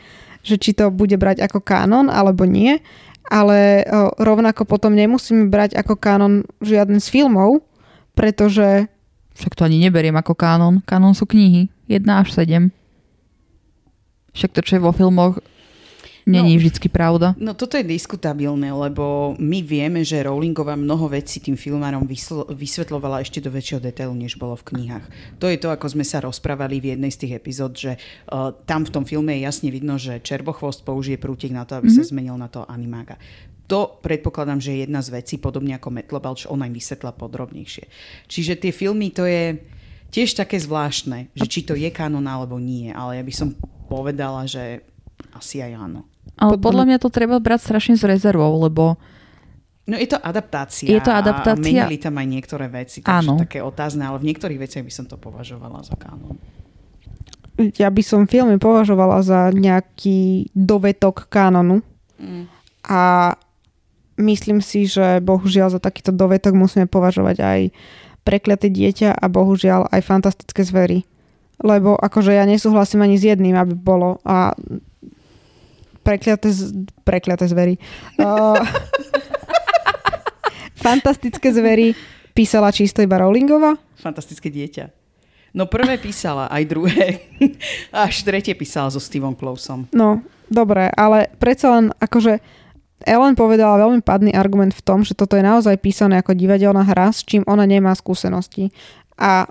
že 0.44 0.60
či 0.60 0.76
to 0.76 0.92
bude 0.92 1.16
brať 1.16 1.44
ako 1.46 1.64
kanon 1.64 2.12
alebo 2.12 2.44
nie, 2.44 2.80
ale 3.28 3.88
rovnako 4.20 4.68
potom 4.68 4.92
nemusíme 4.92 5.48
brať 5.48 5.80
ako 5.80 5.96
kanon 5.96 6.44
žiaden 6.60 7.00
z 7.00 7.08
filmov, 7.08 7.64
pretože 8.14 8.92
Však 9.34 9.58
to 9.58 9.66
ani 9.66 9.82
neberiem 9.82 10.14
ako 10.14 10.38
kanon. 10.38 10.86
Kanon 10.86 11.18
sú 11.18 11.26
knihy. 11.26 11.66
1 11.90 12.06
až 12.06 12.38
7. 12.38 12.70
Však 14.38 14.54
to, 14.54 14.62
čo 14.62 14.78
je 14.78 14.86
vo 14.86 14.94
filmoch, 14.94 15.42
není 16.26 16.56
No. 16.56 16.60
vždycky 16.60 16.88
pravda. 16.90 17.36
No 17.40 17.54
toto 17.54 17.76
je 17.78 17.84
diskutabilné, 17.84 18.72
lebo 18.72 19.36
my 19.40 19.60
vieme, 19.62 20.04
že 20.04 20.24
Rowlingová 20.24 20.76
mnoho 20.76 21.12
vecí 21.12 21.40
tým 21.40 21.60
filmárom 21.60 22.08
vysvetľovala 22.52 23.24
ešte 23.24 23.44
do 23.44 23.52
väčšieho 23.52 23.84
detailu, 23.84 24.16
než 24.16 24.40
bolo 24.40 24.56
v 24.56 24.74
knihách. 24.74 25.06
To 25.40 25.52
je 25.52 25.58
to, 25.60 25.72
ako 25.72 25.92
sme 25.92 26.06
sa 26.08 26.24
rozprávali 26.24 26.80
v 26.80 26.96
jednej 26.96 27.12
z 27.12 27.28
tých 27.28 27.34
epizód, 27.40 27.76
že 27.76 27.96
uh, 27.98 28.56
tam 28.64 28.88
v 28.88 28.94
tom 28.94 29.04
filme 29.04 29.36
je 29.36 29.46
jasne 29.46 29.70
vidno, 29.70 30.00
že 30.00 30.24
Červochvost 30.24 30.88
použije 30.88 31.20
prútik 31.20 31.52
na 31.52 31.68
to, 31.68 31.76
aby 31.76 31.92
mm-hmm. 31.92 32.06
sa 32.06 32.12
zmenil 32.12 32.36
na 32.40 32.48
toho 32.48 32.68
animága. 32.68 33.20
To 33.72 34.00
predpokladám, 34.04 34.60
že 34.60 34.76
je 34.76 34.84
jedna 34.86 35.00
z 35.00 35.10
vecí, 35.16 35.40
podobne 35.40 35.80
ako 35.80 35.90
Metlobal, 35.90 36.36
čo 36.36 36.52
ona 36.52 36.68
im 36.68 36.76
vysvetla 36.76 37.16
podrobnejšie. 37.16 37.88
Čiže 38.28 38.60
tie 38.60 38.76
filmy, 38.76 39.10
to 39.16 39.24
je 39.24 39.56
tiež 40.14 40.36
také 40.36 40.60
zvláštne, 40.60 41.34
že 41.34 41.48
či 41.50 41.66
to 41.66 41.74
je 41.74 41.90
kanon 41.90 42.28
alebo 42.28 42.60
nie, 42.60 42.92
ale 42.94 43.18
ja 43.18 43.24
by 43.24 43.34
som 43.34 43.56
povedala, 43.88 44.46
že 44.46 44.84
asi 45.34 45.64
aj 45.64 45.74
áno. 45.74 46.06
Ale 46.36 46.58
Podľa- 46.58 46.64
podľa 46.64 46.84
mňa 46.86 46.98
to 46.98 47.10
treba 47.10 47.38
brať 47.38 47.60
strašne 47.64 47.96
s 47.96 48.04
rezervou, 48.04 48.58
lebo 48.58 48.98
No 49.84 50.00
je 50.00 50.08
to 50.08 50.16
adaptácia. 50.16 50.88
Je 50.88 50.96
to 50.98 51.12
adaptácia. 51.12 51.60
A 51.60 51.84
menili 51.84 52.00
tam 52.00 52.16
aj 52.16 52.24
niektoré 52.26 52.72
veci, 52.72 53.04
takže 53.04 53.28
Áno. 53.28 53.36
také 53.36 53.60
otázne, 53.60 54.08
ale 54.08 54.16
v 54.18 54.32
niektorých 54.32 54.56
veciach 54.58 54.80
by 54.80 54.94
som 54.94 55.06
to 55.06 55.20
považovala 55.20 55.84
za 55.84 55.94
kanon. 55.94 56.40
ja 57.78 57.92
by 57.92 58.02
som 58.02 58.26
filmy 58.26 58.58
považovala 58.58 59.22
za 59.22 59.52
nejaký 59.52 60.50
dovetok 60.52 61.28
kanonu 61.28 61.84
Mm. 62.16 62.48
a 62.84 63.36
myslím 64.16 64.58
si, 64.58 64.88
že 64.88 65.20
bohužiaľ 65.20 65.70
za 65.70 65.80
takýto 65.80 66.10
dovetok 66.10 66.56
musíme 66.56 66.88
považovať 66.88 67.38
aj 67.38 67.60
prekliaté 68.24 68.72
dieťa 68.72 69.14
a 69.14 69.26
bohužiaľ 69.28 69.92
aj 69.92 70.02
fantastické 70.02 70.64
zvery. 70.64 71.04
Lebo 71.60 71.94
akože 71.94 72.32
ja 72.32 72.48
nesúhlasím 72.48 73.04
ani 73.04 73.20
s 73.20 73.28
jedným, 73.28 73.54
aby 73.54 73.76
bolo 73.76 74.18
a 74.24 74.56
prekliaté, 76.04 76.52
z- 76.52 76.76
prekliaté 77.08 77.48
zvery. 77.48 77.80
Uh, 78.20 78.60
fantastické 80.86 81.56
zvery 81.56 81.96
písala 82.36 82.70
čisto 82.76 83.00
iba 83.00 83.16
Rowlingová? 83.18 83.80
Fantastické 83.96 84.52
dieťa. 84.52 84.92
No 85.54 85.70
prvé 85.70 86.02
písala, 86.02 86.50
aj 86.50 86.64
druhé. 86.66 87.30
Až 87.94 88.26
tretie 88.26 88.58
písala 88.58 88.90
so 88.90 88.98
Stevom 88.98 89.38
Closeom. 89.38 89.86
No, 89.94 90.26
dobre, 90.50 90.90
ale 90.98 91.30
predsa 91.38 91.78
len 91.78 91.94
akože 92.02 92.42
Ellen 93.04 93.36
povedala 93.36 93.84
veľmi 93.84 94.02
padný 94.02 94.32
argument 94.34 94.72
v 94.72 94.82
tom, 94.82 95.04
že 95.04 95.14
toto 95.14 95.36
je 95.36 95.44
naozaj 95.44 95.76
písané 95.78 96.24
ako 96.24 96.34
divadelná 96.34 96.88
hra, 96.88 97.12
s 97.12 97.28
čím 97.28 97.44
ona 97.46 97.68
nemá 97.68 97.92
skúsenosti. 97.94 98.72
A 99.20 99.46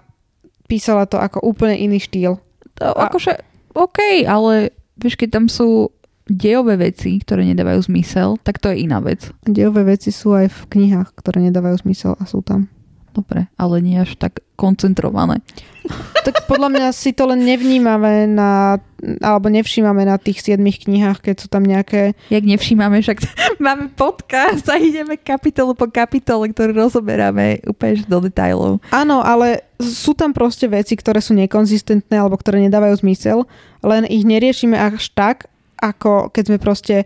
písala 0.66 1.04
to 1.04 1.20
ako 1.20 1.44
úplne 1.44 1.76
iný 1.76 2.00
štýl. 2.00 2.40
to, 2.80 2.88
akože 2.88 3.36
OK, 3.76 4.24
ale 4.24 4.72
vieš, 4.96 5.20
keď 5.20 5.28
tam 5.38 5.46
sú 5.52 5.92
dejové 6.32 6.80
veci, 6.80 7.20
ktoré 7.20 7.44
nedávajú 7.52 7.92
zmysel, 7.92 8.40
tak 8.40 8.58
to 8.58 8.72
je 8.72 8.88
iná 8.88 8.98
vec. 9.04 9.28
Dejové 9.44 9.84
veci 9.84 10.08
sú 10.08 10.32
aj 10.32 10.48
v 10.48 10.60
knihách, 10.72 11.12
ktoré 11.20 11.44
nedávajú 11.44 11.84
zmysel 11.84 12.16
a 12.16 12.24
sú 12.24 12.40
tam. 12.40 12.72
Dobre, 13.12 13.52
ale 13.60 13.84
nie 13.84 14.00
až 14.00 14.16
tak 14.16 14.40
koncentrované. 14.56 15.44
Tak 16.22 16.46
podľa 16.46 16.70
mňa 16.70 16.86
si 16.94 17.10
to 17.10 17.26
len 17.26 17.42
nevnímame 17.42 18.30
na, 18.30 18.78
alebo 19.18 19.50
nevšímame 19.50 20.06
na 20.06 20.22
tých 20.22 20.38
siedmých 20.38 20.86
knihách, 20.86 21.18
keď 21.18 21.34
sú 21.34 21.50
tam 21.50 21.66
nejaké 21.66 22.14
Jak 22.30 22.46
nevšímame, 22.46 23.02
však 23.02 23.26
máme 23.58 23.90
podcast 23.90 24.62
a 24.70 24.78
ideme 24.78 25.18
kapitolu 25.18 25.74
po 25.74 25.90
kapitole, 25.90 26.54
ktorú 26.54 26.78
rozoberáme 26.78 27.66
úplne 27.66 28.06
do 28.06 28.22
detajlov. 28.22 28.78
Áno, 28.94 29.18
ale 29.18 29.66
sú 29.82 30.14
tam 30.14 30.30
proste 30.30 30.70
veci, 30.70 30.94
ktoré 30.94 31.18
sú 31.18 31.34
nekonzistentné 31.34 32.14
alebo 32.14 32.38
ktoré 32.38 32.62
nedávajú 32.62 33.02
zmysel, 33.02 33.42
len 33.82 34.06
ich 34.06 34.22
neriešime 34.22 34.78
až 34.78 35.10
tak, 35.10 35.50
ako 35.82 36.30
keď 36.30 36.42
sme 36.46 36.58
proste 36.62 36.96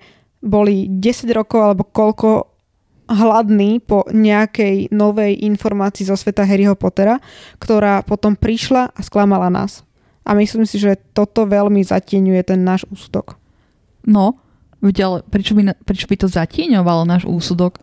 boli 0.44 0.86
10 0.86 1.32
rokov 1.32 1.60
alebo 1.64 1.88
koľko 1.88 2.52
hladní 3.08 3.80
po 3.80 4.04
nejakej 4.10 4.90
novej 4.90 5.38
informácii 5.46 6.04
zo 6.04 6.18
sveta 6.18 6.42
Harryho 6.42 6.74
Pottera, 6.74 7.22
ktorá 7.62 8.02
potom 8.02 8.34
prišla 8.34 8.92
a 8.92 9.00
sklamala 9.00 9.48
nás. 9.48 9.86
A 10.26 10.34
myslím 10.34 10.66
si, 10.66 10.82
že 10.82 10.98
toto 11.14 11.46
veľmi 11.46 11.86
zatieňuje 11.86 12.42
ten 12.42 12.66
náš 12.66 12.82
úsudok. 12.90 13.38
No, 14.02 14.42
ale 14.82 15.22
prečo 15.22 15.54
by, 15.54 15.78
prečo 15.86 16.10
by 16.10 16.16
to 16.18 16.26
zatieňovalo 16.26 17.06
náš 17.06 17.22
úsudok? 17.30 17.78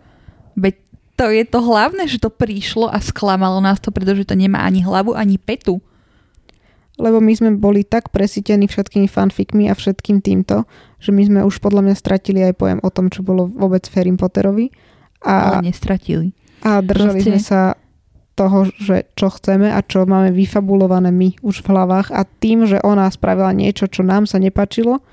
Veď 0.60 0.76
to 1.16 1.32
je 1.32 1.44
to 1.48 1.60
hlavné, 1.64 2.04
že 2.10 2.20
to 2.20 2.28
prišlo 2.28 2.92
a 2.92 3.00
sklamalo 3.00 3.64
nás 3.64 3.80
to, 3.80 3.96
pretože 3.96 4.28
to 4.28 4.36
nemá 4.36 4.60
ani 4.68 4.84
hlavu, 4.84 5.16
ani 5.16 5.40
petu. 5.40 5.80
Lebo 7.02 7.18
my 7.18 7.34
sme 7.34 7.50
boli 7.58 7.82
tak 7.82 8.14
presítení 8.14 8.70
všetkými 8.70 9.10
fanfikmi 9.10 9.66
a 9.66 9.74
všetkým 9.74 10.22
týmto, 10.22 10.70
že 11.02 11.10
my 11.10 11.26
sme 11.26 11.40
už 11.42 11.58
podľa 11.58 11.90
mňa 11.90 11.96
stratili 11.98 12.46
aj 12.46 12.54
pojem 12.54 12.80
o 12.86 12.90
tom, 12.94 13.10
čo 13.10 13.26
bolo 13.26 13.50
vôbec 13.50 13.82
v 13.90 13.94
Harry 13.98 14.14
Potterovi. 14.14 14.70
A, 15.26 15.58
Ale 15.58 15.74
nestratili. 15.74 16.38
a 16.62 16.84
držali 16.84 17.18
proste- 17.18 17.30
sme 17.34 17.40
sa 17.42 17.62
toho, 18.34 18.66
že 18.82 19.06
čo 19.14 19.30
chceme 19.30 19.70
a 19.70 19.80
čo 19.86 20.10
máme 20.10 20.34
vyfabulované 20.34 21.14
my 21.14 21.38
už 21.46 21.62
v 21.62 21.70
hlavách 21.70 22.10
a 22.10 22.26
tým, 22.26 22.66
že 22.66 22.82
ona 22.82 23.06
spravila 23.14 23.54
niečo, 23.54 23.86
čo 23.86 24.02
nám 24.02 24.26
sa 24.26 24.42
nepačilo, 24.42 25.06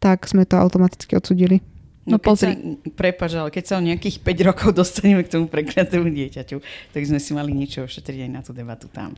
tak 0.00 0.24
sme 0.24 0.48
to 0.48 0.56
automaticky 0.56 1.16
odsudili. 1.16 1.60
No, 2.06 2.16
No 2.16 2.16
keď 2.16 2.24
pozri. 2.24 2.52
Sa, 2.54 2.60
prepáč, 2.96 3.32
ale 3.34 3.50
keď 3.50 3.64
sa 3.66 3.74
o 3.76 3.84
nejakých 3.84 4.22
5 4.24 4.48
rokov 4.48 4.68
dostaneme 4.72 5.20
k 5.26 5.32
tomu 5.32 5.46
prekliatému 5.52 6.06
dieťaťu, 6.08 6.56
tak 6.92 7.02
sme 7.02 7.18
si 7.20 7.30
mali 7.34 7.50
niečo 7.52 7.84
ošetriť 7.84 8.24
aj 8.24 8.30
na 8.30 8.40
tú 8.40 8.54
debatu 8.56 8.88
tam. 8.88 9.12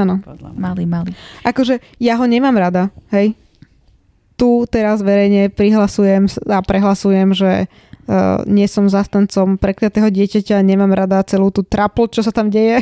Áno. 0.00 0.24
Malý, 0.56 0.84
malý. 0.88 1.12
Akože 1.44 1.78
ja 2.00 2.16
ho 2.16 2.24
nemám 2.24 2.56
rada, 2.56 2.88
hej. 3.12 3.36
Tu 4.40 4.64
teraz 4.72 5.04
verejne 5.04 5.52
prihlasujem 5.52 6.32
a 6.48 6.64
prehlasujem, 6.64 7.36
že 7.36 7.68
uh, 7.68 8.40
nie 8.48 8.64
som 8.64 8.88
zastancom 8.88 9.60
prekliatého 9.60 10.08
dieťaťa, 10.08 10.64
nemám 10.64 10.96
rada 10.96 11.20
celú 11.28 11.52
tú 11.52 11.60
trapl, 11.60 12.08
čo 12.08 12.24
sa 12.24 12.32
tam 12.32 12.48
deje. 12.48 12.80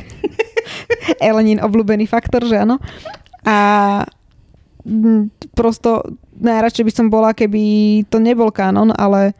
Elenin 1.18 1.58
obľúbený 1.58 2.06
faktor, 2.06 2.46
že 2.46 2.62
áno. 2.62 2.78
A 3.42 3.58
prosto 5.52 6.06
najradšej 6.38 6.84
by 6.86 6.92
som 6.94 7.06
bola, 7.10 7.34
keby 7.34 7.62
to 8.06 8.22
nebol 8.22 8.48
kanon, 8.54 8.94
ale 8.94 9.34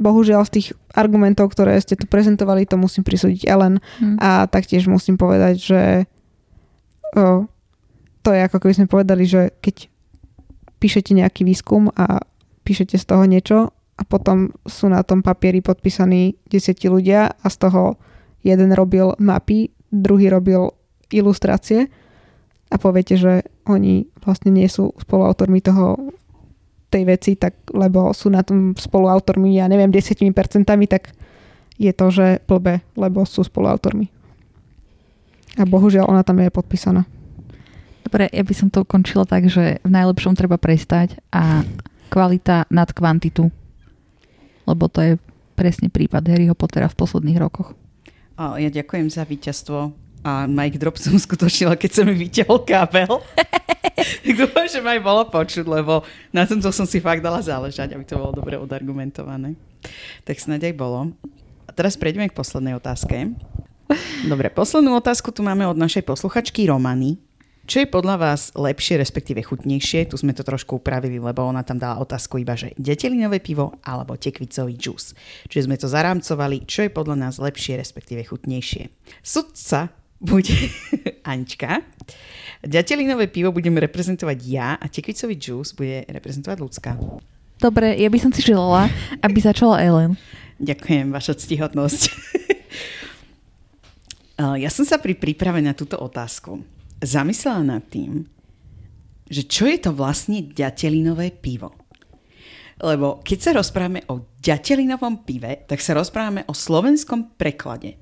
bohužiaľ 0.00 0.48
z 0.48 0.52
tých 0.56 0.68
argumentov, 0.96 1.52
ktoré 1.52 1.76
ste 1.76 1.94
tu 1.94 2.08
prezentovali, 2.08 2.64
to 2.64 2.80
musím 2.80 3.04
prisúdiť 3.04 3.44
Ellen. 3.44 3.78
Hm. 4.00 4.16
A 4.16 4.48
taktiež 4.48 4.88
musím 4.88 5.20
povedať, 5.20 5.54
že 5.60 5.80
to 8.20 8.28
je 8.30 8.40
ako 8.44 8.56
keby 8.60 8.74
sme 8.76 8.92
povedali, 8.92 9.24
že 9.26 9.54
keď 9.58 9.88
píšete 10.80 11.12
nejaký 11.12 11.42
výskum 11.44 11.92
a 11.92 12.24
píšete 12.64 12.96
z 12.96 13.04
toho 13.04 13.24
niečo 13.28 13.58
a 14.00 14.02
potom 14.04 14.54
sú 14.64 14.88
na 14.88 15.04
tom 15.04 15.20
papieri 15.20 15.60
podpísaní 15.60 16.40
desiatí 16.48 16.88
ľudia 16.88 17.36
a 17.36 17.46
z 17.52 17.56
toho 17.68 18.00
jeden 18.40 18.72
robil 18.72 19.12
mapy, 19.20 19.68
druhý 19.92 20.32
robil 20.32 20.72
ilustrácie 21.12 21.92
a 22.70 22.76
poviete, 22.78 23.18
že 23.18 23.44
oni 23.66 24.08
vlastne 24.24 24.54
nie 24.54 24.70
sú 24.70 24.94
spoluautormi 24.96 25.60
toho 25.60 26.14
tej 26.90 27.06
veci, 27.06 27.38
tak 27.38 27.54
lebo 27.70 28.10
sú 28.10 28.30
na 28.30 28.42
tom 28.42 28.74
spoluautormi, 28.74 29.58
ja 29.58 29.70
neviem, 29.70 29.94
10%, 29.94 30.26
tak 30.90 31.14
je 31.78 31.92
to, 31.94 32.06
že 32.10 32.26
blbe, 32.44 32.82
lebo 32.98 33.22
sú 33.22 33.46
spoluautormi. 33.46 34.19
A 35.60 35.68
bohužiaľ 35.68 36.08
ona 36.08 36.24
tam 36.24 36.40
je 36.40 36.48
podpísaná. 36.48 37.04
Dobre, 38.00 38.32
ja 38.32 38.40
by 38.40 38.54
som 38.56 38.72
to 38.72 38.80
ukončila 38.80 39.28
tak, 39.28 39.52
že 39.52 39.76
v 39.84 39.90
najlepšom 39.92 40.32
treba 40.32 40.56
prestať 40.56 41.20
a 41.28 41.60
kvalita 42.08 42.64
nad 42.72 42.88
kvantitu. 42.90 43.52
Lebo 44.64 44.88
to 44.88 45.04
je 45.04 45.12
presne 45.52 45.92
prípad 45.92 46.24
Harryho 46.24 46.56
Pottera 46.56 46.88
v 46.88 46.96
posledných 46.96 47.36
rokoch. 47.36 47.76
A 48.40 48.56
ja 48.56 48.72
ďakujem 48.72 49.12
za 49.12 49.28
víťazstvo 49.28 49.92
a 50.24 50.48
Mike 50.48 50.80
Drop 50.80 50.96
som 50.96 51.12
uskutočnila, 51.12 51.76
keď 51.76 51.90
sa 51.92 52.02
mi 52.08 52.16
vyťahol 52.16 52.64
kábel. 52.64 53.20
dúfam, 54.40 54.64
že 54.64 54.80
ma 54.80 54.96
aj 54.96 55.02
bolo 55.04 55.22
počuť, 55.28 55.64
lebo 55.68 56.00
na 56.32 56.48
tomto 56.48 56.72
som 56.72 56.88
si 56.88 57.04
fakt 57.04 57.20
dala 57.20 57.44
záležať, 57.44 57.92
aby 57.92 58.04
to 58.08 58.16
bolo 58.16 58.32
dobre 58.32 58.56
odargumentované. 58.56 59.56
Tak 60.24 60.40
snáď 60.40 60.72
aj 60.72 60.74
bolo. 60.80 61.12
A 61.68 61.70
teraz 61.76 62.00
prejdeme 62.00 62.32
k 62.32 62.36
poslednej 62.36 62.76
otázke. 62.80 63.36
Dobre, 64.24 64.52
poslednú 64.52 64.94
otázku 64.94 65.34
tu 65.34 65.42
máme 65.42 65.66
od 65.66 65.74
našej 65.74 66.06
posluchačky 66.06 66.70
Romany. 66.70 67.18
Čo 67.70 67.86
je 67.86 67.92
podľa 67.92 68.18
vás 68.18 68.50
lepšie, 68.58 68.98
respektíve 68.98 69.46
chutnejšie? 69.46 70.10
Tu 70.10 70.18
sme 70.18 70.34
to 70.34 70.42
trošku 70.42 70.82
upravili, 70.82 71.22
lebo 71.22 71.46
ona 71.46 71.62
tam 71.62 71.78
dala 71.78 72.02
otázku 72.02 72.42
iba, 72.42 72.58
že 72.58 72.74
detelinové 72.74 73.38
pivo 73.38 73.78
alebo 73.86 74.18
tekvicový 74.18 74.74
džús. 74.74 75.14
Čiže 75.46 75.70
sme 75.70 75.78
to 75.78 75.86
zarámcovali, 75.86 76.66
čo 76.66 76.82
je 76.82 76.90
podľa 76.90 77.16
nás 77.30 77.38
lepšie, 77.38 77.78
respektíve 77.78 78.26
chutnejšie. 78.26 78.90
Sudca 79.22 79.94
bude 80.18 80.50
Anička. 81.30 81.86
Ďatelinové 82.66 83.30
pivo 83.30 83.54
budeme 83.54 83.78
reprezentovať 83.78 84.38
ja 84.50 84.74
a 84.74 84.90
tekvicový 84.90 85.38
džús 85.38 85.78
bude 85.78 86.10
reprezentovať 86.10 86.58
ľudská. 86.58 86.98
Dobre, 87.62 87.94
ja 88.02 88.10
by 88.10 88.18
som 88.18 88.32
si 88.34 88.42
želala, 88.42 88.90
aby 89.22 89.38
začala 89.38 89.78
Ellen. 89.78 90.18
Ďakujem, 90.58 91.14
vaša 91.14 91.38
ctihodnosť. 91.38 92.02
Ja 94.40 94.72
som 94.72 94.88
sa 94.88 94.96
pri 94.96 95.12
príprave 95.20 95.60
na 95.60 95.76
túto 95.76 96.00
otázku 96.00 96.64
zamyslela 97.04 97.60
nad 97.60 97.84
tým, 97.92 98.24
že 99.28 99.44
čo 99.44 99.68
je 99.68 99.76
to 99.76 99.92
vlastne 99.92 100.40
ďatelinové 100.48 101.28
pivo. 101.36 101.76
Lebo 102.80 103.20
keď 103.20 103.38
sa 103.38 103.50
rozprávame 103.52 104.00
o 104.08 104.24
ďatelinovom 104.40 105.28
pive, 105.28 105.68
tak 105.68 105.84
sa 105.84 105.92
rozprávame 105.92 106.48
o 106.48 106.56
slovenskom 106.56 107.36
preklade. 107.36 108.00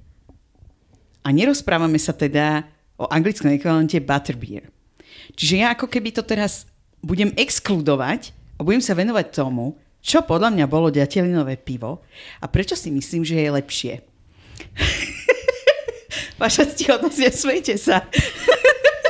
A 1.26 1.34
nerozprávame 1.34 1.98
sa 1.98 2.14
teda 2.14 2.62
o 2.94 3.10
anglickom 3.10 3.50
ekvivalente 3.50 3.98
butterbeer. 3.98 4.70
Čiže 5.34 5.54
ja 5.58 5.74
ako 5.74 5.90
keby 5.90 6.14
to 6.14 6.22
teraz 6.22 6.70
budem 7.02 7.34
exkludovať 7.34 8.30
a 8.58 8.62
budem 8.62 8.82
sa 8.82 8.94
venovať 8.94 9.34
tomu, 9.34 9.74
čo 9.98 10.22
podľa 10.22 10.54
mňa 10.54 10.66
bolo 10.70 10.94
ďatelinové 10.94 11.58
pivo 11.58 12.06
a 12.38 12.46
prečo 12.46 12.78
si 12.78 12.94
myslím, 12.94 13.26
že 13.26 13.34
je 13.34 13.50
lepšie. 13.50 13.94
Vaša 16.38 16.70
ctihodnosť, 16.70 17.18
nesmejte 17.18 17.74
sa. 17.74 18.06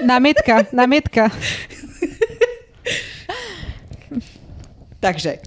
Námietka, 0.00 0.64
námietka. 0.72 1.28
Takže, 4.98 5.38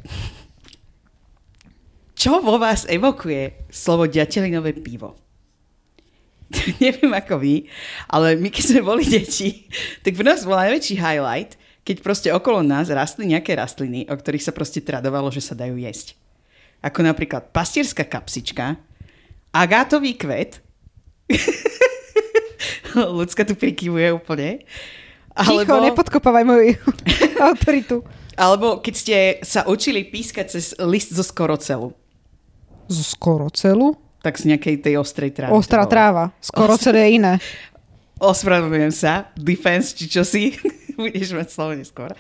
čo 2.15 2.37
vo 2.39 2.61
vás 2.61 2.85
evokuje 2.85 3.67
slovo 3.73 4.05
ďatelinové 4.05 4.77
pivo? 4.77 5.17
Neviem 6.83 7.11
ako 7.17 7.41
vy, 7.41 7.65
ale 8.05 8.37
my 8.37 8.53
keď 8.53 8.63
sme 8.63 8.81
boli 8.85 9.03
deti, 9.09 9.65
tak 10.05 10.13
v 10.13 10.23
nás 10.23 10.45
bol 10.45 10.55
najväčší 10.55 10.95
highlight, 11.01 11.57
keď 11.81 11.97
proste 12.05 12.29
okolo 12.29 12.61
nás 12.61 12.93
rastli 12.93 13.25
nejaké 13.25 13.57
rastliny, 13.57 14.05
o 14.05 14.13
ktorých 14.13 14.45
sa 14.45 14.53
proste 14.53 14.85
tradovalo, 14.85 15.33
že 15.33 15.41
sa 15.41 15.57
dajú 15.57 15.81
jesť. 15.81 16.13
Ako 16.85 17.01
napríklad 17.01 17.49
pastierská 17.49 18.05
kapsička, 18.05 18.77
agátový 19.49 20.13
kvet, 20.13 20.61
ľudská 23.19 23.47
tu 23.47 23.55
prikyvuje 23.55 24.11
úplne, 24.13 24.63
Ticho, 25.31 25.79
nepodkopávaj 25.79 26.43
moju 26.43 26.75
autoritu. 27.51 28.03
Alebo 28.35 28.83
keď 28.83 28.93
ste 28.95 29.17
sa 29.43 29.63
učili 29.63 30.03
pískať 30.07 30.59
cez 30.59 30.75
list 30.83 31.15
zo 31.15 31.23
skorocelu, 31.23 31.95
Z 32.91 33.15
skoro 33.15 33.47
celú? 33.51 33.95
tak 34.21 34.37
z 34.37 34.53
nejakej 34.53 34.85
tej 34.85 35.01
ostrej 35.01 35.33
trávy. 35.33 35.51
Ostrá 35.57 35.81
tráva. 35.89 36.29
Skoro 36.37 36.77
celé 36.77 37.09
je 37.09 37.11
iné. 37.17 37.33
Ospravedlňujem 38.21 38.93
sa, 38.93 39.33
defense 39.33 39.97
či 39.97 40.05
čo 40.05 40.21
si, 40.21 40.53
budeš 40.93 41.33
mať 41.33 41.47
slovo 41.49 41.73
neskôr. 41.73 42.13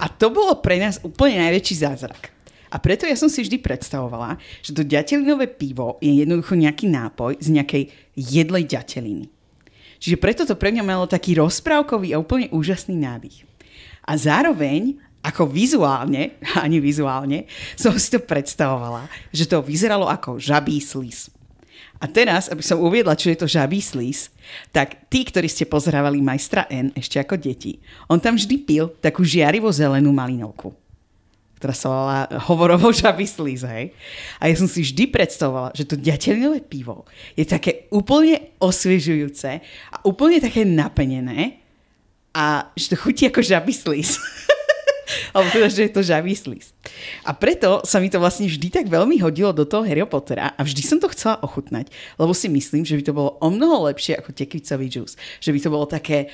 A 0.00 0.08
to 0.08 0.32
bolo 0.32 0.56
pre 0.64 0.80
nás 0.80 0.96
úplne 1.04 1.44
najväčší 1.44 1.84
zázrak. 1.84 2.32
A 2.72 2.80
preto 2.80 3.04
ja 3.04 3.12
som 3.20 3.28
si 3.28 3.44
vždy 3.44 3.60
predstavovala, 3.60 4.40
že 4.64 4.72
to 4.72 4.80
ďatelinové 4.80 5.44
pivo 5.44 6.00
je 6.00 6.24
jednoducho 6.24 6.56
nejaký 6.56 6.88
nápoj 6.88 7.36
z 7.36 7.52
nejakej 7.52 7.92
jedlej 8.16 8.64
ďateliny. 8.64 9.28
Čiže 10.02 10.18
preto 10.18 10.42
to 10.42 10.58
pre 10.58 10.74
mňa 10.74 10.82
malo 10.82 11.06
taký 11.06 11.38
rozprávkový 11.38 12.10
a 12.10 12.18
úplne 12.18 12.50
úžasný 12.50 12.98
nádych. 12.98 13.46
A 14.02 14.18
zároveň, 14.18 14.98
ako 15.22 15.46
vizuálne, 15.46 16.34
ani 16.66 16.82
vizuálne, 16.82 17.46
som 17.78 17.94
si 17.94 18.10
to 18.10 18.18
predstavovala, 18.18 19.06
že 19.30 19.46
to 19.46 19.62
vyzeralo 19.62 20.10
ako 20.10 20.42
žabý 20.42 20.82
slis. 20.82 21.30
A 22.02 22.10
teraz, 22.10 22.50
aby 22.50 22.66
som 22.66 22.82
uviedla, 22.82 23.14
čo 23.14 23.30
je 23.30 23.38
to 23.38 23.46
žabý 23.46 23.78
slís, 23.78 24.26
tak 24.74 25.06
tí, 25.06 25.22
ktorí 25.22 25.46
ste 25.46 25.70
pozerávali 25.70 26.18
majstra 26.18 26.66
N 26.66 26.90
ešte 26.98 27.22
ako 27.22 27.38
deti, 27.38 27.78
on 28.10 28.18
tam 28.18 28.34
vždy 28.34 28.58
pil 28.66 28.90
takú 28.98 29.22
žiarivo 29.22 29.70
zelenú 29.70 30.10
malinovku 30.10 30.81
ktorá 31.62 31.78
sa 31.78 31.86
volala 31.86 32.18
hovorovo 32.50 32.90
žabý 32.90 33.22
slíz, 33.22 33.62
hej. 33.62 33.94
A 34.42 34.50
ja 34.50 34.54
som 34.58 34.66
si 34.66 34.82
vždy 34.82 35.14
predstavovala, 35.14 35.70
že 35.78 35.86
to 35.86 35.94
ďatelinové 35.94 36.58
pivo 36.66 37.06
je 37.38 37.46
také 37.46 37.86
úplne 37.94 38.50
osviežujúce 38.58 39.62
a 39.94 39.96
úplne 40.02 40.42
také 40.42 40.66
napenené 40.66 41.62
a 42.34 42.66
že 42.74 42.90
to 42.90 42.96
chutí 42.98 43.30
ako 43.30 43.46
žabý 43.46 43.70
slíz. 43.70 44.18
Alebo 45.36 45.54
teda, 45.54 45.68
že 45.70 45.86
je 45.86 45.92
to 45.92 46.02
žavý 46.02 46.34
slíz. 46.34 46.74
A 47.22 47.36
preto 47.36 47.84
sa 47.86 48.02
mi 48.02 48.10
to 48.10 48.18
vlastne 48.18 48.48
vždy 48.50 48.72
tak 48.72 48.86
veľmi 48.90 49.22
hodilo 49.22 49.54
do 49.54 49.62
toho 49.62 49.86
Harry 49.86 50.02
Pottera 50.02 50.56
a 50.56 50.60
vždy 50.66 50.82
som 50.82 50.98
to 50.98 51.06
chcela 51.12 51.38
ochutnať, 51.46 51.92
lebo 52.18 52.32
si 52.34 52.48
myslím, 52.50 52.82
že 52.82 52.96
by 52.98 53.02
to 53.06 53.14
bolo 53.14 53.30
o 53.38 53.48
mnoho 53.52 53.86
lepšie 53.92 54.18
ako 54.18 54.34
tekvicový 54.34 54.90
džús. 54.90 55.14
Že 55.38 55.50
by 55.52 55.58
to 55.62 55.68
bolo 55.70 55.86
také 55.86 56.32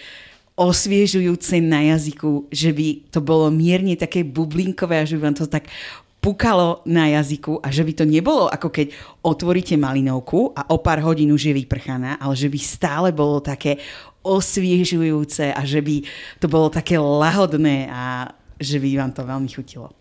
osviežujúce 0.58 1.62
na 1.62 1.94
jazyku, 1.94 2.50
že 2.50 2.74
by 2.74 3.14
to 3.14 3.22
bolo 3.22 3.46
mierne 3.54 3.94
také 3.94 4.26
bublinkové 4.26 4.98
a 4.98 5.06
že 5.06 5.14
by 5.14 5.30
vám 5.30 5.38
to 5.38 5.46
tak 5.46 5.70
pukalo 6.18 6.82
na 6.82 7.06
jazyku 7.14 7.62
a 7.62 7.70
že 7.70 7.86
by 7.86 7.92
to 7.94 8.02
nebolo 8.02 8.50
ako 8.50 8.74
keď 8.74 8.90
otvoríte 9.22 9.78
malinovku 9.78 10.50
a 10.50 10.66
o 10.74 10.82
pár 10.82 10.98
hodín 11.06 11.30
už 11.30 11.54
je 11.54 11.54
vyprchaná, 11.62 12.18
ale 12.18 12.34
že 12.34 12.50
by 12.50 12.58
stále 12.58 13.08
bolo 13.14 13.38
také 13.38 13.78
osviežujúce 14.26 15.54
a 15.54 15.62
že 15.62 15.78
by 15.78 16.02
to 16.42 16.50
bolo 16.50 16.66
také 16.74 16.98
lahodné 16.98 17.86
a 17.86 18.34
že 18.58 18.82
by 18.82 18.98
vám 18.98 19.14
to 19.14 19.22
veľmi 19.22 19.46
chutilo. 19.46 19.94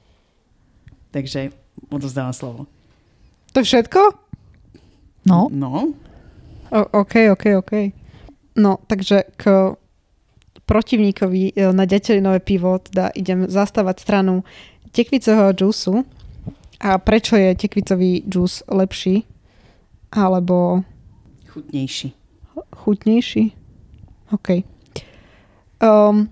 Takže 1.13 1.53
odozdávam 1.93 2.33
slovo. 2.33 2.65
To 3.53 3.61
všetko? 3.61 4.01
No, 5.29 5.53
No, 5.53 5.93
O, 6.67 6.99
OK, 6.99 7.31
OK, 7.31 7.45
OK. 7.55 7.73
No, 8.59 8.83
takže 8.87 9.23
k 9.39 9.71
protivníkovi 10.67 11.55
e, 11.55 11.71
na 11.71 11.87
ďateľinové 11.87 12.43
pivo 12.43 12.77
teda 12.83 13.15
idem 13.15 13.47
zastávať 13.47 14.03
stranu 14.03 14.43
tekvicového 14.91 15.55
džúsu. 15.55 16.03
A 16.77 17.01
prečo 17.01 17.33
je 17.39 17.57
tekvicový 17.57 18.21
džús 18.27 18.67
lepší? 18.69 19.25
Alebo 20.13 20.85
Chutnejší. 21.49 22.13
chutnejší? 22.75 23.43
OK. 24.29 24.61
Um, 25.81 26.29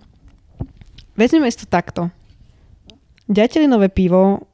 vezmeme 1.17 1.49
si 1.49 1.57
to 1.63 1.65
takto. 1.65 2.13
Ďateľinové 3.25 3.89
pivo 3.89 4.45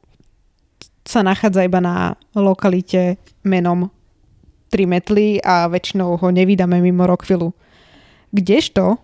sa 1.04 1.20
nachádza 1.20 1.66
iba 1.66 1.82
na 1.82 2.16
lokalite 2.32 3.20
menom 3.44 3.92
3 4.72 4.88
metly 4.88 5.44
a 5.44 5.68
väčšinou 5.68 6.16
ho 6.16 6.28
nevydáme 6.32 6.80
mimo 6.80 7.04
Rockvillu. 7.04 7.52
Kdežto, 8.32 8.96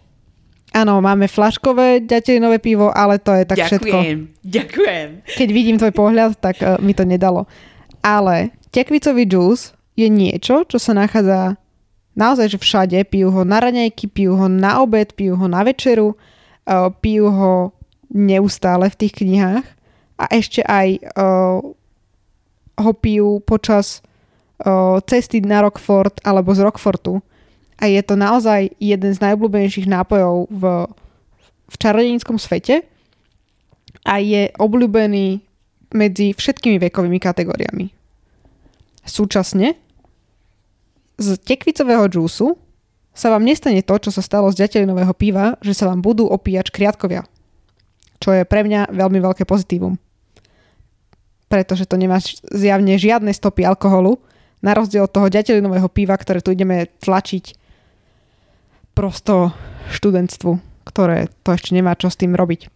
áno, 0.82 1.02
máme 1.02 1.26
flaškové 1.26 2.06
ďateľinové 2.06 2.58
pivo, 2.62 2.90
ale 2.94 3.18
to 3.18 3.34
je 3.34 3.44
tak 3.46 3.58
všetko. 3.66 3.98
ďakujem, 3.98 4.18
ďakujem. 4.42 5.08
Keď 5.26 5.48
vidím 5.50 5.76
tvoj 5.76 5.94
pohľad, 5.94 6.38
tak 6.38 6.62
uh, 6.62 6.78
mi 6.78 6.94
to 6.94 7.02
nedalo. 7.02 7.50
Ale 8.02 8.54
tekvicový 8.70 9.26
džús 9.26 9.74
je 9.98 10.06
niečo, 10.06 10.62
čo 10.66 10.78
sa 10.78 10.94
nachádza 10.94 11.58
naozaj 12.18 12.54
že 12.54 12.58
všade. 12.58 12.98
Pijú 13.06 13.30
ho 13.30 13.42
na 13.42 13.58
raňajky, 13.62 14.10
pijú 14.10 14.38
ho 14.38 14.46
na 14.46 14.82
obed, 14.82 15.14
pijú 15.14 15.38
ho 15.38 15.46
na 15.46 15.62
večeru, 15.66 16.14
uh, 16.14 16.90
pijú 17.02 17.30
ho 17.30 17.54
neustále 18.08 18.88
v 18.88 18.98
tých 18.98 19.20
knihách 19.20 19.66
a 20.18 20.24
ešte 20.34 20.64
aj 20.64 21.12
uh, 21.14 21.62
ho 22.78 22.92
pijú 22.98 23.38
počas 23.44 24.00
uh, 24.64 24.98
cesty 25.06 25.38
na 25.44 25.62
Rockford 25.62 26.18
alebo 26.24 26.50
z 26.56 26.66
Rockfortu. 26.66 27.22
A 27.78 27.86
je 27.86 28.02
to 28.02 28.18
naozaj 28.18 28.74
jeden 28.82 29.12
z 29.14 29.22
najobľúbenejších 29.22 29.86
nápojov 29.86 30.50
v, 30.50 30.62
v 31.70 31.76
čarodenickom 31.78 32.36
svete 32.36 32.82
a 34.02 34.18
je 34.18 34.50
obľúbený 34.58 35.42
medzi 35.94 36.34
všetkými 36.34 36.82
vekovými 36.82 37.22
kategóriami. 37.22 37.86
Súčasne 39.06 39.78
z 41.18 41.28
tekvicového 41.38 42.06
džúsu 42.10 42.58
sa 43.14 43.34
vám 43.34 43.42
nestane 43.42 43.82
to, 43.82 43.94
čo 43.98 44.10
sa 44.14 44.22
stalo 44.22 44.50
z 44.54 44.66
ďateľinového 44.66 45.14
piva, 45.14 45.58
že 45.62 45.74
sa 45.74 45.90
vám 45.90 46.02
budú 46.02 46.26
opíjať 46.30 46.70
škriatkovia. 46.70 47.26
Čo 48.18 48.34
je 48.34 48.42
pre 48.46 48.62
mňa 48.66 48.94
veľmi 48.94 49.18
veľké 49.22 49.42
pozitívum. 49.46 49.98
Pretože 51.50 51.86
to 51.88 51.98
nemá 51.98 52.22
zjavne 52.52 52.94
žiadne 52.94 53.30
stopy 53.34 53.66
alkoholu, 53.66 54.18
na 54.58 54.74
rozdiel 54.74 55.06
od 55.06 55.14
toho 55.14 55.30
ďateľinového 55.30 55.86
piva, 55.86 56.18
ktoré 56.18 56.42
tu 56.42 56.50
ideme 56.50 56.90
tlačiť 56.98 57.57
prosto 58.98 59.54
študentstvu, 59.94 60.58
ktoré 60.82 61.30
to 61.46 61.54
ešte 61.54 61.70
nemá 61.70 61.94
čo 61.94 62.10
s 62.10 62.18
tým 62.18 62.34
robiť. 62.34 62.66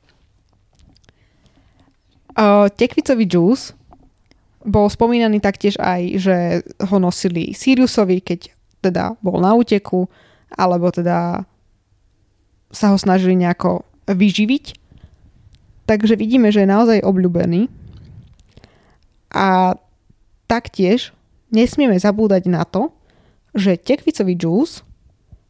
Tekvicový 2.79 3.27
džús 3.27 3.75
bol 4.63 4.87
spomínaný 4.87 5.43
taktiež 5.43 5.75
aj, 5.83 6.23
že 6.23 6.37
ho 6.63 6.97
nosili 7.03 7.51
Siriusovi, 7.51 8.23
keď 8.23 8.55
teda 8.79 9.19
bol 9.19 9.43
na 9.43 9.59
úteku, 9.59 10.07
alebo 10.55 10.95
teda 10.95 11.43
sa 12.71 12.95
ho 12.95 12.97
snažili 12.97 13.35
nejako 13.35 13.83
vyživiť. 14.07 14.79
Takže 15.91 16.15
vidíme, 16.15 16.55
že 16.55 16.63
je 16.63 16.71
naozaj 16.71 17.03
obľúbený. 17.03 17.67
A 19.35 19.75
taktiež 20.47 21.11
nesmieme 21.51 21.99
zabúdať 21.99 22.47
na 22.47 22.63
to, 22.63 22.95
že 23.59 23.75
tekvicový 23.75 24.39
džús 24.39 24.87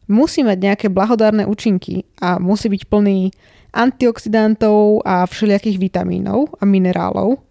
musí 0.07 0.43
mať 0.43 0.57
nejaké 0.59 0.87
blahodárne 0.91 1.47
účinky 1.47 2.03
a 2.19 2.39
musí 2.39 2.67
byť 2.67 2.83
plný 2.87 3.31
antioxidantov 3.73 5.01
a 5.01 5.25
všelijakých 5.25 5.81
vitamínov 5.81 6.53
a 6.61 6.63
minerálov. 6.63 7.41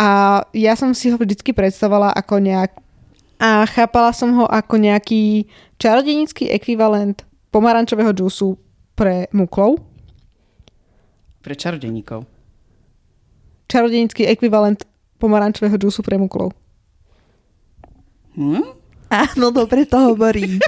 A 0.00 0.40
ja 0.56 0.74
som 0.74 0.96
si 0.96 1.12
ho 1.12 1.16
vždycky 1.20 1.52
predstavovala 1.52 2.10
ako 2.16 2.40
nejak... 2.40 2.72
A 3.40 3.64
chápala 3.64 4.12
som 4.12 4.36
ho 4.36 4.44
ako 4.44 4.76
nejaký 4.76 5.48
čarodenický 5.80 6.52
ekvivalent 6.52 7.24
pomarančového 7.48 8.12
džúsu 8.12 8.60
pre 8.92 9.32
muklov. 9.32 9.80
Pre 11.40 11.54
čarodeníkov. 11.56 12.28
Čarodenický 13.64 14.28
ekvivalent 14.28 14.84
pomarančového 15.16 15.80
džúsu 15.80 16.04
pre 16.04 16.20
muklov. 16.20 16.52
Hm? 18.36 18.79
Áno, 19.10 19.50
dobre 19.50 19.84
to 19.84 19.98
hovorím. 20.14 20.62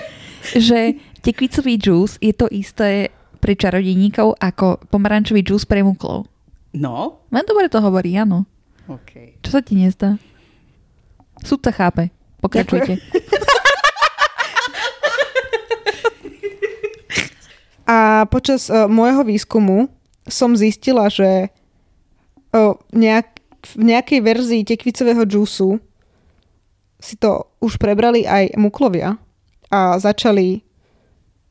že 0.58 0.98
tekvicový 1.22 1.78
džús 1.78 2.18
je 2.18 2.34
to 2.34 2.50
isté 2.50 3.14
pre 3.38 3.54
čarodejníkov 3.54 4.38
ako 4.38 4.82
pomarančový 4.90 5.42
džús 5.46 5.66
pre 5.66 5.82
muklov. 5.86 6.26
No, 6.72 7.22
Len 7.30 7.44
dobre 7.46 7.68
to 7.68 7.78
hovorí, 7.78 8.16
áno. 8.16 8.48
OK. 8.88 9.38
Čo 9.44 9.58
sa 9.58 9.60
ti 9.62 9.76
nezdá? 9.78 10.18
Súdca 11.42 11.70
chápe. 11.70 12.10
Pokračujte. 12.42 12.98
A 17.82 18.24
počas 18.30 18.70
uh, 18.70 18.86
môjho 18.86 19.26
výskumu 19.26 19.90
som 20.24 20.54
zistila, 20.54 21.10
že 21.10 21.50
uh, 22.54 22.78
nejak, 22.94 23.42
v 23.74 23.82
nejakej 23.90 24.20
verzii 24.22 24.62
tekvicového 24.62 25.26
džúsu 25.26 25.82
si 27.02 27.18
to 27.18 27.50
už 27.58 27.82
prebrali 27.82 28.22
aj 28.22 28.54
muklovia 28.54 29.18
a 29.68 29.98
začali 29.98 30.62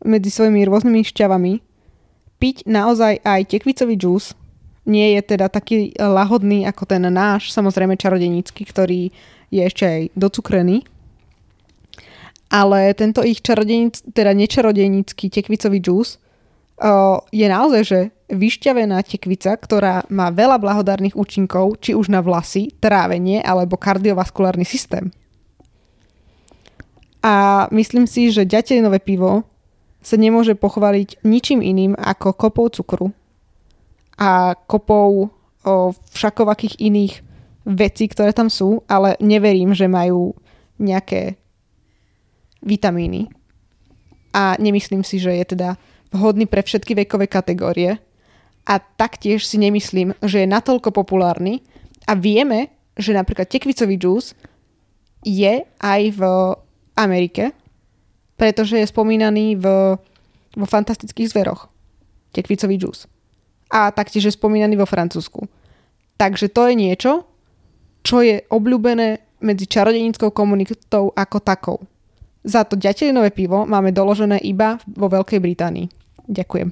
medzi 0.07 0.32
svojimi 0.32 0.64
rôznymi 0.65 1.03
šťavami 1.03 1.53
piť 2.41 2.65
naozaj 2.65 3.22
aj 3.22 3.41
tekvicový 3.52 3.99
džús. 3.99 4.34
Nie 4.88 5.19
je 5.19 5.38
teda 5.38 5.45
taký 5.52 5.94
lahodný 5.94 6.65
ako 6.65 6.90
ten 6.90 7.06
náš, 7.06 7.53
samozrejme 7.53 7.99
čarodenický, 8.02 8.65
ktorý 8.65 9.14
je 9.53 9.61
ešte 9.61 9.84
aj 9.86 10.02
docukrený. 10.18 10.88
Ale 12.49 12.91
tento 12.98 13.22
ich 13.22 13.45
čarodenic, 13.45 14.02
teda 14.10 14.34
nečarodenický 14.34 15.30
tekvicový 15.30 15.78
džús 15.78 16.18
je 17.30 17.45
naozaj, 17.45 17.82
že 17.86 17.99
vyšťavená 18.34 19.06
tekvica, 19.06 19.53
ktorá 19.53 20.10
má 20.10 20.34
veľa 20.34 20.57
blahodárnych 20.57 21.14
účinkov, 21.14 21.78
či 21.78 21.94
už 21.94 22.10
na 22.10 22.26
vlasy, 22.26 22.73
trávenie 22.82 23.38
alebo 23.45 23.78
kardiovaskulárny 23.78 24.65
systém. 24.65 25.14
A 27.22 27.68
myslím 27.69 28.10
si, 28.10 28.34
že 28.34 28.49
ďateľinové 28.49 28.98
pivo 29.06 29.45
sa 30.02 30.18
nemôže 30.18 30.57
pochváliť 30.57 31.22
ničím 31.22 31.61
iným 31.61 31.93
ako 31.93 32.34
kopou 32.34 32.65
cukru 32.73 33.14
a 34.18 34.57
kopou 34.65 35.30
o, 35.30 35.93
všakovakých 36.14 36.81
iných 36.81 37.14
vecí, 37.69 38.10
ktoré 38.10 38.34
tam 38.34 38.49
sú, 38.49 38.81
ale 38.89 39.14
neverím, 39.22 39.77
že 39.77 39.85
majú 39.85 40.34
nejaké 40.81 41.38
vitamíny. 42.65 43.30
A 44.34 44.57
nemyslím 44.57 45.06
si, 45.06 45.22
že 45.22 45.38
je 45.38 45.45
teda 45.53 45.77
vhodný 46.10 46.49
pre 46.49 46.65
všetky 46.65 46.98
vekové 46.98 47.30
kategórie. 47.30 48.02
A 48.65 48.77
taktiež 48.77 49.45
si 49.45 49.61
nemyslím, 49.61 50.18
že 50.26 50.45
je 50.45 50.48
natoľko 50.49 50.89
populárny. 50.93 51.61
A 52.10 52.18
vieme, 52.18 52.73
že 52.98 53.14
napríklad 53.14 53.49
tekvicový 53.49 53.98
džús 53.98 54.34
je 55.22 55.61
aj 55.65 56.02
v 56.18 56.22
Amerike, 56.97 57.55
pretože 58.35 58.77
je 58.77 58.89
spomínaný 58.89 59.59
v, 59.59 59.65
vo 60.57 60.65
fantastických 60.65 61.30
zveroch. 61.30 61.69
Tekvicový 62.31 62.80
džús. 62.80 63.05
A 63.72 63.91
taktiež 63.91 64.27
je 64.27 64.34
spomínaný 64.35 64.76
vo 64.76 64.89
Francúzsku. 64.89 65.47
Takže 66.19 66.51
to 66.51 66.68
je 66.68 66.73
niečo, 66.76 67.11
čo 68.01 68.22
je 68.22 68.43
obľúbené 68.49 69.22
medzi 69.41 69.65
čarodenickou 69.65 70.30
komunitou 70.34 71.13
ako 71.13 71.38
takou. 71.41 71.77
Za 72.41 72.65
to 72.65 72.73
ďateľinové 72.77 73.30
pivo 73.34 73.69
máme 73.69 73.93
doložené 73.93 74.41
iba 74.41 74.81
vo 74.89 75.05
Veľkej 75.09 75.38
Británii. 75.38 75.88
Ďakujem. 76.26 76.69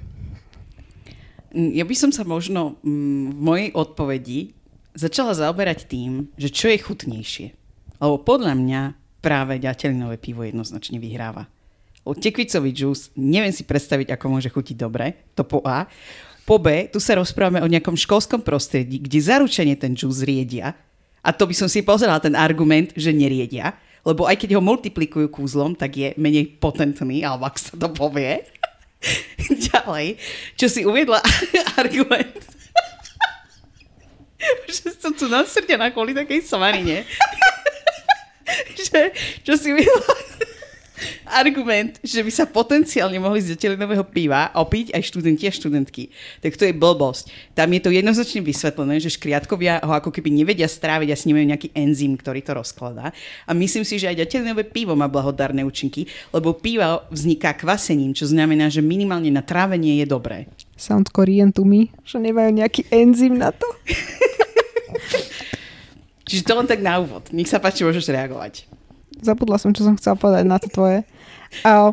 Mm, 1.54 1.72
Ja 1.78 1.86
by 1.86 1.96
som 1.98 2.12
sa 2.14 2.26
možno 2.26 2.82
mm, 2.82 3.38
v 3.38 3.40
mojej 3.42 3.70
odpovedi 3.74 4.40
začala 4.98 5.38
zaoberať 5.38 5.86
tým, 5.86 6.34
že 6.38 6.50
čo 6.50 6.70
je 6.70 6.82
chutnejšie. 6.82 7.48
Lebo 8.02 8.16
podľa 8.22 8.54
mňa 8.58 8.82
práve 9.20 9.60
ďateľinové 9.62 10.18
pivo 10.20 10.44
jednoznačne 10.44 10.98
vyhráva. 10.98 11.48
Tekvicový 12.10 12.74
džús 12.74 13.14
neviem 13.14 13.54
si 13.54 13.62
predstaviť, 13.62 14.18
ako 14.18 14.26
môže 14.34 14.50
chutiť 14.50 14.74
dobre, 14.74 15.30
to 15.38 15.46
po 15.46 15.62
A. 15.62 15.86
Po 16.42 16.58
B, 16.58 16.90
tu 16.90 16.98
sa 16.98 17.14
rozprávame 17.14 17.62
o 17.62 17.70
nejakom 17.70 17.94
školskom 17.94 18.42
prostredí, 18.42 18.98
kde 18.98 19.22
zaručenie 19.22 19.78
ten 19.78 19.94
džús 19.94 20.26
riedia. 20.26 20.74
A 21.22 21.30
to 21.30 21.46
by 21.46 21.54
som 21.54 21.70
si 21.70 21.86
pozerala 21.86 22.18
ten 22.18 22.34
argument, 22.34 22.90
že 22.98 23.14
neriedia. 23.14 23.78
Lebo 24.02 24.26
aj 24.26 24.42
keď 24.42 24.58
ho 24.58 24.62
multiplikujú 24.64 25.30
kúzlom, 25.30 25.78
tak 25.78 25.94
je 25.94 26.10
menej 26.18 26.58
potentný, 26.58 27.22
alebo 27.22 27.46
ak 27.46 27.62
sa 27.62 27.78
to 27.78 27.94
povie. 27.94 28.42
Ďalej, 29.70 30.18
čo 30.58 30.66
si 30.66 30.82
uviedla 30.82 31.22
argument. 31.82 32.60
že 34.72 34.96
som 34.98 35.12
tu 35.12 35.28
nasrdená 35.28 35.92
kvôli 35.92 36.16
takej 36.16 36.48
svarine. 36.48 37.04
že, 38.88 39.14
čo 39.46 39.54
si 39.58 39.74
uviedla 39.74 40.16
argument, 41.42 42.00
že 42.04 42.20
by 42.22 42.32
sa 42.32 42.46
potenciálne 42.48 43.16
mohli 43.20 43.40
z 43.44 43.56
detelinového 43.56 44.04
piva 44.04 44.52
opiť 44.56 44.92
aj 44.96 45.02
študenti 45.04 45.44
a 45.48 45.54
študentky, 45.54 46.12
tak 46.44 46.56
to 46.60 46.68
je 46.68 46.76
blbosť. 46.76 47.56
Tam 47.56 47.70
je 47.72 47.82
to 47.82 47.90
jednoznačne 47.94 48.42
vysvetlené, 48.44 49.00
že 49.00 49.14
škriatkovia 49.16 49.84
ho 49.84 49.94
ako 49.96 50.12
keby 50.12 50.30
nevedia 50.34 50.68
stráviť 50.68 51.10
a 51.12 51.18
s 51.18 51.28
nemajú 51.28 51.46
nejaký 51.56 51.70
enzym, 51.76 52.16
ktorý 52.20 52.44
to 52.44 52.52
rozkladá. 52.58 53.16
A 53.48 53.52
myslím 53.56 53.84
si, 53.88 54.00
že 54.00 54.12
aj 54.12 54.20
detelinové 54.28 54.68
pivo 54.68 54.94
má 54.96 55.08
blahodárne 55.08 55.64
účinky, 55.64 56.08
lebo 56.36 56.56
pivo 56.56 57.06
vzniká 57.12 57.56
kvasením, 57.56 58.16
čo 58.16 58.28
znamená, 58.28 58.68
že 58.68 58.84
minimálne 58.84 59.32
na 59.32 59.44
trávenie 59.44 60.04
je 60.04 60.06
dobré. 60.10 60.48
Sound 60.80 61.12
Korean 61.12 61.52
to 61.52 61.68
me, 61.68 61.92
že 62.08 62.24
nemajú 62.24 62.56
nejaký 62.56 62.88
enzym 62.88 63.36
na 63.36 63.52
to. 63.52 63.68
Čiže 66.30 66.46
to 66.46 66.54
len 66.54 66.70
tak 66.70 66.86
na 66.86 67.02
úvod. 67.02 67.26
Nech 67.34 67.50
sa 67.50 67.58
páči, 67.58 67.82
môžeš 67.82 68.14
reagovať. 68.14 68.70
Zabudla 69.18 69.58
som, 69.58 69.74
čo 69.74 69.82
som 69.82 69.98
chcela 69.98 70.14
povedať 70.14 70.46
na 70.46 70.62
to 70.62 70.70
tvoje. 70.70 71.02
Uh, 71.66 71.90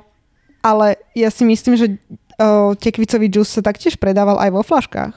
ale 0.60 1.00
ja 1.16 1.32
si 1.32 1.48
myslím, 1.48 1.74
že 1.80 1.96
uh, 1.96 2.76
tekvicový 2.76 3.32
džus 3.32 3.56
sa 3.56 3.64
taktiež 3.64 3.96
predával 3.96 4.36
aj 4.36 4.52
vo 4.52 4.60
flaškách. 4.60 5.14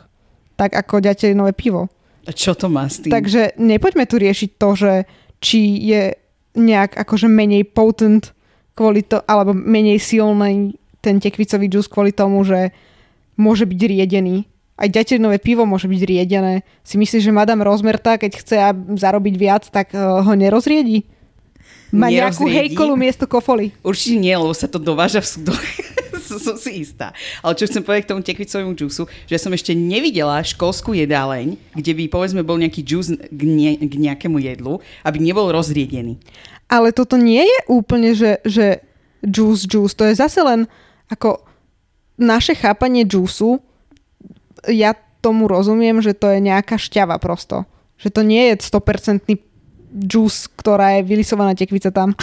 Tak 0.55 0.71
ako 0.71 1.03
ďatelinové 1.03 1.51
pivo. 1.51 1.91
A 2.23 2.31
čo 2.31 2.55
to 2.55 2.71
má 2.71 2.87
s 2.87 3.03
tým? 3.03 3.11
Takže 3.11 3.59
nepoďme 3.59 4.07
tu 4.07 4.15
riešiť 4.15 4.49
to, 4.55 4.69
že 4.79 4.93
či 5.43 5.59
je 5.83 6.15
nejak 6.55 6.95
akože 6.95 7.27
menej 7.27 7.67
potent 7.67 8.31
kvôli 8.75 9.03
to, 9.03 9.19
alebo 9.27 9.51
menej 9.51 9.99
silný 9.99 10.79
ten 11.03 11.19
tekvicový 11.19 11.67
džus 11.67 11.87
kvôli 11.91 12.15
tomu, 12.15 12.43
že 12.47 12.71
môže 13.39 13.63
byť 13.63 13.81
riedený. 13.87 14.47
Aj 14.79 14.87
ďatelinové 14.87 15.43
pivo 15.43 15.67
môže 15.67 15.91
byť 15.91 16.01
riedené. 16.07 16.63
Si 16.87 16.95
myslíš, 16.95 17.27
že 17.27 17.35
Madame 17.35 17.67
Rozmerta, 17.67 18.15
keď 18.15 18.31
chce 18.39 18.55
zarobiť 18.95 19.35
viac, 19.35 19.67
tak 19.67 19.91
uh, 19.91 20.23
ho 20.23 20.33
nerozriedi? 20.39 21.03
Má 21.91 22.07
nejakú 22.07 22.47
hejkolu 22.47 22.95
miesto 22.95 23.27
kofoly. 23.27 23.75
Určite 23.83 24.15
nie, 24.21 24.31
lebo 24.31 24.55
sa 24.55 24.71
to 24.71 24.79
dováža 24.79 25.19
v 25.19 25.27
súdoch. 25.27 25.59
som 26.37 26.53
si 26.53 26.85
istá. 26.85 27.17
Ale 27.41 27.57
čo 27.57 27.65
chcem 27.65 27.81
povedať 27.81 28.05
k 28.05 28.11
tomu 28.13 28.21
tekvicovému 28.21 28.77
džusu, 28.77 29.09
že 29.25 29.41
som 29.41 29.49
ešte 29.49 29.73
nevidela 29.73 30.45
školskú 30.45 30.93
jedáleň, 30.93 31.57
kde 31.73 31.91
by 31.97 32.03
povedzme 32.05 32.45
bol 32.45 32.61
nejaký 32.61 32.85
džus 32.85 33.17
k, 33.17 33.41
ne, 33.41 33.81
k 33.81 33.93
nejakému 33.97 34.37
jedlu, 34.37 34.77
aby 35.01 35.17
nebol 35.17 35.49
rozriedený. 35.49 36.21
Ale 36.69 36.93
toto 36.93 37.17
nie 37.17 37.41
je 37.41 37.59
úplne, 37.65 38.13
že, 38.13 38.37
že 38.45 38.85
džus, 39.25 39.65
džus. 39.65 39.97
To 39.97 40.05
je 40.05 40.13
zase 40.13 40.37
len 40.45 40.69
ako 41.09 41.41
naše 42.21 42.53
chápanie 42.53 43.09
džusu. 43.09 43.57
Ja 44.67 44.97
tomu 45.19 45.47
rozumiem, 45.47 45.99
že 46.03 46.15
to 46.15 46.31
je 46.31 46.39
nejaká 46.43 46.79
šťava 46.79 47.19
prosto. 47.19 47.67
Že 47.99 48.09
to 48.11 48.21
nie 48.23 48.43
je 48.51 48.55
100% 48.63 49.23
džús, 49.89 50.47
ktorá 50.55 50.99
je 50.99 51.07
vylisovaná 51.07 51.55
tekvica 51.55 51.91
tam. 51.91 52.15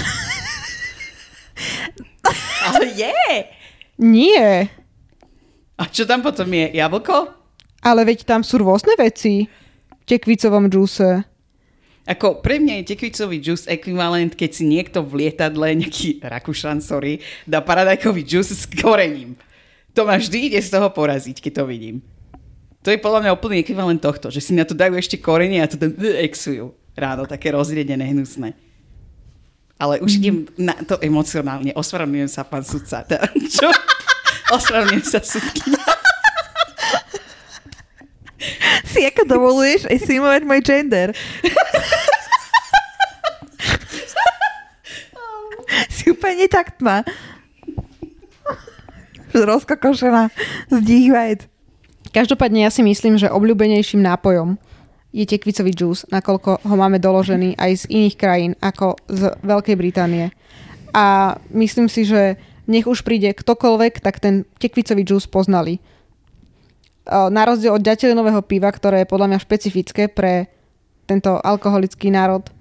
Ale 2.67 2.93
je! 2.93 3.53
Nie. 3.97 4.69
A 5.77 5.83
čo 5.89 6.09
tam 6.09 6.25
potom 6.25 6.49
je? 6.53 6.73
Jablko? 6.73 7.33
Ale 7.85 8.05
veď 8.05 8.25
tam 8.25 8.41
sú 8.41 8.61
rôzne 8.61 8.97
veci 8.97 9.45
v 9.93 10.05
tekvicovom 10.09 10.69
džúse. 10.73 11.25
Ako 12.07 12.39
pre 12.39 12.63
mňa 12.63 12.81
je 12.81 12.89
tekvicový 12.95 13.43
džús 13.43 13.67
ekvivalent, 13.67 14.39
keď 14.39 14.51
si 14.55 14.63
niekto 14.63 15.03
v 15.03 15.27
lietadle, 15.27 15.75
nejaký 15.75 16.23
Rakúšan, 16.23 16.79
sorry, 16.79 17.19
dá 17.51 17.59
paradajkový 17.61 18.23
džús 18.23 18.55
s 18.55 18.65
korením. 18.71 19.35
To 19.99 20.07
ma 20.07 20.15
vždy 20.15 20.53
ide 20.53 20.61
z 20.63 20.71
toho 20.71 20.87
poraziť, 20.95 21.43
keď 21.43 21.53
to 21.63 21.65
vidím. 21.67 21.97
To 22.87 22.95
je 22.95 23.03
podľa 23.03 23.27
mňa 23.27 23.35
úplný 23.35 23.67
ekvivalent 23.67 23.99
tohto, 23.99 24.31
že 24.31 24.39
si 24.39 24.55
na 24.55 24.63
to 24.63 24.71
dajú 24.71 24.95
ešte 24.95 25.19
korenie 25.19 25.59
a 25.59 25.67
to 25.67 25.75
tam 25.75 25.91
exujú 26.23 26.71
ráno, 26.95 27.27
také 27.27 27.51
rozriedené, 27.51 28.15
hnusné. 28.15 28.55
Ale 29.75 29.99
už 29.99 30.23
idem 30.23 30.47
na 30.55 30.79
to 30.87 30.95
emocionálne. 31.03 31.75
Ospravedlňujem 31.75 32.31
sa, 32.31 32.47
pán 32.47 32.63
sudca. 32.63 33.03
Čo? 33.51 33.75
Ospravedlňujem 34.55 35.03
sa, 35.03 35.19
sudky. 35.19 35.67
Si 38.87 39.03
ako 39.03 39.35
dovoluješ 39.35 39.91
aj 39.91 39.99
simovať 40.07 40.43
môj 40.47 40.63
gender? 40.63 41.11
si 45.91 46.07
úplne 46.15 46.47
netaktná. 46.47 47.03
Rozkokošená 49.35 50.31
z 50.71 50.79
Každopádne 52.17 52.65
ja 52.65 52.73
si 52.73 52.81
myslím, 52.81 53.21
že 53.21 53.29
obľúbenejším 53.29 54.01
nápojom 54.01 54.57
je 55.13 55.29
tekvicový 55.29 55.77
džús, 55.77 56.09
nakoľko 56.09 56.65
ho 56.65 56.75
máme 56.81 56.97
doložený 56.97 57.61
aj 57.61 57.85
z 57.85 57.85
iných 57.93 58.17
krajín 58.17 58.53
ako 58.57 58.97
z 59.05 59.37
Veľkej 59.45 59.77
Británie. 59.77 60.33
A 60.97 61.37
myslím 61.53 61.93
si, 61.93 62.09
že 62.09 62.41
nech 62.65 62.89
už 62.89 63.05
príde 63.05 63.37
ktokoľvek, 63.37 64.01
tak 64.01 64.17
ten 64.25 64.49
tekvicový 64.57 65.05
džús 65.05 65.29
poznali. 65.29 65.77
Na 67.05 67.45
rozdiel 67.45 67.77
od 67.77 67.85
ďatelinového 67.85 68.41
piva, 68.41 68.73
ktoré 68.73 69.05
je 69.05 69.13
podľa 69.13 69.37
mňa 69.37 69.45
špecifické 69.45 70.09
pre 70.09 70.49
tento 71.05 71.37
alkoholický 71.37 72.09
národ 72.09 72.49
e, 72.49 72.53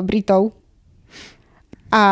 Britov. 0.00 0.54
A 1.90 2.04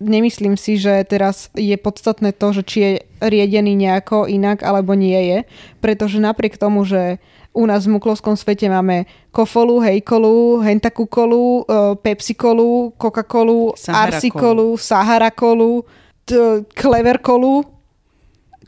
nemyslím 0.00 0.56
si, 0.60 0.76
že 0.76 1.04
teraz 1.08 1.48
je 1.56 1.76
podstatné 1.76 2.32
to, 2.36 2.52
že 2.52 2.62
či 2.62 2.78
je 2.80 2.92
riedený 3.20 3.76
nejako 3.76 4.28
inak 4.28 4.60
alebo 4.60 4.92
nie 4.92 5.16
je, 5.16 5.38
pretože 5.80 6.20
napriek 6.20 6.60
tomu, 6.60 6.84
že 6.84 7.18
u 7.56 7.64
nás 7.64 7.88
v 7.88 7.96
muklovskom 7.96 8.36
svete 8.36 8.68
máme 8.68 9.08
kofolu, 9.32 9.80
hejkolu, 9.80 10.60
hentakukolu, 10.60 11.44
e, 11.44 11.62
pepsikolu, 11.96 12.92
coca-colu, 13.00 13.72
arsikolu, 13.88 14.76
saharakolu, 14.76 15.80
kleverkolu, 16.76 17.64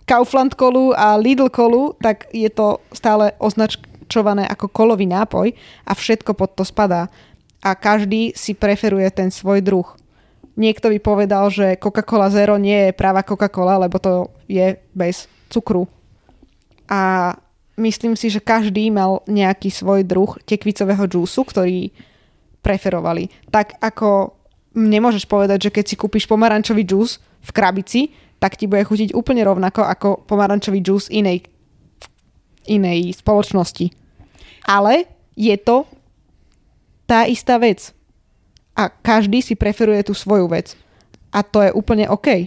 Kaufland 0.08 0.56
kolu 0.56 0.96
a 0.96 1.20
Lidl 1.20 1.52
kolu, 1.52 1.92
tak 2.00 2.32
je 2.32 2.48
to 2.48 2.80
stále 2.96 3.36
označované 3.36 4.48
ako 4.48 4.72
kolový 4.72 5.04
nápoj 5.04 5.52
a 5.84 5.92
všetko 5.92 6.32
pod 6.32 6.56
to 6.56 6.64
spadá. 6.64 7.12
A 7.60 7.76
každý 7.76 8.32
si 8.32 8.56
preferuje 8.56 9.04
ten 9.12 9.28
svoj 9.28 9.60
druh. 9.60 9.84
Niekto 10.58 10.90
by 10.90 10.98
povedal, 10.98 11.46
že 11.54 11.78
Coca-Cola 11.78 12.34
Zero 12.34 12.58
nie 12.58 12.90
je 12.90 12.96
práva 12.98 13.22
Coca-Cola, 13.22 13.78
lebo 13.78 14.02
to 14.02 14.34
je 14.50 14.74
bez 14.90 15.30
cukru. 15.46 15.86
A 16.90 17.30
myslím 17.78 18.18
si, 18.18 18.26
že 18.26 18.42
každý 18.42 18.90
mal 18.90 19.22
nejaký 19.30 19.70
svoj 19.70 20.02
druh 20.02 20.34
tekvicového 20.42 21.06
džúsu, 21.06 21.46
ktorý 21.46 21.94
preferovali. 22.58 23.30
Tak 23.54 23.78
ako 23.78 24.34
nemôžeš 24.74 25.30
povedať, 25.30 25.70
že 25.70 25.74
keď 25.78 25.84
si 25.86 25.94
kúpiš 25.94 26.26
pomarančový 26.26 26.82
džús 26.82 27.22
v 27.22 27.50
krabici, 27.54 28.00
tak 28.42 28.58
ti 28.58 28.66
bude 28.66 28.82
chutiť 28.82 29.14
úplne 29.14 29.46
rovnako 29.46 29.86
ako 29.86 30.08
pomarančový 30.26 30.82
džús 30.82 31.10
inej, 31.10 31.46
inej 32.66 33.14
spoločnosti. 33.14 33.94
Ale 34.66 35.06
je 35.38 35.54
to 35.58 35.86
tá 37.06 37.24
istá 37.24 37.56
vec. 37.56 37.94
A 38.78 38.86
každý 38.86 39.42
si 39.42 39.58
preferuje 39.58 40.06
tú 40.06 40.14
svoju 40.14 40.46
vec. 40.46 40.78
A 41.34 41.42
to 41.42 41.66
je 41.66 41.74
úplne 41.74 42.06
OK. 42.06 42.46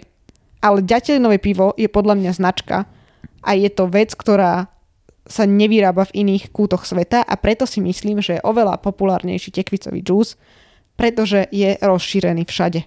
Ale 0.64 0.80
ďatelinové 0.80 1.44
pivo 1.44 1.76
je 1.76 1.91
podľa 1.91 2.16
mňa 2.16 2.32
značka 2.32 2.88
a 3.44 3.52
je 3.58 3.68
to 3.68 3.90
vec, 3.91 4.16
ktorá 4.16 4.72
sa 5.26 5.45
nevyrába 5.45 6.08
v 6.10 6.26
iných 6.26 6.49
kútoch 6.49 6.88
sveta 6.88 7.22
a 7.22 7.34
preto 7.38 7.66
si 7.70 7.84
myslím, 7.84 8.24
že 8.24 8.38
je 8.40 8.45
oveľa 8.45 8.82
populárnejší 8.82 9.53
tekvicový 9.53 10.02
džús, 10.02 10.38
pretože 10.98 11.49
je 11.53 11.78
rozšírený 11.78 12.45
všade. 12.45 12.86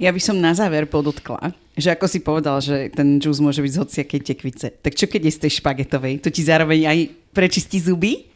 Ja 0.00 0.10
by 0.10 0.20
som 0.20 0.42
na 0.42 0.52
záver 0.56 0.90
podotkla, 0.90 1.54
že 1.78 1.94
ako 1.94 2.06
si 2.10 2.18
povedal, 2.20 2.58
že 2.58 2.90
ten 2.90 3.22
džús 3.22 3.38
môže 3.38 3.62
byť 3.62 3.72
z 3.72 3.80
hociakej 3.80 4.20
tekvice. 4.26 4.66
Tak 4.82 4.92
čo 4.98 5.06
keď 5.06 5.30
je 5.30 5.32
z 5.32 5.42
tej 5.46 5.52
špagetovej? 5.62 6.22
To 6.26 6.28
ti 6.34 6.42
zároveň 6.42 6.80
aj 6.90 6.98
prečistí 7.30 7.78
zuby? 7.78 8.26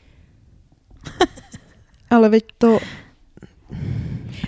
Ale 2.14 2.30
veď 2.30 2.44
to 2.56 2.70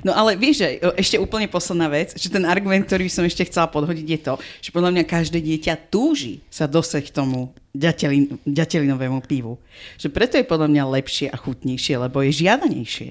No 0.01 0.17
ale 0.17 0.39
vieš, 0.39 0.65
že 0.65 0.69
ešte 0.97 1.17
úplne 1.21 1.51
posledná 1.51 1.91
vec, 1.91 2.17
že 2.17 2.33
ten 2.33 2.47
argument, 2.47 2.87
ktorý 2.87 3.11
som 3.11 3.27
ešte 3.27 3.45
chcela 3.45 3.69
podhodiť 3.69 4.07
je 4.07 4.21
to, 4.23 4.35
že 4.65 4.71
podľa 4.73 4.97
mňa 4.97 5.05
každé 5.05 5.39
dieťa 5.45 5.93
túži 5.93 6.41
sa 6.49 6.65
dosať 6.65 7.11
k 7.11 7.15
tomu 7.15 7.53
ďatelin, 7.77 8.41
ďatelinovému 8.49 9.21
pivu. 9.27 9.61
Že 10.01 10.09
preto 10.15 10.35
je 10.41 10.47
podľa 10.47 10.69
mňa 10.73 10.93
lepšie 11.01 11.27
a 11.29 11.37
chutnejšie, 11.37 12.01
lebo 12.01 12.25
je 12.25 12.33
žiadanejšie. 12.33 13.09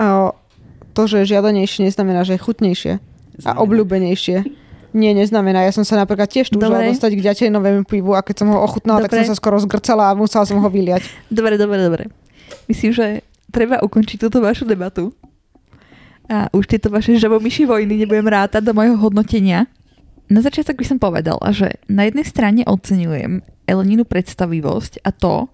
A 0.00 0.34
to, 0.96 1.02
že 1.06 1.22
je 1.22 1.36
žiadanejšie, 1.36 1.86
neznamená, 1.86 2.26
že 2.26 2.34
je 2.34 2.40
chutnejšie. 2.42 2.92
Znamená. 3.38 3.56
A 3.56 3.62
obľúbenejšie. 3.62 4.38
Nie, 4.92 5.16
neznamená. 5.16 5.64
Ja 5.64 5.72
som 5.72 5.88
sa 5.88 5.96
napríklad 5.96 6.28
tiež 6.28 6.52
túžila 6.52 6.84
dostať 6.84 7.16
k 7.16 7.24
ďatelinovému 7.32 7.88
pivu 7.88 8.12
a 8.12 8.20
keď 8.20 8.44
som 8.44 8.48
ho 8.52 8.60
ochutnala, 8.60 9.00
dobre. 9.00 9.08
tak 9.08 9.24
som 9.24 9.32
sa 9.32 9.36
skoro 9.40 9.56
zgrcala 9.56 10.12
a 10.12 10.16
musela 10.16 10.44
som 10.44 10.60
ho 10.60 10.68
vyliať. 10.68 11.00
Dobre, 11.32 11.56
dobre, 11.56 11.80
dobre. 11.80 12.02
Myslím, 12.68 12.92
že 12.92 13.24
treba 13.48 13.80
ukončiť 13.80 14.20
túto 14.20 14.44
vašu 14.44 14.68
debatu 14.68 15.16
a 16.30 16.46
už 16.54 16.70
tieto 16.70 16.90
vaše 16.90 17.18
žabomyši 17.18 17.66
vojny 17.66 18.02
nebudem 18.02 18.28
rátať 18.28 18.62
do 18.62 18.76
mojho 18.76 18.98
hodnotenia. 18.98 19.66
Na 20.30 20.40
začiatok 20.40 20.80
by 20.80 20.86
som 20.86 20.98
povedala, 21.02 21.52
že 21.52 21.82
na 21.90 22.08
jednej 22.08 22.24
strane 22.24 22.62
oceňujem 22.64 23.42
Eleninu 23.68 24.06
predstavivosť 24.06 25.02
a 25.02 25.10
to, 25.12 25.50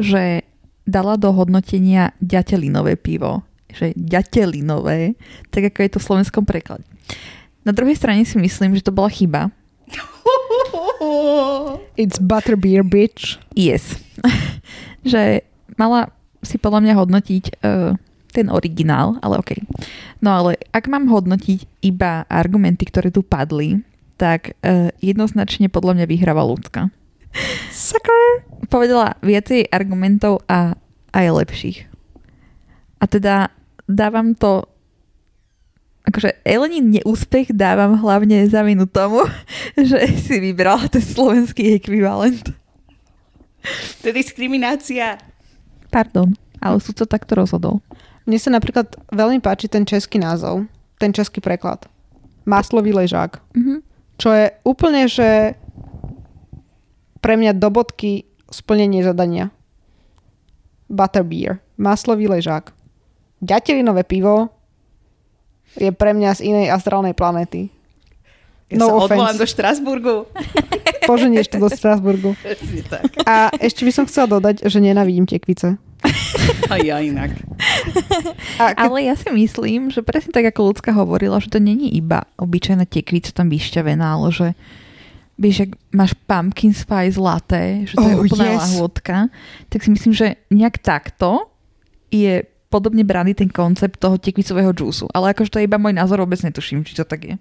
že 0.00 0.42
dala 0.86 1.18
do 1.20 1.34
hodnotenia 1.34 2.14
ďatelinové 2.22 2.96
pivo. 2.96 3.42
Že 3.70 3.92
ďatelinové, 3.98 5.18
tak 5.50 5.74
ako 5.74 5.78
je 5.82 5.90
to 5.90 5.98
v 6.00 6.08
slovenskom 6.08 6.44
preklade. 6.46 6.86
Na 7.66 7.74
druhej 7.74 7.98
strane 7.98 8.22
si 8.22 8.38
myslím, 8.38 8.78
že 8.78 8.86
to 8.86 8.94
bola 8.94 9.10
chyba. 9.10 9.50
It's 12.00 12.22
butterbeer, 12.22 12.86
bitch. 12.86 13.42
Yes. 13.58 13.98
že 15.06 15.42
mala 15.74 16.14
si 16.46 16.62
podľa 16.62 16.80
mňa 16.86 16.94
hodnotiť 16.94 17.44
uh, 17.62 17.98
ten 18.36 18.52
originál, 18.52 19.16
ale. 19.24 19.40
Okay. 19.40 19.64
No 20.20 20.36
ale 20.36 20.60
ak 20.76 20.84
mám 20.92 21.08
hodnotiť 21.08 21.80
iba 21.80 22.28
argumenty, 22.28 22.84
ktoré 22.84 23.08
tu 23.08 23.24
padli, 23.24 23.80
tak 24.20 24.56
uh, 24.60 24.92
jednoznačne 25.00 25.72
podľa 25.72 26.02
mňa 26.02 26.06
vyhráva 26.08 26.44
ľudská. 26.44 26.92
Sucker! 27.72 28.44
Povedala 28.68 29.16
viacej 29.20 29.68
argumentov 29.68 30.44
a 30.48 30.76
aj 31.12 31.26
lepších. 31.44 31.78
A 33.00 33.04
teda 33.04 33.52
dávam 33.84 34.32
to 34.32 34.64
akože 36.06 36.38
Elenin 36.46 36.94
neúspech 36.94 37.50
dávam 37.50 37.98
hlavne 37.98 38.46
za 38.46 38.62
vinu 38.62 38.86
tomu, 38.86 39.26
že 39.90 40.06
si 40.16 40.38
vybrala 40.38 40.86
ten 40.86 41.02
slovenský 41.02 41.76
ekvivalent. 41.76 42.54
To 44.00 44.04
je 44.06 44.14
diskriminácia. 44.14 45.18
Pardon, 45.90 46.30
ale 46.62 46.78
súd 46.78 47.02
to 47.02 47.06
takto 47.06 47.34
rozhodol. 47.34 47.82
Mne 48.26 48.38
sa 48.42 48.50
napríklad 48.50 48.90
veľmi 49.14 49.38
páči 49.38 49.70
ten 49.70 49.86
český 49.86 50.18
názov, 50.18 50.66
ten 50.98 51.14
český 51.14 51.38
preklad. 51.38 51.86
Maslový 52.46 52.94
ležák. 52.94 53.38
Mhm. 53.54 53.82
Čo 54.16 54.32
je 54.32 54.46
úplne, 54.64 55.06
že 55.06 55.54
pre 57.20 57.34
mňa 57.36 57.58
do 57.58 57.68
bodky 57.68 58.24
splnenie 58.48 59.04
zadania. 59.04 59.52
Butterbeer. 60.86 61.58
Maslový 61.76 62.30
ležák. 62.30 62.72
Ďatelinové 63.42 64.06
pivo 64.08 64.48
je 65.76 65.92
pre 65.92 66.16
mňa 66.16 66.30
z 66.38 66.40
inej 66.48 66.66
astrálnej 66.72 67.12
planéty. 67.12 67.68
Ja 68.66 68.82
No 68.82 68.86
sa 68.90 68.94
odvolám 68.98 69.34
offense. 69.34 69.40
do 69.40 69.46
Štrasburgu. 69.46 70.14
Poženieš 71.10 71.54
to 71.54 71.62
do 71.62 71.70
tak. 71.70 73.06
A 73.22 73.54
ešte 73.56 73.86
by 73.86 73.92
som 73.94 74.04
chcela 74.10 74.26
dodať, 74.26 74.66
že 74.66 74.82
nenavidím 74.82 75.22
tekvice. 75.22 75.78
A 76.72 76.82
ja 76.82 76.98
inak. 76.98 77.30
A 78.58 78.74
keď, 78.74 78.90
Ale 78.90 78.98
ja 79.06 79.14
si 79.14 79.30
myslím, 79.30 79.88
že 79.88 80.02
presne 80.02 80.34
tak, 80.34 80.50
ako 80.50 80.74
ľudská 80.74 80.90
hovorila, 80.92 81.38
že 81.38 81.50
to 81.50 81.62
není 81.62 81.94
iba 81.94 82.26
obyčajná 82.36 82.84
tekvica 82.84 83.30
tam 83.30 83.46
vyšťavená, 83.48 84.02
ale 84.18 84.28
že 84.34 84.46
vieš, 85.38 85.66
ak 85.66 85.70
máš 85.94 86.12
pumpkin 86.26 86.74
spice 86.74 87.16
latte, 87.16 87.86
že 87.86 87.94
to 87.94 88.02
je 88.02 88.16
Oh, 88.18 88.22
úplná 88.26 88.46
yes. 88.50 88.58
lahôdka, 88.58 89.16
tak 89.70 89.78
si 89.82 89.94
myslím, 89.94 90.10
že 90.10 90.26
nejak 90.50 90.82
takto 90.82 91.50
je 92.10 92.42
podobne 92.66 93.06
braný 93.06 93.34
ten 93.34 93.46
koncept 93.46 94.02
toho 94.02 94.18
tekvicového 94.18 94.74
džúsu. 94.74 95.06
Ale 95.14 95.30
akože 95.30 95.54
to 95.54 95.58
je 95.62 95.68
iba 95.70 95.78
môj 95.78 95.94
názor, 95.94 96.18
vôbec 96.18 96.42
netuším, 96.42 96.82
či 96.82 96.98
to 96.98 97.06
tak 97.06 97.20
je. 97.24 97.36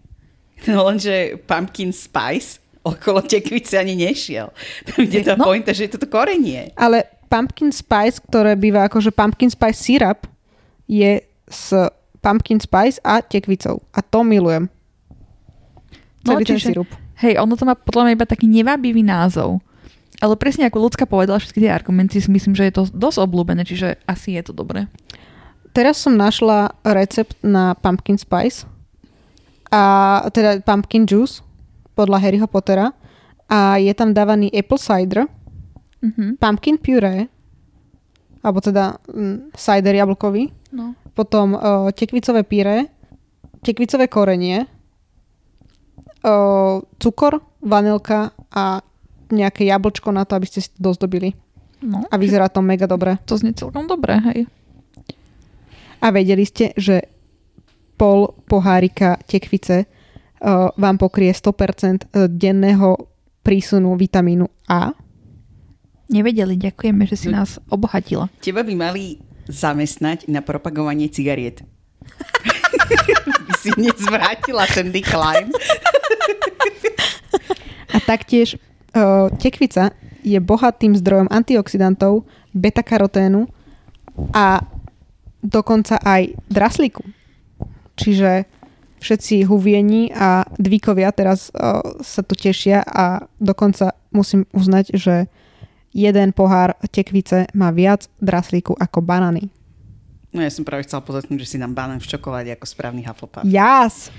No 0.71 0.87
lenže 0.87 1.35
pumpkin 1.43 1.91
spice 1.91 2.57
okolo 2.81 3.21
tekvice 3.21 3.75
ani 3.75 3.93
nešiel. 3.93 4.49
Tam 4.85 4.97
ide 4.99 5.21
tá 5.21 5.35
No. 5.35 5.43
pointa, 5.43 5.73
že 5.73 5.85
je 5.85 5.93
toto 5.93 6.05
korenie. 6.05 6.71
ale 6.77 7.03
pumpkin 7.27 7.69
spice, 7.69 8.21
ktoré 8.21 8.53
býva 8.53 8.85
akože 8.85 9.09
pumpkin 9.09 9.49
spice 9.49 9.75
syrup, 9.75 10.29
je 10.85 11.19
s 11.45 11.73
pumpkin 12.21 12.57
spice 12.57 13.01
a 13.01 13.19
tekvicou. 13.19 13.81
A 13.89 13.99
to 13.99 14.21
milujem. 14.21 14.69
No, 16.25 16.37
Celý 16.37 16.43
ten 16.45 16.57
čiže- 16.57 16.67
sirup. 16.73 16.89
Hej, 17.15 17.39
ono 17.39 17.55
to 17.55 17.63
má 17.63 17.73
podľa 17.73 18.03
mňa 18.05 18.13
iba 18.13 18.27
taký 18.27 18.45
nevábivý 18.45 18.99
názov. 18.99 19.63
Ale 20.19 20.35
presne 20.35 20.65
ako 20.65 20.79
ľudská 20.81 21.03
povedala 21.05 21.39
všetky 21.39 21.59
tie 21.59 21.71
argumenty, 21.71 22.19
si 22.19 22.27
myslím, 22.31 22.55
že 22.55 22.67
je 22.67 22.73
to 22.75 22.83
dosť 22.87 23.19
obľúbené, 23.21 23.63
čiže 23.63 23.99
asi 24.05 24.35
je 24.35 24.43
to 24.45 24.53
dobré. 24.53 24.87
Teraz 25.71 25.99
som 25.99 26.15
našla 26.15 26.71
recept 26.83 27.35
na 27.41 27.75
pumpkin 27.75 28.15
spice 28.15 28.63
a 29.75 29.81
teda 30.31 30.63
pumpkin 30.63 31.03
juice 31.03 31.43
podľa 31.91 32.23
Harryho 32.23 32.47
Pottera 32.47 32.95
a 33.45 33.75
je 33.75 33.91
tam 33.91 34.15
dávaný 34.15 34.47
apple 34.55 34.79
cider, 34.79 35.27
Mhm. 35.99 36.37
pumpkin 36.37 36.77
puree 36.77 37.25
alebo 38.39 38.61
teda 38.61 39.01
mm, 39.09 39.57
cider 39.57 39.95
jablkový, 39.95 40.53
No. 40.69 40.93
potom 41.11 41.57
uh, 41.57 41.89
tekvicové 41.89 42.45
pyré, 42.45 42.93
tekvicové 43.65 44.05
korenie, 44.05 44.69
uh, 46.21 46.77
cukor, 47.01 47.41
vanilka 47.57 48.31
a 48.53 48.85
nejaké 49.33 49.65
jablčko 49.65 50.13
na 50.13 50.29
to, 50.29 50.37
aby 50.37 50.45
ste 50.45 50.61
si 50.61 50.69
to 50.77 50.93
dozdobili. 50.93 51.33
no. 51.81 52.05
A 52.09 52.15
vyzerá 52.17 52.45
to 52.49 52.61
mega 52.61 52.85
dobre. 52.85 53.17
To 53.25 53.33
znie 53.33 53.57
celkom 53.57 53.89
dobré, 53.89 54.21
hej. 54.29 54.39
A 55.97 56.13
vedeli 56.13 56.45
ste, 56.45 56.69
že 56.77 57.09
pol 57.95 58.35
pohárika 58.45 59.15
tekvice 59.23 59.85
uh, 59.85 60.69
vám 60.75 60.95
pokrie 60.99 61.31
100% 61.31 62.11
denného 62.27 63.09
prísunu 63.41 63.95
vitamínu 63.95 64.45
A? 64.67 64.91
Nevedeli, 66.05 66.53
ďakujeme, 66.57 67.05
že 67.09 67.17
si 67.17 67.27
No. 67.29 67.41
nás 67.41 67.57
obohatila. 67.69 68.29
Teba 68.41 68.61
by 68.61 68.73
mali 68.77 69.17
zamestnať 69.49 70.29
na 70.29 70.41
propagovanie 70.41 71.09
cigariet. 71.09 71.65
by 73.49 73.53
si 73.57 73.69
nezvrátila 73.77 74.65
ten 74.69 74.93
decline. 74.93 75.49
A 77.93 77.97
taktiež 78.01 78.57
uh, 78.93 79.29
tekvica 79.37 79.93
je 80.25 80.37
bohatým 80.41 80.97
zdrojom 80.97 81.29
antioxidantov, 81.29 82.25
beta-karoténu 82.53 83.45
a 84.33 84.65
dokonca 85.45 86.01
aj 86.01 86.33
draslíku. 86.49 87.05
Čiže 87.95 88.45
všetci 88.99 89.45
huvieni 89.45 90.09
a 90.15 90.47
dvíkovia 90.57 91.11
teraz 91.11 91.51
uh, 91.51 91.79
sa 92.01 92.21
tu 92.25 92.33
tešia 92.33 92.81
a 92.81 93.27
dokonca 93.37 93.93
musím 94.09 94.47
uznať, 94.55 94.95
že 94.95 95.29
jeden 95.95 96.35
pohár 96.35 96.75
tekvice 96.91 97.47
má 97.55 97.71
viac 97.71 98.11
draslíku 98.19 98.75
ako 98.75 98.99
banany. 98.99 99.47
No 100.35 100.43
ja 100.43 100.51
som 100.51 100.67
práve 100.67 100.83
chcela 100.83 100.99
podotknúť, 100.99 101.47
že 101.47 101.55
si 101.55 101.57
dám 101.61 101.71
banán 101.71 102.03
v 102.03 102.11
čokoláde 102.11 102.51
ako 102.51 102.67
správny 102.67 103.07
Hufflepuff. 103.07 103.47
Jas! 103.47 104.11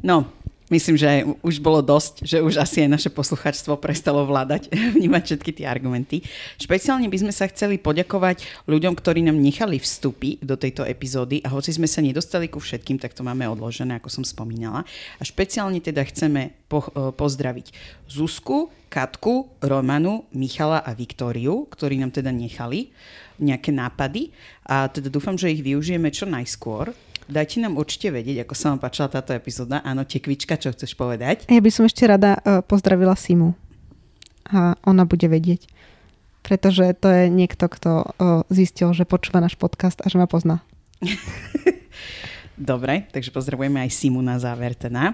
No, 0.00 0.30
myslím, 0.70 0.96
že 0.96 1.24
už 1.40 1.60
bolo 1.60 1.80
dosť, 1.84 2.24
že 2.24 2.38
už 2.44 2.60
asi 2.60 2.84
aj 2.84 2.90
naše 3.00 3.10
posluchačstvo 3.12 3.76
prestalo 3.80 4.24
vládať, 4.24 4.72
vnímať 4.96 5.22
všetky 5.34 5.50
tie 5.62 5.66
argumenty. 5.66 6.24
Špeciálne 6.60 7.08
by 7.08 7.18
sme 7.18 7.32
sa 7.32 7.48
chceli 7.48 7.80
poďakovať 7.80 8.68
ľuďom, 8.68 8.94
ktorí 8.96 9.24
nám 9.24 9.40
nechali 9.40 9.80
vstupy 9.80 10.40
do 10.40 10.54
tejto 10.54 10.84
epizódy 10.84 11.40
a 11.44 11.52
hoci 11.52 11.72
sme 11.74 11.88
sa 11.90 12.04
nedostali 12.04 12.48
ku 12.48 12.60
všetkým, 12.60 13.00
tak 13.00 13.16
to 13.16 13.26
máme 13.26 13.44
odložené, 13.48 13.98
ako 13.98 14.08
som 14.08 14.24
spomínala. 14.24 14.84
A 15.18 15.22
špeciálne 15.24 15.80
teda 15.80 16.04
chceme 16.06 16.56
po, 16.68 16.84
eh, 16.84 17.12
pozdraviť 17.12 17.72
Zuzku, 18.08 18.72
Katku, 18.88 19.52
Romanu, 19.60 20.24
Michala 20.32 20.80
a 20.80 20.96
Viktóriu, 20.96 21.68
ktorí 21.68 22.00
nám 22.00 22.12
teda 22.12 22.32
nechali 22.32 22.88
nejaké 23.38 23.70
nápady 23.70 24.34
a 24.66 24.90
teda 24.90 25.08
dúfam, 25.12 25.38
že 25.38 25.52
ich 25.52 25.62
využijeme 25.62 26.10
čo 26.10 26.26
najskôr. 26.26 26.90
Dajte 27.28 27.60
nám 27.60 27.76
určite 27.76 28.08
vedieť, 28.08 28.48
ako 28.48 28.54
sa 28.56 28.72
vám 28.72 28.80
páčila 28.80 29.12
táto 29.12 29.36
epizóda. 29.36 29.84
Áno, 29.84 30.08
tekvička, 30.08 30.56
čo 30.56 30.72
chceš 30.72 30.96
povedať? 30.96 31.44
Ja 31.52 31.60
by 31.60 31.68
som 31.68 31.84
ešte 31.84 32.08
rada 32.08 32.40
uh, 32.40 32.64
pozdravila 32.64 33.12
Simu. 33.12 33.52
A 34.48 34.80
ona 34.80 35.04
bude 35.04 35.28
vedieť. 35.28 35.68
Pretože 36.40 36.96
to 36.96 37.12
je 37.12 37.28
niekto, 37.28 37.68
kto 37.68 37.92
uh, 38.00 38.48
zistil, 38.48 38.96
že 38.96 39.04
počúva 39.04 39.44
náš 39.44 39.60
podcast 39.60 40.00
a 40.00 40.08
že 40.08 40.16
ma 40.16 40.24
pozná. 40.24 40.64
Dobre, 42.56 43.04
takže 43.12 43.28
pozdravujeme 43.28 43.84
aj 43.84 43.92
Simu 43.92 44.24
na 44.24 44.40
záver 44.40 44.72
teda. 44.72 45.12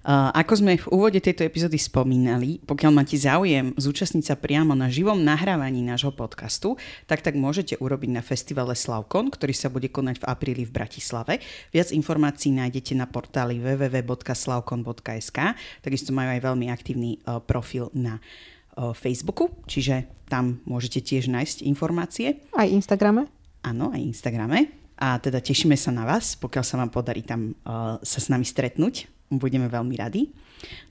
Uh, 0.00 0.32
ako 0.32 0.64
sme 0.64 0.80
v 0.80 0.86
úvode 0.88 1.20
tejto 1.20 1.44
epizódy 1.44 1.76
spomínali, 1.76 2.56
pokiaľ 2.64 2.92
máte 2.94 3.20
záujem 3.20 3.76
zúčastniť 3.76 4.24
sa 4.24 4.36
priamo 4.36 4.72
na 4.72 4.88
živom 4.88 5.20
nahrávaní 5.20 5.84
nášho 5.84 6.10
podcastu, 6.16 6.80
tak 7.04 7.20
tak 7.20 7.36
môžete 7.36 7.76
urobiť 7.76 8.10
na 8.16 8.22
festivale 8.24 8.72
Slavkon, 8.72 9.28
ktorý 9.28 9.52
sa 9.52 9.68
bude 9.68 9.92
konať 9.92 10.24
v 10.24 10.28
apríli 10.28 10.62
v 10.64 10.72
Bratislave. 10.72 11.44
Viac 11.68 11.92
informácií 11.92 12.54
nájdete 12.56 12.96
na 12.96 13.04
portáli 13.04 13.60
www.slavkon.sk, 13.60 15.38
takisto 15.84 16.10
majú 16.16 16.28
aj 16.32 16.40
veľmi 16.40 16.66
aktívny 16.72 17.20
uh, 17.20 17.38
profil 17.44 17.92
na 17.92 18.16
uh, 18.16 18.96
Facebooku, 18.96 19.52
čiže 19.68 20.08
tam 20.30 20.62
môžete 20.64 21.02
tiež 21.02 21.28
nájsť 21.28 21.66
informácie. 21.66 22.40
Aj 22.56 22.64
Instagrame? 22.70 23.28
Áno, 23.66 23.92
aj 23.92 24.00
Instagrame. 24.00 24.72
A 25.00 25.16
teda 25.16 25.40
tešíme 25.40 25.76
sa 25.80 25.88
na 25.92 26.04
vás, 26.04 26.36
pokiaľ 26.36 26.64
sa 26.64 26.76
vám 26.76 26.92
podarí 26.92 27.24
tam 27.24 27.56
uh, 27.64 27.96
sa 28.04 28.20
s 28.20 28.28
nami 28.28 28.44
stretnúť. 28.44 29.19
Budeme 29.30 29.70
veľmi 29.70 29.94
radi. 29.94 30.34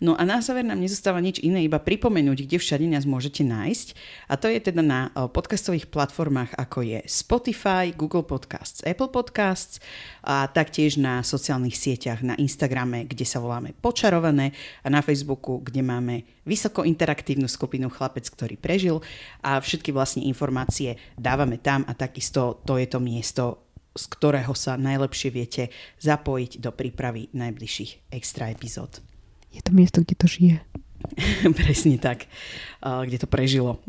No 0.02 0.18
a 0.18 0.26
na 0.26 0.40
záver 0.42 0.66
nám 0.66 0.82
nezostáva 0.82 1.22
nič 1.22 1.44
iné, 1.44 1.62
iba 1.62 1.78
pripomenúť, 1.78 2.48
kde 2.48 2.58
všade 2.58 2.88
nás 2.90 3.06
môžete 3.06 3.46
nájsť. 3.46 3.88
A 4.32 4.34
to 4.40 4.50
je 4.50 4.58
teda 4.64 4.82
na 4.82 5.14
podcastových 5.14 5.92
platformách, 5.92 6.58
ako 6.58 6.82
je 6.82 7.00
Spotify, 7.06 7.94
Google 7.94 8.26
Podcasts, 8.26 8.82
Apple 8.82 9.14
Podcasts 9.14 9.78
a 10.26 10.50
taktiež 10.50 10.98
na 10.98 11.22
sociálnych 11.22 11.78
sieťach, 11.78 12.26
na 12.26 12.34
Instagrame, 12.40 13.06
kde 13.06 13.28
sa 13.28 13.44
voláme 13.44 13.78
Počarované 13.78 14.56
a 14.82 14.90
na 14.90 15.04
Facebooku, 15.06 15.62
kde 15.62 15.86
máme 15.86 16.26
vysoko 16.50 16.82
interaktívnu 16.82 17.46
skupinu 17.46 17.94
Chlapec, 17.94 18.26
ktorý 18.26 18.58
prežil 18.58 19.06
a 19.46 19.62
všetky 19.62 19.94
vlastne 19.94 20.26
informácie 20.26 20.98
dávame 21.14 21.62
tam 21.62 21.86
a 21.86 21.94
takisto 21.94 22.64
to 22.66 22.82
je 22.82 22.90
to 22.90 22.98
miesto, 22.98 23.69
z 24.00 24.08
ktorého 24.08 24.56
sa 24.56 24.80
najlepšie 24.80 25.30
viete 25.36 25.64
zapojiť 26.00 26.64
do 26.64 26.72
prípravy 26.72 27.28
najbližších 27.36 28.16
extra 28.16 28.48
epizód. 28.48 29.04
Je 29.52 29.60
to 29.60 29.76
miesto, 29.76 30.00
kde 30.00 30.16
to 30.16 30.28
žije. 30.32 30.64
Presne 31.60 32.00
tak, 32.00 32.32
kde 32.80 33.18
to 33.20 33.28
prežilo. 33.28 33.84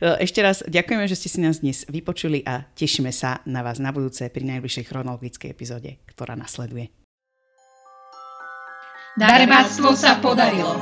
Ešte 0.00 0.40
raz 0.44 0.60
ďakujeme, 0.64 1.08
že 1.08 1.16
ste 1.16 1.28
si 1.32 1.38
nás 1.40 1.64
dnes 1.64 1.88
vypočuli 1.88 2.44
a 2.44 2.68
tešíme 2.76 3.12
sa 3.12 3.40
na 3.48 3.64
vás 3.64 3.80
na 3.80 3.92
budúce 3.92 4.28
pri 4.28 4.44
najbližšej 4.44 4.84
chronologickej 4.88 5.48
epizóde, 5.48 6.00
ktorá 6.08 6.36
nasleduje. 6.36 6.92
Darebáctvo 9.18 9.92
sa 9.96 10.22
podarilo. 10.22 10.78